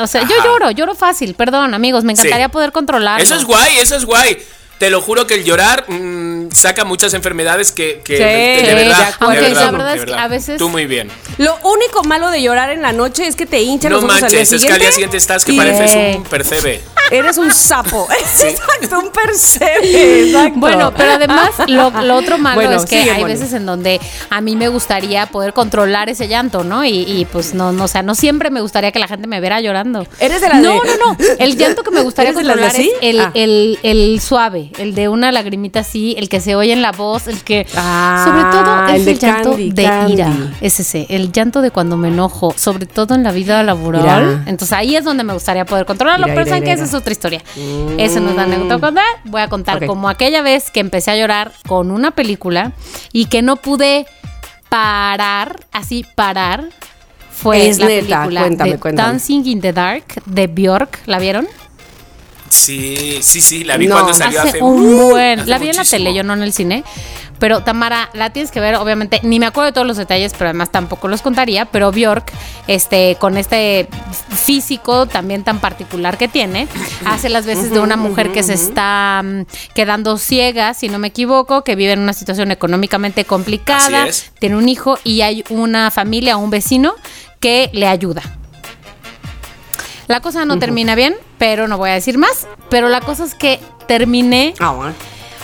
O 0.00 0.06
sea, 0.06 0.22
yo 0.22 0.34
lloro, 0.42 0.70
lloro 0.70 0.94
fácil. 0.94 1.34
Perdón, 1.34 1.74
amigos, 1.74 2.04
me 2.04 2.16
Sí. 2.16 2.22
encantaría 2.22 2.48
poder 2.48 2.72
controlarlo. 2.72 3.22
Eso 3.22 3.34
es 3.34 3.44
guay, 3.44 3.76
eso 3.78 3.96
es 3.96 4.06
guay. 4.06 4.38
Te 4.82 4.90
lo 4.90 5.00
juro 5.00 5.28
que 5.28 5.34
el 5.34 5.44
llorar 5.44 5.84
mm, 5.88 6.50
saca 6.50 6.84
muchas 6.84 7.14
enfermedades 7.14 7.70
que, 7.70 8.00
que 8.02 8.16
Sí, 8.16 8.22
de, 8.24 8.28
de 8.28 8.62
de 8.66 8.74
verdad. 8.74 9.14
de 9.20 9.54
la 9.54 9.70
verdad, 9.70 9.94
es 9.96 10.04
que 10.06 10.12
a 10.14 10.26
veces- 10.26 10.58
Tú 10.58 10.68
muy 10.68 10.86
bien. 10.86 11.08
Lo 11.38 11.56
único 11.62 12.02
malo 12.02 12.30
de 12.30 12.42
llorar 12.42 12.70
en 12.70 12.82
la 12.82 12.92
noche 12.92 13.28
es 13.28 13.36
que 13.36 13.46
te 13.46 13.62
hincha 13.62 13.88
No 13.88 13.94
los 13.96 14.04
ojos 14.06 14.14
al 14.24 14.30
día 14.30 14.38
manches, 14.40 14.52
es 14.52 14.64
que 14.64 14.72
al 14.72 14.80
día 14.80 14.90
siguiente 14.90 15.16
estás 15.18 15.44
que 15.44 15.52
pareces 15.52 16.16
un 16.16 16.24
percebe. 16.24 16.80
Eres 17.12 17.38
un 17.38 17.54
sapo. 17.54 18.08
Exacto, 18.42 18.98
un 18.98 19.10
percebe. 19.12 20.24
Exacto. 20.26 20.58
Bueno, 20.58 20.92
pero 20.96 21.12
además 21.12 21.50
lo, 21.68 21.90
lo 22.02 22.16
otro 22.16 22.38
malo 22.38 22.56
Bueno, 22.56 22.76
es 22.82 22.84
que 22.90 23.00
sigue, 23.02 23.10
hay 23.12 23.22
veces 23.22 23.52
en 23.52 23.64
donde 23.66 24.00
a 24.30 24.40
mí 24.40 24.56
me 24.56 24.66
gustaría 24.68 25.26
poder 25.26 25.52
controlar 25.52 26.08
ese 26.08 26.26
llanto, 26.26 26.64
¿no? 26.64 26.84
Y, 26.84 27.02
y, 27.06 27.24
pues 27.26 27.54
no, 27.54 27.70
no, 27.70 27.84
o 27.84 27.88
sea, 27.88 28.02
no 28.02 28.16
siempre 28.16 28.50
me 28.50 28.60
gustaría 28.60 28.90
que 28.90 28.98
la 28.98 29.06
gente 29.06 29.28
me 29.28 29.38
viera 29.40 29.60
llorando. 29.60 30.06
¿Eres 30.18 30.40
de 30.40 30.48
la 30.48 30.54
No, 30.54 30.80
de- 30.80 30.96
no, 30.98 31.12
no. 31.12 31.16
El 31.38 31.56
llanto 31.56 31.84
que 31.84 31.90
me 31.92 32.00
gustaría 32.00 32.30
¿Eres 32.30 32.38
de 32.38 32.44
las 32.44 32.56
de 32.56 32.62
controlar 32.62 32.80
es 32.80 32.92
el, 33.02 33.20
Ah. 33.20 33.30
el, 33.34 33.78
el 33.82 34.20
suave, 34.20 34.70
el 34.78 34.94
de 34.94 35.08
una 35.08 35.32
lagrimita 35.32 35.80
así, 35.80 36.14
el 36.18 36.28
que 36.28 36.40
se 36.40 36.54
oye 36.56 36.72
en 36.72 36.82
la 36.82 36.92
voz, 36.92 37.28
el 37.28 37.42
que 37.42 37.66
Ah, 37.76 38.22
sobre 38.26 38.42
todo 38.50 38.86
es 38.86 38.94
el 38.94 38.98
el, 39.00 39.04
de 39.04 39.14
llanto 39.26 39.50
Candy, 39.50 39.70
de 39.72 39.82
Candy. 39.84 40.12
ira. 40.14 40.32
Es 40.60 40.80
ese, 40.80 41.06
el 41.08 41.32
llanto 41.32 41.62
de 41.62 41.70
cuando 41.70 41.96
me 41.96 42.08
enojo, 42.08 42.54
sobre 42.56 42.86
todo 42.86 43.14
en 43.14 43.22
la 43.22 43.32
vida 43.32 43.62
laboral. 43.62 44.02
Ira. 44.04 44.42
Entonces 44.46 44.72
ahí 44.72 44.96
es 44.96 45.04
donde 45.04 45.24
me 45.24 45.32
gustaría 45.32 45.64
poder 45.64 45.84
controlarlo, 45.86 46.26
Ira, 46.26 46.34
pero 46.34 46.46
saben 46.46 46.64
que 46.64 46.72
esa 46.72 46.84
es 46.84 46.94
otra 46.94 47.12
historia. 47.12 47.42
Eso 47.98 48.20
no 48.20 48.30
es 48.30 48.36
la 48.36 48.44
anécdota 48.44 48.78
contar. 48.78 49.04
Voy 49.24 49.40
a 49.42 49.48
contar 49.48 49.86
como 49.86 50.08
aquella 50.08 50.42
vez 50.42 50.70
que 50.70 50.80
empecé 50.80 51.10
a 51.10 51.16
llorar 51.16 51.52
con 51.66 51.90
una 51.90 52.10
película 52.12 52.72
y 53.12 53.26
que 53.26 53.42
no 53.42 53.56
pude 53.56 54.06
parar, 54.68 55.60
así 55.72 56.04
parar. 56.14 56.64
Fue 57.30 57.68
Es 57.68 57.78
la 57.78 57.86
neta, 57.86 58.00
película 58.22 58.40
cuéntame, 58.42 58.70
de 58.72 58.78
cuéntame. 58.78 59.08
Dancing 59.10 59.42
in 59.46 59.60
the 59.60 59.72
Dark 59.72 60.04
de 60.26 60.46
Bjork. 60.46 61.00
¿La 61.06 61.18
vieron? 61.18 61.46
Sí, 62.52 63.18
sí, 63.22 63.40
sí, 63.40 63.64
la 63.64 63.76
vi 63.76 63.86
No. 63.86 63.94
cuando 63.94 64.14
salió 64.14 64.40
hace, 64.40 64.48
hace 64.50 64.62
un 64.62 65.10
buen. 65.10 65.40
hace 65.40 65.50
La 65.50 65.58
vi 65.58 65.68
en 65.68 65.76
la 65.76 65.84
tele, 65.84 66.12
yo 66.14 66.22
no 66.22 66.34
en 66.34 66.42
el 66.42 66.52
cine. 66.52 66.84
Pero 67.38 67.64
Tamara, 67.64 68.08
la 68.12 68.30
tienes 68.30 68.52
que 68.52 68.60
ver, 68.60 68.76
obviamente, 68.76 69.18
ni 69.24 69.40
me 69.40 69.46
acuerdo 69.46 69.66
de 69.66 69.72
todos 69.72 69.86
los 69.86 69.96
detalles, 69.96 70.32
pero 70.32 70.50
además 70.50 70.70
tampoco 70.70 71.08
los 71.08 71.22
contaría. 71.22 71.64
Pero 71.64 71.90
Bjork, 71.90 72.30
este, 72.68 73.16
con 73.18 73.36
este 73.36 73.88
físico 74.32 75.06
también 75.06 75.42
tan 75.42 75.58
particular 75.58 76.18
que 76.18 76.28
tiene, 76.28 76.68
hace 77.04 77.28
las 77.28 77.44
veces 77.44 77.70
de 77.72 77.80
una 77.80 77.96
mujer 77.96 78.30
que 78.30 78.44
se 78.44 78.54
está 78.54 79.22
mm, 79.24 79.42
quedando 79.74 80.18
ciega, 80.18 80.72
si 80.74 80.88
no 80.88 81.00
me 81.00 81.08
equivoco, 81.08 81.64
que 81.64 81.74
vive 81.74 81.92
en 81.92 82.00
una 82.00 82.12
situación 82.12 82.52
económicamente 82.52 83.24
complicada, 83.24 84.02
Así 84.04 84.08
es. 84.10 84.32
tiene 84.38 84.56
un 84.56 84.68
hijo 84.68 84.98
y 85.02 85.22
hay 85.22 85.42
una 85.48 85.90
familia, 85.90 86.36
un 86.36 86.50
vecino 86.50 86.94
que 87.40 87.70
le 87.72 87.88
ayuda. 87.88 88.22
La 90.12 90.20
cosa 90.20 90.44
no 90.44 90.58
termina 90.58 90.94
bien, 90.94 91.16
pero 91.38 91.68
no 91.68 91.78
voy 91.78 91.88
a 91.88 91.94
decir 91.94 92.18
más. 92.18 92.46
Pero 92.68 92.90
la 92.90 93.00
cosa 93.00 93.24
es 93.24 93.34
que 93.34 93.58
terminé 93.88 94.52
Ah, 94.60 94.72
bueno. 94.72 94.92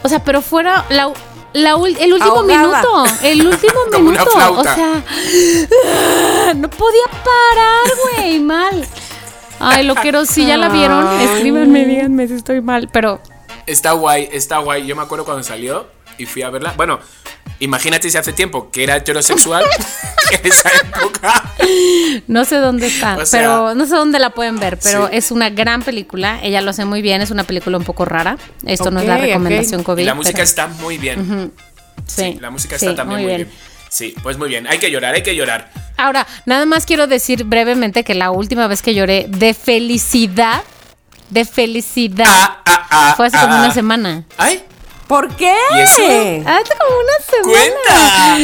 o 0.03 0.11
sea, 0.11 0.23
pero 0.23 0.43
fuera 0.43 0.85
la, 0.91 1.11
la 1.55 1.75
ul- 1.77 1.97
el 1.99 2.13
último 2.13 2.35
Ahogada. 2.37 2.83
minuto. 2.83 3.05
El 3.23 3.47
último 3.47 3.73
Como 3.91 4.11
una 4.11 4.25
minuto. 4.25 4.53
O 4.61 4.63
sea, 4.63 5.03
no 6.55 6.69
podía 6.69 7.05
parar, 7.25 7.87
güey, 8.19 8.41
mal. 8.41 8.87
Ay, 9.59 9.85
lo 9.87 9.95
quiero. 9.95 10.27
Si 10.27 10.45
ya 10.45 10.59
la 10.59 10.69
vieron, 10.69 11.19
escríbanme, 11.21 11.87
díganme 11.87 12.29
si 12.29 12.35
estoy 12.35 12.61
mal. 12.61 12.91
Pero 12.93 13.21
Está 13.67 13.93
guay, 13.93 14.29
está 14.33 14.59
guay. 14.59 14.87
Yo 14.87 14.95
me 14.97 15.03
acuerdo 15.03 15.25
cuando 15.25 15.43
salió 15.43 15.87
y 16.19 16.27
fui 16.27 16.43
a 16.43 16.51
verla. 16.51 16.75
Bueno, 16.77 17.01
imagínate 17.61 18.11
si 18.11 18.17
hace 18.17 18.33
tiempo 18.33 18.71
que 18.71 18.85
era 18.85 18.97
heterosexual 18.97 19.65
en 20.33 20.47
esa 20.47 20.71
época. 20.83 21.55
no 22.27 22.45
sé 22.45 22.57
dónde 22.57 22.87
está. 22.87 23.17
O 23.17 23.27
sea- 23.27 23.41
pero 23.41 23.75
no 23.75 23.87
sé 23.87 23.95
dónde 23.95 24.19
la 24.19 24.31
pueden 24.31 24.59
ver. 24.59 24.79
Pero 24.83 25.09
Sí. 25.09 25.17
es 25.17 25.31
una 25.31 25.51
gran 25.51 25.83
película. 25.83 26.39
Ella 26.43 26.61
lo 26.61 26.71
hace 26.71 26.85
muy 26.85 27.03
bien. 27.03 27.21
Es 27.21 27.31
una 27.31 27.45
película 27.45 27.79
un 27.79 27.85
poco 27.85 28.05
rara. 28.05 28.37
Esto 28.67 28.91
no 28.91 29.01
es 29.01 29.07
la 29.07 29.19
recomendación 29.19 29.83
COVID. 29.83 30.03
Y 30.03 30.07
la 30.07 30.15
música 30.15 30.35
pero- 30.37 30.45
está 30.45 30.67
muy 30.69 30.99
bien. 30.99 31.53
sí, 32.07 32.39
La 32.41 32.51
música 32.51 32.79
sí, 32.79 32.87
está 32.87 32.97
también 33.03 33.21
muy 33.23 33.35
bien. 33.37 33.51
Sí, 33.91 34.15
pues 34.23 34.37
muy 34.37 34.49
bien. 34.51 34.67
Hay 34.67 34.79
que 34.79 34.91
llorar, 34.91 35.15
hay 35.15 35.23
que 35.23 35.35
llorar. 35.35 35.71
Ahora, 35.97 36.27
nada 36.45 36.67
más 36.67 36.85
quiero 36.85 37.07
decir 37.07 37.45
brevemente 37.45 38.05
que 38.05 38.15
la 38.15 38.31
última 38.31 38.67
vez 38.67 38.83
que 38.83 38.95
lloré 38.95 39.27
de 39.29 39.55
felicidad, 39.55 40.63
de 41.31 41.45
felicidad, 41.47 42.27
Ah, 42.29 42.63
ah, 42.67 42.87
ah, 42.91 43.15
fue 43.17 43.27
hace 43.27 43.39
como 43.39 43.55
ah. 43.55 43.59
una 43.65 43.73
semana. 43.73 44.25
¡Ay! 44.37 44.63
¿Por 45.09 45.35
qué? 45.37 45.55
¿Y 45.77 45.81
eso? 45.81 46.03
Hace 46.03 46.73
como 46.79 46.99
una 47.01 47.19
semana. 47.29 47.75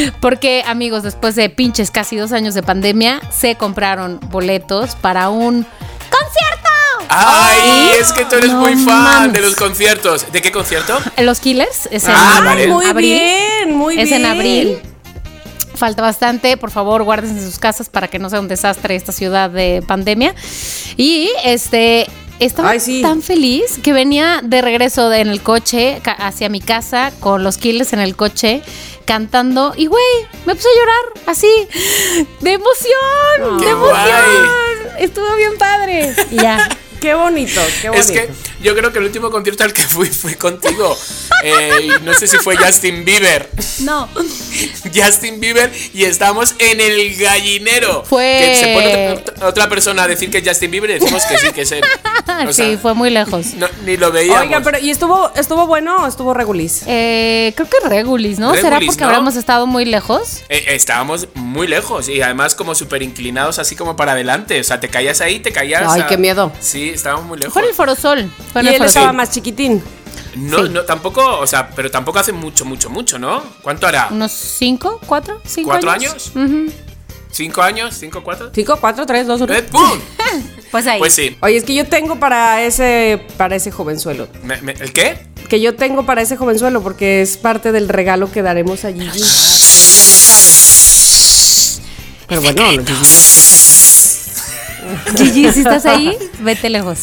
¡Cuenta! 0.02 0.16
Porque, 0.20 0.64
amigos, 0.66 1.02
después 1.02 1.36
de 1.36 1.50
pinches 1.50 1.90
casi 1.90 2.16
dos 2.16 2.32
años 2.32 2.54
de 2.54 2.62
pandemia, 2.62 3.20
se 3.30 3.54
compraron 3.56 4.18
boletos 4.30 4.96
para 4.96 5.28
un 5.28 5.64
concierto. 6.10 6.70
¡Ay! 7.10 7.90
Es 8.00 8.12
que 8.14 8.24
tú 8.24 8.36
eres 8.36 8.50
No 8.50 8.60
muy 8.60 8.72
fan 8.76 8.84
mames. 9.02 9.32
de 9.34 9.40
los 9.40 9.54
conciertos. 9.56 10.32
¿De 10.32 10.40
qué 10.40 10.50
concierto? 10.50 10.98
Los 11.18 11.38
Killers 11.40 11.86
es 11.90 12.04
en 12.04 12.12
Ah, 12.16 12.40
vale. 12.44 12.66
Muy 12.66 12.86
abril. 12.86 13.12
bien, 13.12 13.76
muy 13.76 13.98
es 14.00 14.08
bien. 14.08 14.24
en 14.24 14.26
abril. 14.30 14.78
Falta 15.76 16.02
bastante, 16.02 16.56
por 16.56 16.70
favor, 16.70 17.02
guárdense 17.02 17.40
en 17.40 17.44
sus 17.44 17.58
casas 17.58 17.88
para 17.90 18.08
que 18.08 18.18
no 18.18 18.30
sea 18.30 18.40
un 18.40 18.48
desastre 18.48 18.94
esta 18.96 19.12
ciudad 19.12 19.50
de 19.50 19.82
pandemia. 19.86 20.34
Y 20.96 21.30
este 21.44 22.06
estaba 22.46 22.70
Ay, 22.70 22.80
sí. 22.80 23.02
tan 23.02 23.22
feliz 23.22 23.78
que 23.82 23.92
venía 23.92 24.40
de 24.42 24.60
regreso 24.62 25.08
de- 25.08 25.20
en 25.20 25.28
el 25.28 25.40
coche 25.42 26.00
hacia 26.04 26.48
mi 26.48 26.60
casa 26.60 27.12
con 27.20 27.42
los 27.44 27.58
Killers 27.58 27.92
en 27.92 28.00
el 28.00 28.16
coche 28.16 28.62
cantando 29.04 29.74
y 29.76 29.86
güey, 29.86 30.02
me 30.46 30.54
puse 30.54 30.66
a 30.68 30.80
llorar 30.80 31.22
así 31.26 31.48
de 32.40 32.52
emoción, 32.52 33.60
de 33.60 33.68
emoción. 33.68 33.80
guay. 33.80 35.04
Estuvo 35.04 35.34
bien 35.36 35.56
padre. 35.58 36.14
Y 36.30 36.36
ya. 36.36 36.68
Qué 37.04 37.12
bonito, 37.12 37.60
qué 37.82 37.90
bonito. 37.90 38.12
Es 38.12 38.18
que 38.18 38.30
yo 38.62 38.74
creo 38.74 38.90
que 38.90 38.98
el 38.98 39.04
último 39.04 39.30
concierto 39.30 39.62
al 39.62 39.74
que 39.74 39.82
fui 39.82 40.08
fue 40.08 40.36
contigo. 40.36 40.96
Eh, 41.42 41.88
no 42.02 42.14
sé 42.14 42.26
si 42.26 42.38
fue 42.38 42.56
Justin 42.56 43.04
Bieber. 43.04 43.50
No. 43.80 44.08
Justin 44.94 45.38
Bieber 45.38 45.70
y 45.92 46.04
estamos 46.04 46.54
en 46.58 46.80
el 46.80 47.14
gallinero. 47.16 48.04
Fue- 48.04 48.38
Que 48.40 48.56
se 48.56 48.72
pone 48.72 49.10
otra, 49.10 49.48
otra 49.48 49.68
persona 49.68 50.04
a 50.04 50.08
decir 50.08 50.30
que 50.30 50.38
es 50.38 50.48
Justin 50.48 50.70
Bieber 50.70 50.88
y 50.90 50.94
decimos 50.94 51.22
que 51.26 51.36
sí, 51.36 51.52
que 51.52 51.60
es 51.62 51.72
él. 51.72 51.84
O 52.48 52.52
sea, 52.54 52.64
sí, 52.70 52.78
fue 52.80 52.94
muy 52.94 53.10
lejos. 53.10 53.48
no- 53.54 53.68
ni 53.84 53.98
lo 53.98 54.10
veíamos. 54.10 54.40
Oiga, 54.46 54.60
pero 54.62 54.78
¿y 54.78 54.88
estuvo, 54.90 55.30
estuvo 55.36 55.66
bueno 55.66 56.04
o 56.04 56.06
estuvo 56.06 56.32
regulis? 56.32 56.84
Eh, 56.86 57.52
creo 57.54 57.68
que 57.68 57.86
Regulis, 57.86 58.38
¿no? 58.38 58.54
¿Será 58.54 58.80
porque 58.80 59.02
¿no? 59.02 59.08
habremos 59.08 59.36
estado 59.36 59.66
muy 59.66 59.84
lejos? 59.84 60.42
Eh, 60.48 60.64
estábamos 60.68 61.28
muy 61.34 61.66
lejos 61.66 62.08
y 62.08 62.22
además 62.22 62.54
como 62.54 62.74
súper 62.74 63.02
inclinados 63.02 63.58
así 63.58 63.76
como 63.76 63.94
para 63.94 64.12
adelante. 64.12 64.58
O 64.58 64.64
sea, 64.64 64.80
te 64.80 64.88
caías 64.88 65.20
ahí, 65.20 65.40
te 65.40 65.52
caías. 65.52 65.82
Ay, 65.86 66.00
a- 66.00 66.06
qué 66.06 66.16
miedo. 66.16 66.50
Sí, 66.60 66.93
estábamos 66.94 67.26
muy 67.26 67.38
lejos. 67.38 67.52
Fue 67.52 67.62
en 67.62 67.68
el 67.68 67.74
Foro 67.74 67.94
Sol. 67.94 68.30
Fue 68.52 68.60
en 68.62 68.66
Y 68.66 68.70
el 68.70 68.74
él 68.76 68.82
estaba 68.84 69.12
más 69.12 69.30
chiquitín. 69.30 69.82
No, 70.36 70.64
Sí. 70.64 70.70
no, 70.70 70.82
tampoco, 70.82 71.38
o 71.38 71.46
sea, 71.46 71.70
pero 71.70 71.90
tampoco 71.90 72.18
hace 72.18 72.32
mucho, 72.32 72.64
mucho, 72.64 72.90
mucho, 72.90 73.18
¿no? 73.18 73.42
¿Cuánto 73.62 73.86
hará? 73.86 74.08
¿Unos 74.10 74.32
cinco? 74.32 75.00
¿Cuatro? 75.06 75.40
¿Cinco 75.46 75.70
¿Cuatro 75.70 75.90
años? 75.90 76.32
¿Cinco 77.30 77.62
años? 77.62 77.94
¿Cinco, 77.98 78.22
cuatro? 78.22 78.50
Cinco, 78.54 78.76
cuatro, 78.80 79.06
tres, 79.06 79.26
dos, 79.26 79.40
uno. 79.40 79.52
¡Eh, 79.54 79.62
¡Pum! 79.62 79.80
Pues 80.70 80.88
ahí. 80.88 80.98
Pues 80.98 81.14
sí. 81.14 81.36
Oye, 81.40 81.56
es 81.56 81.62
que 81.62 81.72
yo 81.72 81.86
tengo 81.86 82.18
para 82.18 82.60
ese, 82.62 83.24
para 83.36 83.54
ese 83.54 83.70
jovenzuelo. 83.70 84.26
Me- 84.42 84.60
me- 84.60 84.72
¿El 84.72 84.92
qué? 84.92 85.24
Que 85.48 85.60
yo 85.60 85.76
tengo 85.76 86.04
para 86.04 86.20
ese 86.20 86.36
jovenzuelo 86.36 86.82
porque 86.82 87.22
es 87.22 87.36
parte 87.36 87.70
del 87.70 87.88
regalo 87.88 88.28
que 88.32 88.42
daremos 88.42 88.84
a 88.84 88.92
Gigi. 88.92 89.22
Pero 92.26 92.40
bueno, 92.40 92.62
no, 92.62 92.70
Gigi 92.70 92.82
no. 92.92 93.06
Gigi, 95.16 95.52
si 95.52 95.60
estás 95.60 95.86
ahí, 95.86 96.16
vete 96.40 96.70
lejos. 96.70 96.98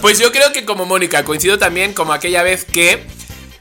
Pues 0.00 0.18
yo 0.18 0.32
creo 0.32 0.52
que 0.52 0.64
como 0.64 0.84
Mónica, 0.86 1.24
coincido 1.24 1.58
también 1.58 1.92
como 1.92 2.12
aquella 2.12 2.42
vez 2.42 2.64
que 2.64 3.04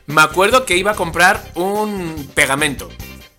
me 0.08 0.22
acuerdo 0.22 0.66
que 0.66 0.78
iba 0.78 0.92
a 0.92 0.96
comprar 0.96 1.44
un 1.56 2.30
pegamento. 2.34 2.90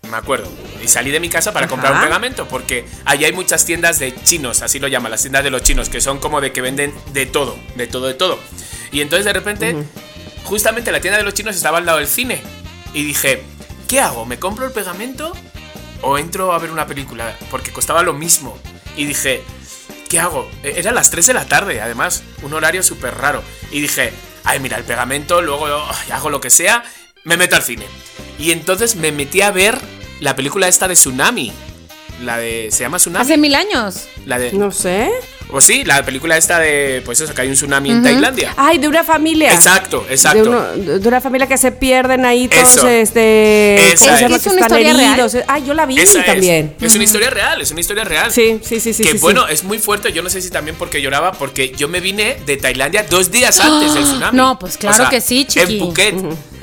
me 0.09 0.17
acuerdo. 0.17 0.47
Y 0.83 0.87
salí 0.87 1.11
de 1.11 1.19
mi 1.19 1.29
casa 1.29 1.53
para 1.53 1.67
comprar 1.67 1.93
un 1.93 2.01
pegamento, 2.01 2.47
porque 2.47 2.85
allí 3.05 3.25
hay 3.25 3.33
muchas 3.33 3.65
tiendas 3.65 3.99
de 3.99 4.13
chinos, 4.23 4.61
así 4.61 4.79
lo 4.79 4.87
llaman, 4.87 5.11
las 5.11 5.21
tiendas 5.21 5.43
de 5.43 5.49
los 5.49 5.63
chinos, 5.63 5.89
que 5.89 6.01
son 6.01 6.19
como 6.19 6.39
de 6.41 6.51
que 6.51 6.61
venden 6.61 6.93
de 7.13 7.25
todo, 7.25 7.57
de 7.75 7.87
todo, 7.87 8.07
de 8.07 8.13
todo. 8.13 8.37
Y 8.91 9.01
entonces 9.01 9.25
de 9.25 9.33
repente, 9.33 9.75
justamente 10.43 10.91
la 10.91 10.99
tienda 11.01 11.17
de 11.17 11.23
los 11.23 11.33
chinos 11.33 11.55
estaba 11.55 11.79
al 11.79 11.85
lado 11.85 11.97
del 11.97 12.07
cine. 12.07 12.41
Y 12.93 13.03
dije, 13.03 13.43
¿qué 13.89 14.01
hago? 14.01 14.25
¿Me 14.25 14.37
compro 14.37 14.65
el 14.65 14.71
pegamento 14.71 15.33
o 16.01 16.17
entro 16.17 16.53
a 16.53 16.59
ver 16.59 16.69
una 16.69 16.85
película? 16.85 17.35
Porque 17.49 17.71
costaba 17.71 18.03
lo 18.03 18.13
mismo. 18.13 18.57
Y 18.95 19.05
dije, 19.05 19.43
¿qué 20.09 20.19
hago? 20.19 20.49
E-, 20.63 20.79
era 20.79 20.91
las 20.91 21.09
3 21.09 21.27
de 21.27 21.33
la 21.33 21.45
tarde, 21.45 21.81
además, 21.81 22.23
un 22.41 22.53
horario 22.53 22.83
súper 22.83 23.15
raro. 23.15 23.43
Y 23.71 23.81
dije, 23.81 24.13
ay, 24.43 24.59
mira, 24.59 24.77
el 24.77 24.83
pegamento, 24.83 25.41
luego 25.41 25.67
hago 26.11 26.29
lo 26.29 26.41
que 26.41 26.49
sea, 26.49 26.83
me 27.23 27.37
meto 27.37 27.55
al 27.55 27.63
cine. 27.63 27.85
Y 28.39 28.51
entonces 28.51 28.95
me 28.95 29.11
metí 29.11 29.41
a 29.41 29.51
ver 29.51 29.77
la 30.19 30.35
película 30.35 30.67
esta 30.67 30.87
de 30.87 30.95
Tsunami. 30.95 31.51
La 32.23 32.37
de. 32.37 32.69
¿Se 32.71 32.83
llama 32.83 32.97
Tsunami? 32.97 33.23
Hace 33.23 33.37
mil 33.37 33.55
años. 33.55 34.07
La 34.25 34.39
de. 34.39 34.53
No 34.53 34.71
sé. 34.71 35.11
O 35.51 35.61
sí, 35.61 35.83
la 35.83 36.03
película 36.03 36.37
esta 36.37 36.59
de. 36.59 37.01
Pues 37.05 37.21
eso, 37.21 37.33
que 37.33 37.41
hay 37.41 37.47
un 37.47 37.53
tsunami 37.53 37.91
en 37.91 38.03
Tailandia. 38.03 38.53
Ay, 38.57 38.77
de 38.77 38.87
una 38.87 39.03
familia. 39.03 39.53
Exacto, 39.53 40.05
exacto. 40.09 40.73
De, 40.75 41.07
una 41.07 41.21
familia 41.21 41.47
que 41.47 41.57
se 41.57 41.71
pierden 41.71 42.25
ahí 42.25 42.47
todos. 42.47 42.77
Eso. 42.77 42.87
Este. 42.87 43.93
Esa 43.93 44.19
es, 44.19 44.47
una 44.47 44.61
historia 44.61 44.93
real. 44.93 45.31
Ay, 45.47 45.63
yo 45.65 45.73
la 45.73 45.85
vi 45.85 45.95
también. 46.25 46.75
Es, 46.81 46.95
una 46.95 47.03
historia 47.03 47.29
real, 47.29 47.61
es 47.61 47.71
una 47.71 47.81
historia 47.81 48.03
real. 48.03 48.31
Sí, 48.31 48.59
sí, 48.63 48.79
sí, 48.79 48.93
sí. 48.93 49.03
Que 49.03 49.13
bueno, 49.13 49.47
es 49.47 49.63
muy 49.63 49.79
fuerte. 49.79 50.11
Yo 50.11 50.23
no 50.23 50.29
sé 50.29 50.41
si 50.41 50.49
también 50.49 50.75
porque 50.77 51.01
lloraba, 51.01 51.33
porque 51.33 51.71
yo 51.71 51.87
me 51.87 51.99
vine 51.99 52.37
de 52.45 52.57
Tailandia 52.57 53.03
dos 53.03 53.31
días 53.31 53.59
antes 53.59 53.93
del 53.93 54.03
tsunami. 54.05 54.37
No, 54.37 54.57
pues 54.57 54.77
claro 54.77 55.09
que 55.09 55.21
sí, 55.21 55.45
chiqui. 55.45 55.73
En 55.73 55.79
Phuket. 55.79 56.15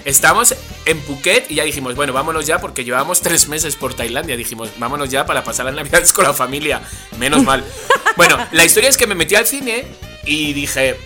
Estamos 0.05 0.55
en 0.87 1.01
Phuket 1.01 1.51
y 1.51 1.57
ya 1.57 1.65
dijimos, 1.65 1.95
bueno, 1.95 2.13
vámonos 2.13 2.47
ya 2.47 2.61
porque 2.61 2.85
llevamos 2.85 3.21
tres 3.23 3.49
meses 3.49 3.77
por 3.77 3.95
Tailandia. 3.95 4.37
Dijimos, 4.37 4.71
vámonos 4.79 5.11
ya 5.11 5.27
para 5.27 5.45
pasar 5.45 5.67
las 5.67 5.75
navidades 5.75 6.13
con 6.13 6.25
la 6.25 6.35
familia. 6.35 6.83
Menos 7.19 7.45
mal. 7.45 7.65
bueno, 8.17 8.39
la 8.53 8.65
historia 8.65 8.89
es 8.89 8.97
que 8.97 9.07
me 9.07 9.15
metí 9.15 9.35
al 9.35 9.47
cine 9.47 9.87
y 10.25 10.53
dije, 10.53 10.97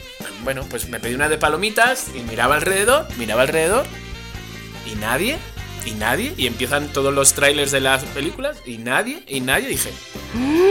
bueno, 0.43 0.65
pues 0.69 0.89
me 0.89 1.01
pedí 1.01 1.15
una 1.15 1.29
de 1.29 1.39
palomitas 1.39 2.09
y 2.15 2.21
miraba 2.21 2.57
alrededor, 2.57 3.07
miraba 3.17 3.43
alrededor 3.43 3.87
y 4.87 4.95
nadie, 4.97 5.39
y 5.85 5.93
nadie, 5.93 6.35
y 6.37 6.47
empiezan 6.47 6.89
todos 6.89 7.13
los 7.13 7.35
trailers 7.35 7.71
de 7.71 7.81
las 7.81 8.05
películas 8.05 8.57
y 8.67 8.79
nadie, 8.79 9.23
y 9.27 9.41
nadie. 9.41 9.69
Dije, 9.69 9.93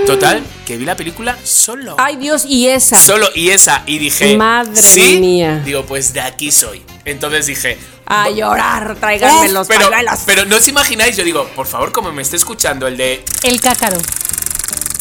total, 0.05 0.43
que 0.65 0.77
vi 0.77 0.85
la 0.85 0.95
película 0.95 1.37
solo. 1.43 1.95
Ay 1.99 2.15
Dios, 2.17 2.45
y 2.47 2.67
esa. 2.67 2.97
Solo 2.97 3.27
y 3.35 3.49
esa. 3.49 3.83
Y 3.85 3.99
dije, 3.99 4.37
madre 4.37 4.81
¿sí? 4.81 5.19
mía. 5.19 5.61
Digo, 5.63 5.85
pues 5.85 6.13
de 6.13 6.21
aquí 6.21 6.51
soy. 6.51 6.83
Entonces 7.05 7.47
dije, 7.47 7.77
a 8.05 8.29
llorar, 8.29 8.95
tráiganme 8.99 9.49
los 9.49 9.67
pero, 9.67 9.89
Pero 10.25 10.45
no 10.45 10.57
os 10.57 10.67
imagináis, 10.67 11.17
yo 11.17 11.23
digo, 11.23 11.47
por 11.55 11.67
favor, 11.67 11.91
como 11.91 12.11
me 12.11 12.21
esté 12.21 12.35
escuchando 12.35 12.87
el 12.87 12.97
de. 12.97 13.23
El 13.43 13.61
cácaro. 13.61 13.97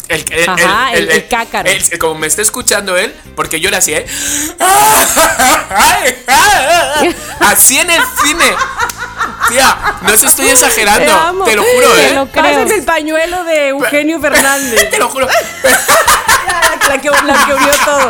El, 0.09 0.25
el, 0.31 0.49
Ajá, 0.49 0.93
el, 0.93 1.09
el, 1.09 1.27
cácaro. 1.27 1.69
como 1.99 2.15
me 2.15 2.27
esté 2.27 2.41
escuchando 2.41 2.97
él, 2.97 3.13
porque 3.35 3.59
yo 3.59 3.71
le 3.71 3.77
hacía, 3.77 3.99
¿eh? 3.99 4.05
Así 7.39 7.79
en 7.79 7.89
el 7.89 8.01
cine. 8.23 8.45
Tía, 9.49 9.97
no 10.01 10.17
se 10.17 10.27
estoy 10.27 10.47
exagerando. 10.47 11.43
Te, 11.45 11.55
lo 11.55 11.63
juro, 11.63 11.97
¿eh? 11.97 12.07
Te 12.07 12.13
lo 12.13 12.31
creo. 12.31 12.61
el 12.61 12.83
pañuelo 12.83 13.43
de 13.43 13.69
Eugenio 13.69 14.19
Fernández. 14.19 14.89
te 14.91 14.97
lo 14.97 15.09
juro. 15.09 15.27
la, 16.87 17.01
que, 17.01 17.09
la 17.09 17.45
que 17.45 17.53
unió 17.53 17.73
todo. 17.85 18.09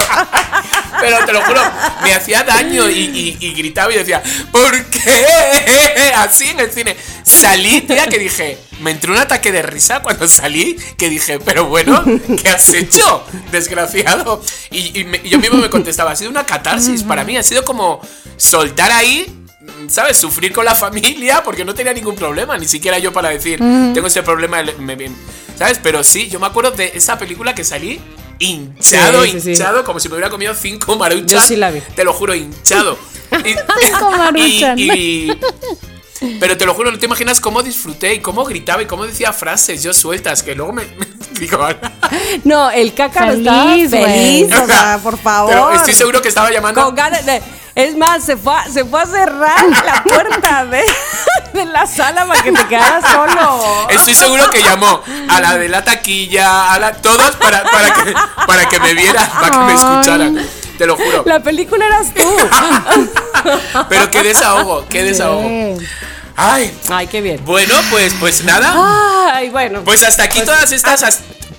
Pero 0.99 1.25
te 1.25 1.33
lo 1.33 1.41
juro, 1.41 1.61
me 2.03 2.13
hacía 2.13 2.43
daño 2.43 2.89
y, 2.89 3.53
gritaba 3.55 3.93
y 3.93 3.97
decía, 3.97 4.21
¿por 4.51 4.85
qué? 4.85 6.13
Así 6.15 6.49
en 6.49 6.59
el 6.59 6.71
cine. 6.71 6.95
Salí, 7.23 7.81
tía, 7.81 8.07
que 8.07 8.19
dije, 8.19 8.57
me 8.79 8.91
entró 8.91 9.13
un 9.13 9.19
ataque 9.19 9.51
de 9.51 9.61
risa 9.61 10.01
cuando 10.01 10.27
salí, 10.27 10.77
que 10.97 11.09
dije, 11.09 11.39
pero 11.39 11.65
bueno, 11.65 12.03
¿qué 12.41 12.49
has 12.49 12.73
hecho? 12.73 13.25
Desgraciado. 13.51 14.41
Y, 14.71 15.05
yo 15.29 15.39
mismo 15.39 15.57
me 15.57 15.69
contestaba, 15.69 16.11
ha 16.11 16.15
sido 16.15 16.29
una 16.29 16.45
catarsis 16.45 17.03
para 17.03 17.23
mí, 17.23 17.37
ha 17.37 17.43
sido 17.43 17.63
como 17.63 18.01
soltar 18.37 18.91
ahí 18.91 19.42
¿sabes? 19.87 20.17
Sufrir 20.17 20.53
con 20.53 20.65
la 20.65 20.75
familia 20.83 21.43
porque 21.43 21.65
no 21.65 21.73
tenía 21.73 21.93
ningún 21.93 22.15
problema, 22.15 22.57
ni 22.57 22.67
siquiera 22.67 22.99
yo 22.99 23.11
para 23.13 23.29
decir, 23.29 23.59
tengo 23.59 24.07
ese 24.07 24.23
problema, 24.23 24.63
¿sabes? 25.57 25.79
Pero 25.81 26.03
sí, 26.03 26.29
yo 26.29 26.39
me 26.39 26.47
acuerdo 26.47 26.71
de 26.71 26.91
esa 26.95 27.17
película 27.17 27.55
que 27.55 27.63
salí 27.63 27.99
hinchado, 28.39 29.25
hinchado, 29.25 29.83
como 29.83 29.99
si 29.99 30.09
me 30.09 30.15
hubiera 30.15 30.29
comido 30.29 30.53
cinco 30.53 30.95
maruchas. 30.95 31.47
sí 31.47 31.55
la 31.55 31.71
vi. 31.71 31.81
Te 31.95 32.03
lo 32.03 32.13
juro, 32.13 32.35
hinchado. 32.35 32.97
cinco 33.43 34.11
maruchas. 34.17 34.77
Pero 36.39 36.57
te 36.57 36.65
lo 36.65 36.73
juro, 36.73 36.91
no 36.91 36.99
te 36.99 37.05
imaginas 37.05 37.39
cómo 37.39 37.63
disfruté 37.63 38.13
y 38.15 38.19
cómo 38.19 38.43
gritaba 38.45 38.81
y 38.81 38.85
cómo 38.85 39.05
decía 39.05 39.33
frases 39.33 39.83
yo 39.83 39.93
sueltas, 39.93 40.43
que 40.43 40.55
luego 40.55 40.73
me, 40.73 40.83
digo, 41.39 41.57
No, 42.43 42.69
el 42.69 42.93
cácaro 42.93 43.33
estaba 43.33 43.73
feliz, 43.73 44.51
o 44.53 44.65
sea, 44.65 44.99
por 45.01 45.17
favor. 45.17 45.51
Pero 45.51 45.71
estoy 45.73 45.93
seguro 45.93 46.21
que 46.21 46.29
estaba 46.29 46.51
llamando. 46.51 46.83
Con 46.83 46.95
ganas 46.95 47.25
de, 47.25 47.41
es 47.75 47.97
más, 47.97 48.23
se 48.23 48.37
fue, 48.37 48.53
se 48.71 48.85
fue 48.85 49.01
a 49.01 49.05
cerrar 49.05 49.65
la 49.85 50.03
puerta 50.03 50.65
de, 50.65 50.83
de 51.53 51.65
la 51.65 51.87
sala 51.87 52.27
para 52.27 52.43
que 52.43 52.51
te 52.51 52.67
quedaras 52.67 53.03
solo. 53.11 53.89
Estoy 53.89 54.13
seguro 54.13 54.49
que 54.51 54.61
llamó 54.61 55.01
a 55.27 55.41
la 55.41 55.57
de 55.57 55.69
la 55.69 55.83
taquilla, 55.83 56.71
a 56.71 56.79
la, 56.79 56.93
todos 56.93 57.35
para, 57.37 57.63
para, 57.63 57.93
que, 57.93 58.13
para 58.45 58.69
que 58.69 58.79
me 58.79 58.93
vieran, 58.93 59.27
para 59.29 59.51
que 59.51 59.57
me 59.59 59.73
escucharan. 59.73 60.49
Te 60.77 60.85
lo 60.85 60.95
juro. 60.95 61.23
La 61.25 61.39
película 61.41 61.85
eras 61.85 62.13
tú. 62.13 62.23
Pero 63.89 64.09
qué 64.11 64.23
desahogo, 64.23 64.85
qué 64.89 65.03
desahogo. 65.03 65.77
Ay. 66.35 66.71
Ay, 66.89 67.07
qué 67.07 67.21
bien. 67.21 67.39
Bueno, 67.45 67.75
pues, 67.89 68.13
pues 68.19 68.43
nada. 68.43 68.73
Ay, 69.33 69.49
bueno. 69.49 69.81
Pues 69.83 70.03
hasta 70.03 70.23
aquí 70.23 70.39
pues, 70.39 70.45
todas 70.45 70.71
estas. 70.71 71.03
Ah, 71.03 71.09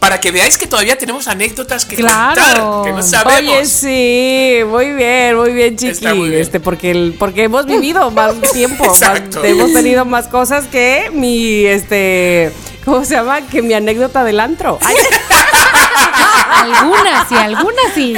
para 0.04 0.20
que 0.20 0.30
veáis 0.30 0.58
que 0.58 0.66
todavía 0.66 0.98
tenemos 0.98 1.28
anécdotas 1.28 1.86
que 1.86 1.96
contar, 1.96 2.82
que 2.84 2.92
no 2.92 3.02
sabemos. 3.02 3.54
Oye, 3.54 3.64
sí, 3.64 4.58
muy 4.66 4.92
bien, 4.92 5.34
muy 5.34 5.52
bien, 5.52 5.78
chiqui. 5.78 6.34
Este, 6.34 6.60
porque, 6.60 6.90
el, 6.90 7.16
porque 7.18 7.44
hemos 7.44 7.64
vivido 7.64 8.10
más 8.10 8.34
tiempo, 8.52 8.94
hemos 9.42 9.72
tenido 9.72 10.04
más 10.04 10.28
cosas 10.28 10.66
que 10.66 11.10
mi, 11.10 11.64
este, 11.64 12.52
¿cómo 12.84 13.02
se 13.06 13.14
llama? 13.14 13.40
Que 13.46 13.62
mi 13.62 13.72
anécdota 13.72 14.24
del 14.24 14.40
antro. 14.40 14.78
algunas 16.54 17.26
sí, 17.26 17.34
algunas 17.34 17.94
sí. 17.94 18.14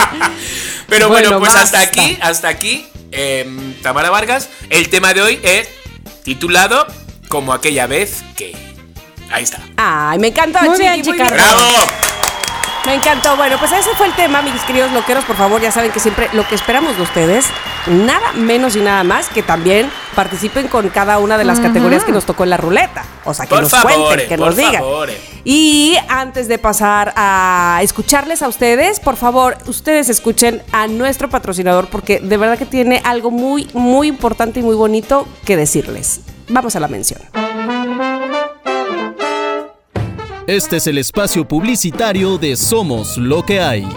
Pero 0.88 1.08
bueno, 1.10 1.38
pues 1.38 1.54
hasta 1.54 1.80
aquí, 1.80 2.16
hasta 2.22 2.48
aquí, 2.48 2.86
em, 3.14 3.74
Tamara 3.82 4.10
Vargas. 4.10 4.48
El 4.70 4.88
tema 4.88 5.14
de 5.14 5.22
hoy 5.22 5.40
es 5.42 5.68
titulado 6.22 6.86
Como 7.28 7.52
aquella 7.52 7.86
vez 7.86 8.22
que. 8.36 8.54
Ahí 9.30 9.44
está. 9.44 9.60
Ay, 9.76 10.18
me 10.18 10.28
encantó, 10.28 10.60
muy 10.62 10.78
bien, 10.78 11.02
chicas. 11.02 11.32
¡Bravo! 11.32 12.13
Me 12.86 12.94
encantó. 12.94 13.36
Bueno, 13.36 13.56
pues 13.58 13.72
ese 13.72 13.90
fue 13.94 14.06
el 14.06 14.14
tema, 14.14 14.42
mis 14.42 14.60
queridos 14.62 14.92
loqueros. 14.92 15.24
Por 15.24 15.36
favor, 15.36 15.60
ya 15.60 15.70
saben 15.70 15.90
que 15.90 16.00
siempre 16.00 16.28
lo 16.32 16.46
que 16.46 16.54
esperamos 16.54 16.96
de 16.96 17.02
ustedes, 17.02 17.46
nada 17.86 18.32
menos 18.34 18.76
y 18.76 18.80
nada 18.80 19.04
más 19.04 19.28
que 19.28 19.42
también 19.42 19.90
participen 20.14 20.68
con 20.68 20.90
cada 20.90 21.18
una 21.18 21.38
de 21.38 21.44
las 21.44 21.60
categorías 21.60 22.04
que 22.04 22.12
nos 22.12 22.24
tocó 22.26 22.44
en 22.44 22.50
la 22.50 22.56
ruleta. 22.56 23.04
O 23.24 23.32
sea, 23.32 23.46
que 23.46 23.56
nos 23.56 23.74
cuenten, 23.74 24.28
que 24.28 24.36
nos 24.36 24.56
digan. 24.56 24.82
Y 25.44 25.96
antes 26.08 26.46
de 26.46 26.58
pasar 26.58 27.12
a 27.16 27.80
escucharles 27.82 28.42
a 28.42 28.48
ustedes, 28.48 29.00
por 29.00 29.16
favor, 29.16 29.56
ustedes 29.66 30.08
escuchen 30.08 30.62
a 30.72 30.86
nuestro 30.86 31.28
patrocinador 31.28 31.88
porque 31.88 32.20
de 32.20 32.36
verdad 32.36 32.58
que 32.58 32.66
tiene 32.66 33.00
algo 33.04 33.30
muy, 33.30 33.68
muy 33.72 34.08
importante 34.08 34.60
y 34.60 34.62
muy 34.62 34.74
bonito 34.74 35.26
que 35.44 35.56
decirles. 35.56 36.20
Vamos 36.48 36.76
a 36.76 36.80
la 36.80 36.88
mención. 36.88 37.20
Este 40.46 40.76
es 40.76 40.86
el 40.86 40.98
espacio 40.98 41.48
publicitario 41.48 42.36
de 42.36 42.56
Somos 42.56 43.16
lo 43.16 43.46
que 43.46 43.60
hay. 43.60 43.88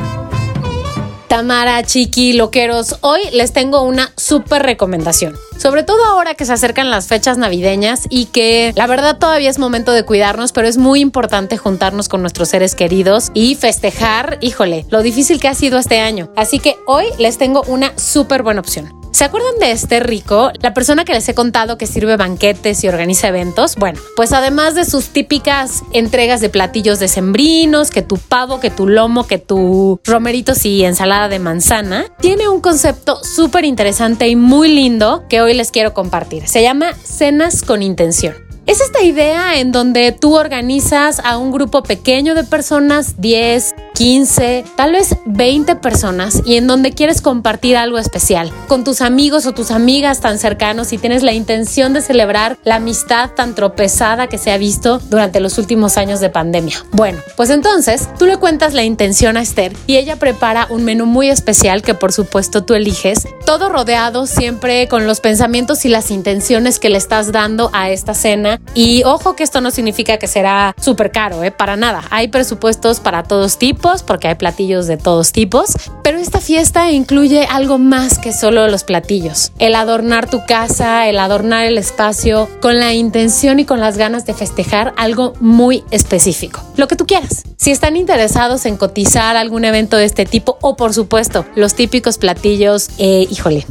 Tamara, 1.28 1.84
Chiqui, 1.84 2.32
Loqueros, 2.32 3.00
hoy 3.02 3.20
les 3.34 3.52
tengo 3.52 3.82
una 3.82 4.14
súper 4.16 4.64
recomendación. 4.64 5.36
Sobre 5.58 5.84
todo 5.84 6.06
ahora 6.06 6.36
que 6.36 6.46
se 6.46 6.54
acercan 6.54 6.90
las 6.90 7.08
fechas 7.08 7.38
navideñas 7.38 8.04
y 8.10 8.28
que 8.28 8.72
la 8.78 8.88
verdad 8.88 9.18
todavía 9.18 9.50
es 9.50 9.60
momento 9.60 9.92
de 9.92 10.06
cuidarnos, 10.06 10.54
pero 10.54 10.70
es 10.70 10.78
muy 10.78 11.02
importante 11.02 11.58
juntarnos 11.58 12.08
con 12.08 12.22
nuestros 12.22 12.48
seres 12.48 12.76
queridos 12.76 13.30
y 13.34 13.56
festejar, 13.56 14.38
híjole, 14.40 14.86
lo 14.90 15.02
difícil 15.02 15.42
que 15.42 15.50
ha 15.50 15.54
sido 15.54 15.78
este 15.78 16.00
año. 16.00 16.32
Así 16.38 16.60
que 16.60 16.78
hoy 16.86 17.08
les 17.20 17.38
tengo 17.38 17.64
una 17.68 17.92
súper 17.98 18.42
buena 18.42 18.62
opción. 18.62 18.97
¿Se 19.18 19.26
acuerdan 19.26 19.58
de 19.60 19.72
este 19.72 20.00
rico? 20.00 20.52
La 20.62 20.76
persona 20.76 21.04
que 21.04 21.12
les 21.12 21.28
he 21.28 21.34
contado 21.34 21.80
que 21.80 21.88
sirve 21.88 22.18
banquetes 22.18 22.84
y 22.84 22.88
organiza 22.88 23.30
eventos. 23.30 23.76
Bueno, 23.76 24.00
pues 24.16 24.32
además 24.32 24.76
de 24.76 24.86
sus 24.86 25.08
típicas 25.08 25.82
entregas 25.92 26.40
de 26.40 26.50
platillos 26.50 27.00
decembrinos, 27.00 27.90
que 27.90 28.04
tu 28.04 28.18
pavo, 28.18 28.60
que 28.60 28.70
tu 28.70 28.86
lomo, 28.86 29.26
que 29.26 29.40
tu 29.40 30.00
romeritos 30.04 30.64
y 30.68 30.84
ensalada 30.86 31.30
de 31.30 31.40
manzana, 31.40 32.06
tiene 32.22 32.48
un 32.48 32.62
concepto 32.62 33.24
súper 33.24 33.66
interesante 33.66 34.28
y 34.28 34.36
muy 34.36 34.68
lindo 34.72 35.24
que 35.28 35.42
hoy 35.42 35.56
les 35.56 35.72
quiero 35.72 35.96
compartir. 35.96 36.48
Se 36.48 36.62
llama 36.62 36.94
Cenas 37.04 37.64
con 37.64 37.82
Intención. 37.82 38.36
Es 38.68 38.82
esta 38.82 39.02
idea 39.02 39.60
en 39.60 39.72
donde 39.72 40.12
tú 40.12 40.36
organizas 40.36 41.22
a 41.24 41.38
un 41.38 41.52
grupo 41.52 41.84
pequeño 41.84 42.36
de 42.36 42.44
personas, 42.44 43.20
10, 43.20 43.74
15, 43.98 44.64
tal 44.76 44.92
vez 44.92 45.16
20 45.26 45.76
personas 45.78 46.44
y 46.46 46.58
en 46.58 46.68
donde 46.68 46.92
quieres 46.92 47.20
compartir 47.20 47.76
algo 47.76 47.98
especial 47.98 48.52
con 48.68 48.84
tus 48.84 49.02
amigos 49.02 49.48
o 49.48 49.56
tus 49.56 49.72
amigas 49.72 50.22
tan 50.22 50.38
cercanos 50.38 50.94
y 50.94 51.00
tienes 51.00 51.24
la 51.24 51.34
intención 51.34 51.94
de 51.94 52.02
celebrar 52.02 52.60
la 52.64 52.76
amistad 52.76 53.32
tan 53.32 53.56
tropezada 53.56 54.28
que 54.28 54.38
se 54.38 54.52
ha 54.52 54.60
visto 54.60 55.00
durante 55.10 55.40
los 55.40 55.58
últimos 55.58 55.98
años 55.98 56.20
de 56.20 56.30
pandemia. 56.30 56.86
Bueno, 56.92 57.18
pues 57.36 57.50
entonces 57.50 58.08
tú 58.20 58.28
le 58.28 58.38
cuentas 58.38 58.76
la 58.76 58.84
intención 58.84 59.36
a 59.36 59.42
Esther 59.42 59.74
y 59.88 59.98
ella 59.98 60.18
prepara 60.18 60.68
un 60.70 60.84
menú 60.84 61.08
muy 61.08 61.30
especial 61.30 61.82
que 61.82 61.96
por 61.96 62.14
supuesto 62.14 62.64
tú 62.64 62.76
eliges, 62.76 63.28
todo 63.48 63.68
rodeado 63.68 64.28
siempre 64.28 64.88
con 64.88 65.08
los 65.08 65.22
pensamientos 65.22 65.86
y 65.86 65.90
las 65.90 66.12
intenciones 66.12 66.78
que 66.78 66.92
le 66.92 67.00
estás 67.00 67.32
dando 67.32 67.72
a 67.74 67.90
esta 67.90 68.14
cena. 68.14 68.62
Y 68.76 69.02
ojo 69.06 69.36
que 69.36 69.44
esto 69.44 69.60
no 69.60 69.72
significa 69.72 70.18
que 70.18 70.28
será 70.28 70.76
súper 70.80 71.12
caro, 71.12 71.44
¿eh? 71.44 71.50
para 71.50 71.76
nada. 71.78 72.04
Hay 72.12 72.28
presupuestos 72.28 73.00
para 73.00 73.24
todos 73.24 73.58
tipos 73.58 73.87
porque 74.04 74.28
hay 74.28 74.36
platillos 74.36 74.88
de 74.88 74.98
todos 74.98 75.32
tipos, 75.32 75.72
pero 76.04 76.20
esta 76.20 76.42
fiesta 76.42 76.92
incluye 76.92 77.46
algo 77.46 77.78
más 77.78 78.20
que 78.20 78.34
solo 78.34 78.68
los 78.68 78.84
platillos. 78.84 79.52
El 79.60 79.76
adornar 79.76 80.30
tu 80.30 80.46
casa, 80.46 81.08
el 81.08 81.20
adornar 81.20 81.66
el 81.66 81.78
espacio 81.78 82.50
con 82.62 82.80
la 82.80 82.94
intención 82.94 83.60
y 83.60 83.66
con 83.66 83.80
las 83.80 83.98
ganas 83.98 84.26
de 84.26 84.34
festejar 84.34 84.94
algo 84.98 85.34
muy 85.40 85.84
específico. 85.92 86.62
Lo 86.76 86.88
que 86.88 86.96
tú 86.96 87.06
quieras. 87.06 87.44
Si 87.56 87.72
están 87.72 87.96
interesados 87.96 88.66
en 88.66 88.78
cotizar 88.78 89.36
algún 89.36 89.66
evento 89.66 89.98
de 89.98 90.06
este 90.06 90.26
tipo 90.26 90.58
o 90.62 90.76
por 90.76 90.94
supuesto 90.94 91.46
los 91.56 91.74
típicos 91.74 92.18
platillos, 92.18 92.90
eh, 92.98 93.26
híjole, 93.30 93.66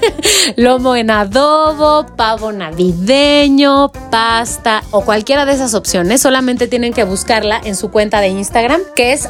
lomo 0.56 0.96
en 0.96 1.10
adobo, 1.10 2.06
pavo 2.16 2.52
navideño, 2.52 3.90
pasta 4.10 4.82
o 4.90 5.02
cualquiera 5.02 5.44
de 5.44 5.52
esas 5.52 5.74
opciones, 5.74 6.22
solamente 6.22 6.68
tienen 6.68 6.92
que 6.92 7.04
buscarla 7.04 7.60
en 7.62 7.76
su 7.76 7.90
cuenta 7.90 8.20
de 8.20 8.28
Instagram 8.28 8.80
que 8.94 9.12
es 9.12 9.28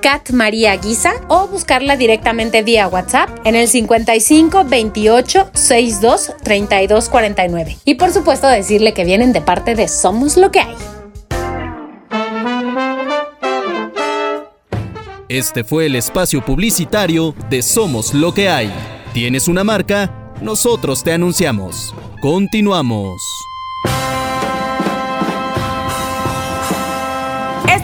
catmariaguisa 0.00 1.12
o 1.28 1.46
buscarla 1.46 1.96
directamente 1.96 2.62
vía 2.62 2.88
WhatsApp 2.88 3.28
en 3.44 3.54
el 3.54 3.68
55 3.68 4.64
28 4.64 5.50
62 5.52 6.32
32 6.42 7.08
49. 7.08 7.76
Y 7.84 7.94
por 7.94 8.10
supuesto 8.10 8.48
decirle 8.48 8.94
que 8.94 9.04
vienen 9.04 9.32
de 9.32 9.40
parte 9.40 9.74
de 9.74 9.88
Somos 9.88 10.36
lo 10.36 10.50
que 10.50 10.60
hay. 10.60 10.76
Este 15.28 15.62
fue 15.62 15.86
el 15.86 15.94
espacio 15.94 16.44
publicitario 16.44 17.34
de 17.50 17.62
Somos 17.62 18.14
lo 18.14 18.34
que 18.34 18.48
hay. 18.48 18.72
¿Tienes 19.12 19.46
una 19.46 19.62
marca? 19.62 20.32
Nosotros 20.40 21.04
te 21.04 21.12
anunciamos. 21.12 21.94
Continuamos. 22.20 23.20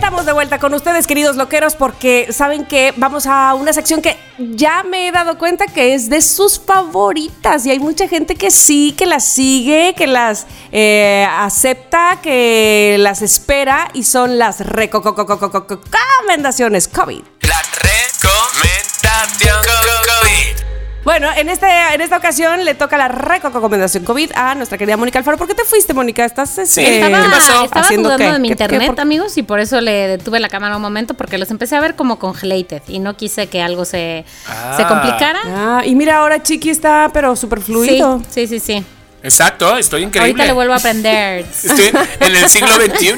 Estamos 0.07 0.25
de 0.25 0.35
vuelta 0.35 0.61
con 0.61 0.73
ustedes, 0.73 1.05
queridos 1.09 1.35
loqueros, 1.35 1.75
porque 1.75 2.29
saben 2.31 2.65
que 2.65 2.95
vamos 2.97 3.27
a 3.27 3.55
una 3.55 3.73
sección 3.73 4.01
que 4.01 4.17
ya 4.39 4.85
me 4.85 5.09
he 5.09 5.11
dado 5.11 5.37
cuenta 5.37 5.67
que 5.67 5.95
es 5.95 6.09
de 6.09 6.23
sus 6.23 6.61
favoritas 6.61 7.67
y 7.67 7.73
hay 7.73 7.81
mucha 7.81 8.07
gente 8.07 8.37
que 8.37 8.53
sí, 8.53 8.95
que 8.97 9.05
las 9.05 9.25
sigue, 9.25 9.95
que 9.97 10.07
las 10.07 10.47
eh, 10.71 11.27
acepta, 11.29 12.21
que 12.23 12.95
las 13.01 13.21
espera 13.21 13.89
y 13.95 14.05
son 14.05 14.39
las 14.39 14.61
recomendaciones 14.61 16.87
COVID. 16.87 17.23
La 17.41 17.61
recomendación 17.83 19.61
COVID. 19.65 20.66
Bueno, 21.07 21.29
en, 21.37 21.49
este, 21.49 21.67
en 21.95 22.01
esta 22.01 22.17
ocasión 22.17 22.65
le 22.65 22.75
toca 22.75 22.99
la 22.99 23.07
recomendación 23.07 24.03
COVID 24.03 24.33
a 24.35 24.57
nuestra 24.57 24.77
querida 24.77 24.97
Mónica 24.97 25.21
Alfaro. 25.21 25.39
¿Por 25.39 25.47
qué 25.47 25.55
te 25.55 25.63
fuiste, 25.63 25.95
Mónica? 25.95 26.25
¿Estás 26.25 26.59
este, 26.59 26.97
estaba, 26.97 27.23
¿qué 27.23 27.31
pasó? 27.31 27.65
estaba 27.65 27.89
dudando 27.91 28.33
de 28.33 28.39
mi 28.41 28.49
internet, 28.49 28.99
amigos, 28.99 29.37
y 29.39 29.45
por 29.45 29.61
eso 29.61 29.81
le 29.81 30.09
detuve 30.09 30.41
la 30.41 30.49
cámara 30.49 30.75
un 30.75 30.83
momento, 30.83 31.15
porque 31.15 31.39
los 31.39 31.49
empecé 31.53 31.77
a 31.77 31.81
ver 31.81 31.95
como 31.95 32.19
congelated 32.19 32.83
y 32.89 32.99
no 32.99 33.17
quise 33.17 33.47
que 33.47 33.63
algo 33.63 33.85
se, 33.85 34.25
se 34.27 34.83
Ah. 34.83 34.87
complicara. 34.89 35.39
Ah, 35.45 35.83
y 35.87 35.95
mira, 35.95 36.17
ahora 36.17 36.43
Chiqui 36.43 36.71
está, 36.71 37.09
pero 37.15 37.37
súper 37.37 37.61
fluido. 37.61 38.21
Sí, 38.29 38.49
sí, 38.49 38.59
sí, 38.59 38.75
sí. 38.79 38.85
Exacto, 39.23 39.77
estoy 39.79 40.03
increíble. 40.03 40.33
Ahorita 40.33 40.45
le 40.45 40.53
vuelvo 40.55 40.73
a 40.73 40.79
aprender. 40.79 41.47
Estoy 41.63 41.93
en 42.19 42.35
el 42.35 42.49
siglo 42.49 42.75
XXI. 42.75 43.15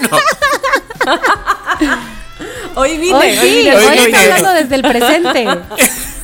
Hoy 2.75 2.99
vine, 2.99 3.15
Hoy 3.17 3.29
hoy 3.31 3.37
sí, 3.39 3.57
vine, 3.63 3.77
hoy 3.77 3.99
vine. 4.07 4.19
hablando 4.19 4.51
desde 4.51 4.75
el 4.75 4.83
presente. 4.83 5.49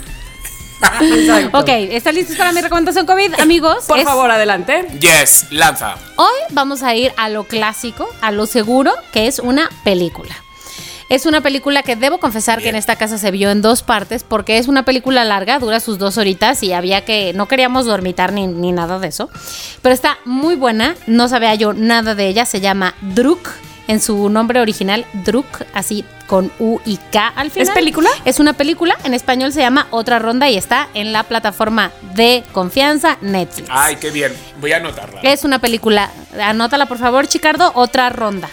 Exacto. 1.00 1.58
ok, 1.58 1.68
¿están 1.68 2.14
listos 2.14 2.36
para 2.36 2.52
mi 2.52 2.60
recomendación 2.60 3.06
COVID, 3.06 3.34
amigos? 3.40 3.84
Por 3.86 3.98
Es- 3.98 4.04
favor, 4.04 4.30
adelante. 4.30 4.86
Yes, 5.00 5.46
lanza. 5.50 5.94
Hoy 6.16 6.38
vamos 6.50 6.82
a 6.82 6.94
ir 6.94 7.12
a 7.16 7.28
lo 7.28 7.44
clásico, 7.44 8.08
a 8.20 8.30
lo 8.32 8.46
seguro, 8.46 8.92
que 9.12 9.26
es 9.26 9.38
una 9.38 9.68
película. 9.84 10.34
Es 11.10 11.26
una 11.26 11.42
película 11.42 11.82
que 11.82 11.96
debo 11.96 12.18
confesar 12.18 12.60
que 12.62 12.70
en 12.70 12.76
esta 12.76 12.96
casa 12.96 13.18
se 13.18 13.30
vio 13.30 13.50
en 13.50 13.60
dos 13.60 13.82
partes 13.82 14.24
porque 14.24 14.56
es 14.56 14.68
una 14.68 14.84
película 14.84 15.22
larga, 15.24 15.58
dura 15.58 15.78
sus 15.78 15.98
dos 15.98 16.16
horitas 16.16 16.62
y 16.62 16.72
había 16.72 17.04
que, 17.04 17.32
no 17.34 17.46
queríamos 17.46 17.84
dormitar 17.84 18.32
ni, 18.32 18.46
ni 18.46 18.72
nada 18.72 18.98
de 18.98 19.08
eso. 19.08 19.28
Pero 19.82 19.94
está 19.94 20.18
muy 20.24 20.54
buena, 20.56 20.96
no 21.06 21.28
sabía 21.28 21.54
yo 21.56 21.74
nada 21.74 22.14
de 22.14 22.26
ella, 22.26 22.46
se 22.46 22.60
llama 22.60 22.94
Druk, 23.02 23.50
en 23.88 24.00
su 24.00 24.28
nombre 24.28 24.60
original 24.60 25.04
Druk, 25.12 25.46
así 25.74 26.04
con 26.26 26.50
U 26.58 26.80
y 26.84 26.98
K 27.12 27.28
al 27.28 27.50
final. 27.50 27.68
¿Es 27.68 27.74
película? 27.74 28.10
Es 28.24 28.40
una 28.40 28.54
película, 28.54 28.96
en 29.04 29.14
español 29.14 29.52
se 29.52 29.60
llama 29.60 29.86
Otra 29.90 30.18
Ronda 30.18 30.48
y 30.48 30.56
está 30.56 30.88
en 30.94 31.12
la 31.12 31.24
plataforma 31.24 31.90
de 32.14 32.44
confianza 32.52 33.18
Netflix. 33.20 33.68
Ay, 33.70 33.96
qué 33.96 34.10
bien. 34.10 34.32
Voy 34.60 34.72
a 34.72 34.78
anotarla. 34.78 35.20
Es 35.22 35.44
una 35.44 35.58
película, 35.58 36.10
anótala 36.40 36.86
por 36.86 36.98
favor, 36.98 37.26
Chicardo, 37.26 37.72
otra 37.74 38.08
ronda. 38.10 38.48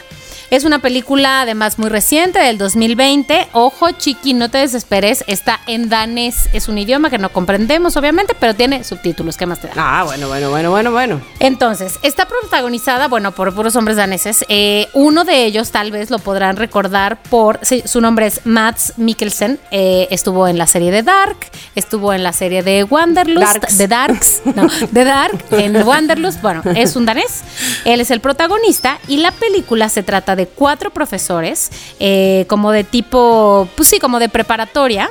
Es 0.51 0.65
una 0.65 0.79
película 0.79 1.43
además 1.43 1.79
muy 1.79 1.87
reciente 1.87 2.37
del 2.39 2.57
2020. 2.57 3.47
Ojo, 3.53 3.91
chiqui, 3.91 4.33
no 4.33 4.49
te 4.51 4.57
desesperes. 4.57 5.23
Está 5.27 5.61
en 5.65 5.87
danés. 5.87 6.49
Es 6.51 6.67
un 6.67 6.77
idioma 6.77 7.09
que 7.09 7.17
no 7.17 7.29
comprendemos, 7.29 7.95
obviamente, 7.95 8.35
pero 8.37 8.53
tiene 8.53 8.83
subtítulos. 8.83 9.37
¿Qué 9.37 9.45
más 9.45 9.61
te 9.61 9.69
da? 9.69 9.73
Ah, 9.77 10.03
bueno, 10.03 10.27
bueno, 10.27 10.49
bueno, 10.49 10.69
bueno, 10.69 10.91
bueno. 10.91 11.21
Entonces, 11.39 11.99
está 12.03 12.27
protagonizada, 12.27 13.07
bueno, 13.07 13.31
por 13.31 13.55
puros 13.55 13.77
hombres 13.77 13.95
daneses. 13.95 14.43
Eh, 14.49 14.89
uno 14.93 15.23
de 15.23 15.45
ellos 15.45 15.71
tal 15.71 15.89
vez 15.89 16.09
lo 16.09 16.19
podrán 16.19 16.57
recordar 16.57 17.23
por, 17.29 17.59
sí, 17.61 17.83
su 17.85 18.01
nombre 18.01 18.27
es 18.27 18.41
Mats 18.43 18.95
Mikkelsen. 18.97 19.57
Eh, 19.71 20.09
estuvo 20.11 20.49
en 20.49 20.57
la 20.57 20.67
serie 20.67 20.91
de 20.91 21.01
Dark, 21.01 21.37
estuvo 21.75 22.11
en 22.11 22.23
la 22.23 22.33
serie 22.33 22.61
de 22.61 22.83
Wanderlust, 22.83 23.71
de 23.71 23.87
Darks, 23.87 24.41
no, 24.53 24.67
de 24.91 25.03
Dark, 25.05 25.45
en 25.51 25.81
Wanderlust. 25.81 26.41
Bueno, 26.41 26.61
es 26.75 26.97
un 26.97 27.05
danés. 27.05 27.41
Él 27.85 28.01
es 28.01 28.11
el 28.11 28.19
protagonista 28.19 28.99
y 29.07 29.19
la 29.19 29.31
película 29.31 29.87
se 29.87 30.03
trata 30.03 30.35
de 30.35 30.40
cuatro 30.47 30.91
profesores, 30.91 31.69
eh, 31.99 32.45
como 32.47 32.71
de 32.71 32.83
tipo, 32.83 33.67
pues 33.75 33.89
sí, 33.89 33.99
como 33.99 34.19
de 34.19 34.29
preparatoria 34.29 35.09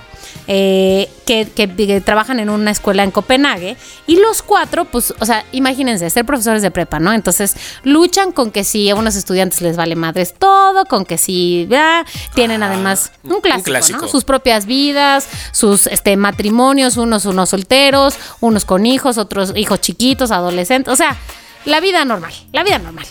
eh, 0.52 1.08
que, 1.26 1.46
que- 1.54 1.68
que 1.76 2.00
trabajan 2.00 2.40
en 2.40 2.50
una 2.50 2.70
escuela 2.72 3.04
en 3.04 3.10
Copenhague 3.12 3.76
y 4.08 4.16
los 4.16 4.42
cuatro, 4.42 4.84
pues, 4.84 5.14
o 5.20 5.24
sea, 5.24 5.44
imagínense, 5.52 6.10
ser 6.10 6.24
profesores 6.24 6.60
de 6.62 6.70
prepa, 6.72 6.98
¿no? 6.98 7.12
Entonces 7.12 7.54
luchan 7.84 8.32
con 8.32 8.50
que 8.50 8.64
si 8.64 8.90
a 8.90 8.96
unos 8.96 9.14
estudiantes 9.14 9.60
les 9.60 9.76
vale 9.76 9.94
madres 9.94 10.34
todo, 10.36 10.86
con 10.86 11.04
que 11.04 11.18
si 11.18 11.68
ah, 11.72 12.04
tienen 12.34 12.62
además 12.64 13.12
un 13.22 13.34
un 13.34 13.40
clásico, 13.42 13.64
clásico. 13.64 14.00
¿no? 14.02 14.08
Sus 14.08 14.24
propias 14.24 14.66
vidas, 14.66 15.28
sus 15.52 15.86
este, 15.86 16.16
matrimonios, 16.16 16.96
unos, 16.96 17.26
unos 17.26 17.50
solteros, 17.50 18.14
unos 18.40 18.64
con 18.64 18.86
hijos, 18.86 19.18
otros 19.18 19.52
hijos 19.56 19.80
chiquitos, 19.80 20.30
adolescentes, 20.32 20.92
o 20.92 20.96
sea, 20.96 21.16
la 21.64 21.78
vida 21.80 22.04
normal, 22.04 22.32
la 22.52 22.64
vida 22.64 22.78
normal. 22.78 23.06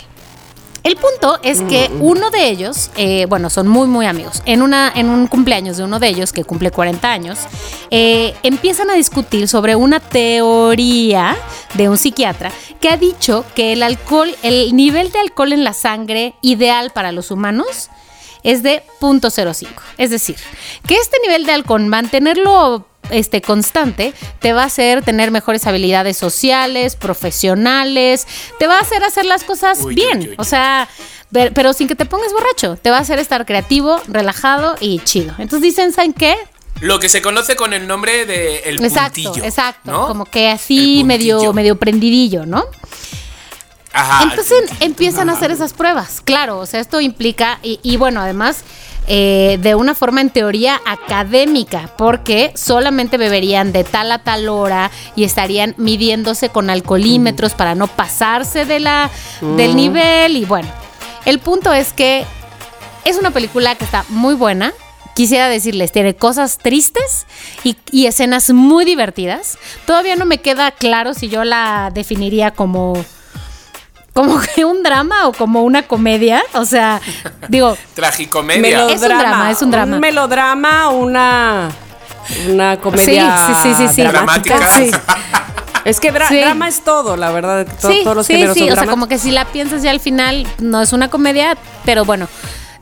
El 0.84 0.95
punto 0.95 1.39
es 1.43 1.61
que 1.64 1.91
uno 1.99 2.30
de 2.30 2.49
ellos, 2.49 2.89
eh, 2.95 3.26
bueno, 3.27 3.49
son 3.49 3.68
muy, 3.68 3.88
muy 3.88 4.06
amigos. 4.06 4.41
En, 4.45 4.61
una, 4.61 4.91
en 4.95 5.10
un 5.10 5.27
cumpleaños 5.27 5.77
de 5.77 5.84
uno 5.84 5.99
de 5.99 6.07
ellos, 6.07 6.31
que 6.31 6.45
cumple 6.45 6.72
40 6.72 7.11
años, 7.11 7.39
eh, 7.91 8.34
empiezan 8.43 8.89
a 8.89 8.93
discutir 8.93 9.47
sobre 9.47 9.76
una 9.76 9.99
teoría 9.99 11.38
de 11.73 11.89
un 11.89 11.97
psiquiatra 11.97 12.51
que 12.80 12.89
ha 12.89 12.97
dicho 12.97 13.45
que 13.56 13.73
el 13.73 13.84
alcohol, 13.84 14.34
el 14.41 14.76
nivel 14.76 15.11
de 15.11 15.19
alcohol 15.19 15.51
en 15.51 15.64
la 15.64 15.73
sangre 15.73 16.35
ideal 16.41 16.91
para 16.91 17.11
los 17.11 17.30
humanos 17.30 17.89
es 18.43 18.64
de 18.64 18.84
0.05. 19.01 19.68
Es 19.97 20.11
decir, 20.11 20.38
que 20.88 20.95
este 20.95 21.18
nivel 21.26 21.45
de 21.45 21.51
alcohol, 21.51 21.85
mantenerlo 21.85 22.85
este, 23.10 23.41
constante, 23.41 24.14
te 24.40 24.53
va 24.53 24.64
a 24.64 24.65
hacer 24.65 25.03
tener 25.03 25.31
mejores 25.31 25.65
habilidades 25.68 26.18
sociales, 26.18 26.95
profesionales, 26.95 28.27
te 28.60 28.68
va 28.68 28.77
a 28.77 28.81
hacer 28.81 29.03
hacer 29.03 29.26
las 29.26 29.44
cosas 29.44 29.80
Uy, 29.81 29.95
bien. 29.95 30.19
uy, 30.19 30.30
uy. 30.30 30.36
O 30.38 30.44
sea, 30.44 30.88
pero 31.31 31.73
sin 31.73 31.88
que 31.88 31.95
te 31.95 32.06
pongas 32.06 32.31
borracho. 32.31 32.76
Te 32.77 32.90
va 32.90 32.98
a 32.98 33.02
hacer 33.02 33.19
estar 33.19 33.45
creativo, 33.45 34.02
relajado 34.07 34.76
y 34.80 34.99
chido. 34.99 35.34
Entonces 35.38 35.61
dicen, 35.61 35.94
¿saben 35.94 36.14
qué? 36.14 36.36
Lo 36.81 36.99
que 36.99 37.10
se 37.10 37.22
conoce 37.22 37.56
con 37.56 37.73
el 37.73 37.88
nombre 37.88 38.26
de 38.26 38.60
el 38.60 38.84
exacto, 38.84 39.22
puntillo. 39.22 39.45
exacto. 39.45 39.91
¿no? 39.91 40.07
Como 40.07 40.26
que 40.26 40.49
así 40.49 41.03
medio, 41.03 41.53
medio 41.53 41.76
prendidillo, 41.77 42.45
¿no? 42.45 42.65
Ajá. 43.91 44.23
Entonces 44.23 44.64
empiezan 44.80 45.30
a 45.30 45.34
hacer 45.34 45.52
esas 45.52 45.73
pruebas. 45.73 46.22
Claro, 46.23 46.60
o 46.60 46.65
sea, 46.65 46.80
esto 46.80 47.02
implica, 47.02 47.60
y, 47.64 47.80
y 47.84 47.98
bueno, 47.98 48.22
además, 48.22 48.64
eh, 49.11 49.57
de 49.60 49.73
una 49.73 49.95
forma 49.95 50.22
en 50.22 50.30
teoría 50.30 50.80
académica, 50.86 51.90
porque 51.98 52.52
solamente 52.53 53.18
beberían 53.18 53.72
de 53.72 53.84
tal 53.84 54.11
a 54.11 54.19
tal 54.19 54.48
hora 54.49 54.91
y 55.15 55.23
estarían 55.23 55.73
midiéndose 55.77 56.49
con 56.49 56.69
alcoholímetros 56.69 57.56
para 57.56 57.73
no 57.73 57.88
pasarse 57.88 58.65
de 58.65 58.80
la, 58.80 59.10
del 59.57 59.76
nivel. 59.76 60.38
Y 60.38 60.45
bueno, 60.45 60.68
el 61.26 61.40
punto 61.40 61.73
es 61.73 61.91
que 61.91 62.23
es 63.03 63.18
una 63.18 63.31
película 63.31 63.73
que 63.73 63.86
está 63.86 64.06
muy 64.10 64.36
buena. 64.36 64.73
quisiera 65.15 65.49
decirles, 65.49 65.91
tiene 65.91 66.15
cosas 66.15 66.60
tristes 66.60 67.26
y, 67.64 67.77
y 67.91 68.06
escenas 68.06 68.52
muy 68.52 68.86
divertidas. 68.86 69.57
Todavía 69.88 70.18
no 70.18 70.26
me 70.26 70.38
queda 70.38 70.69
claro 70.69 71.15
si 71.15 71.30
yo 71.30 71.44
la 71.44 71.90
definiría 71.91 72.52
como 72.52 72.94
como 74.24 74.40
que 74.41 74.66
un 74.66 74.84
drama 74.84 75.28
o 75.28 75.34
como 75.34 75.64
una 75.64 75.84
comedia. 75.84 76.44
O 76.54 76.66
sea, 76.66 77.00
digo. 77.48 77.78
Tragicomedia. 77.96 78.88
Es 78.90 79.02
un 79.02 79.08
drama, 79.08 79.52
es 79.52 79.62
un 79.62 79.72
drama. 79.72 79.96
Un 79.96 80.02
melodrama, 80.02 80.90
una. 80.90 81.70
Una 82.50 82.78
comedia. 82.78 83.38
Sí, 83.48 83.54
sí, 83.64 83.74
sí, 83.76 83.88
sí, 83.88 83.94
sí. 83.96 84.02
Dramática. 84.04 84.60
Sí. 84.78 84.91
Es 85.86 86.00
que 86.00 86.14
dra- 86.14 86.28
Sí. 86.28 86.40
drama 86.41 86.68
es 86.68 86.82
todo, 86.84 87.16
la 87.18 87.32
verdad. 87.32 87.66
to- 87.82 87.90
sí, 87.90 88.02
todos 88.04 88.18
los 88.18 88.28
sí, 88.28 88.34
géneros 88.34 88.54
sí. 88.54 88.60
son 88.68 88.72
O 88.74 88.76
sea, 88.76 88.86
como 88.88 89.08
que 89.08 89.18
si 89.18 89.32
la 89.32 89.46
piensas 89.46 89.82
ya 89.82 89.91
al 89.91 90.00
final, 90.00 90.46
no 90.60 90.82
es 90.82 90.91
una 90.94 91.10
comedia, 91.10 91.58
pero 91.86 92.04
bueno. 92.06 92.28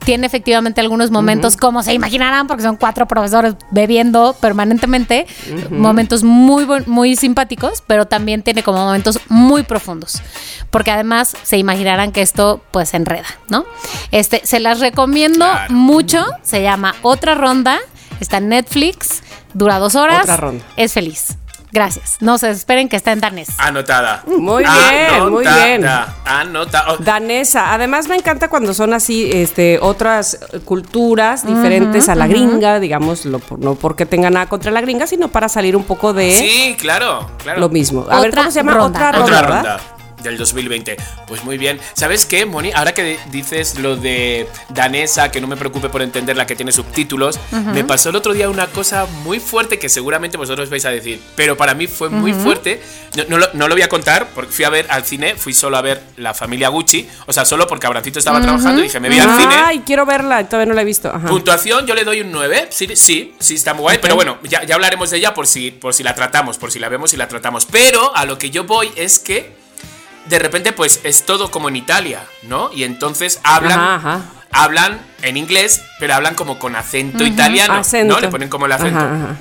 Tiene 0.05 0.25
efectivamente 0.27 0.79
algunos 0.81 1.11
momentos, 1.11 1.57
como 1.57 1.83
se 1.83 1.93
imaginarán, 1.93 2.47
porque 2.47 2.63
son 2.63 2.77
cuatro 2.77 3.07
profesores 3.07 3.55
bebiendo 3.71 4.33
permanentemente, 4.39 5.27
momentos 5.69 6.23
muy, 6.23 6.65
muy 6.85 7.15
simpáticos, 7.15 7.83
pero 7.85 8.05
también 8.05 8.41
tiene 8.41 8.63
como 8.63 8.77
momentos 8.85 9.19
muy 9.27 9.63
profundos, 9.63 10.21
porque 10.69 10.91
además 10.91 11.35
se 11.43 11.57
imaginarán 11.57 12.11
que 12.11 12.21
esto 12.21 12.61
pues 12.71 12.93
enreda, 12.93 13.25
¿no? 13.49 13.65
Este, 14.11 14.41
se 14.45 14.59
las 14.59 14.79
recomiendo 14.79 15.45
Claro. 15.45 15.73
mucho, 15.73 16.25
se 16.41 16.61
llama 16.61 16.95
Otra 17.01 17.35
Ronda, 17.35 17.77
está 18.19 18.37
en 18.37 18.49
Netflix, 18.49 19.23
dura 19.53 19.79
dos 19.79 19.95
horas, 19.95 20.21
Otra 20.23 20.37
ronda. 20.37 20.63
es 20.77 20.93
feliz. 20.93 21.36
Gracias. 21.71 22.17
No 22.21 22.37
se 22.37 22.49
esperen 22.49 22.87
que 22.89 22.95
está 22.95 23.11
en 23.11 23.19
danés. 23.19 23.49
Anotada. 23.57 24.23
Muy 24.25 24.63
bien, 24.63 25.29
muy 25.29 25.43
bien. 25.45 25.85
Anotada. 26.25 26.93
Oh, 26.93 26.97
Danesa. 26.97 27.73
Además 27.73 28.07
me 28.07 28.15
encanta 28.15 28.47
cuando 28.47 28.73
son 28.73 28.93
así, 28.93 29.29
este, 29.33 29.79
otras 29.81 30.39
culturas 30.65 31.45
diferentes 31.45 32.07
a 32.09 32.15
la 32.15 32.27
gringa, 32.27 32.79
digamos, 32.79 33.25
lo- 33.25 33.41
no 33.57 33.75
porque 33.75 34.05
tenga 34.05 34.29
nada 34.29 34.45
contra 34.47 34.71
la 34.71 34.81
gringa, 34.81 35.07
sino 35.07 35.27
para 35.27 35.49
salir 35.49 35.75
un 35.75 35.83
poco 35.83 36.13
de 36.13 36.33
Sí, 36.37 36.75
claro, 36.79 37.29
claro. 37.43 37.59
lo 37.59 37.69
mismo. 37.69 38.05
A 38.09 38.21
ver, 38.21 38.33
¿cómo 38.33 38.49
se 38.51 38.59
llama? 38.59 38.73
ronda. 38.73 38.87
Otra 38.99 39.11
ronda. 39.11 39.25
Otra 39.25 39.41
¿verdad? 39.41 39.63
ronda 39.63 39.96
del 40.21 40.37
2020. 40.37 40.97
Pues 41.27 41.43
muy 41.43 41.57
bien. 41.57 41.79
¿Sabes 41.93 42.25
qué, 42.25 42.45
Moni? 42.45 42.71
Ahora 42.73 42.93
que 42.93 43.19
dices 43.31 43.79
lo 43.79 43.95
de 43.95 44.47
danesa, 44.69 45.31
que 45.31 45.41
no 45.41 45.47
me 45.47 45.57
preocupe 45.57 45.89
por 45.89 46.01
entenderla, 46.01 46.45
que 46.45 46.55
tiene 46.55 46.71
subtítulos, 46.71 47.39
me 47.51 47.83
pasó 47.83 48.09
el 48.09 48.15
otro 48.15 48.33
día 48.33 48.49
una 48.49 48.67
cosa 48.67 49.05
muy 49.23 49.39
fuerte 49.39 49.79
que 49.79 49.89
seguramente 49.89 50.37
vosotros 50.37 50.69
vais 50.69 50.85
a 50.85 50.89
decir, 50.89 51.21
pero 51.35 51.57
para 51.57 51.73
mí 51.73 51.87
fue 51.87 52.09
muy 52.09 52.33
fuerte. 52.33 52.81
No, 53.15 53.23
no 53.29 53.37
lo, 53.37 53.47
no 53.53 53.67
lo 53.67 53.75
voy 53.75 53.81
a 53.81 53.89
contar 53.89 54.27
porque 54.35 54.51
fui 54.51 54.65
a 54.65 54.69
ver 54.69 54.85
al 54.89 55.03
cine, 55.03 55.35
fui 55.35 55.53
solo 55.53 55.77
a 55.77 55.81
ver 55.81 56.03
la 56.17 56.33
familia 56.33 56.69
Gucci, 56.69 57.07
o 57.25 57.33
sea, 57.33 57.45
solo 57.45 57.67
porque 57.67 57.87
Abrancito 57.87 58.19
estaba 58.19 58.41
trabajando 58.41 58.81
y 58.81 58.83
dije, 58.83 58.99
me 58.99 59.09
voy 59.09 59.19
al 59.19 59.39
cine. 59.39 59.55
Ay, 59.55 59.83
quiero 59.85 60.05
verla, 60.05 60.43
todavía 60.45 60.67
no 60.67 60.73
la 60.73 60.81
he 60.81 60.85
visto. 60.85 61.09
Ajá. 61.09 61.27
Puntuación, 61.27 61.85
yo 61.85 61.95
le 61.95 62.03
doy 62.03 62.21
un 62.21 62.31
9. 62.31 62.67
Sí, 62.69 62.87
sí, 62.95 63.35
sí, 63.39 63.55
está 63.55 63.73
muy 63.73 63.83
guay. 63.83 63.97
Pero 64.01 64.15
bueno, 64.15 64.37
ya, 64.43 64.63
ya 64.63 64.75
hablaremos 64.75 65.09
de 65.09 65.17
ella 65.17 65.33
por 65.33 65.47
si, 65.47 65.71
por 65.71 65.93
si 65.93 66.03
la 66.03 66.13
tratamos, 66.15 66.57
por 66.57 66.71
si 66.71 66.79
la 66.79 66.89
vemos 66.89 67.13
y 67.13 67.17
la 67.17 67.27
tratamos. 67.27 67.65
Pero 67.65 68.15
a 68.15 68.25
lo 68.25 68.37
que 68.37 68.49
yo 68.49 68.65
voy 68.65 68.91
es 68.95 69.19
que 69.19 69.56
de 70.29 70.39
repente, 70.39 70.71
pues 70.73 70.99
es 71.03 71.25
todo 71.25 71.49
como 71.51 71.69
en 71.69 71.75
Italia, 71.75 72.23
¿no? 72.43 72.71
Y 72.73 72.83
entonces 72.83 73.39
hablan. 73.43 73.79
Ajá, 73.79 73.95
ajá. 73.95 74.21
Hablan 74.51 74.99
en 75.21 75.37
inglés, 75.37 75.81
pero 75.99 76.15
hablan 76.15 76.33
como 76.35 76.57
con 76.57 76.75
acento 76.75 77.23
italiano. 77.25 77.73
Acento. 77.75 78.15
¿No? 78.15 78.19
Le 78.21 78.29
ponen 78.29 78.49
como 78.49 78.65
el 78.65 78.71
acento. 78.71 78.97
Ajá, 78.97 79.15
ajá. 79.15 79.35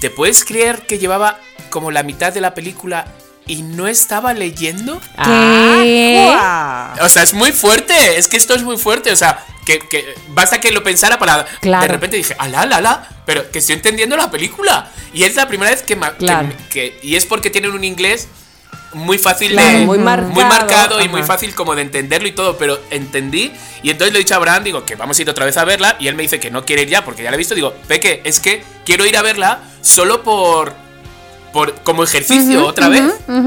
¿Te 0.00 0.10
puedes 0.10 0.44
creer 0.44 0.82
que 0.86 0.98
llevaba 0.98 1.38
como 1.70 1.90
la 1.90 2.02
mitad 2.02 2.32
de 2.32 2.40
la 2.42 2.52
película 2.54 3.06
y 3.46 3.62
no 3.62 3.86
estaba 3.88 4.34
leyendo? 4.34 5.00
¿Qué? 5.24 6.28
Ah, 6.36 6.94
O 7.00 7.08
sea, 7.08 7.22
es 7.22 7.32
muy 7.32 7.52
fuerte. 7.52 8.18
Es 8.18 8.28
que 8.28 8.36
esto 8.36 8.54
es 8.54 8.62
muy 8.62 8.76
fuerte. 8.76 9.10
O 9.12 9.16
sea, 9.16 9.42
que, 9.64 9.78
que 9.78 10.14
basta 10.28 10.60
que 10.60 10.70
lo 10.72 10.82
pensara 10.82 11.18
para. 11.18 11.44
Claro. 11.60 11.82
De 11.82 11.88
repente 11.88 12.16
dije, 12.16 12.36
ala, 12.38 12.60
ala, 12.62 12.76
ala. 12.76 13.08
Pero 13.26 13.50
que 13.50 13.58
estoy 13.60 13.76
entendiendo 13.76 14.16
la 14.16 14.30
película. 14.30 14.90
Y 15.14 15.24
es 15.24 15.36
la 15.36 15.48
primera 15.48 15.70
vez 15.70 15.82
que- 15.82 15.96
Claro. 16.18 16.48
que- 16.70 16.98
y 17.02 17.16
es 17.16 17.24
porque 17.24 17.48
tienen 17.50 17.72
un 17.72 17.82
inglés 17.84 18.28
muy 18.94 19.18
fácil 19.18 19.52
Claro, 19.52 19.78
de. 19.78 19.84
muy 19.86 19.98
marcado, 19.98 20.32
muy 20.32 20.44
marcado 20.44 20.98
y 21.00 21.04
ajá. 21.04 21.10
muy 21.12 21.22
fácil 21.22 21.54
como 21.54 21.74
de 21.74 21.82
entenderlo 21.82 22.28
y 22.28 22.32
todo. 22.32 22.56
Pero 22.56 22.78
entendí. 22.90 23.52
Y 23.82 23.90
entonces 23.90 24.12
le 24.12 24.20
he 24.20 24.22
dicho 24.22 24.34
a 24.34 24.38
Abraham, 24.38 24.64
digo, 24.64 24.84
que 24.84 24.96
vamos 24.96 25.18
a 25.18 25.22
ir 25.22 25.28
otra 25.30 25.44
vez 25.44 25.56
a 25.56 25.64
verla. 25.64 25.96
Y 26.00 26.08
él 26.08 26.14
me 26.14 26.22
dice 26.22 26.40
que 26.40 26.50
no 26.50 26.64
quiere 26.64 26.82
ir 26.82 26.88
ya 26.88 27.04
porque 27.04 27.22
ya 27.22 27.30
la 27.30 27.36
he 27.36 27.38
visto. 27.38 27.54
Digo, 27.54 27.74
Peque, 27.86 28.20
es 28.24 28.40
que 28.40 28.62
quiero 28.84 29.04
ir 29.06 29.16
a 29.16 29.22
verla 29.22 29.60
solo 29.82 30.22
por. 30.22 30.72
Por, 31.52 31.72
como 31.82 32.02
ejercicio 32.02 32.66
otra 32.66 32.88
vez, 32.88 33.04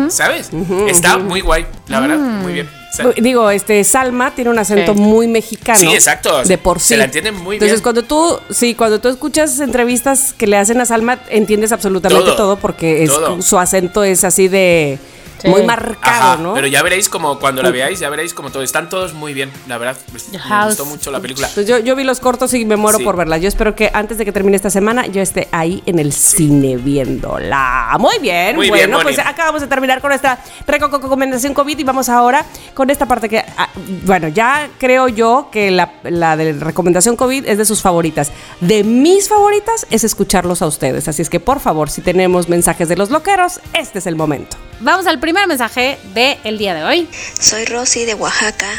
¿sabes? 0.08 0.50
Está 0.88 1.18
muy 1.18 1.42
guay, 1.42 1.66
la 1.90 2.00
verdad, 2.00 2.16
muy 2.18 2.54
bien. 2.54 2.70
Digo, 3.18 3.50
este 3.52 3.84
Salma 3.84 4.32
tiene 4.34 4.50
un 4.50 4.58
acento 4.58 4.94
Sí. 4.94 5.00
muy 5.02 5.28
mexicano. 5.28 5.78
Sí, 5.78 5.88
exacto. 5.88 6.42
De 6.46 6.58
por 6.58 6.80
sí. 6.80 6.88
Se 6.88 6.98
la 6.98 7.04
entiende 7.04 7.34
muy 7.34 7.58
Entonces, 7.58 7.80
bien. 7.80 7.84
cuando 7.84 8.04
tú, 8.04 8.40
sí, 8.50 8.76
cuando 8.76 9.02
tú 9.02 9.10
escuchas 9.10 9.60
entrevistas 9.60 10.32
que 10.32 10.48
le 10.48 10.56
hacen 10.56 10.80
a 10.80 10.86
Salma, 10.86 11.20
entiendes 11.28 11.74
absolutamente 11.74 12.24
todo, 12.28 12.36
Todo, 12.38 12.56
porque 12.56 13.04
es, 13.04 13.10
todo. 13.10 13.42
su 13.42 13.60
acento 13.60 14.06
es 14.06 14.24
así 14.24 14.48
de 14.48 15.00
Sí. 15.40 15.48
muy 15.50 15.64
marcado, 15.64 16.32
Ajá, 16.34 16.38
¿no? 16.38 16.54
Pero 16.54 16.68
ya 16.68 16.82
veréis 16.84 17.10
como 17.10 17.38
cuando 17.40 17.62
la 17.62 17.70
veáis, 17.72 18.00
ya 18.00 18.10
veréis 18.10 18.34
como 18.34 18.50
todo. 18.50 18.64
Están 18.64 18.90
todos 18.90 19.14
muy 19.14 19.34
bien, 19.34 19.52
la 19.68 19.78
verdad. 19.78 19.98
me 20.32 20.40
House. 20.40 20.68
gustó 20.70 20.86
mucho 20.86 21.12
la 21.12 21.20
película. 21.20 21.50
Pues 21.54 21.68
yo, 21.68 21.78
yo 21.80 21.96
vi 21.96 22.04
los 22.04 22.20
cortos 22.20 22.54
y 22.54 22.66
me 22.66 22.76
muero 22.76 22.98
Sí. 22.98 23.04
por 23.04 23.16
verla. 23.18 23.38
Yo 23.38 23.48
espero 23.48 23.76
que 23.76 23.92
antes 23.94 24.18
de 24.18 24.26
que 24.26 24.32
termine 24.32 24.56
esta 24.56 24.70
semana 24.70 25.06
yo 25.08 25.22
esté 25.22 25.48
ahí 25.52 25.84
en 25.86 26.00
el 26.00 26.12
cine 26.14 26.78
viéndola. 26.78 27.96
Muy 28.00 28.20
bien, 28.20 28.56
Muy 28.56 28.66
bien, 28.72 28.90
bueno, 28.90 28.98
Moni. 29.04 29.16
pues 29.16 29.20
acabamos 29.26 29.62
de 29.62 29.68
terminar 29.68 30.02
con 30.02 30.10
nuestra 30.10 30.40
reco- 30.66 31.02
recomendación 31.02 31.54
COVID 31.54 31.78
y 31.78 31.84
vamos 31.84 32.10
ahora 32.10 32.46
con 32.74 32.90
esta 32.90 33.06
parte 33.06 33.30
que, 33.30 33.40
ah, 33.58 33.70
bueno, 34.06 34.28
ya 34.30 34.70
creo 34.78 35.08
yo 35.08 35.50
que 35.52 35.72
la, 35.72 35.94
la 36.04 36.36
de 36.38 36.54
recomendación 36.54 37.16
COVID 37.16 37.46
es 37.48 37.58
de 37.58 37.66
sus 37.66 37.82
favoritas. 37.82 38.32
De 38.62 38.84
mis 38.84 39.30
favoritas 39.30 39.86
es 39.90 40.04
escucharlos 40.04 40.62
a 40.62 40.68
ustedes. 40.68 41.08
Así 41.08 41.22
es 41.22 41.30
que 41.30 41.40
por 41.40 41.60
favor, 41.60 41.90
si 41.90 42.02
tenemos 42.02 42.50
mensajes 42.50 42.90
de 42.90 42.96
los 42.98 43.10
loqueros, 43.10 43.60
este 43.74 44.00
es 44.00 44.08
el 44.08 44.16
momento. 44.16 44.58
Vamos 44.80 45.08
al 45.08 45.20
primer 45.20 45.48
mensaje 45.48 45.98
del 46.14 46.60
día 46.60 46.76
de 46.76 46.84
hoy. 46.84 47.10
Soy 47.40 47.66
Rosy 47.66 48.06
de 48.06 48.14
Oaxaca. 48.14 48.70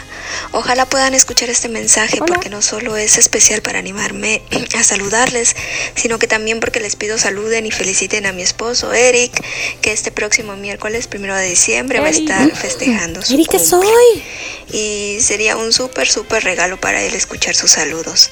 Ojalá 0.53 0.87
puedan 0.87 1.13
escuchar 1.13 1.51
este 1.51 1.69
mensaje 1.69 2.19
porque 2.19 2.51
no 2.51 2.63
solo 2.63 2.97
es 2.97 3.19
especial 3.19 3.63
para 3.63 3.81
animarme 3.81 4.41
a 4.79 4.85
saludarles, 4.85 5.57
sino 5.97 6.21
que 6.21 6.29
también 6.29 6.61
porque 6.61 6.79
les 6.79 6.95
pido 6.95 7.19
saluden 7.19 7.67
y 7.67 7.73
feliciten 7.73 8.27
a 8.27 8.33
mi 8.33 8.43
esposo 8.43 8.93
Eric, 8.93 9.43
que 9.81 9.91
este 9.91 10.13
próximo 10.13 10.55
miércoles, 10.55 11.09
primero 11.09 11.35
de 11.35 11.49
diciembre, 11.49 11.99
va 11.99 12.07
a 12.07 12.11
estar 12.11 12.49
festejando 12.55 13.21
su 13.21 13.35
Eric, 13.35 13.51
¿qué 13.51 13.59
cumple. 13.59 13.69
soy? 13.69 14.23
Y 14.71 15.19
sería 15.21 15.57
un 15.57 15.73
súper, 15.73 16.09
súper 16.09 16.45
regalo 16.45 16.81
para 16.81 17.03
él 17.03 17.15
escuchar 17.15 17.57
sus 17.57 17.73
saludos. 17.73 18.31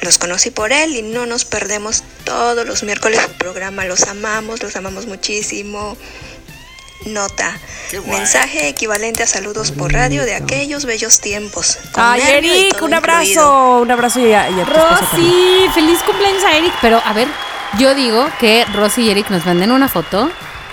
Los 0.00 0.18
conocí 0.18 0.50
por 0.50 0.72
él 0.72 0.96
y 0.96 1.02
no 1.02 1.26
nos 1.26 1.44
perdemos 1.44 2.02
todos 2.24 2.66
los 2.66 2.82
miércoles 2.82 3.20
su 3.20 3.32
programa. 3.34 3.84
Los 3.84 4.02
amamos, 4.04 4.60
los 4.60 4.74
amamos 4.74 5.06
muchísimo. 5.06 5.96
Nota. 7.04 7.56
Mensaje 8.06 8.68
equivalente 8.68 9.22
a 9.22 9.26
saludos 9.26 9.70
por 9.70 9.92
radio 9.92 10.24
de 10.24 10.34
aquellos 10.34 10.84
bellos 10.86 11.20
tiempos. 11.20 11.78
Ay, 11.94 12.20
Eric, 12.28 12.50
un 12.52 12.66
incluido. 12.66 12.96
abrazo, 12.96 13.78
un 13.82 13.90
abrazo 13.90 14.20
y 14.20 14.32
a, 14.32 14.50
y 14.50 14.60
a. 14.60 14.64
Rosy, 14.64 15.66
feliz 15.72 15.98
cumpleaños 16.04 16.42
a 16.44 16.56
Eric. 16.56 16.72
Pero 16.80 17.00
a 17.04 17.12
ver, 17.12 17.28
yo 17.78 17.94
digo 17.94 18.28
que 18.40 18.64
Rosy 18.74 19.02
y 19.02 19.10
Eric 19.10 19.30
nos 19.30 19.46
manden 19.46 19.70
una 19.70 19.88
foto 19.88 20.28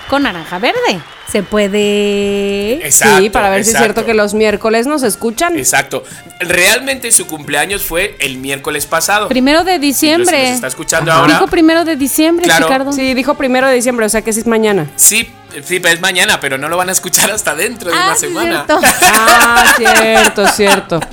con 0.09 0.23
naranja 0.23 0.57
verde. 0.57 1.01
Se 1.31 1.43
puede. 1.43 2.73
Exacto, 2.85 3.17
sí, 3.19 3.29
para 3.29 3.49
ver 3.49 3.63
si 3.63 3.71
es 3.71 3.77
cierto 3.77 4.05
que 4.05 4.13
los 4.13 4.33
miércoles 4.33 4.87
nos 4.87 5.03
escuchan. 5.03 5.57
Exacto. 5.57 6.03
Realmente 6.39 7.11
su 7.11 7.27
cumpleaños 7.27 7.83
fue 7.83 8.15
el 8.19 8.37
miércoles 8.37 8.85
pasado. 8.85 9.29
Primero 9.29 9.63
de 9.63 9.77
diciembre. 9.79 10.43
Nos 10.45 10.55
está 10.55 10.67
escuchando 10.67 11.11
ahora. 11.11 11.33
Dijo 11.33 11.47
primero 11.47 11.85
de 11.85 11.95
diciembre, 11.95 12.45
Claro. 12.45 12.65
Ricardo. 12.67 12.91
Sí, 12.91 13.13
dijo 13.13 13.35
primero 13.35 13.67
de 13.67 13.75
diciembre, 13.75 14.05
o 14.05 14.09
sea 14.09 14.21
que 14.21 14.33
sí 14.33 14.41
es 14.41 14.47
mañana. 14.47 14.91
Sí, 14.95 15.27
sí, 15.65 15.79
pero 15.79 15.93
es 15.93 16.01
mañana, 16.01 16.39
pero 16.39 16.57
no 16.57 16.69
lo 16.69 16.77
van 16.77 16.89
a 16.89 16.91
escuchar 16.91 17.31
hasta 17.31 17.55
dentro 17.55 17.89
de 17.91 17.97
Ah, 17.97 18.05
una 18.07 18.15
semana. 18.15 18.65
cierto. 18.67 18.79
Ah, 19.03 19.73
cierto, 19.77 20.47
cierto. 20.47 20.99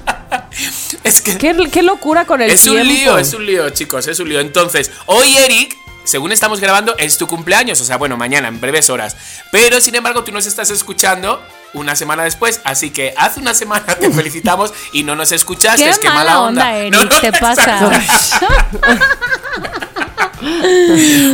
Es 1.04 1.22
que 1.22 1.36
Qué, 1.38 1.56
qué 1.72 1.82
locura 1.82 2.24
con 2.24 2.40
el 2.42 2.50
es 2.50 2.62
tiempo. 2.62 2.80
un 2.82 2.86
lío, 2.88 3.18
es 3.18 3.32
un 3.34 3.46
lío, 3.46 3.70
chicos, 3.70 4.06
es 4.06 4.20
un 4.20 4.28
lío. 4.28 4.40
Entonces, 4.40 4.90
hoy 5.06 5.36
Eric, 5.36 5.76
según 6.04 6.30
estamos 6.32 6.60
grabando, 6.60 6.94
es 6.98 7.18
tu 7.18 7.26
cumpleaños, 7.26 7.80
o 7.80 7.84
sea, 7.84 7.96
bueno, 7.96 8.16
mañana, 8.16 8.48
en 8.48 8.60
breves 8.60 8.90
horas. 8.90 9.16
Pero, 9.50 9.80
sin 9.80 9.94
embargo, 9.94 10.22
tú 10.24 10.30
nos 10.32 10.46
estás 10.46 10.70
escuchando 10.70 11.42
una 11.72 11.94
semana 11.96 12.22
después, 12.24 12.60
así 12.64 12.90
que 12.90 13.14
hace 13.16 13.40
una 13.40 13.54
semana 13.54 13.86
te 13.86 14.10
felicitamos 14.12 14.72
y 14.92 15.02
no 15.04 15.14
nos 15.16 15.32
escuchaste, 15.32 15.84
Qué 15.84 15.90
es 15.90 15.98
que 15.98 16.08
mala 16.08 16.20
mala 16.20 16.40
onda, 16.40 16.62
onda. 16.66 16.76
Eric, 16.78 16.92
No, 16.94 17.04
no, 17.04 17.20
te 17.20 17.32
pasa. 17.32 17.90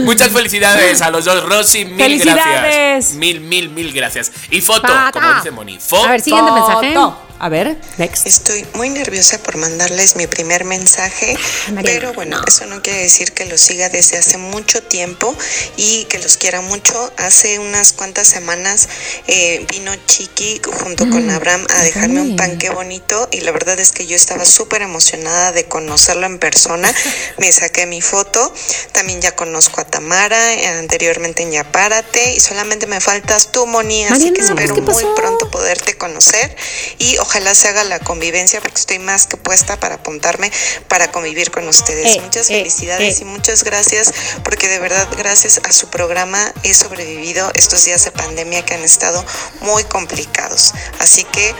Muchas 0.05 0.31
felicidades 0.31 1.01
a 1.03 1.11
los 1.11 1.25
dos, 1.25 1.45
Rosy, 1.45 1.85
mil 1.85 1.97
¡Felicidades! 1.97 2.43
gracias. 2.43 3.15
Mil, 3.15 3.41
mil, 3.41 3.71
mil 3.71 3.93
gracias. 3.93 4.33
Y 4.51 4.61
foto, 4.61 4.83
Tata. 4.83 5.13
como 5.13 5.35
dice 5.35 5.51
Moni. 5.51 5.79
Foto. 5.81 6.07
A 6.07 6.11
ver, 6.11 6.21
siguiente 6.21 6.53
mensaje. 6.53 6.95
Foto. 6.95 7.26
A 7.39 7.49
ver, 7.51 7.77
next. 7.99 8.27
Estoy 8.27 8.67
muy 8.75 8.89
nerviosa 8.89 9.39
por 9.39 9.57
mandarles 9.57 10.17
mi 10.17 10.27
primer 10.27 10.65
mensaje, 10.65 11.37
pero 11.83 12.15
bueno, 12.15 12.41
eso 12.47 12.65
no 12.67 12.81
quiere 12.81 13.03
decir 13.03 13.33
que 13.33 13.45
los 13.45 13.61
siga 13.61 13.91
desde 13.91 14.17
hace 14.17 14.39
mucho 14.39 14.83
tiempo 14.83 15.37
y 15.77 16.05
que 16.05 16.19
los 16.19 16.39
quiera 16.39 16.63
mucho. 16.63 17.13
Hace 17.19 17.59
unas 17.59 17.93
cuantas 17.93 18.27
semanas 18.27 18.89
eh, 19.27 19.67
vino 19.71 19.93
Chiqui 20.07 20.63
junto 20.65 21.09
con 21.11 21.29
Abraham 21.31 21.67
a 21.77 21.83
dejarme 21.83 22.23
un 22.23 22.37
panque 22.37 22.71
bonito 22.71 23.29
y 23.31 23.41
la 23.41 23.53
verdad 23.53 23.79
es 23.81 23.93
que 23.93 24.07
yo 24.07 24.17
estaba 24.17 24.47
súper 24.47 24.81
emocionada 24.81 25.53
de 25.53 25.67
conocerlo 25.67 26.27
en 26.27 26.39
persona. 26.39 26.93
Me 27.39 27.53
saqué 27.53 27.85
mi 27.85 28.01
foto, 28.01 28.53
también 28.93 29.21
ya 29.21 29.37
conozco 29.37 29.83
a 29.83 29.85
Tamara, 29.85 30.55
eh, 30.55 30.67
anteriormente 30.69 31.43
en 31.43 31.53
Yapárate 31.53 32.33
y 32.33 32.41
solamente 32.41 32.87
me 32.87 33.01
faltas 33.01 33.53
tú, 33.53 33.67
Moni, 33.67 34.05
así 34.05 34.33
que 34.33 34.41
espero 34.41 34.75
muy 34.77 35.05
pronto 35.15 35.51
poderte 35.51 35.97
conocer 35.97 36.57
y 36.99 37.19
ojalá 37.27 37.55
se 37.55 37.69
haga 37.69 37.85
la 37.85 37.99
convivencia 37.99 38.61
porque 38.61 38.79
estoy 38.79 38.99
más 38.99 39.27
que 39.27 39.37
puesta 39.37 39.79
para 39.79 39.97
apuntarme 39.97 40.51
para 40.89 41.11
convivir 41.11 41.51
con 41.51 41.67
ustedes. 41.69 42.17
Eh, 42.17 42.21
muchas 42.23 42.49
eh, 42.51 42.59
felicidades 42.59 43.19
eh. 43.19 43.23
y 43.23 43.25
muchas 43.25 43.65
gracias 43.65 44.13
porque 44.45 44.69
de 44.69 44.79
verdad 44.79 45.07
gracias 45.17 45.61
a 45.65 45.73
su 45.73 45.89
programa 45.89 46.39
he 46.63 46.73
sobrevivido 46.73 47.51
estos 47.55 47.85
días 47.85 48.05
de 48.05 48.13
pandemia 48.13 48.65
que 48.65 48.75
han 48.75 48.83
estado 48.83 49.25
muy 49.61 49.85
complicados. 49.85 50.73
Así 51.01 51.25
que 51.25 51.55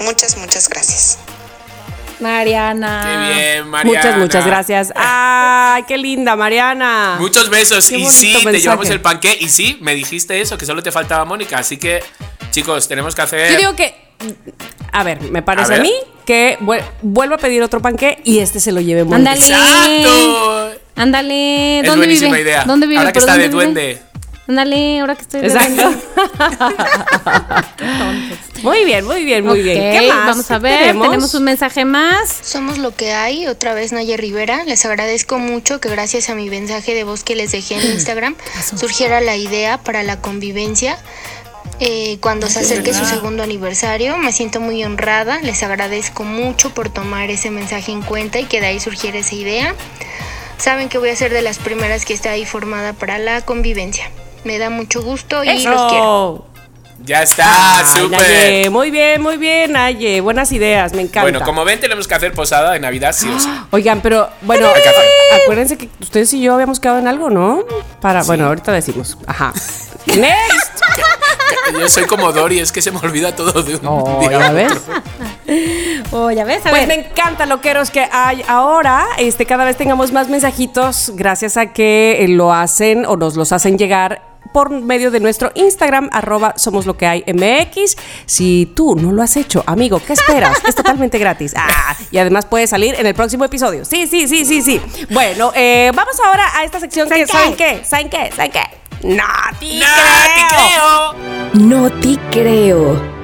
muchas, 0.00 0.36
muchas 0.36 0.68
gracias. 0.68 1.18
Mariana. 2.20 3.02
Qué 3.04 3.34
bien, 3.34 3.68
Mariana. 3.68 3.98
Muchas, 3.98 4.18
muchas 4.18 4.46
gracias. 4.46 4.92
¡Ay, 4.94 5.82
qué 5.88 5.98
linda, 5.98 6.36
Mariana! 6.36 7.16
Muchos 7.18 7.50
besos. 7.50 7.88
Qué 7.88 7.98
y 7.98 8.08
sí, 8.10 8.38
te 8.44 8.60
llevamos 8.60 8.88
el 8.90 9.00
panqué. 9.00 9.36
Y 9.40 9.48
sí, 9.48 9.78
me 9.80 9.94
dijiste 9.94 10.40
eso, 10.40 10.56
que 10.56 10.64
solo 10.64 10.82
te 10.82 10.92
faltaba 10.92 11.24
Mónica. 11.24 11.58
Así 11.58 11.78
que, 11.78 12.00
chicos, 12.50 12.86
tenemos 12.86 13.14
que 13.14 13.22
hacer. 13.22 13.52
Yo 13.52 13.58
digo 13.58 13.76
que. 13.76 14.11
A 14.92 15.02
ver, 15.04 15.20
me 15.22 15.42
parece 15.42 15.74
A 15.74 15.76
a, 15.78 15.80
mí 15.80 15.92
que 16.26 16.58
vuel- 16.60 16.84
vuelvo 17.02 17.34
a 17.34 17.38
pedir 17.38 17.62
otro 17.62 17.80
panque 17.80 18.20
y 18.24 18.38
este 18.40 18.60
se 18.60 18.72
lo 18.72 18.80
lleve 18.80 19.04
muy 19.04 19.16
Ándale. 19.16 19.38
¡Exacto! 19.40 20.70
Ándale. 20.96 21.80
Es 21.80 21.86
¿Dónde 21.86 22.06
buenísima 22.06 22.36
vive? 22.36 22.50
idea. 22.50 22.64
¿Dónde 22.64 22.86
vive? 22.86 22.98
Ahora 22.98 23.12
que 23.12 23.20
¿Pero 23.20 23.32
está 23.32 23.42
de 23.42 23.48
duende. 23.48 24.02
Ándale, 24.48 25.00
ahora 25.00 25.14
que 25.14 25.22
estoy 25.22 25.40
de 25.40 25.46
Exacto. 25.46 25.82
duende. 25.82 26.02
muy 28.62 28.84
bien, 28.84 29.04
muy 29.04 29.24
bien, 29.24 29.44
muy 29.46 29.62
bien. 29.62 30.00
¿Qué 30.00 30.08
más? 30.08 30.26
Vamos 30.26 30.50
a 30.50 30.56
¿Qué 30.56 30.62
ver, 30.62 30.78
tenemos? 30.80 31.06
tenemos? 31.08 31.34
un 31.34 31.44
mensaje 31.44 31.84
más. 31.84 32.38
Somos 32.42 32.78
lo 32.78 32.94
que 32.94 33.12
hay, 33.12 33.46
otra 33.46 33.74
vez 33.74 33.92
Naya 33.92 34.16
Rivera. 34.16 34.64
Les 34.64 34.84
agradezco 34.84 35.38
mucho 35.38 35.80
que 35.80 35.88
gracias 35.88 36.28
a 36.28 36.34
mi 36.34 36.50
mensaje 36.50 36.94
de 36.94 37.04
voz 37.04 37.24
que 37.24 37.36
les 37.36 37.52
dejé 37.52 37.76
en 37.76 37.82
Instagram 37.92 38.34
surgiera 38.76 39.20
la 39.20 39.36
idea 39.36 39.78
para 39.78 40.02
la 40.02 40.20
convivencia. 40.20 40.98
Eh, 41.80 42.18
cuando 42.20 42.48
se 42.48 42.60
acerque 42.60 42.94
su 42.94 43.04
segundo 43.04 43.42
aniversario, 43.42 44.16
me 44.18 44.32
siento 44.32 44.60
muy 44.60 44.84
honrada. 44.84 45.40
Les 45.40 45.62
agradezco 45.62 46.24
mucho 46.24 46.70
por 46.70 46.90
tomar 46.90 47.30
ese 47.30 47.50
mensaje 47.50 47.90
en 47.92 48.02
cuenta 48.02 48.38
y 48.38 48.44
que 48.44 48.60
de 48.60 48.66
ahí 48.66 48.80
surgiera 48.80 49.18
esa 49.18 49.34
idea. 49.34 49.74
Saben 50.58 50.88
que 50.88 50.98
voy 50.98 51.10
a 51.10 51.16
ser 51.16 51.32
de 51.32 51.42
las 51.42 51.58
primeras 51.58 52.04
que 52.04 52.14
está 52.14 52.30
ahí 52.30 52.44
formada 52.44 52.92
para 52.92 53.18
la 53.18 53.40
convivencia. 53.40 54.10
Me 54.44 54.58
da 54.58 54.70
mucho 54.70 55.02
gusto 55.02 55.42
y 55.42 55.48
Eso. 55.48 55.70
los 55.70 55.90
quiero. 55.90 56.51
Ya 57.04 57.22
está, 57.22 57.78
Ay, 57.78 57.84
súper. 58.00 58.20
Naye, 58.20 58.70
muy 58.70 58.90
bien, 58.90 59.20
muy 59.20 59.36
bien, 59.36 59.72
Naye. 59.72 60.20
Buenas 60.20 60.52
ideas, 60.52 60.92
me 60.92 61.02
encanta. 61.02 61.22
Bueno, 61.22 61.40
como 61.42 61.64
ven, 61.64 61.80
tenemos 61.80 62.06
que 62.06 62.14
hacer 62.14 62.32
posada 62.32 62.72
de 62.72 62.80
Navidad, 62.80 63.12
sí 63.12 63.28
o 63.28 63.38
sí. 63.40 63.48
Oigan, 63.70 64.00
pero 64.00 64.28
bueno, 64.42 64.68
acuérdense 65.42 65.76
que 65.76 65.88
ustedes 66.00 66.32
y 66.34 66.40
yo 66.40 66.54
habíamos 66.54 66.78
quedado 66.78 67.00
en 67.00 67.08
algo, 67.08 67.28
¿no? 67.30 67.64
Para, 68.00 68.22
bueno, 68.22 68.46
ahorita 68.46 68.72
decimos. 68.72 69.18
Ajá. 69.26 69.52
Next. 70.06 70.82
Yo 71.78 71.88
soy 71.88 72.04
como 72.06 72.32
Dory, 72.32 72.58
es 72.58 72.72
que 72.72 72.82
se 72.82 72.90
me 72.90 72.98
olvida 72.98 73.34
todo 73.34 73.62
de 73.62 73.76
un 73.76 73.80
Oh, 73.86 74.18
día 74.20 74.32
¿ya 74.32 74.46
a 74.46 74.52
ves? 74.52 74.72
Oh, 76.10 76.30
ya 76.30 76.44
ves, 76.44 76.66
a 76.66 76.70
Pues 76.70 76.86
me 76.86 76.94
encanta 76.94 77.46
loqueros 77.46 77.90
que 77.90 78.06
hay 78.10 78.44
ahora. 78.48 79.06
Este, 79.16 79.46
cada 79.46 79.64
vez 79.64 79.76
tengamos 79.76 80.12
más 80.12 80.28
mensajitos 80.28 81.12
gracias 81.14 81.56
a 81.56 81.72
que 81.72 82.18
eh, 82.20 82.28
lo 82.28 82.52
hacen 82.52 83.06
o 83.06 83.16
nos 83.16 83.36
los 83.36 83.52
hacen 83.52 83.78
llegar 83.78 84.22
por 84.52 84.70
medio 84.70 85.10
de 85.10 85.20
nuestro 85.20 85.50
Instagram, 85.54 86.10
arroba 86.12 86.54
somos 86.56 86.86
lo 86.86 86.96
que 86.96 87.06
hay 87.06 87.24
MX. 87.26 87.96
Si 88.26 88.70
tú 88.74 88.96
no 88.96 89.12
lo 89.12 89.22
has 89.22 89.36
hecho, 89.36 89.62
amigo, 89.66 90.00
¿qué 90.04 90.12
esperas? 90.12 90.58
es 90.66 90.74
totalmente 90.74 91.18
gratis. 91.18 91.54
Ah, 91.56 91.96
y 92.10 92.18
además 92.18 92.46
puede 92.46 92.66
salir 92.66 92.94
en 92.94 93.06
el 93.06 93.14
próximo 93.14 93.44
episodio. 93.44 93.84
Sí, 93.84 94.06
sí, 94.06 94.28
sí, 94.28 94.44
sí, 94.44 94.62
sí. 94.62 94.80
Bueno, 95.10 95.52
eh, 95.54 95.90
vamos 95.94 96.16
ahora 96.24 96.46
a 96.56 96.64
esta 96.64 96.80
sección 96.80 97.08
que, 97.08 97.26
¿saben 97.26 97.56
qué? 97.56 97.82
¿Saben 97.84 98.08
qué? 98.08 98.30
¿Saben 98.34 98.52
qué? 98.52 98.62
No 99.02 99.24
te 99.58 99.78
¡No 99.78 99.86
te 100.34 100.54
creo! 100.54 101.14
No 101.54 101.90
te 102.00 102.18
creo. 102.30 103.22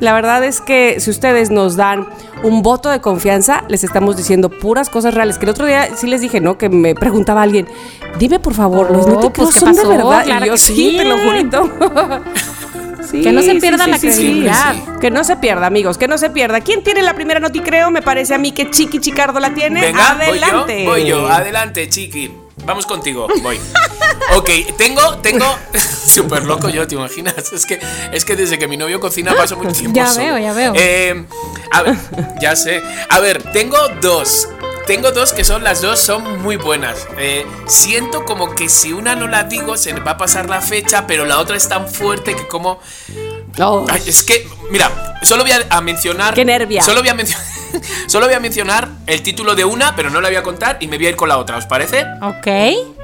La 0.00 0.14
verdad 0.14 0.42
es 0.44 0.62
que 0.62 0.98
si 0.98 1.10
ustedes 1.10 1.50
nos 1.50 1.76
dan 1.76 2.08
un 2.42 2.62
voto 2.62 2.88
de 2.90 3.00
confianza, 3.00 3.64
les 3.68 3.84
estamos 3.84 4.16
diciendo 4.16 4.48
puras 4.48 4.88
cosas 4.90 5.14
reales. 5.14 5.38
Que 5.38 5.44
el 5.46 5.50
otro 5.50 5.66
día 5.66 5.88
sí 5.96 6.06
les 6.06 6.20
dije, 6.20 6.40
¿no? 6.40 6.56
Que 6.58 6.68
me 6.68 6.94
preguntaba 6.94 7.42
alguien, 7.42 7.66
dime 8.18 8.38
por 8.40 8.54
favor, 8.54 8.90
los 8.90 9.06
Oh, 9.06 9.10
no 9.10 9.18
te 9.20 9.32
creo 9.32 9.46
pues, 9.46 9.54
¿qué 9.54 9.60
son 9.60 9.74
de 9.74 9.84
verdad. 9.86 10.24
Claro 10.24 10.44
y 10.44 10.48
yo 10.48 10.52
que 10.54 10.58
sí, 10.58 10.74
sí. 10.74 10.96
te 10.96 11.04
lo 11.04 11.18
jurito. 11.18 11.70
Sí, 13.10 13.22
Que 13.22 13.32
no 13.32 13.42
se 13.42 13.56
pierda 13.56 13.86
sí, 13.86 13.90
la 13.90 13.98
sí, 13.98 14.12
sí. 14.12 14.16
credibilidad. 14.18 14.98
Que 15.00 15.10
no 15.10 15.24
se 15.24 15.34
pierda, 15.36 15.66
amigos, 15.66 15.98
que 15.98 16.06
no 16.06 16.16
se 16.16 16.30
pierda. 16.30 16.60
¿Quién 16.60 16.84
tiene 16.84 17.02
la 17.02 17.14
primera 17.14 17.40
noti 17.40 17.58
creo? 17.58 17.90
Me 17.90 18.02
parece 18.02 18.34
a 18.34 18.38
mí 18.38 18.52
que 18.52 18.70
Chiqui 18.70 19.00
Chicardo 19.00 19.40
la 19.40 19.52
tiene. 19.52 19.80
Venga, 19.80 20.12
Adelante. 20.12 20.84
voy 20.86 21.06
yo, 21.06 21.22
voy 21.22 21.26
yo. 21.26 21.28
Adelante, 21.28 21.88
chiqui. 21.88 22.30
Vamos 22.64 22.86
contigo, 22.86 23.26
voy. 23.42 23.58
Ok, 24.34 24.50
tengo, 24.76 25.18
tengo. 25.18 25.46
Súper 26.06 26.44
loco 26.44 26.68
yo, 26.68 26.86
¿te 26.86 26.94
imaginas? 26.94 27.52
Es 27.52 27.66
que, 27.66 27.80
es 28.12 28.24
que 28.24 28.36
desde 28.36 28.58
que 28.58 28.68
mi 28.68 28.76
novio 28.76 29.00
cocina 29.00 29.34
paso 29.34 29.56
mucho 29.56 29.72
tiempo. 29.72 29.96
Ya 29.96 30.06
solo. 30.06 30.24
veo, 30.26 30.38
ya 30.38 30.52
veo. 30.52 30.72
Eh, 30.76 31.24
a 31.70 31.82
ver, 31.82 31.96
ya 32.40 32.56
sé. 32.56 32.82
A 33.08 33.20
ver, 33.20 33.42
tengo 33.52 33.76
dos. 34.00 34.48
Tengo 34.86 35.12
dos 35.12 35.32
que 35.32 35.44
son 35.44 35.62
las 35.62 35.82
dos, 35.82 36.00
son 36.00 36.42
muy 36.42 36.56
buenas. 36.56 37.06
Eh, 37.18 37.46
siento 37.66 38.24
como 38.24 38.54
que 38.54 38.68
si 38.68 38.92
una 38.92 39.14
no 39.14 39.28
la 39.28 39.44
digo, 39.44 39.76
se 39.76 39.92
me 39.94 40.00
va 40.00 40.12
a 40.12 40.18
pasar 40.18 40.48
la 40.48 40.60
fecha, 40.60 41.06
pero 41.06 41.26
la 41.26 41.38
otra 41.38 41.56
es 41.56 41.68
tan 41.68 41.88
fuerte 41.88 42.34
que 42.34 42.48
como. 42.48 42.80
Oh, 43.60 43.86
Ay, 43.88 44.02
es 44.06 44.24
que, 44.24 44.48
mira, 44.70 45.18
solo 45.22 45.42
voy 45.42 45.52
a, 45.52 45.64
a 45.70 45.80
mencionar. 45.80 46.34
Qué 46.34 46.44
nervia. 46.44 46.82
Solo 46.82 47.00
voy 47.00 47.08
a 47.08 47.14
mencionar. 47.14 47.46
solo 48.06 48.26
voy 48.26 48.34
a 48.34 48.40
mencionar 48.40 48.88
el 49.06 49.22
título 49.22 49.54
de 49.54 49.64
una, 49.64 49.94
pero 49.94 50.10
no 50.10 50.20
la 50.20 50.28
voy 50.28 50.36
a 50.36 50.42
contar 50.42 50.78
y 50.80 50.88
me 50.88 50.96
voy 50.96 51.06
a 51.06 51.10
ir 51.10 51.16
con 51.16 51.28
la 51.28 51.38
otra, 51.38 51.56
¿os 51.56 51.66
parece? 51.66 52.04
Ok. 52.22 52.99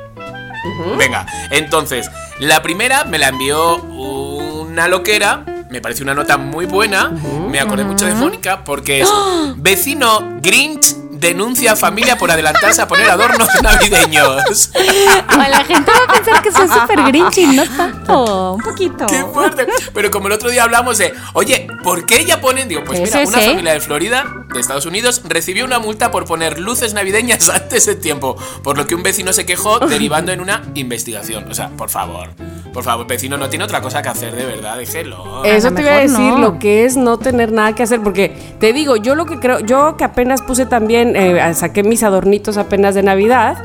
Venga, 0.99 1.27
entonces, 1.51 2.11
la 2.39 2.63
primera 2.63 3.05
me 3.05 3.19
la 3.19 3.29
envió 3.29 3.77
una 3.77 4.89
loquera. 4.89 5.45
Me 5.69 5.81
parece 5.81 6.03
una 6.03 6.15
nota 6.15 6.37
muy 6.37 6.65
buena. 6.65 7.11
Me 7.51 7.59
acordé 7.61 7.85
mucho 7.85 8.07
de 8.07 8.15
Mónica 8.15 8.63
porque 8.65 9.01
es 9.01 9.09
vecino 9.57 10.39
Grinch 10.41 10.95
denuncia 11.27 11.73
a 11.73 11.77
familia 11.77 12.17
por 12.17 12.31
adelantarse 12.31 12.83
a 12.83 12.89
poner 12.89 13.11
adornos 13.11 13.49
navideños. 13.63 14.71
O 15.29 15.39
la 15.39 15.65
gente 15.65 15.91
va 15.91 16.05
a 16.05 16.13
pensar 16.13 16.43
que 16.43 16.51
soy 16.53 16.69
súper 16.69 17.03
grinchy, 17.05 17.47
no 17.47 17.65
tanto, 17.77 18.53
un 18.53 18.63
poquito. 18.63 19.07
¡Qué 19.07 19.25
fuerte! 19.25 19.67
Pero 19.93 20.11
como 20.11 20.29
el 20.29 20.33
otro 20.33 20.51
día 20.51 20.63
hablamos 20.63 20.99
de, 20.99 21.13
oye, 21.35 21.67
¿por 21.83 22.07
qué 22.07 22.25
ya 22.25 22.41
ponen? 22.41 22.69
Digo, 22.69 22.83
pues 22.85 23.01
mira, 23.01 23.21
una 23.27 23.39
familia 23.39 23.73
de 23.73 23.81
Florida, 23.81 24.25
de 24.53 24.61
Estados 24.61 24.87
Unidos, 24.87 25.23
recibió 25.25 25.65
una 25.65 25.79
multa 25.79 26.11
por 26.11 26.25
poner 26.25 26.59
luces 26.59 26.95
navideñas 26.95 27.49
antes 27.55 27.87
de 27.87 27.97
tiempo, 27.97 28.37
por 28.63 28.77
lo 28.79 28.87
que 28.87 28.95
un 28.95 29.03
vecino 29.03 29.33
se 29.33 29.45
quejó, 29.47 29.79
derivando 29.81 30.33
en 30.33 30.41
una 30.41 30.63
investigación. 30.75 31.51
O 31.51 31.55
sea, 31.55 31.69
por 31.71 31.91
favor, 31.91 32.31
por 32.77 32.85
favor, 32.85 33.07
vecino 33.07 33.39
no 33.39 33.49
tiene 33.49 33.65
otra 33.65 33.81
cosa 33.81 34.03
que 34.03 34.11
hacer, 34.11 34.37
de 34.37 34.45
verdad, 34.45 34.77
déjelo. 34.77 35.43
Eso 35.47 35.73
te 35.73 35.81
iba 35.81 35.93
a 35.93 36.01
decir, 36.01 36.19
no. 36.19 36.39
lo 36.39 36.59
que 36.59 36.85
es 36.85 36.99
no 36.99 37.17
tener 37.17 37.51
nada 37.51 37.75
que 37.75 37.83
hacer, 37.83 38.03
porque 38.03 38.37
te 38.61 38.75
digo, 38.75 38.97
yo 38.97 39.15
lo 39.15 39.25
que 39.25 39.39
creo, 39.39 39.61
yo 39.61 39.97
que 39.97 40.05
apenas 40.05 40.43
puse 40.43 40.67
también, 40.67 41.17
eh, 41.17 41.55
saqué 41.55 41.83
mis 41.83 42.03
adornitos 42.03 42.59
apenas 42.59 42.95
de 42.95 43.03
Navidad. 43.03 43.65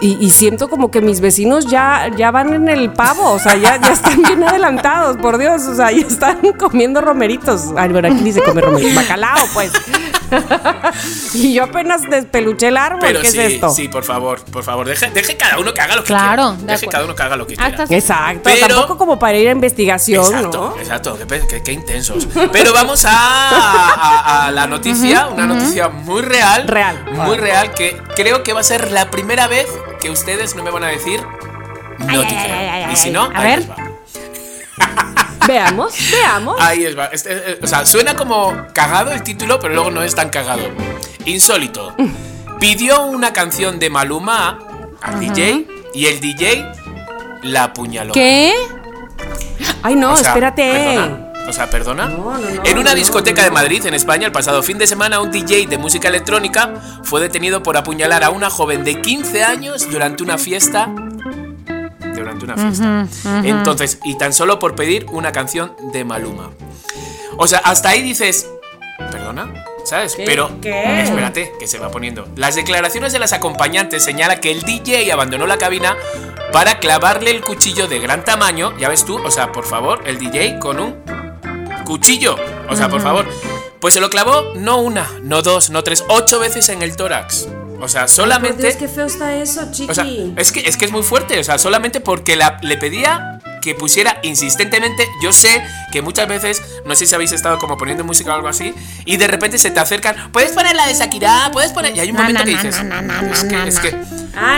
Y, 0.00 0.24
y 0.24 0.30
siento 0.30 0.68
como 0.68 0.92
que 0.92 1.00
mis 1.00 1.20
vecinos 1.20 1.66
ya, 1.66 2.10
ya 2.16 2.30
van 2.30 2.52
en 2.52 2.68
el 2.68 2.92
pavo, 2.92 3.32
o 3.32 3.40
sea, 3.40 3.56
ya, 3.56 3.80
ya 3.80 3.90
están 3.90 4.22
bien 4.22 4.44
adelantados, 4.44 5.16
por 5.16 5.36
Dios, 5.36 5.62
o 5.62 5.74
sea, 5.74 5.90
ya 5.90 6.06
están 6.06 6.38
comiendo 6.58 7.00
romeritos. 7.00 7.72
Ay, 7.76 7.90
bueno, 7.90 8.06
aquí 8.06 8.22
ni 8.22 8.30
se 8.30 8.40
come 8.40 8.60
romeritos, 8.60 8.94
bacalao, 8.94 9.46
pues. 9.52 9.72
y 11.34 11.54
yo 11.54 11.64
apenas 11.64 12.02
despeluché 12.08 12.68
el 12.68 12.76
árbol, 12.76 13.00
Pero 13.00 13.20
¿qué 13.20 13.30
sí, 13.30 13.38
es 13.38 13.52
esto? 13.54 13.70
sí, 13.70 13.88
por 13.88 14.04
favor, 14.04 14.40
por 14.44 14.62
favor, 14.64 14.86
deje, 14.86 15.10
deje 15.10 15.36
cada 15.36 15.58
uno 15.58 15.72
que 15.74 15.80
haga 15.80 15.96
lo 15.96 16.02
que 16.02 16.08
Claro, 16.08 16.50
quiera. 16.56 16.66
de 16.66 16.72
Deje 16.72 16.86
cada 16.88 17.04
uno 17.04 17.14
que 17.14 17.22
haga 17.22 17.36
lo 17.36 17.46
que 17.46 17.54
Ah, 17.58 17.68
quiera. 17.70 17.84
Exacto, 17.88 18.40
Pero- 18.44 18.66
tampoco 18.68 18.98
como 18.98 19.18
para 19.18 19.36
ir 19.38 19.48
a 19.48 19.52
investigación, 19.52 20.24
Exacto, 20.24 20.74
¿no? 20.76 20.80
exacto, 20.82 21.18
qué, 21.28 21.40
qué- 21.48 21.62
qué 21.62 21.72
intensos. 21.72 22.26
Pero 22.52 22.72
vamos 22.72 23.04
a, 23.04 23.10
a- 23.12 24.46
a 24.46 24.50
la 24.50 24.66
noticia, 24.66 25.26
una 25.28 25.46
noticia 25.46 25.88
muy 25.88 26.22
real. 26.22 26.66
Real. 26.68 27.04
Muy 27.12 27.36
real, 27.36 27.72
que 27.72 27.96
creo 28.16 28.42
que 28.42 28.52
va 28.52 28.60
a 28.60 28.64
ser 28.64 28.90
la 28.92 29.10
primera 29.10 29.46
vez 29.48 29.66
que 30.00 30.10
ustedes 30.10 30.54
no 30.54 30.62
me 30.62 30.70
van 30.70 30.84
a 30.84 30.88
decir 30.88 31.20
no 31.98 32.06
te 32.20 32.36
ay, 32.36 32.44
creo. 32.44 32.56
ay, 32.56 32.68
ay, 32.84 32.92
y 32.92 32.96
si 32.96 33.10
no, 33.10 33.24
A 33.24 33.38
ahí 33.40 33.46
ver. 33.56 33.68
Veamos, 35.46 35.94
veamos. 36.12 36.56
Ahí 36.60 36.84
es 36.84 36.98
va. 36.98 37.06
Este, 37.06 37.32
eh, 37.32 37.58
o 37.62 37.66
sea, 37.66 37.86
suena 37.86 38.14
como 38.16 38.54
cagado 38.72 39.12
el 39.12 39.22
título, 39.22 39.58
pero 39.60 39.74
luego 39.74 39.90
no 39.90 40.02
es 40.02 40.14
tan 40.14 40.28
cagado. 40.30 40.62
Insólito. 41.24 41.94
Pidió 42.60 43.02
una 43.04 43.32
canción 43.32 43.78
de 43.78 43.88
Maluma 43.90 44.58
al 45.00 45.20
DJ 45.20 45.66
y 45.94 46.06
el 46.06 46.20
DJ 46.20 46.66
la 47.42 47.64
apuñaló. 47.64 48.12
¿Qué? 48.12 48.52
Ay, 49.82 49.94
no, 49.94 50.12
O 50.12 50.16
sea, 50.16 50.28
espérate. 50.30 50.70
perdona. 50.70 51.24
O 51.48 51.52
sea, 51.52 51.70
perdona. 51.70 52.10
en 52.64 52.78
una 52.78 52.94
discoteca 52.94 53.42
de 53.42 53.50
Madrid, 53.50 53.86
en 53.86 53.94
España, 53.94 54.26
el 54.26 54.32
pasado 54.32 54.62
fin 54.62 54.76
de 54.76 54.86
semana, 54.86 55.20
un 55.20 55.30
DJ 55.30 55.66
de 55.66 55.78
música 55.78 56.08
electrónica 56.08 56.74
fue 57.04 57.22
detenido 57.22 57.62
por 57.62 57.78
apuñalar 57.78 58.22
a 58.22 58.28
una 58.28 58.50
joven 58.50 58.84
de 58.84 59.00
15 59.00 59.44
años 59.44 59.90
durante 59.90 60.22
una 60.22 60.36
fiesta. 60.36 60.90
Durante 62.18 62.44
una 62.44 62.56
fiesta. 62.56 63.06
Entonces, 63.44 63.98
y 64.04 64.16
tan 64.18 64.32
solo 64.32 64.58
por 64.58 64.74
pedir 64.74 65.06
una 65.10 65.32
canción 65.32 65.74
de 65.92 66.04
Maluma. 66.04 66.50
O 67.36 67.46
sea, 67.46 67.60
hasta 67.60 67.90
ahí 67.90 68.02
dices. 68.02 68.48
¿Perdona? 69.12 69.52
¿Sabes? 69.84 70.16
Pero 70.16 70.50
espérate, 70.62 71.52
que 71.58 71.66
se 71.66 71.78
va 71.78 71.90
poniendo. 71.90 72.28
Las 72.36 72.56
declaraciones 72.56 73.12
de 73.12 73.18
las 73.18 73.32
acompañantes 73.32 74.04
señalan 74.04 74.40
que 74.40 74.50
el 74.50 74.62
DJ 74.62 75.10
abandonó 75.12 75.46
la 75.46 75.56
cabina 75.56 75.96
para 76.52 76.78
clavarle 76.78 77.30
el 77.30 77.40
cuchillo 77.40 77.88
de 77.88 77.98
gran 77.98 78.24
tamaño. 78.24 78.76
Ya 78.78 78.88
ves 78.88 79.04
tú, 79.04 79.18
o 79.24 79.30
sea, 79.30 79.52
por 79.52 79.64
favor, 79.64 80.02
el 80.06 80.18
DJ 80.18 80.58
con 80.58 80.80
un 80.80 80.96
cuchillo. 81.84 82.36
O 82.68 82.76
sea, 82.76 82.88
por 82.88 83.00
favor. 83.00 83.26
Pues 83.80 83.94
se 83.94 84.00
lo 84.00 84.10
clavó 84.10 84.54
no 84.56 84.78
una, 84.78 85.08
no 85.22 85.40
dos, 85.40 85.70
no 85.70 85.84
tres, 85.84 86.04
ocho 86.08 86.40
veces 86.40 86.68
en 86.68 86.82
el 86.82 86.96
tórax. 86.96 87.48
O 87.80 87.88
sea, 87.88 88.08
solamente. 88.08 88.68
Es 88.68 88.76
que 88.76 88.88
feo 88.88 89.06
está 89.06 89.34
eso, 89.34 89.70
chiqui. 89.70 89.90
O 89.90 89.94
sea, 89.94 90.06
es 90.36 90.52
que, 90.52 90.60
es 90.60 90.76
que 90.76 90.84
es 90.84 90.92
muy 90.92 91.02
fuerte. 91.02 91.38
O 91.38 91.44
sea, 91.44 91.58
solamente 91.58 92.00
porque 92.00 92.36
la, 92.36 92.58
le 92.62 92.76
pedía 92.76 93.38
que 93.60 93.74
pusiera 93.74 94.18
insistentemente. 94.22 95.08
Yo 95.22 95.32
sé 95.32 95.62
que 95.92 96.02
muchas 96.02 96.28
veces, 96.28 96.62
no 96.84 96.94
sé 96.94 97.06
si 97.06 97.14
habéis 97.14 97.32
estado 97.32 97.58
como 97.58 97.76
poniendo 97.76 98.04
música 98.04 98.32
o 98.32 98.34
algo 98.34 98.48
así, 98.48 98.74
y 99.04 99.16
de 99.16 99.26
repente 99.26 99.58
se 99.58 99.70
te 99.70 99.80
acercan. 99.80 100.30
Puedes 100.32 100.52
poner 100.52 100.74
la 100.74 100.86
de 100.86 100.94
Shakira, 100.94 101.50
puedes 101.52 101.72
poner. 101.72 101.96
Y 101.96 102.00
hay 102.00 102.10
un 102.10 102.16
momento 102.16 102.44
que 102.44 102.50
dices. 102.50 102.76
es 102.76 103.44
que, 103.44 103.68
es 103.68 103.78
que. 103.78 103.96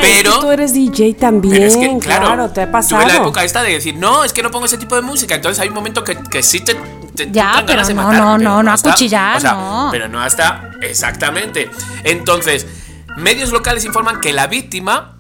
pero. 0.01 0.41
tú 0.41 0.51
eres 0.51 0.73
DJ 0.73 1.15
también. 1.15 1.63
es 1.63 1.77
que, 1.77 1.99
claro, 1.99 2.51
te 2.51 2.63
ha 2.63 2.71
pasado. 2.71 3.03
Tuve 3.03 3.13
la 3.13 3.19
época 3.19 3.45
esta 3.45 3.63
de 3.63 3.73
decir, 3.73 3.97
no, 3.97 4.25
es 4.25 4.33
que 4.33 4.43
no 4.43 4.51
pongo 4.51 4.67
ese 4.67 4.79
tipo 4.79 4.95
de 4.95 5.03
música. 5.03 5.35
Entonces 5.35 5.61
hay 5.61 5.69
un 5.69 5.75
momento 5.75 6.05
que, 6.05 6.17
que 6.17 6.43
sí 6.43 6.61
te. 6.61 6.77
ya, 7.31 7.65
pero 7.67 7.83
no, 7.95 8.13
no, 8.13 8.39
no, 8.39 8.63
no, 8.63 8.73
acuchillar, 8.73 9.43
no. 9.43 9.89
Pero 9.91 10.09
no 10.09 10.21
hasta. 10.21 10.71
Exactamente. 10.81 11.71
Entonces, 12.05 12.67
medios 13.21 13.53
locales 13.53 13.85
informan 13.85 14.21
que 14.21 14.33
la 14.33 14.47
víctima, 14.47 15.17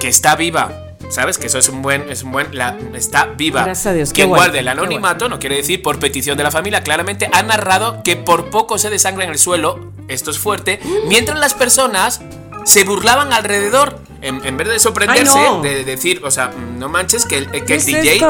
que 0.00 0.08
está 0.08 0.36
viva, 0.36 0.84
¿Sabes? 1.10 1.38
Que 1.38 1.46
eso 1.46 1.58
es 1.58 1.68
un 1.70 1.80
buen, 1.80 2.10
es 2.10 2.22
un 2.22 2.32
buen, 2.32 2.48
la, 2.52 2.76
está 2.92 3.26
viva. 3.26 3.64
Gracias 3.64 3.86
a 3.86 3.92
Dios. 3.94 4.12
Quien 4.12 4.28
guarde 4.28 4.58
el 4.58 4.68
anonimato, 4.68 5.28
no 5.28 5.38
quiere 5.38 5.56
decir 5.56 5.82
por 5.82 5.98
petición 5.98 6.36
de 6.36 6.44
la 6.44 6.50
familia, 6.50 6.82
claramente 6.82 7.30
ha 7.32 7.42
narrado 7.42 8.02
que 8.02 8.16
por 8.16 8.50
poco 8.50 8.76
se 8.76 8.90
desangra 8.90 9.24
en 9.24 9.30
el 9.30 9.38
suelo, 9.38 9.90
esto 10.08 10.30
es 10.30 10.38
fuerte, 10.38 10.80
mientras 11.06 11.38
las 11.38 11.54
personas 11.54 12.20
se 12.64 12.84
burlaban 12.84 13.32
alrededor. 13.32 13.98
En, 14.20 14.56
vez 14.56 14.68
de 14.68 14.78
sorprenderse, 14.80 15.38
de, 15.62 15.84
decir, 15.84 16.20
o 16.24 16.30
sea, 16.30 16.50
no 16.76 16.88
manches 16.88 17.24
que 17.24 17.38
el, 17.38 17.64
que 17.64 17.74
el 17.74 17.84
DJ 17.84 18.20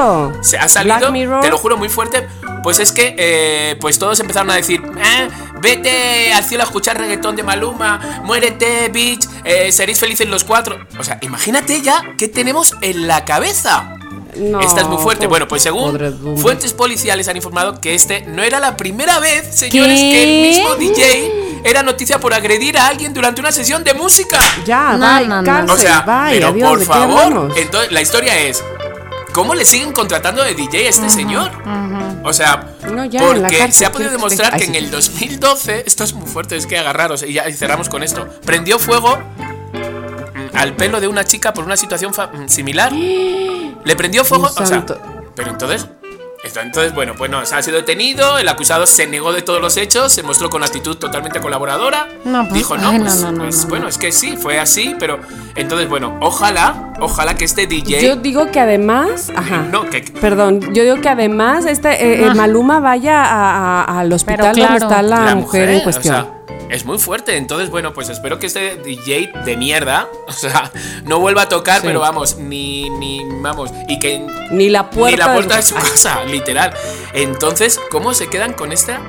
se 0.43 0.59
ha 0.59 0.69
salido, 0.69 1.11
te 1.41 1.49
lo 1.49 1.57
juro 1.57 1.79
muy 1.79 1.89
fuerte, 1.89 2.29
pues 2.63 2.79
es 2.79 2.93
que 2.93 3.15
eh, 3.17 3.77
pues 3.81 3.99
todos 3.99 4.21
empezaron 4.21 4.51
a 4.51 4.55
decir, 4.55 4.83
eh, 4.83 5.29
vete 5.63 6.33
al 6.33 6.45
cielo 6.45 6.65
a 6.65 6.67
escuchar 6.67 6.99
reggaetón 6.99 7.37
de 7.37 7.43
Maluma, 7.43 8.21
muérete, 8.25 8.89
bitch, 8.91 9.27
eh, 9.45 9.73
seréis 9.73 9.99
felices 9.99 10.29
los 10.29 10.45
cuatro. 10.45 10.79
O 10.99 11.05
sea, 11.05 11.19
imagínate 11.23 11.81
ya 11.81 12.03
qué 12.19 12.29
tenemos 12.29 12.77
en 12.83 13.07
la 13.07 13.25
cabeza. 13.25 13.95
No, 14.37 14.61
Esta 14.61 14.83
es 14.83 14.87
muy 14.87 14.99
fuerte. 14.99 15.27
bueno, 15.27 15.49
pues 15.49 15.63
según 15.63 16.37
fuentes 16.37 16.75
policiales 16.75 17.29
han 17.29 17.37
informado 17.37 17.81
que 17.81 17.95
este 17.95 18.23
no 18.27 18.43
era 18.43 18.61
la 18.61 18.77
primera 18.77 19.19
vez, 19.19 19.57
señores, 19.57 19.99
que 19.99 20.23
el 20.23 20.49
mismo 20.49 20.75
DJ 20.77 21.48
era 21.65 21.83
noticia 21.83 22.19
por 22.19 22.35
agredir 22.35 22.79
a 22.79 22.89
alguien 22.89 23.15
durante 23.15 23.41
una 23.41 23.53
sesión 23.53 23.85
de 23.85 23.95
música. 23.95 24.39
Ya, 24.65 24.97
no, 24.97 25.43
no, 25.43 25.73
O 25.73 25.77
sea, 25.77 26.05
pero 26.31 26.57
por 26.57 26.85
favor, 26.85 27.53
entonces 27.57 27.93
la 27.93 28.01
historia 28.01 28.37
es 28.39 28.63
¿Cómo 29.33 29.55
le 29.55 29.65
siguen 29.65 29.93
contratando 29.93 30.43
de 30.43 30.55
DJ 30.55 30.87
a 30.87 30.91
este 30.91 31.09
señor? 31.11 31.51
O 32.25 32.33
sea, 32.33 32.75
porque 32.81 33.71
se 33.73 33.87
ha 33.87 33.93
podido 33.93 34.11
demostrar 34.11 34.57
que 34.57 34.65
en 34.65 34.75
el 34.75 34.91
2012, 34.91 35.85
esto 35.87 36.05
es 36.05 36.13
muy 36.15 36.27
fuerte, 36.27 36.57
es 36.57 36.67
que 36.67 36.79
agarraros 36.79 37.23
y 37.23 37.35
ya 37.35 37.45
cerramos 37.53 37.89
con 37.89 38.03
esto, 38.03 38.29
prendió 38.45 38.79
fuego 38.79 39.19
al 40.55 40.75
pelo 40.75 41.01
de 41.01 41.07
una 41.07 41.25
chica 41.25 41.53
por 41.53 41.65
una 41.65 41.77
situación 41.77 42.13
similar. 42.49 42.93
Le 43.85 43.97
prendió 43.97 44.25
fuego, 44.25 44.51
o 44.55 44.67
sea, 44.67 44.85
pero 45.37 45.51
entonces 45.51 45.87
entonces, 46.45 46.95
bueno, 46.95 47.15
pues 47.17 47.31
no, 47.31 47.39
ha 47.39 47.63
sido 47.63 47.77
detenido, 47.77 48.39
el 48.39 48.49
acusado 48.49 48.87
se 48.87 49.07
negó 49.07 49.33
de 49.33 49.43
todos 49.43 49.61
los 49.61 49.77
hechos, 49.77 50.13
se 50.13 50.23
mostró 50.23 50.51
con 50.51 50.63
actitud 50.63 50.97
totalmente 50.97 51.41
colaboradora. 51.41 52.09
Pues, 52.23 52.53
dijo, 52.53 52.77
no, 52.77 52.97
pues, 52.97 53.27
pues 53.37 53.67
bueno, 53.67 53.89
es 53.89 53.99
que 53.99 54.13
sí, 54.13 54.37
fue 54.37 54.59
así, 54.59 54.95
pero 54.99 55.19
entonces, 55.57 55.89
bueno, 55.89 56.17
ojalá, 56.21 56.93
ojalá 57.01 57.35
que 57.35 57.45
este 57.45 57.67
DJ... 57.67 58.03
Yo 58.03 58.17
digo 58.17 58.51
que 58.51 58.61
además... 58.61 59.31
Ajá. 59.35 59.67
No, 59.71 59.91
que... 59.91 60.03
Perdón, 60.21 60.61
yo 60.73 60.85
digo 60.85 61.01
que 61.01 61.09
además 61.09 61.67
este 61.67 61.91
eh, 61.91 62.27
eh, 62.27 62.35
Maluma 62.35 62.81
vaya 62.81 63.83
al 63.83 64.13
hospital 64.13 64.55
donde 64.55 64.77
está 64.77 65.03
la, 65.03 65.35
mujer, 65.35 65.69
en 65.69 65.81
cuestión 65.81 66.38
es 66.71 66.85
muy 66.85 66.99
fuerte. 66.99 67.37
Entonces, 67.37 67.71
bueno, 67.71 67.93
pues 67.93 68.09
espero 68.09 68.39
que 68.39 68.47
este 68.47 68.77
DJ 68.77 69.33
de 69.45 69.57
mierda, 69.57 70.09
o 70.27 70.33
sea, 70.33 70.71
no 71.05 71.21
vuelva 71.21 71.43
a 71.43 71.49
tocar, 71.49 71.83
pero 71.83 72.01
vamos, 72.01 72.37
ni, 72.39 72.91
ni, 72.91 73.23
vamos, 73.41 73.71
y 73.89 73.99
que... 73.99 74.25
Ni 74.51 74.69
la 74.69 74.91
puerta, 74.91 75.11
ni 75.11 75.17
la 75.17 75.35
puerta 75.35 75.57
de 75.57 75.63
su, 75.63 75.75
casa, 75.75 76.25
literal. 76.25 76.73
Entonces, 77.13 77.81
¿cómo 77.91 78.15
se 78.15 78.29
quedan 78.29 78.53
con 78.53 78.73
esta 78.73 79.01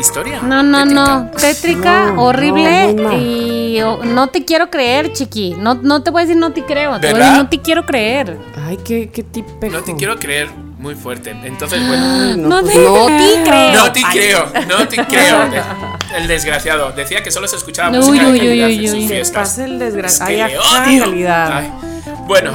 historia? 0.00 0.40
No, 0.42 0.62
no, 0.62 0.84
no. 0.84 1.30
Tétrica, 1.30 2.14
horrible 2.16 2.90
y 3.18 3.80
no 4.04 4.28
te 4.28 4.44
quiero 4.44 4.70
creer, 4.70 5.12
chiqui. 5.12 5.54
No, 5.58 5.74
no 5.74 6.02
te 6.02 6.10
voy 6.10 6.22
a 6.22 6.26
decir 6.26 6.38
no 6.38 6.52
te 6.52 6.64
creo, 6.64 6.98
te 7.00 7.12
voy 7.12 7.20
a 7.20 7.24
decir 7.24 7.42
no 7.42 7.48
te 7.48 7.60
quiero 7.60 7.86
creer. 7.86 8.38
Ay, 8.66 8.78
qué, 8.84 9.10
qué 9.10 9.22
tipo. 9.22 9.66
No 9.66 9.82
te 9.82 9.94
quiero 9.94 10.16
creer 10.16 10.48
muy 10.84 10.94
fuerte. 10.94 11.30
Entonces, 11.30 11.84
bueno. 11.88 12.36
No, 12.36 12.62
te, 12.62 12.72
creo. 12.72 13.72
No 13.72 13.90
te 13.90 14.02
creo, 14.02 14.52
no 14.68 14.86
te 14.86 14.96
creo. 15.06 15.50
El 16.14 16.28
desgraciado. 16.28 16.92
Decía 16.92 17.22
que 17.22 17.30
solo 17.30 17.48
se 17.48 17.56
escuchaba 17.56 17.90
música 17.90 18.30
de 18.30 18.38
calidad 18.38 18.70
en 18.70 18.88
sus 18.88 19.08
fiestas. 19.08 19.58
el 19.58 19.78
desgraciado. 19.78 20.62
Ay, 20.76 21.00
calidad. 21.00 21.64
Bueno, 22.26 22.52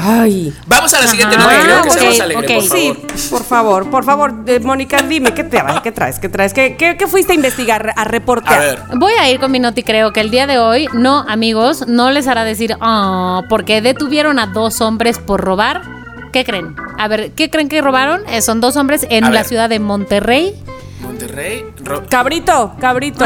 vamos 0.66 0.94
a 0.94 1.02
la 1.02 1.08
siguiente 1.08 1.36
ah, 1.38 1.44
noticia. 1.44 1.64
Creo 1.64 1.84
que 1.84 1.90
okay, 1.90 2.08
más 2.08 2.20
alegre, 2.20 2.56
por 2.56 2.64
favor. 2.64 2.78
Sí, 2.80 3.30
por 3.30 3.44
favor, 3.44 3.90
por 3.90 4.04
favor, 4.04 4.34
eh, 4.48 4.60
Mónica, 4.60 5.02
dime, 5.02 5.34
¿qué, 5.34 5.44
te, 5.44 5.62
¿qué 5.84 5.92
traes? 5.92 6.20
¿Qué 6.20 6.30
traes? 6.30 6.54
¿Qué, 6.54 6.76
qué, 6.76 7.08
fuiste 7.08 7.34
a 7.34 7.36
investigar, 7.36 7.94
a 7.96 8.04
reportear? 8.04 8.86
Voy 8.96 9.14
a 9.14 9.30
ir 9.30 9.40
con 9.40 9.52
mi 9.52 9.60
noti, 9.60 9.84
creo 9.84 10.12
que 10.12 10.22
el 10.22 10.32
día 10.32 10.48
de 10.48 10.58
hoy, 10.58 10.88
no, 10.94 11.24
amigos, 11.28 11.88
no 11.88 12.10
les 12.10 12.28
hará 12.28 12.44
decir, 12.44 12.78
ah, 12.82 13.44
porque 13.48 13.82
detuvieron 13.82 14.40
a 14.40 14.48
dos 14.48 14.82
hombres 14.82 15.20
por 15.20 15.42
robar 15.42 15.99
¿Qué 16.32 16.46
creen? 16.46 16.76
A 16.98 17.08
ver, 17.08 17.32
¿qué 17.32 17.50
creen 17.50 17.70
que 17.70 17.82
robaron? 17.82 18.22
Eh, 18.30 18.42
son 18.42 18.62
dos 18.62 18.76
hombres 18.76 19.08
en 19.10 19.34
la 19.34 19.44
ciudad 19.44 19.70
de 19.70 19.80
Monterrey. 19.80 20.56
Monterrey. 21.02 21.66
cabrito, 22.10 22.76
cabrito. 22.80 23.26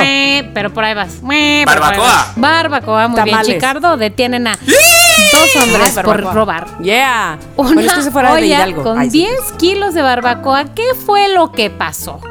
pero 0.53 0.73
por 0.73 0.83
ahí 0.83 0.93
vas. 0.93 1.21
Barbacoa. 1.21 2.33
Barbacoa, 2.35 3.07
muy 3.07 3.23
bien. 3.23 3.41
Chicardo 3.43 3.97
detienen 3.97 4.47
a 4.47 4.57
dos 4.57 5.55
hombres 5.61 5.99
por 6.03 6.21
robar. 6.33 6.77
Yeah. 6.79 7.37
Una 7.57 7.81
es 7.81 7.93
que 7.93 8.01
se 8.03 8.11
fuera 8.11 8.33
olla 8.33 8.73
con 8.75 9.09
10 9.09 9.29
kilos 9.57 9.93
de 9.93 10.01
barbacoa. 10.01 10.65
¿Qué 10.73 10.93
fue 11.05 11.29
lo 11.29 11.51
que 11.51 11.69
pasó? 11.69 12.21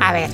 A 0.00 0.12
ver, 0.12 0.30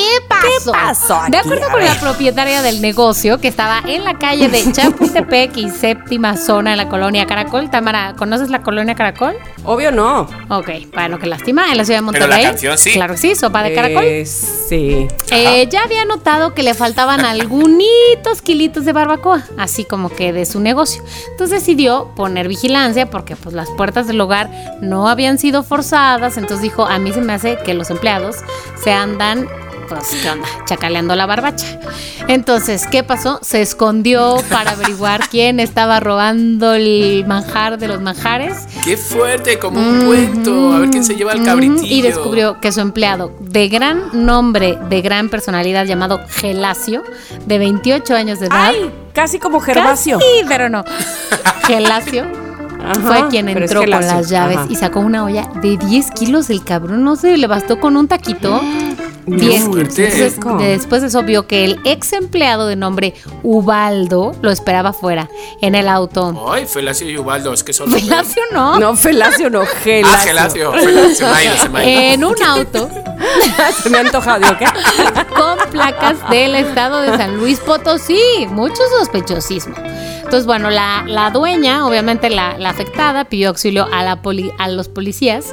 ¿Qué 0.00 0.26
pasó? 0.28 0.72
¿Qué 0.72 0.78
pasó 0.78 1.20
de 1.28 1.36
acuerdo 1.36 1.68
con 1.70 1.84
la 1.84 1.94
propietaria 2.00 2.62
del 2.62 2.80
negocio, 2.80 3.38
que 3.38 3.48
estaba 3.48 3.82
en 3.86 4.04
la 4.04 4.18
calle 4.18 4.48
de 4.48 4.72
Chapultepec 4.72 5.56
y 5.56 5.70
séptima 5.70 6.36
zona 6.36 6.72
en 6.72 6.78
la 6.78 6.88
colonia 6.88 7.26
Caracol. 7.26 7.70
Tamara, 7.70 8.14
¿conoces 8.16 8.50
la 8.50 8.62
colonia 8.62 8.94
Caracol? 8.94 9.36
Obvio 9.64 9.92
no. 9.92 10.22
Ok, 10.48 10.70
bueno, 10.94 11.18
que 11.18 11.26
lástima, 11.26 11.70
en 11.70 11.76
la 11.76 11.84
ciudad 11.84 11.98
de 11.98 12.02
Monterrey. 12.02 12.28
Pero 12.28 12.42
la 12.42 12.48
canción 12.50 12.78
sí. 12.78 12.92
Claro 12.92 13.16
sí, 13.16 13.34
sopa 13.34 13.62
de 13.62 13.74
caracol. 13.74 14.04
Eh, 14.04 14.26
sí. 14.26 15.06
Eh, 15.30 15.68
ya 15.70 15.82
había 15.82 16.04
notado 16.04 16.54
que 16.54 16.62
le 16.62 16.74
faltaban 16.74 17.20
algunos 17.24 17.70
kilitos 18.42 18.84
de 18.84 18.92
barbacoa, 18.92 19.44
así 19.58 19.84
como 19.84 20.08
que 20.08 20.32
de 20.32 20.46
su 20.46 20.60
negocio. 20.60 21.02
Entonces 21.30 21.60
decidió 21.60 22.12
poner 22.16 22.48
vigilancia 22.48 23.10
porque 23.10 23.36
pues 23.36 23.54
las 23.54 23.68
puertas 23.70 24.06
del 24.06 24.20
hogar 24.20 24.50
no 24.80 25.08
habían 25.08 25.38
sido 25.38 25.62
forzadas. 25.62 26.36
Entonces 26.36 26.62
dijo, 26.62 26.86
a 26.86 26.98
mí 26.98 27.12
se 27.12 27.20
me 27.20 27.32
hace 27.32 27.58
que 27.64 27.74
los 27.74 27.90
empleados 27.90 28.36
se 28.82 28.92
andan 28.92 29.48
pues, 29.90 30.16
¿qué 30.22 30.30
onda? 30.30 30.46
Chacaleando 30.66 31.16
la 31.16 31.26
barbacha. 31.26 31.66
Entonces, 32.28 32.86
¿qué 32.86 33.02
pasó? 33.02 33.40
Se 33.42 33.60
escondió 33.60 34.36
para 34.48 34.72
averiguar 34.72 35.28
quién 35.30 35.58
estaba 35.58 35.98
robando 35.98 36.74
el 36.74 37.24
manjar 37.26 37.76
de 37.78 37.88
los 37.88 38.00
manjares. 38.00 38.56
¡Qué 38.84 38.96
fuerte! 38.96 39.58
Como 39.58 39.80
un 39.80 40.06
cuento. 40.06 40.72
A 40.72 40.78
ver 40.78 40.90
quién 40.90 41.04
se 41.04 41.16
lleva 41.16 41.32
el 41.32 41.44
cabritillo. 41.44 41.84
Y 41.84 42.02
descubrió 42.02 42.60
que 42.60 42.70
su 42.70 42.80
empleado, 42.80 43.32
de 43.40 43.68
gran 43.68 44.24
nombre, 44.24 44.78
de 44.88 45.02
gran 45.02 45.28
personalidad, 45.28 45.84
llamado 45.86 46.20
Gelacio, 46.28 47.02
de 47.46 47.58
28 47.58 48.14
años 48.14 48.38
de 48.38 48.46
edad. 48.46 48.68
¡Ay! 48.68 48.90
Casi 49.12 49.40
como 49.40 49.60
Gervasio. 49.60 50.20
Sí, 50.20 50.44
pero 50.48 50.68
no. 50.68 50.84
Gelacio 51.66 52.50
fue 53.02 53.28
quien 53.28 53.48
entró 53.48 53.80
con 53.80 53.90
las 53.90 54.28
llaves 54.28 54.58
y 54.68 54.76
sacó 54.76 55.00
una 55.00 55.24
olla 55.24 55.48
de 55.60 55.76
10 55.76 56.10
kilos. 56.12 56.50
El 56.50 56.64
cabrón 56.64 57.04
no 57.04 57.16
se 57.16 57.36
le 57.36 57.46
bastó 57.46 57.80
con 57.80 57.96
un 57.96 58.08
taquito. 58.08 58.60
Bien, 59.26 59.70
después 60.58 61.02
de 61.02 61.08
eso 61.08 61.22
vio 61.22 61.46
que 61.46 61.64
el 61.64 61.80
ex 61.84 62.12
empleado 62.12 62.66
de 62.66 62.76
nombre 62.76 63.14
Ubaldo 63.42 64.32
lo 64.42 64.50
esperaba 64.50 64.92
fuera, 64.92 65.28
en 65.60 65.74
el 65.74 65.88
auto. 65.88 66.48
Ay, 66.50 66.66
Felacio 66.66 67.08
y 67.08 67.18
Ubaldo, 67.18 67.52
es 67.52 67.62
que 67.62 67.72
son. 67.72 67.90
Felacio 67.90 68.42
no. 68.52 68.78
No, 68.78 68.96
Felacio 68.96 69.50
no, 69.50 69.64
Gelacio. 69.82 70.16
Ah, 70.16 70.18
Gelacio. 70.18 70.72
se. 71.14 72.12
En 72.12 72.24
un 72.24 72.42
auto 72.42 72.88
Se 73.82 73.90
me 73.90 73.98
ha 73.98 74.00
antojado, 74.00 74.58
¿qué? 74.58 74.66
con 75.36 75.58
placas 75.70 76.16
del 76.30 76.54
estado 76.54 77.00
de 77.02 77.16
San 77.16 77.36
Luis 77.36 77.58
Potosí. 77.60 78.20
Mucho 78.48 78.82
sospechosismo. 78.98 79.74
Entonces, 80.30 80.46
bueno, 80.46 80.70
la, 80.70 81.02
la 81.08 81.30
dueña, 81.30 81.84
obviamente 81.88 82.30
la, 82.30 82.56
la, 82.56 82.70
afectada, 82.70 83.24
pidió 83.24 83.48
auxilio 83.48 83.88
a, 83.92 84.04
la 84.04 84.22
poli, 84.22 84.52
a 84.58 84.68
los 84.68 84.88
policías 84.88 85.46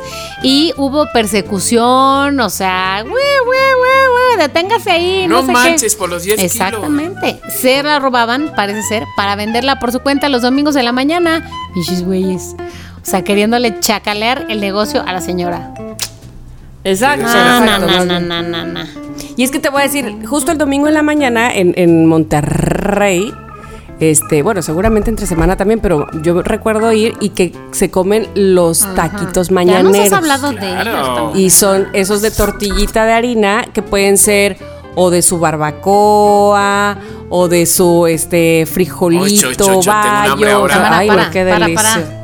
y 0.43 0.71
hubo 0.77 1.11
persecución, 1.11 2.39
o 2.39 2.49
sea, 2.51 3.01
güey, 3.01 3.13
güey, 3.43 3.59
güey, 3.81 4.47
deténgase 4.47 4.91
ahí. 4.91 5.25
No, 5.27 5.41
no 5.41 5.51
manches 5.51 5.95
por 5.95 6.09
los 6.09 6.21
10 6.21 6.43
Exactamente. 6.43 7.39
Se 7.49 7.81
la 7.81 7.97
robaban, 7.97 8.53
parece 8.55 8.83
ser, 8.83 9.03
para 9.15 9.35
venderla 9.35 9.79
por 9.79 9.91
su 9.91 10.01
cuenta 10.01 10.29
los 10.29 10.43
domingos 10.43 10.75
de 10.75 10.83
la 10.83 10.91
mañana. 10.91 11.49
Pichis 11.73 12.05
güeyes. 12.05 12.55
O 13.01 13.05
sea, 13.09 13.23
queriéndole 13.23 13.79
chacalear 13.79 14.45
el 14.47 14.61
negocio 14.61 15.03
a 15.07 15.11
la 15.11 15.21
señora. 15.21 15.73
Exacto. 16.83 17.25
No, 17.25 17.79
no, 17.79 17.79
no, 17.79 18.19
no, 18.19 18.43
no, 18.43 18.63
no. 18.63 18.81
Y 19.35 19.41
es 19.41 19.49
que 19.49 19.57
te 19.57 19.69
voy 19.69 19.81
a 19.81 19.85
decir, 19.85 20.19
justo 20.27 20.51
el 20.51 20.59
domingo 20.59 20.87
en 20.87 20.93
la 20.93 21.01
mañana 21.01 21.51
en, 21.51 21.73
en 21.77 22.05
Monterrey, 22.05 23.33
este, 23.99 24.43
bueno, 24.43 24.61
seguramente 24.61 25.09
entre 25.09 25.25
semana 25.25 25.57
también, 25.57 25.79
pero 25.79 26.07
yo 26.21 26.41
recuerdo 26.41 26.91
ir 26.91 27.15
y 27.19 27.29
que 27.29 27.53
se 27.71 27.89
comen 27.89 28.27
los 28.35 28.87
taquitos 28.95 29.51
mañaneros. 29.51 29.93
Ya 29.93 30.03
nos 30.03 30.11
has 30.11 30.17
hablado 30.17 30.51
de 30.51 30.81
ellos 30.81 31.31
Y 31.35 31.49
son 31.49 31.87
esos 31.93 32.21
de 32.21 32.31
tortillita 32.31 33.05
de 33.05 33.13
harina 33.13 33.65
que 33.73 33.81
pueden 33.81 34.17
ser 34.17 34.57
o 34.95 35.09
de 35.09 35.21
su 35.21 35.39
barbacoa 35.39 36.97
o 37.29 37.47
de 37.47 37.65
su 37.65 38.07
este 38.07 38.65
frijolito, 38.65 39.49
oh, 39.73 39.83
bayo. 39.83 40.67
Ay, 40.71 41.07
para, 41.07 41.29
qué 41.29 41.43
para, 41.43 41.59
delicia. 41.65 41.75
para. 41.75 41.93
Ay, 41.95 42.17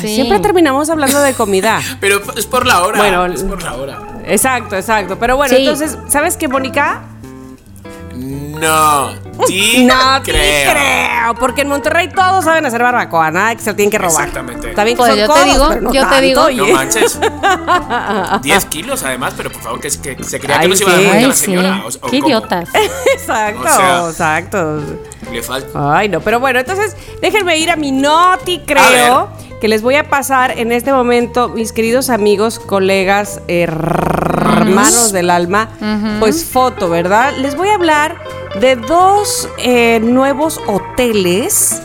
Sí. 0.00 0.14
Siempre 0.14 0.40
terminamos 0.40 0.90
hablando 0.90 1.20
de 1.20 1.34
comida. 1.34 1.80
Pero 2.00 2.20
es 2.36 2.46
por 2.46 2.66
la 2.66 2.84
hora. 2.84 2.98
Bueno, 2.98 3.26
es 3.26 3.42
por 3.42 3.62
la 3.62 3.74
hora. 3.74 3.98
Exacto, 4.26 4.76
exacto. 4.76 5.18
Pero 5.18 5.36
bueno, 5.36 5.54
Sí. 5.54 5.62
entonces, 5.62 5.96
¿sabes 6.08 6.36
qué, 6.36 6.48
Mónica? 6.48 7.02
No, 8.60 9.10
sí 9.46 9.84
No 9.84 10.20
te 10.22 10.32
creo. 10.32 10.72
creo, 10.72 11.34
porque 11.38 11.62
en 11.62 11.68
Monterrey 11.68 12.08
todos 12.08 12.44
saben 12.44 12.66
hacer 12.66 12.82
barbacoa, 12.82 13.30
nada 13.30 13.54
que 13.54 13.62
se 13.62 13.72
tienen 13.74 13.90
que 13.90 13.98
robar. 13.98 14.28
Exactamente. 14.28 14.70
Está 14.70 14.84
bien 14.84 14.96
que 14.96 15.02
Pues 15.02 15.10
son 15.12 15.18
yo 15.18 15.26
te 15.26 15.32
codos, 15.32 15.52
digo, 15.52 15.68
pero 15.68 15.80
no 15.80 15.92
yo 15.92 16.02
te 16.02 16.08
tanto, 16.08 16.20
digo. 16.22 16.42
oye. 16.44 16.56
No 16.72 16.78
manches. 16.78 17.18
10 18.42 18.64
kilos 18.66 19.02
además, 19.02 19.34
pero 19.36 19.50
por 19.50 19.62
favor, 19.62 19.80
que, 19.80 19.88
que 19.90 20.24
se 20.24 20.40
creía 20.40 20.56
Ay, 20.58 20.62
que 20.62 20.68
no 20.68 20.76
se 20.76 20.84
iba 20.84 20.92
a 20.92 20.96
sí. 20.96 21.04
dar 21.04 21.22
la 21.22 21.34
sí. 21.34 21.44
señora. 21.44 21.82
o- 21.84 21.88
o 21.88 22.10
Qué 22.10 22.18
cómo. 22.20 22.26
idiotas. 22.28 22.68
Exacto, 23.14 23.60
O 23.62 24.12
sea- 24.12 24.38
exacto. 24.38 24.82
Le 25.32 25.42
falta. 25.42 25.96
Ay, 25.96 26.08
no, 26.08 26.20
pero 26.20 26.40
bueno, 26.40 26.58
entonces 26.60 26.96
déjenme 27.20 27.58
ir 27.58 27.70
a 27.70 27.76
mi 27.76 27.92
noti, 27.92 28.60
creo, 28.66 29.28
que 29.60 29.68
les 29.68 29.82
voy 29.82 29.94
a 29.96 30.08
pasar 30.08 30.58
en 30.58 30.72
este 30.72 30.92
momento, 30.92 31.48
mis 31.48 31.72
queridos 31.72 32.08
amigos, 32.10 32.58
colegas, 32.58 33.40
hermanos 33.46 35.12
del 35.12 35.30
alma, 35.30 35.68
pues 36.18 36.44
foto, 36.44 36.88
¿verdad? 36.88 37.32
Les 37.38 37.54
voy 37.56 37.68
a 37.68 37.74
hablar 37.74 38.16
de 38.60 38.76
dos 38.76 39.48
eh, 39.58 40.00
nuevos 40.02 40.60
hoteles, 40.66 41.82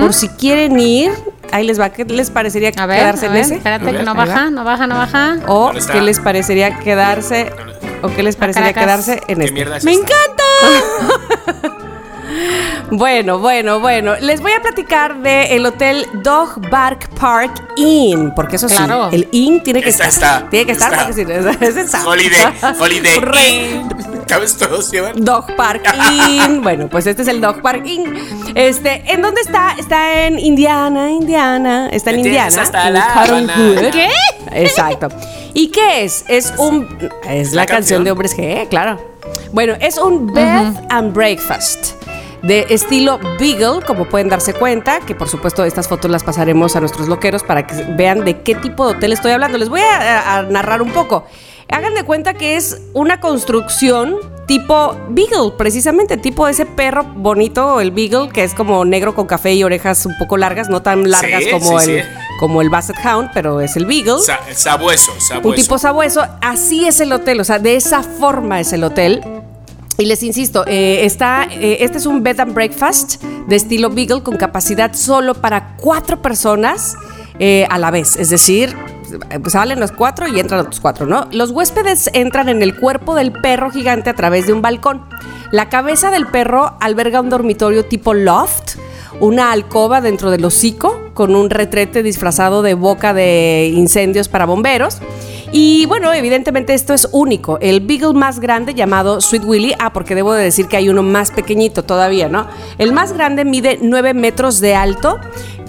por 0.00 0.14
si 0.14 0.28
quieren 0.28 0.78
ir. 0.78 1.12
Ahí 1.50 1.66
les 1.66 1.80
va, 1.80 1.90
¿qué 1.90 2.04
les 2.04 2.30
parecería 2.30 2.70
A 2.76 2.86
ver, 2.86 2.98
quedarse 2.98 3.26
a 3.26 3.30
en 3.30 3.36
ese? 3.36 3.54
espérate 3.56 3.90
que 3.90 4.02
no 4.02 4.14
baja, 4.14 4.50
no 4.50 4.64
baja, 4.64 4.86
no 4.86 4.96
baja. 4.96 5.38
O 5.46 5.72
qué 5.92 6.00
les 6.02 6.20
parecería 6.20 6.78
quedarse, 6.78 7.50
o 8.02 8.08
qué 8.08 8.22
les 8.22 8.36
parecería 8.36 8.72
quedarse 8.74 9.22
en 9.28 9.38
¿Qué 9.38 9.44
este. 9.44 9.52
mierda 9.52 9.78
es 9.78 9.84
¡Me 9.84 9.92
encanta! 9.94 10.44
Bueno, 12.90 13.38
bueno, 13.38 13.80
bueno. 13.80 14.14
Les 14.20 14.40
voy 14.40 14.52
a 14.52 14.62
platicar 14.62 15.20
de 15.22 15.56
el 15.56 15.66
hotel 15.66 16.06
Dog 16.22 16.60
Bark 16.70 17.08
Park 17.20 17.52
Inn, 17.76 18.32
porque 18.34 18.56
eso 18.56 18.66
Claro. 18.66 19.08
sí, 19.10 19.16
el 19.16 19.28
Inn 19.32 19.62
tiene 19.62 19.82
que 19.82 19.90
Esta 19.90 20.08
estar. 20.08 20.36
está, 20.38 20.50
tiene 20.50 20.66
que 20.66 20.72
estar 20.72 20.94
porque 20.96 21.12
si 21.12 21.24
no, 21.24 21.32
es 21.60 21.76
esa. 21.76 22.06
Holiday, 22.06 22.46
Holiday 22.78 23.18
Inn. 23.74 23.88
¿Sabes? 24.26 24.56
Todos 24.56 24.90
llevan. 24.90 25.22
Dog 25.24 25.54
Park 25.56 25.82
Inn. 26.28 26.62
Bueno, 26.62 26.88
pues 26.88 27.06
este 27.06 27.22
es 27.22 27.28
el 27.28 27.40
Dog 27.40 27.60
Park 27.62 27.82
Inn. 27.86 28.14
Este, 28.54 29.02
¿en 29.12 29.22
dónde 29.22 29.40
está? 29.42 29.74
Está 29.78 30.24
en 30.26 30.38
Indiana, 30.38 31.10
Indiana. 31.10 31.88
Está 31.90 32.10
en 32.10 32.20
Indiana. 32.20 32.62
hasta 32.62 32.88
en 32.88 32.94
la. 32.94 33.90
¿Qué? 33.92 34.08
Exacto. 34.52 35.08
¿Y 35.54 35.68
qué 35.68 36.04
es? 36.04 36.24
Es 36.28 36.52
un. 36.56 36.88
Es 37.28 37.52
la, 37.52 37.62
La 37.62 37.66
canción 37.66 37.76
canción. 38.02 38.04
de 38.04 38.10
Hombres 38.12 38.36
G, 38.36 38.68
claro. 38.68 38.98
Bueno, 39.52 39.74
es 39.80 39.98
un 39.98 40.32
bed 40.32 40.72
and 40.90 41.12
breakfast. 41.14 41.97
De 42.42 42.66
estilo 42.70 43.18
Beagle, 43.38 43.84
como 43.84 44.04
pueden 44.04 44.28
darse 44.28 44.54
cuenta, 44.54 45.00
que 45.00 45.14
por 45.14 45.28
supuesto 45.28 45.64
estas 45.64 45.88
fotos 45.88 46.10
las 46.10 46.22
pasaremos 46.22 46.76
a 46.76 46.80
nuestros 46.80 47.08
loqueros 47.08 47.42
para 47.42 47.66
que 47.66 47.74
vean 47.96 48.24
de 48.24 48.42
qué 48.42 48.54
tipo 48.54 48.86
de 48.88 48.96
hotel 48.96 49.12
estoy 49.12 49.32
hablando. 49.32 49.58
Les 49.58 49.68
voy 49.68 49.80
a, 49.80 50.42
narrar 50.48 50.80
un 50.82 50.90
poco. 50.92 51.26
Hagan 51.70 51.94
de 51.94 52.04
cuenta 52.04 52.34
que 52.34 52.56
es 52.56 52.80
una 52.94 53.20
construcción 53.20 54.16
tipo 54.46 54.96
Beagle, 55.10 55.52
precisamente, 55.58 56.16
tipo 56.16 56.48
ese 56.48 56.64
perro 56.64 57.02
bonito, 57.04 57.80
el 57.80 57.90
Beagle, 57.90 58.30
que 58.30 58.44
es 58.44 58.54
como 58.54 58.84
negro 58.86 59.14
con 59.14 59.26
café 59.26 59.52
y 59.52 59.62
orejas 59.64 60.06
un 60.06 60.16
poco 60.16 60.38
largas, 60.38 60.70
no 60.70 60.80
tan 60.80 61.10
largas 61.10 61.44
Sí, 61.44 61.50
como, 61.50 61.78
sí, 61.80 61.90
el, 61.90 62.02
sí. 62.04 62.08
como 62.38 62.62
el 62.62 62.70
Basset 62.70 62.96
Hound, 63.04 63.30
pero 63.34 63.60
es 63.60 63.76
el 63.76 63.84
Beagle. 63.84 64.20
Sa- 64.20 64.40
sabueso, 64.54 65.12
sabueso. 65.20 65.48
Un 65.48 65.54
tipo 65.56 65.76
sabueso, 65.76 66.24
así 66.40 66.86
es 66.86 67.00
el 67.00 67.12
hotel, 67.12 67.40
o 67.40 67.44
sea, 67.44 67.58
de 67.58 67.76
esa 67.76 68.02
forma 68.02 68.60
es 68.60 68.72
el 68.72 68.84
hotel. 68.84 69.20
Y 70.00 70.06
les 70.06 70.22
insisto, 70.22 70.64
eh, 70.68 71.04
eh, 71.04 71.76
este 71.80 71.98
es 71.98 72.06
un 72.06 72.22
bed 72.22 72.38
and 72.38 72.54
breakfast 72.54 73.20
de 73.48 73.56
estilo 73.56 73.90
Beagle 73.90 74.22
con 74.22 74.36
capacidad 74.36 74.94
solo 74.94 75.34
para 75.34 75.74
cuatro 75.76 76.22
personas 76.22 76.94
eh, 77.40 77.66
a 77.68 77.78
la 77.78 77.90
vez. 77.90 78.14
Es 78.14 78.30
decir, 78.30 78.76
pues 79.42 79.54
salen 79.54 79.80
los 79.80 79.90
cuatro 79.90 80.28
y 80.28 80.38
entran 80.38 80.60
otros 80.60 80.78
cuatro, 80.78 81.04
¿no? 81.04 81.26
Los 81.32 81.50
huéspedes 81.50 82.10
entran 82.12 82.48
en 82.48 82.62
el 82.62 82.78
cuerpo 82.78 83.16
del 83.16 83.32
perro 83.32 83.72
gigante 83.72 84.08
a 84.08 84.14
través 84.14 84.46
de 84.46 84.52
un 84.52 84.62
balcón. 84.62 85.02
La 85.50 85.68
cabeza 85.68 86.12
del 86.12 86.28
perro 86.28 86.76
alberga 86.78 87.20
un 87.20 87.28
dormitorio 87.28 87.84
tipo 87.84 88.14
loft, 88.14 88.76
una 89.18 89.50
alcoba 89.50 90.00
dentro 90.00 90.30
del 90.30 90.44
hocico 90.44 91.10
con 91.12 91.34
un 91.34 91.50
retrete 91.50 92.04
disfrazado 92.04 92.62
de 92.62 92.74
boca 92.74 93.14
de 93.14 93.72
incendios 93.74 94.28
para 94.28 94.46
bomberos. 94.46 94.98
Y 95.52 95.86
bueno, 95.86 96.12
evidentemente 96.12 96.74
esto 96.74 96.92
es 96.92 97.08
único. 97.10 97.58
El 97.60 97.80
Beagle 97.80 98.12
más 98.12 98.38
grande 98.38 98.74
llamado 98.74 99.20
Sweet 99.20 99.44
Willy, 99.44 99.74
ah, 99.78 99.92
porque 99.92 100.14
debo 100.14 100.34
de 100.34 100.44
decir 100.44 100.68
que 100.68 100.76
hay 100.76 100.88
uno 100.88 101.02
más 101.02 101.30
pequeñito 101.30 101.84
todavía, 101.84 102.28
¿no? 102.28 102.46
El 102.76 102.92
más 102.92 103.12
grande 103.12 103.44
mide 103.44 103.78
9 103.80 104.12
metros 104.12 104.60
de 104.60 104.74
alto, 104.74 105.18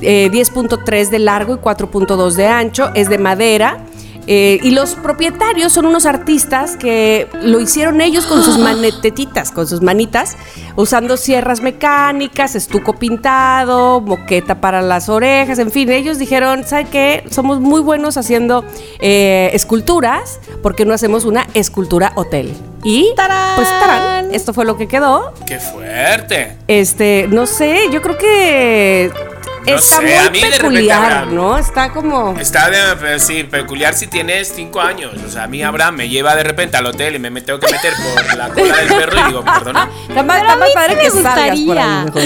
eh, 0.02 0.30
10.3 0.32 1.10
de 1.10 1.20
largo 1.20 1.56
y 1.56 1.58
4.2 1.58 2.34
de 2.34 2.48
ancho, 2.48 2.90
es 2.94 3.10
de 3.10 3.18
madera. 3.18 3.86
Eh, 4.32 4.60
y 4.62 4.70
los 4.70 4.94
propietarios 4.94 5.74
son 5.74 5.88
unos 5.88 6.06
artistas 6.06 6.78
que 6.78 7.28
lo 7.42 7.60
hicieron 7.60 8.00
ellos 8.00 8.28
con 8.28 8.44
sus 8.44 8.58
manetetitas, 8.60 9.52
con 9.52 9.66
sus 9.66 9.82
manitas, 9.82 10.38
usando 10.76 11.18
sierras 11.18 11.62
mecánicas, 11.62 12.54
estuco 12.54 12.94
pintado, 12.94 14.02
moqueta 14.02 14.62
para 14.62 14.84
las 14.84 15.10
orejas, 15.10 15.58
en 15.58 15.72
fin, 15.72 15.90
ellos 15.90 16.20
dijeron, 16.20 16.64
¿sabe 16.64 16.86
qué? 16.86 17.24
Somos 17.32 17.60
muy 17.60 17.82
buenos 17.82 18.18
haciendo 18.18 18.64
eh, 19.00 19.50
esculturas, 19.54 20.40
porque 20.62 20.86
no 20.86 20.94
hacemos 20.94 21.26
una 21.26 21.48
escultura 21.56 22.12
hotel? 22.14 22.54
Y 22.84 23.12
¡Tarán! 23.16 23.56
pues 23.56 23.68
tarán, 23.68 24.34
esto 24.34 24.54
fue 24.54 24.64
lo 24.64 24.78
que 24.78 24.88
quedó. 24.88 25.34
¡Qué 25.48 25.58
fuerte! 25.60 26.56
Este, 26.68 27.26
no 27.32 27.48
sé, 27.48 27.90
yo 27.92 28.04
creo 28.04 28.18
que 28.20 29.12
No 29.66 29.76
está 29.76 29.98
sé, 29.98 30.18
a 30.18 30.30
mí 30.30 30.40
muy 30.40 30.50
peculiar, 30.50 31.04
Abraham. 31.04 31.36
¿no? 31.36 31.58
Está 31.58 31.92
como 31.92 32.38
Está 32.40 32.70
de, 32.70 32.96
pues, 32.98 33.24
sí, 33.24 33.44
peculiar 33.44 33.94
si 33.94 34.08
tienes 34.08 34.52
5 34.56 34.82
años. 34.82 35.14
O 35.26 35.30
sea, 35.30 35.44
a 35.44 35.48
mí 35.48 35.62
Abraham 35.64 35.96
me 35.96 36.10
lleva 36.10 36.36
de 36.36 36.44
repente 36.44 36.78
al 36.78 36.86
hotel 36.86 37.16
y 37.16 37.20
me 37.20 37.30
me 37.30 37.42
tengo 37.42 37.60
que 37.60 37.72
meter 37.72 37.94
por 37.94 38.38
la 38.38 38.50
cola 38.50 38.78
del 38.78 38.88
perro 38.88 39.20
y 39.20 39.24
digo, 39.28 39.44
perdona. 39.46 39.90
Está 40.08 40.24
más, 40.24 40.42
padre 40.74 40.98
que 41.00 41.12
salgas 41.12 41.60
por 41.60 41.78
ahí 41.78 42.06
gustaría. 42.06 42.06
mejor. 42.06 42.24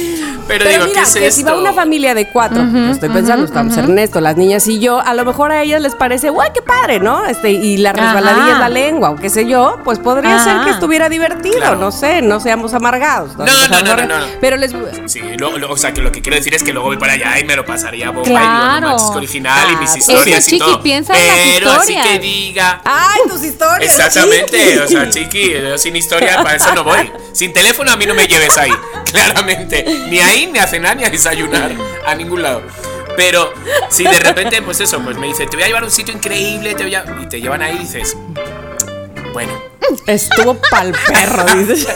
Pero, 0.50 0.64
Pero 0.64 0.70
digo, 0.70 0.84
mira, 0.86 1.02
¿qué 1.02 1.08
es 1.08 1.14
que 1.14 1.26
esto? 1.28 1.36
si 1.38 1.44
va 1.44 1.54
una 1.56 1.72
familia 1.72 2.12
de 2.14 2.26
cuatro, 2.28 2.64
yo 2.72 2.90
estoy 2.90 3.08
pensando, 3.08 3.44
estamos 3.44 3.76
Ernesto, 3.76 4.20
las 4.20 4.36
niñas 4.36 4.66
y 4.66 4.80
yo, 4.80 5.00
a 5.00 5.14
lo 5.14 5.24
mejor 5.24 5.52
a 5.52 5.62
ellas 5.62 5.80
les 5.80 5.94
parece, 5.94 6.28
guay, 6.30 6.50
qué 6.52 6.60
padre, 6.60 6.98
¿no? 6.98 7.24
Este, 7.24 7.50
y 7.52 7.76
la 7.76 7.92
resbaladilla 7.92 8.54
es 8.54 8.58
la 8.58 8.68
lengua, 8.68 9.10
o 9.10 9.16
qué 9.16 9.30
sé 9.30 9.46
yo, 9.46 9.78
pues 9.84 10.00
podría 10.00 10.34
Ajá. 10.36 10.44
ser 10.44 10.64
que 10.64 10.70
estuviera 10.70 11.08
divertido, 11.08 11.58
Claro. 11.58 11.76
no 11.76 11.92
sé, 11.92 12.20
no 12.22 12.40
seamos 12.40 12.74
amargados. 12.74 13.36
No, 13.36 13.44
no, 13.46 13.80
no, 13.82 13.96
no, 13.96 14.06
no. 14.18 14.26
Pero 14.40 14.56
les... 14.56 14.72
Sí, 15.06 15.20
lo- 15.38 15.56
lo- 15.56 15.70
o 15.70 15.76
sea, 15.76 15.92
que 15.92 16.00
lo 16.00 16.10
que 16.10 16.20
quiero 16.20 16.36
decir 16.36 16.52
es 16.54 16.64
que 16.64 16.72
luego 16.72 16.88
voy 16.88 16.96
para 16.96 17.12
allá 17.12 17.38
y 17.38 17.44
me 17.44 17.54
lo 17.54 17.64
pasaría 17.64 18.10
bomba 18.10 18.26
y 18.26 18.30
digo, 18.30 18.40
Claro. 18.40 18.88
no 18.98 19.08
original 19.10 19.70
y 19.72 19.76
mis 19.76 19.90
Claro. 19.90 19.98
historias 20.00 20.38
Es 20.40 20.46
que, 20.48 20.56
y 20.56 20.58
Chiqui, 20.58 20.70
todo. 20.72 20.82
piensa 20.82 21.14
en 21.16 21.26
las 21.28 21.36
Pero 21.54 21.70
así 21.70 21.92
historias. 21.92 22.06
que 22.08 22.18
diga... 22.18 22.80
¡Ay, 22.84 23.20
tus 23.28 23.44
historias! 23.44 23.92
Exactamente, 23.98 24.80
o 24.80 24.88
sea, 24.88 25.08
chiqui, 25.08 25.52
yo 25.62 25.78
sin 25.78 25.94
historia 25.96 26.42
para 26.42 26.56
eso 26.56 26.74
no 26.74 26.82
voy. 26.84 27.08
Sin 27.32 27.52
teléfono 27.52 27.92
a 27.92 27.96
mí 27.96 28.06
no 28.06 28.14
me 28.14 28.26
lleves 28.26 28.56
ahí, 28.58 28.72
claramente. 29.12 29.84
Ni 30.08 30.18
ahí, 30.18 30.39
ni 30.46 30.58
a 30.58 30.66
cenar, 30.66 30.96
ni 30.96 31.04
a 31.04 31.10
desayunar, 31.10 31.72
a 32.06 32.14
ningún 32.14 32.42
lado. 32.42 32.62
Pero 33.16 33.52
si 33.88 34.04
de 34.04 34.18
repente, 34.18 34.62
pues 34.62 34.80
eso, 34.80 35.00
pues 35.00 35.16
me 35.18 35.26
dice, 35.26 35.46
te 35.46 35.56
voy 35.56 35.64
a 35.64 35.66
llevar 35.66 35.82
a 35.82 35.86
un 35.86 35.92
sitio 35.92 36.14
increíble, 36.14 36.74
te 36.74 36.84
voy 36.84 36.94
a... 36.94 37.04
y 37.22 37.26
te 37.26 37.40
llevan 37.40 37.62
ahí 37.62 37.76
y 37.76 37.78
dices, 37.80 38.16
bueno, 39.32 39.52
Estuvo 40.06 40.54
pa'l 40.70 40.94
perro, 41.08 41.44
dices. 41.54 41.88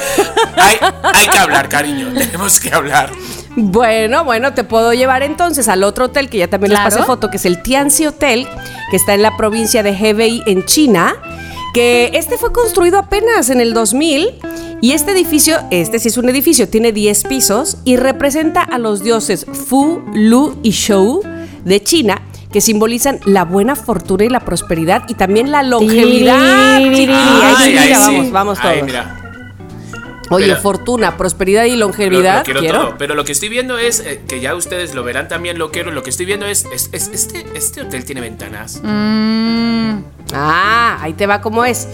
hay, 0.56 0.76
hay 1.02 1.28
que 1.28 1.38
hablar, 1.38 1.68
cariño, 1.68 2.12
tenemos 2.12 2.58
que 2.58 2.74
hablar. 2.74 3.10
Bueno, 3.56 4.24
bueno, 4.24 4.52
te 4.52 4.64
puedo 4.64 4.92
llevar 4.94 5.22
entonces 5.22 5.68
al 5.68 5.84
otro 5.84 6.06
hotel 6.06 6.28
que 6.28 6.38
ya 6.38 6.48
también 6.48 6.72
les 6.72 6.80
pasé 6.80 7.02
foto, 7.04 7.30
que 7.30 7.36
es 7.36 7.44
el 7.44 7.62
Tianxi 7.62 8.06
Hotel, 8.06 8.48
que 8.90 8.96
está 8.96 9.14
en 9.14 9.22
la 9.22 9.36
provincia 9.36 9.82
de 9.82 9.90
Hebei, 9.90 10.42
en 10.46 10.64
China, 10.64 11.14
que 11.74 12.12
este 12.14 12.38
fue 12.38 12.52
construido 12.52 12.98
apenas 12.98 13.50
en 13.50 13.60
el 13.60 13.74
2000 13.74 14.38
y 14.80 14.92
este 14.92 15.10
edificio, 15.10 15.58
este 15.72 15.98
sí 15.98 16.08
es 16.08 16.16
un 16.16 16.28
edificio, 16.28 16.68
tiene 16.68 16.92
10 16.92 17.24
pisos 17.24 17.78
y 17.84 17.96
representa 17.96 18.62
a 18.62 18.78
los 18.78 19.02
dioses 19.02 19.44
Fu, 19.44 20.00
Lu 20.14 20.56
y 20.62 20.70
Shou 20.70 21.20
de 21.64 21.82
China 21.82 22.22
que 22.52 22.60
simbolizan 22.60 23.18
la 23.24 23.44
buena 23.44 23.74
fortuna 23.74 24.24
y 24.24 24.28
la 24.28 24.40
prosperidad 24.40 25.02
y 25.08 25.14
también 25.14 25.50
la 25.50 25.64
longevidad. 25.64 26.80
vamos, 28.06 28.30
vamos 28.30 28.60
todos. 28.60 28.76
Oye, 30.30 30.54
fortuna, 30.56 31.16
prosperidad 31.16 31.64
y 31.64 31.74
longevidad. 31.74 32.44
quiero, 32.44 32.94
Pero 32.96 33.16
lo 33.16 33.24
que 33.24 33.32
estoy 33.32 33.48
viendo 33.48 33.78
es, 33.78 33.98
eh, 34.00 34.22
que 34.28 34.40
ya 34.40 34.54
ustedes 34.54 34.94
lo 34.94 35.02
verán 35.02 35.26
también, 35.26 35.58
lo 35.58 35.70
quiero. 35.70 35.90
Lo 35.90 36.02
que 36.02 36.10
estoy 36.10 36.26
viendo 36.26 36.46
es, 36.46 36.66
es, 36.72 36.90
este, 36.92 37.44
este 37.54 37.82
hotel 37.82 38.04
tiene 38.04 38.20
ventanas. 38.20 38.80
Mm. 38.82 40.13
Ah, 40.32 40.98
ahí 41.00 41.12
te 41.12 41.26
va 41.26 41.40
como 41.40 41.64
es. 41.64 41.88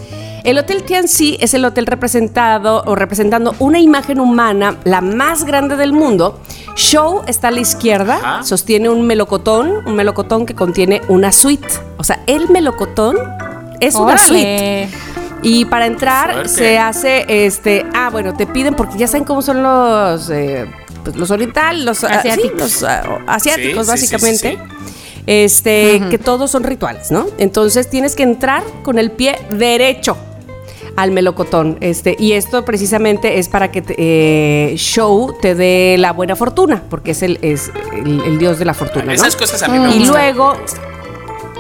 El 0.45 0.59
Hotel 0.59 0.85
Tianxi 0.85 1.37
es 1.41 1.53
el 1.55 1.65
hotel 1.65 1.87
representado 1.87 2.83
o 2.87 2.95
representando 2.95 3.55
una 3.59 3.79
imagen 3.79 4.21
humana, 4.21 4.77
la 4.85 5.01
más 5.01 5.45
grande 5.45 5.77
del 5.77 5.93
mundo. 5.93 6.41
Show 6.77 7.23
está 7.27 7.49
a 7.49 7.51
la 7.51 7.61
izquierda, 7.61 8.43
sostiene 8.43 8.89
un 8.89 9.07
melocotón, 9.07 9.87
un 9.87 9.95
melocotón 9.95 10.47
que 10.47 10.55
contiene 10.55 11.03
una 11.09 11.33
suite. 11.33 11.69
O 11.99 12.05
sea, 12.05 12.23
el 12.27 12.49
melocotón 12.49 13.17
es 13.81 13.95
una 13.95 14.17
suite. 14.17 14.89
Y 15.43 15.65
para 15.67 15.87
entrar 15.87 16.49
se 16.49 16.79
hace, 16.79 17.47
este, 17.47 17.87
ah, 17.95 18.11
bueno, 18.11 18.35
te 18.35 18.47
piden 18.47 18.75
porque 18.75 18.99
ya 18.99 19.09
saben 19.09 19.25
cómo 19.25 19.43
son 19.43 19.63
los, 19.63 20.29
eh, 20.31 20.67
pues, 21.03 21.17
los 21.17 21.31
orientales, 21.31 21.85
los 21.85 22.05
ah, 22.05 22.19
asiáticos, 22.19 22.83
ah, 22.83 23.19
asiáticos 23.27 23.87
básicamente. 23.87 24.59
Este, 25.31 26.03
que 26.11 26.19
todos 26.19 26.51
son 26.51 26.65
rituales, 26.65 27.13
¿no? 27.13 27.29
Entonces 27.39 27.89
tienes 27.89 28.17
que 28.17 28.25
entrar 28.25 28.65
con 28.83 28.99
el 28.99 29.13
pie 29.13 29.39
derecho 29.51 30.17
al 30.97 31.13
melocotón. 31.13 31.79
Este, 31.81 32.17
y 32.19 32.33
esto 32.33 32.65
precisamente 32.65 33.39
es 33.39 33.49
para 33.49 33.71
que 33.71 33.85
eh, 33.97 34.75
Show 34.77 35.37
te 35.41 35.55
dé 35.55 35.95
la 36.01 36.13
buena 36.13 36.35
fortuna, 36.35 36.83
porque 36.91 37.13
es 37.13 37.23
el, 37.23 37.39
es 37.43 37.71
el, 37.93 38.39
dios 38.39 38.59
de 38.59 38.65
la 38.65 38.75
fortuna. 38.75 39.15
Esas 39.15 39.37
cosas 39.37 39.63
a 39.63 39.69
mí 39.69 39.79
me 39.79 39.95
Y 39.95 40.05
luego, 40.05 40.55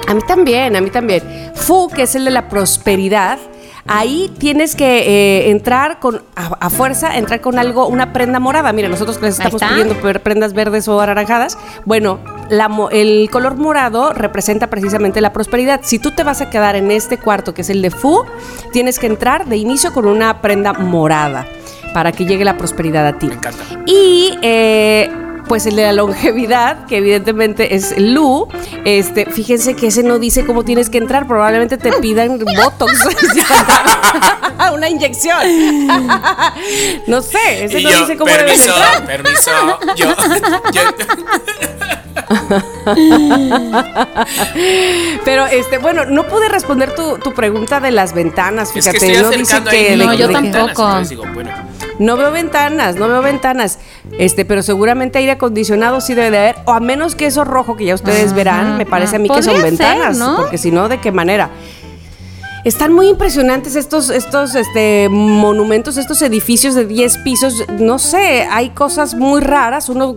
a 0.08 0.14
mí 0.14 0.20
también, 0.26 0.74
a 0.74 0.80
mí 0.80 0.90
también. 0.90 1.22
Fu, 1.54 1.88
que 1.94 2.02
es 2.02 2.16
el 2.16 2.24
de 2.24 2.32
la 2.32 2.48
prosperidad, 2.48 3.38
ahí 3.86 4.32
tienes 4.38 4.74
que 4.74 4.98
eh, 5.46 5.50
entrar 5.52 6.00
con, 6.00 6.22
a, 6.34 6.70
fuerza, 6.70 7.16
entrar 7.16 7.40
con 7.40 7.56
algo, 7.56 7.86
una 7.86 8.12
prenda 8.12 8.40
morada. 8.40 8.72
Mira, 8.72 8.88
nosotros 8.88 9.22
les 9.22 9.38
estamos 9.38 9.62
pidiendo 9.62 9.94
prendas 10.24 10.54
verdes 10.54 10.88
o 10.88 11.00
anaranjadas. 11.00 11.56
Bueno, 11.84 12.18
el 12.90 13.28
color 13.30 13.56
morado 13.56 14.12
representa 14.12 14.68
precisamente 14.68 15.20
la 15.20 15.32
prosperidad. 15.32 15.80
Si 15.82 15.98
tú 15.98 16.10
te 16.10 16.24
vas 16.24 16.40
a 16.40 16.50
quedar 16.50 16.76
en 16.76 16.90
este 16.90 17.18
cuarto, 17.18 17.54
que 17.54 17.62
es 17.62 17.70
el 17.70 17.82
de 17.82 17.90
Fu, 17.90 18.24
tienes 18.72 18.98
que 18.98 19.06
entrar 19.06 19.46
de 19.46 19.56
inicio 19.56 19.92
con 19.92 20.06
una 20.06 20.40
prenda 20.40 20.72
morada 20.72 21.46
para 21.94 22.12
que 22.12 22.24
llegue 22.24 22.44
la 22.44 22.56
prosperidad 22.56 23.06
a 23.06 23.18
ti. 23.18 23.28
Me 23.28 23.34
encanta. 23.34 23.64
Y 23.86 24.38
eh, 24.42 25.08
pues 25.50 25.66
el 25.66 25.74
de 25.74 25.82
la 25.82 25.92
longevidad, 25.92 26.86
que 26.86 26.98
evidentemente 26.98 27.74
es 27.74 27.98
Lu, 27.98 28.46
este, 28.84 29.26
fíjense 29.26 29.74
que 29.74 29.88
ese 29.88 30.04
no 30.04 30.20
dice 30.20 30.46
cómo 30.46 30.64
tienes 30.64 30.88
que 30.88 30.98
entrar, 30.98 31.26
probablemente 31.26 31.76
te 31.76 31.90
pidan 31.94 32.38
botox, 32.56 32.92
una 34.72 34.88
inyección. 34.88 35.40
no 37.08 37.20
sé, 37.20 37.64
ese 37.64 37.82
no 37.82 37.90
dice 37.90 38.16
cómo 38.16 38.32
debes 38.32 38.64
entrar. 38.64 39.04
Permiso, 39.04 39.50
yo, 39.96 40.14
Pero 45.24 45.46
este, 45.46 45.78
bueno, 45.78 46.04
no 46.04 46.28
pude 46.28 46.48
responder 46.48 46.94
tu, 46.94 47.18
pregunta 47.34 47.80
de 47.80 47.90
las 47.90 48.14
ventanas, 48.14 48.72
fíjate, 48.72 49.20
no 49.20 49.30
dice 49.30 49.64
que 49.64 49.96
no, 49.96 50.14
yo 50.14 50.30
tampoco. 50.30 51.00
No 52.00 52.16
veo 52.16 52.32
ventanas, 52.32 52.96
no 52.96 53.08
veo 53.08 53.20
ventanas. 53.20 53.78
Este, 54.18 54.46
pero 54.46 54.62
seguramente 54.62 55.18
aire 55.18 55.32
acondicionado 55.32 56.00
sí 56.00 56.14
debe 56.14 56.30
de 56.30 56.38
haber, 56.38 56.56
o 56.64 56.72
a 56.72 56.80
menos 56.80 57.14
que 57.14 57.26
eso 57.26 57.44
rojo 57.44 57.76
que 57.76 57.84
ya 57.84 57.94
ustedes 57.94 58.32
verán, 58.32 58.78
me 58.78 58.86
parece 58.86 59.16
a 59.16 59.18
mí 59.18 59.28
que 59.28 59.42
son 59.42 59.60
ventanas, 59.62 60.18
porque 60.36 60.56
si 60.56 60.70
no, 60.70 60.88
¿de 60.88 60.98
qué 60.98 61.12
manera? 61.12 61.50
Están 62.64 62.92
muy 62.92 63.08
impresionantes 63.08 63.74
estos, 63.74 64.10
estos 64.10 64.54
este, 64.54 65.08
monumentos, 65.08 65.96
estos 65.96 66.20
edificios 66.22 66.74
de 66.74 66.86
10 66.86 67.18
pisos. 67.18 67.64
No 67.78 67.98
sé, 67.98 68.46
hay 68.50 68.70
cosas 68.70 69.14
muy 69.14 69.40
raras. 69.40 69.88
Uno 69.88 70.14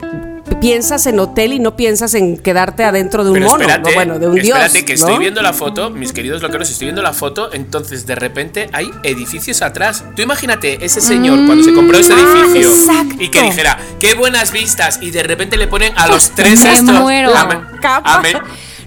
piensas 0.59 1.05
en 1.07 1.19
hotel 1.19 1.53
y 1.53 1.59
no 1.59 1.75
piensas 1.75 2.13
en 2.13 2.37
quedarte 2.37 2.83
adentro 2.83 3.23
de 3.23 3.31
un 3.31 3.39
mono, 3.41 3.65
bueno, 3.93 4.19
de 4.19 4.27
un 4.27 4.35
dios. 4.35 4.57
Espérate, 4.57 4.85
que 4.85 4.93
estoy 4.93 5.17
viendo 5.17 5.41
la 5.41 5.53
foto, 5.53 5.89
mis 5.89 6.13
queridos 6.13 6.41
loqueros, 6.41 6.69
estoy 6.69 6.87
viendo 6.87 7.01
la 7.01 7.13
foto, 7.13 7.51
entonces 7.53 8.05
de 8.05 8.15
repente 8.15 8.69
hay 8.71 8.89
edificios 9.03 9.61
atrás. 9.61 10.03
Tú 10.15 10.21
imagínate 10.21 10.83
ese 10.83 11.01
señor 11.01 11.45
cuando 11.45 11.63
se 11.63 11.73
compró 11.73 11.97
ese 11.97 12.13
mm, 12.15 12.19
edificio 12.19 12.71
y 13.19 13.29
que 13.29 13.41
dijera, 13.41 13.77
qué 13.99 14.15
buenas 14.15 14.51
vistas, 14.51 14.99
y 15.01 15.11
de 15.11 15.23
repente 15.23 15.57
le 15.57 15.67
ponen 15.67 15.93
a 15.97 16.07
los 16.07 16.31
tres 16.35 16.63
Me 16.83 16.93
muero. 16.93 17.33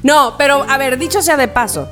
No, 0.02 0.36
pero 0.38 0.64
a 0.68 0.78
ver, 0.78 0.98
dicho 0.98 1.20
sea 1.20 1.36
de 1.36 1.48
paso, 1.48 1.88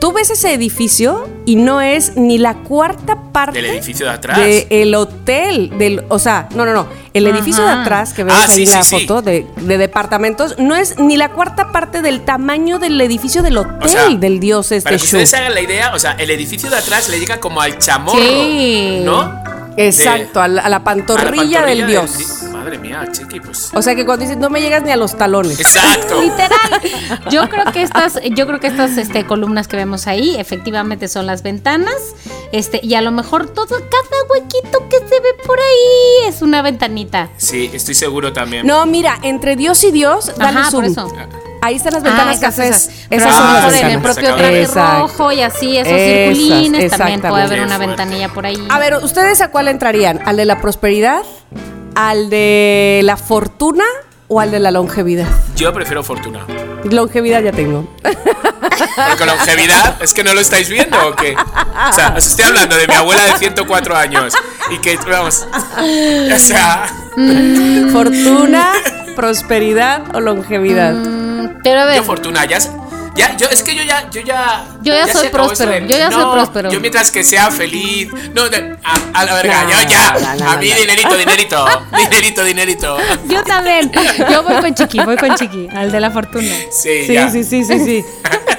Tú 0.00 0.12
ves 0.12 0.30
ese 0.30 0.52
edificio 0.52 1.28
y 1.46 1.56
no 1.56 1.80
es 1.80 2.16
ni 2.16 2.38
la 2.38 2.54
cuarta 2.54 3.16
parte 3.32 3.60
del 3.60 3.66
edificio 3.66 4.06
de 4.06 4.12
atrás. 4.12 4.38
Del 4.38 4.94
hotel, 4.94 5.72
del, 5.78 6.04
o 6.08 6.18
sea, 6.18 6.48
no, 6.54 6.64
no, 6.64 6.72
no. 6.72 6.86
El 7.14 7.26
edificio 7.26 7.64
de 7.64 7.70
atrás 7.70 8.12
que 8.12 8.24
ves 8.24 8.34
ah, 8.34 8.46
ahí 8.48 8.64
en 8.64 8.72
la 8.72 8.84
foto 8.84 9.22
de, 9.22 9.46
departamentos 9.56 10.58
no 10.58 10.76
es 10.76 10.98
ni 10.98 11.16
la 11.16 11.30
cuarta 11.30 11.72
parte 11.72 12.02
del 12.02 12.20
tamaño 12.20 12.78
del 12.78 13.00
edificio 13.00 13.42
del 13.42 13.56
hotel 13.56 14.20
del 14.20 14.38
dios 14.38 14.70
este 14.70 14.84
Para 14.84 14.98
que 14.98 15.04
ustedes 15.04 15.32
hagan 15.32 15.54
la 15.54 15.62
idea, 15.62 15.94
o 15.94 15.98
sea, 15.98 16.12
el 16.12 16.30
edificio 16.30 16.68
de 16.68 16.76
atrás 16.76 17.08
le 17.08 17.18
llega 17.18 17.40
como 17.40 17.60
al 17.60 17.78
chamorro, 17.78 18.20
¿no? 19.02 19.42
Exacto, 19.78 20.40
a, 20.40 20.48
la, 20.48 20.84
pantorrilla 20.84 21.64
del 21.64 21.86
dios. 21.86 22.12
Madre 22.66 22.78
mía, 22.78 23.06
chiqui, 23.12 23.38
pues. 23.38 23.70
O 23.74 23.80
sea 23.80 23.94
que 23.94 24.04
cuando 24.04 24.24
dices 24.24 24.36
no 24.36 24.50
me 24.50 24.60
llegas 24.60 24.82
ni 24.82 24.90
a 24.90 24.96
los 24.96 25.16
talones. 25.16 25.60
Exacto. 25.60 26.20
Literal. 26.22 27.20
Yo 27.30 27.48
creo 27.48 27.64
que 27.72 27.82
estas, 27.82 28.18
yo 28.34 28.46
creo 28.48 28.58
que 28.58 28.66
estas 28.66 28.98
este, 28.98 29.24
columnas 29.24 29.68
que 29.68 29.76
vemos 29.76 30.08
ahí, 30.08 30.34
efectivamente 30.36 31.06
son 31.06 31.26
las 31.26 31.44
ventanas. 31.44 31.94
Este, 32.50 32.80
y 32.82 32.94
a 32.94 33.02
lo 33.02 33.12
mejor 33.12 33.48
todo, 33.48 33.68
cada 33.68 34.22
huequito 34.30 34.88
que 34.88 34.98
se 34.98 35.20
ve 35.20 35.28
por 35.46 35.60
ahí 35.60 36.28
es 36.28 36.42
una 36.42 36.60
ventanita. 36.60 37.28
Sí, 37.36 37.70
estoy 37.72 37.94
seguro 37.94 38.32
también. 38.32 38.66
No, 38.66 38.84
mira, 38.84 39.18
entre 39.22 39.54
Dios 39.54 39.84
y 39.84 39.92
Dios, 39.92 40.32
dale 40.36 40.58
Ajá, 40.58 40.70
Por 40.72 40.84
eso. 40.84 41.12
Ahí 41.62 41.76
están 41.76 41.94
las 41.94 42.02
ventanas 42.02 42.36
ah, 42.38 42.40
cafés. 42.40 42.90
Esas, 43.10 43.34
son 43.34 43.52
las 43.52 43.74
En 43.74 43.86
el 43.86 44.00
propio 44.00 44.34
traje 44.34 44.66
rojo 44.66 45.32
y 45.32 45.40
así, 45.40 45.76
esos 45.76 45.92
circulines. 45.92 46.90
También 46.90 47.20
puede 47.20 47.44
haber 47.44 47.60
una 47.60 47.78
ventanilla 47.78 48.28
por 48.28 48.44
ahí. 48.44 48.58
A 48.68 48.78
ver, 48.80 48.94
¿ustedes 48.96 49.40
a 49.40 49.50
cuál 49.50 49.68
entrarían? 49.68 50.20
¿Al 50.24 50.36
de 50.36 50.44
la 50.44 50.60
prosperidad? 50.60 51.22
¿Al 51.96 52.28
de 52.28 53.00
la 53.04 53.16
fortuna? 53.16 53.84
¿O 54.28 54.38
al 54.38 54.50
de 54.50 54.60
la 54.60 54.70
longevidad? 54.70 55.26
Yo 55.56 55.72
prefiero 55.72 56.02
fortuna. 56.02 56.46
Longevidad 56.84 57.42
ya 57.42 57.52
tengo. 57.52 57.88
Porque 58.02 59.24
longevidad 59.24 60.02
es 60.02 60.12
que 60.12 60.22
no 60.22 60.34
lo 60.34 60.40
estáis 60.42 60.68
viendo 60.68 60.98
o 61.08 61.16
qué? 61.16 61.34
O 61.34 61.92
sea, 61.94 62.14
os 62.14 62.26
estoy 62.26 62.44
hablando 62.44 62.76
de 62.76 62.86
mi 62.86 62.92
abuela 62.92 63.24
de 63.24 63.38
104 63.38 63.96
años 63.96 64.34
y 64.70 64.78
que, 64.78 64.98
vamos, 65.10 65.46
o 65.52 66.38
sea... 66.38 66.86
Fortuna, 67.92 68.72
prosperidad 69.14 70.14
o 70.14 70.20
longevidad. 70.20 70.92
Mm, 70.92 71.62
pero 71.62 71.80
a 71.80 71.84
ver. 71.86 71.96
Yo 71.96 72.04
fortuna, 72.04 72.44
ya, 72.44 72.58
ya, 73.14 73.34
yo, 73.38 73.48
es 73.48 73.62
que 73.62 73.74
yo 73.74 73.82
ya, 73.84 74.10
yo 74.10 74.20
ya. 74.20 74.66
Yo 74.86 74.94
ya, 74.94 75.12
soy 75.12 75.28
próspero. 75.30 75.78
yo 75.78 75.98
ya 75.98 76.10
soy 76.10 76.24
próspero. 76.32 76.70
Yo 76.70 76.80
mientras 76.80 77.10
que 77.10 77.24
sea 77.24 77.50
feliz. 77.50 78.08
No, 78.34 78.42
a, 79.14 79.24
la 79.24 79.34
verga, 79.34 79.64
yo 79.64 79.88
ya. 79.88 80.52
a 80.52 80.56
mí 80.58 80.72
dinerito, 80.72 81.16
dinerito. 81.16 81.66
dinerito, 81.98 82.44
dinerito. 82.44 82.98
Yo 83.26 83.42
también. 83.42 83.90
Yo 84.30 84.42
voy 84.42 84.60
con 84.60 84.74
Chiqui, 84.74 85.00
voy 85.00 85.16
con 85.16 85.34
Chiqui, 85.34 85.68
al 85.74 85.90
de 85.90 86.00
la 86.00 86.10
fortuna. 86.10 86.54
Sí, 86.70 87.04
sí, 87.06 87.16
sí, 87.32 87.44
sí, 87.44 87.64
sí, 87.64 87.84
sí. 87.84 88.04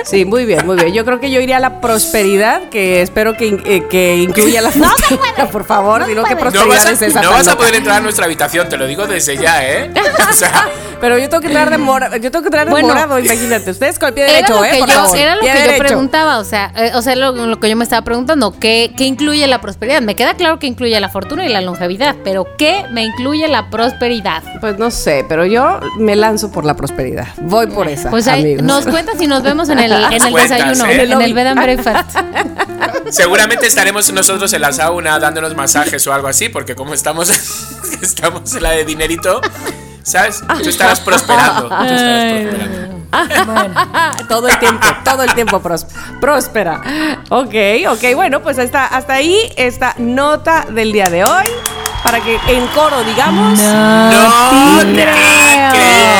Sí, 0.07 0.23
muy 0.23 0.45
bien, 0.45 0.65
muy 0.65 0.77
bien. 0.77 0.93
Yo 0.93 1.03
creo 1.03 1.19
que 1.19 1.29
yo 1.29 1.41
iría 1.41 1.57
a 1.57 1.59
la 1.59 1.81
prosperidad, 1.81 2.69
que 2.69 3.01
espero 3.01 3.35
que, 3.35 3.61
eh, 3.65 3.87
que 3.89 4.15
incluya 4.15 4.61
la 4.61 4.71
fortuna. 4.71 5.19
No 5.37 5.49
por 5.49 5.65
favor, 5.65 6.07
no 6.07 6.23
que 6.23 6.35
prosperidad 6.37 6.85
no 6.85 6.89
es 6.91 7.01
esa. 7.01 7.21
No 7.21 7.31
vas 7.31 7.47
a 7.49 7.57
poder 7.57 7.75
entrar 7.75 7.97
a 7.97 7.99
nuestra 7.99 8.23
habitación, 8.23 8.69
te 8.69 8.77
lo 8.77 8.87
digo 8.87 9.05
desde 9.05 9.35
ya, 9.35 9.67
¿eh? 9.67 9.91
O 10.29 10.33
sea, 10.33 10.69
pero 11.01 11.17
yo 11.17 11.27
tengo 11.27 11.41
que 11.41 11.47
entrar 11.47 11.69
de 11.69 11.77
morado, 11.77 12.15
yo 12.15 12.31
tengo 12.31 12.41
que 12.41 12.47
entrar 12.47 12.65
de 12.73 12.81
morado, 12.81 13.19
imagínate. 13.19 13.71
Ustedes 13.71 13.99
con 13.99 14.07
el 14.09 14.13
pie 14.13 14.23
derecho, 14.25 14.63
¿eh? 14.63 14.77
Por 14.79 14.89
yo, 14.89 15.15
Era 15.15 15.35
lo 15.35 15.41
que 15.41 15.71
yo 15.71 15.77
preguntaba, 15.77 16.16
o 16.25 16.43
sea, 16.43 16.71
eh, 16.75 16.91
o 16.95 17.01
sea 17.01 17.15
lo, 17.15 17.59
que 17.59 17.69
yo 17.69 17.75
me 17.75 17.83
estaba 17.83 18.03
preguntando, 18.03 18.51
¿qué, 18.59 18.93
¿qué 18.97 19.05
incluye 19.05 19.45
la 19.47 19.61
prosperidad? 19.61 20.01
Me 20.01 20.15
queda 20.15 20.33
claro 20.35 20.59
que 20.59 20.67
incluye 20.67 20.99
la 20.99 21.09
fortuna 21.09 21.45
y 21.45 21.49
la 21.49 21.61
longevidad, 21.61 22.15
pero 22.23 22.45
¿qué 22.57 22.85
me 22.91 23.03
incluye 23.03 23.47
la 23.47 23.69
prosperidad? 23.69 24.43
Pues 24.59 24.77
no 24.77 24.91
sé, 24.91 25.25
pero 25.27 25.45
yo 25.45 25.79
me 25.97 26.15
lanzo 26.15 26.51
por 26.51 26.65
la 26.65 26.75
prosperidad. 26.75 27.27
Voy 27.41 27.67
por 27.67 27.87
esa. 27.87 28.09
Pues 28.09 28.27
ahí, 28.27 28.55
nos 28.55 28.85
cuentas 28.85 29.21
y 29.21 29.27
nos 29.27 29.43
vemos 29.43 29.69
en 29.69 29.79
el, 29.79 29.91
en 30.11 30.25
el 30.25 30.33
desayuno, 30.33 30.85
¿eh? 30.85 31.03
en 31.03 31.21
el 31.21 31.33
bed 31.33 31.47
and 31.47 31.61
breakfast. 31.61 32.17
Seguramente 33.09 33.67
estaremos 33.67 34.11
nosotros 34.11 34.51
en 34.53 34.61
la 34.61 34.73
sauna 34.73 35.19
dándonos 35.19 35.55
masajes 35.55 36.05
o 36.07 36.13
algo 36.13 36.27
así, 36.27 36.49
porque 36.49 36.75
como 36.75 36.93
estamos 36.93 37.29
estamos 38.01 38.55
en 38.55 38.63
la 38.63 38.71
de 38.71 38.85
dinerito, 38.85 39.41
¿sabes? 40.07 40.41
Tú 40.63 40.69
estarás 40.69 41.01
prosperando. 41.01 41.63
Tú 41.69 41.75
estarás 41.83 42.43
prosperando. 42.43 42.97
todo 44.27 44.47
el 44.47 44.59
tiempo, 44.59 44.87
todo 45.03 45.23
el 45.23 45.33
tiempo 45.33 45.61
próspera. 46.21 46.81
Ok, 47.29 47.55
ok, 47.89 48.15
bueno, 48.15 48.41
pues 48.41 48.57
hasta, 48.59 48.85
hasta 48.85 49.13
ahí 49.13 49.37
esta 49.57 49.95
nota 49.97 50.65
del 50.69 50.91
día 50.91 51.09
de 51.09 51.23
hoy. 51.23 51.45
Para 52.03 52.21
que 52.21 52.39
en 52.47 52.67
coro 52.67 53.03
digamos. 53.03 53.59
No, 53.59 54.83
no 54.83 54.93
creo. 54.93 56.17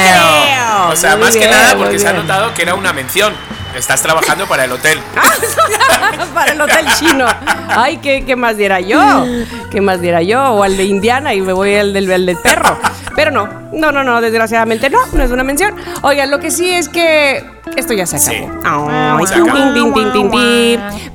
O 0.92 0.96
sea, 0.96 1.16
más 1.18 1.36
que 1.36 1.48
nada 1.48 1.78
porque 1.78 2.00
se 2.00 2.08
ha 2.08 2.14
notado 2.14 2.54
que 2.54 2.64
era 2.64 2.76
una 2.76 2.94
mención. 2.94 3.34
Estás 3.78 4.02
trabajando 4.02 4.48
para 4.48 4.66
el 4.66 4.72
hotel. 4.72 5.00
para 6.34 6.52
el 6.54 6.62
hotel 6.62 6.86
chino. 6.98 7.28
Ay, 7.70 7.98
¿qué, 7.98 8.26
¿qué, 8.26 8.36
más 8.36 8.58
diera 8.58 8.80
yo? 8.80 9.26
¿Qué 9.70 9.82
más 9.82 10.02
diera 10.02 10.22
yo? 10.22 10.42
O 10.52 10.64
al 10.64 10.76
de 10.76 10.84
Indiana 10.84 11.34
y 11.34 11.42
me 11.42 11.54
voy 11.54 11.76
al 11.76 11.94
del, 11.94 12.08
del 12.08 12.38
perro. 12.42 12.80
Pero 13.16 13.32
no, 13.32 13.48
no, 13.72 13.92
no, 13.92 14.04
no, 14.04 14.20
desgraciadamente 14.20 14.90
no, 14.90 15.00
no 15.14 15.24
es 15.24 15.32
una 15.32 15.44
mención. 15.44 15.76
Oigan, 16.02 16.32
lo 16.32 16.40
que 16.40 16.50
sí 16.50 16.70
es 16.72 16.90
que 16.90 17.57
esto 17.78 17.94
ya 17.94 18.06
se 18.06 18.18
acabó. 18.18 18.52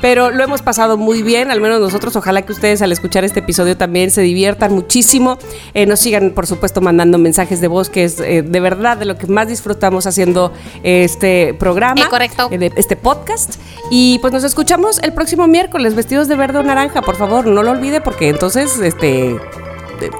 Pero 0.00 0.30
lo 0.30 0.42
hemos 0.42 0.62
pasado 0.62 0.96
muy 0.96 1.22
bien, 1.22 1.50
al 1.50 1.60
menos 1.60 1.80
nosotros. 1.80 2.16
Ojalá 2.16 2.42
que 2.42 2.52
ustedes 2.52 2.80
al 2.82 2.92
escuchar 2.92 3.24
este 3.24 3.40
episodio 3.40 3.76
también 3.76 4.10
se 4.10 4.22
diviertan 4.22 4.72
muchísimo. 4.72 5.38
Eh, 5.74 5.86
nos 5.86 6.00
sigan, 6.00 6.30
por 6.30 6.46
supuesto, 6.46 6.80
mandando 6.80 7.18
mensajes 7.18 7.60
de 7.60 7.68
voz, 7.68 7.90
que 7.90 8.04
es 8.04 8.18
eh, 8.20 8.42
de 8.42 8.60
verdad 8.60 8.96
de 8.96 9.04
lo 9.04 9.18
que 9.18 9.26
más 9.26 9.48
disfrutamos 9.48 10.06
haciendo 10.06 10.52
este 10.82 11.54
programa. 11.58 12.08
correcto. 12.08 12.48
Eh, 12.50 12.70
este 12.76 12.96
podcast. 12.96 13.56
Y 13.90 14.18
pues 14.20 14.32
nos 14.32 14.44
escuchamos 14.44 14.98
el 15.00 15.12
próximo 15.12 15.46
miércoles, 15.48 15.94
vestidos 15.94 16.28
de 16.28 16.36
verde 16.36 16.60
o 16.60 16.62
naranja, 16.62 17.02
por 17.02 17.16
favor, 17.16 17.46
no 17.46 17.62
lo 17.62 17.72
olvide, 17.72 18.00
porque 18.00 18.28
entonces, 18.28 18.78
este 18.78 19.36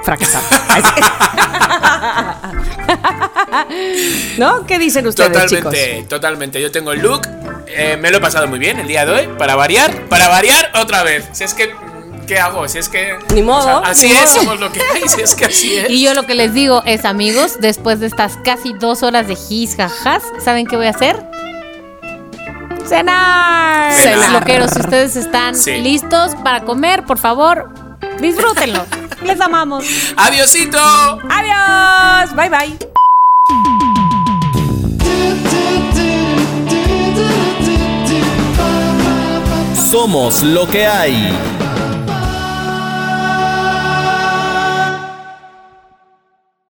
fracasado. 0.04 0.42
¿No? 4.38 4.66
¿Qué 4.66 4.78
dicen 4.78 5.06
ustedes, 5.06 5.32
Totalmente, 5.32 6.06
totalmente. 6.08 6.60
Yo 6.60 6.70
tengo 6.70 6.92
el 6.92 7.00
look, 7.00 7.22
eh, 7.66 7.96
me 8.00 8.10
lo 8.10 8.18
he 8.18 8.20
pasado 8.20 8.48
muy 8.48 8.58
bien 8.58 8.78
el 8.78 8.86
día 8.86 9.04
de 9.04 9.12
hoy, 9.12 9.28
para 9.38 9.56
variar, 9.56 10.08
para 10.08 10.28
variar 10.28 10.70
otra 10.74 11.02
vez. 11.02 11.28
Si 11.32 11.44
es 11.44 11.54
que 11.54 11.74
¿qué 12.26 12.38
hago? 12.38 12.66
Si 12.68 12.78
es 12.78 12.88
que. 12.88 13.18
Ni 13.34 13.42
modo. 13.42 13.84
así 13.84 14.10
es, 14.10 14.30
somos 14.30 14.58
lo 14.58 14.70
que 14.72 14.80
hay, 14.80 15.08
si 15.08 15.20
es 15.20 15.34
que 15.34 15.46
así 15.46 15.76
es. 15.76 15.90
Y 15.90 16.02
yo 16.02 16.14
lo 16.14 16.24
que 16.24 16.34
les 16.34 16.54
digo 16.54 16.82
es, 16.86 17.04
amigos, 17.04 17.58
después 17.60 18.00
de 18.00 18.06
estas 18.06 18.38
casi 18.44 18.72
dos 18.72 19.02
horas 19.02 19.28
de 19.28 19.36
gis, 19.36 19.76
jajas, 19.76 20.22
¿saben 20.42 20.66
qué 20.66 20.76
voy 20.76 20.86
a 20.86 20.90
hacer? 20.90 21.16
Cenar. 22.86 23.92
Cenar. 23.92 24.32
Loqueros, 24.32 24.70
si 24.70 24.80
ustedes 24.80 25.16
están 25.16 25.54
listos 25.82 26.32
para 26.42 26.64
comer, 26.64 27.04
por 27.04 27.18
favor, 27.18 27.68
disfrútenlo. 28.20 28.84
Les 29.22 29.40
amamos. 29.40 29.84
Adiosito. 30.16 30.78
Adiós. 30.78 32.34
Bye 32.34 32.48
bye. 32.48 33.01
Somos 39.92 40.42
lo 40.42 40.66
que 40.66 40.86
hay. 40.86 41.61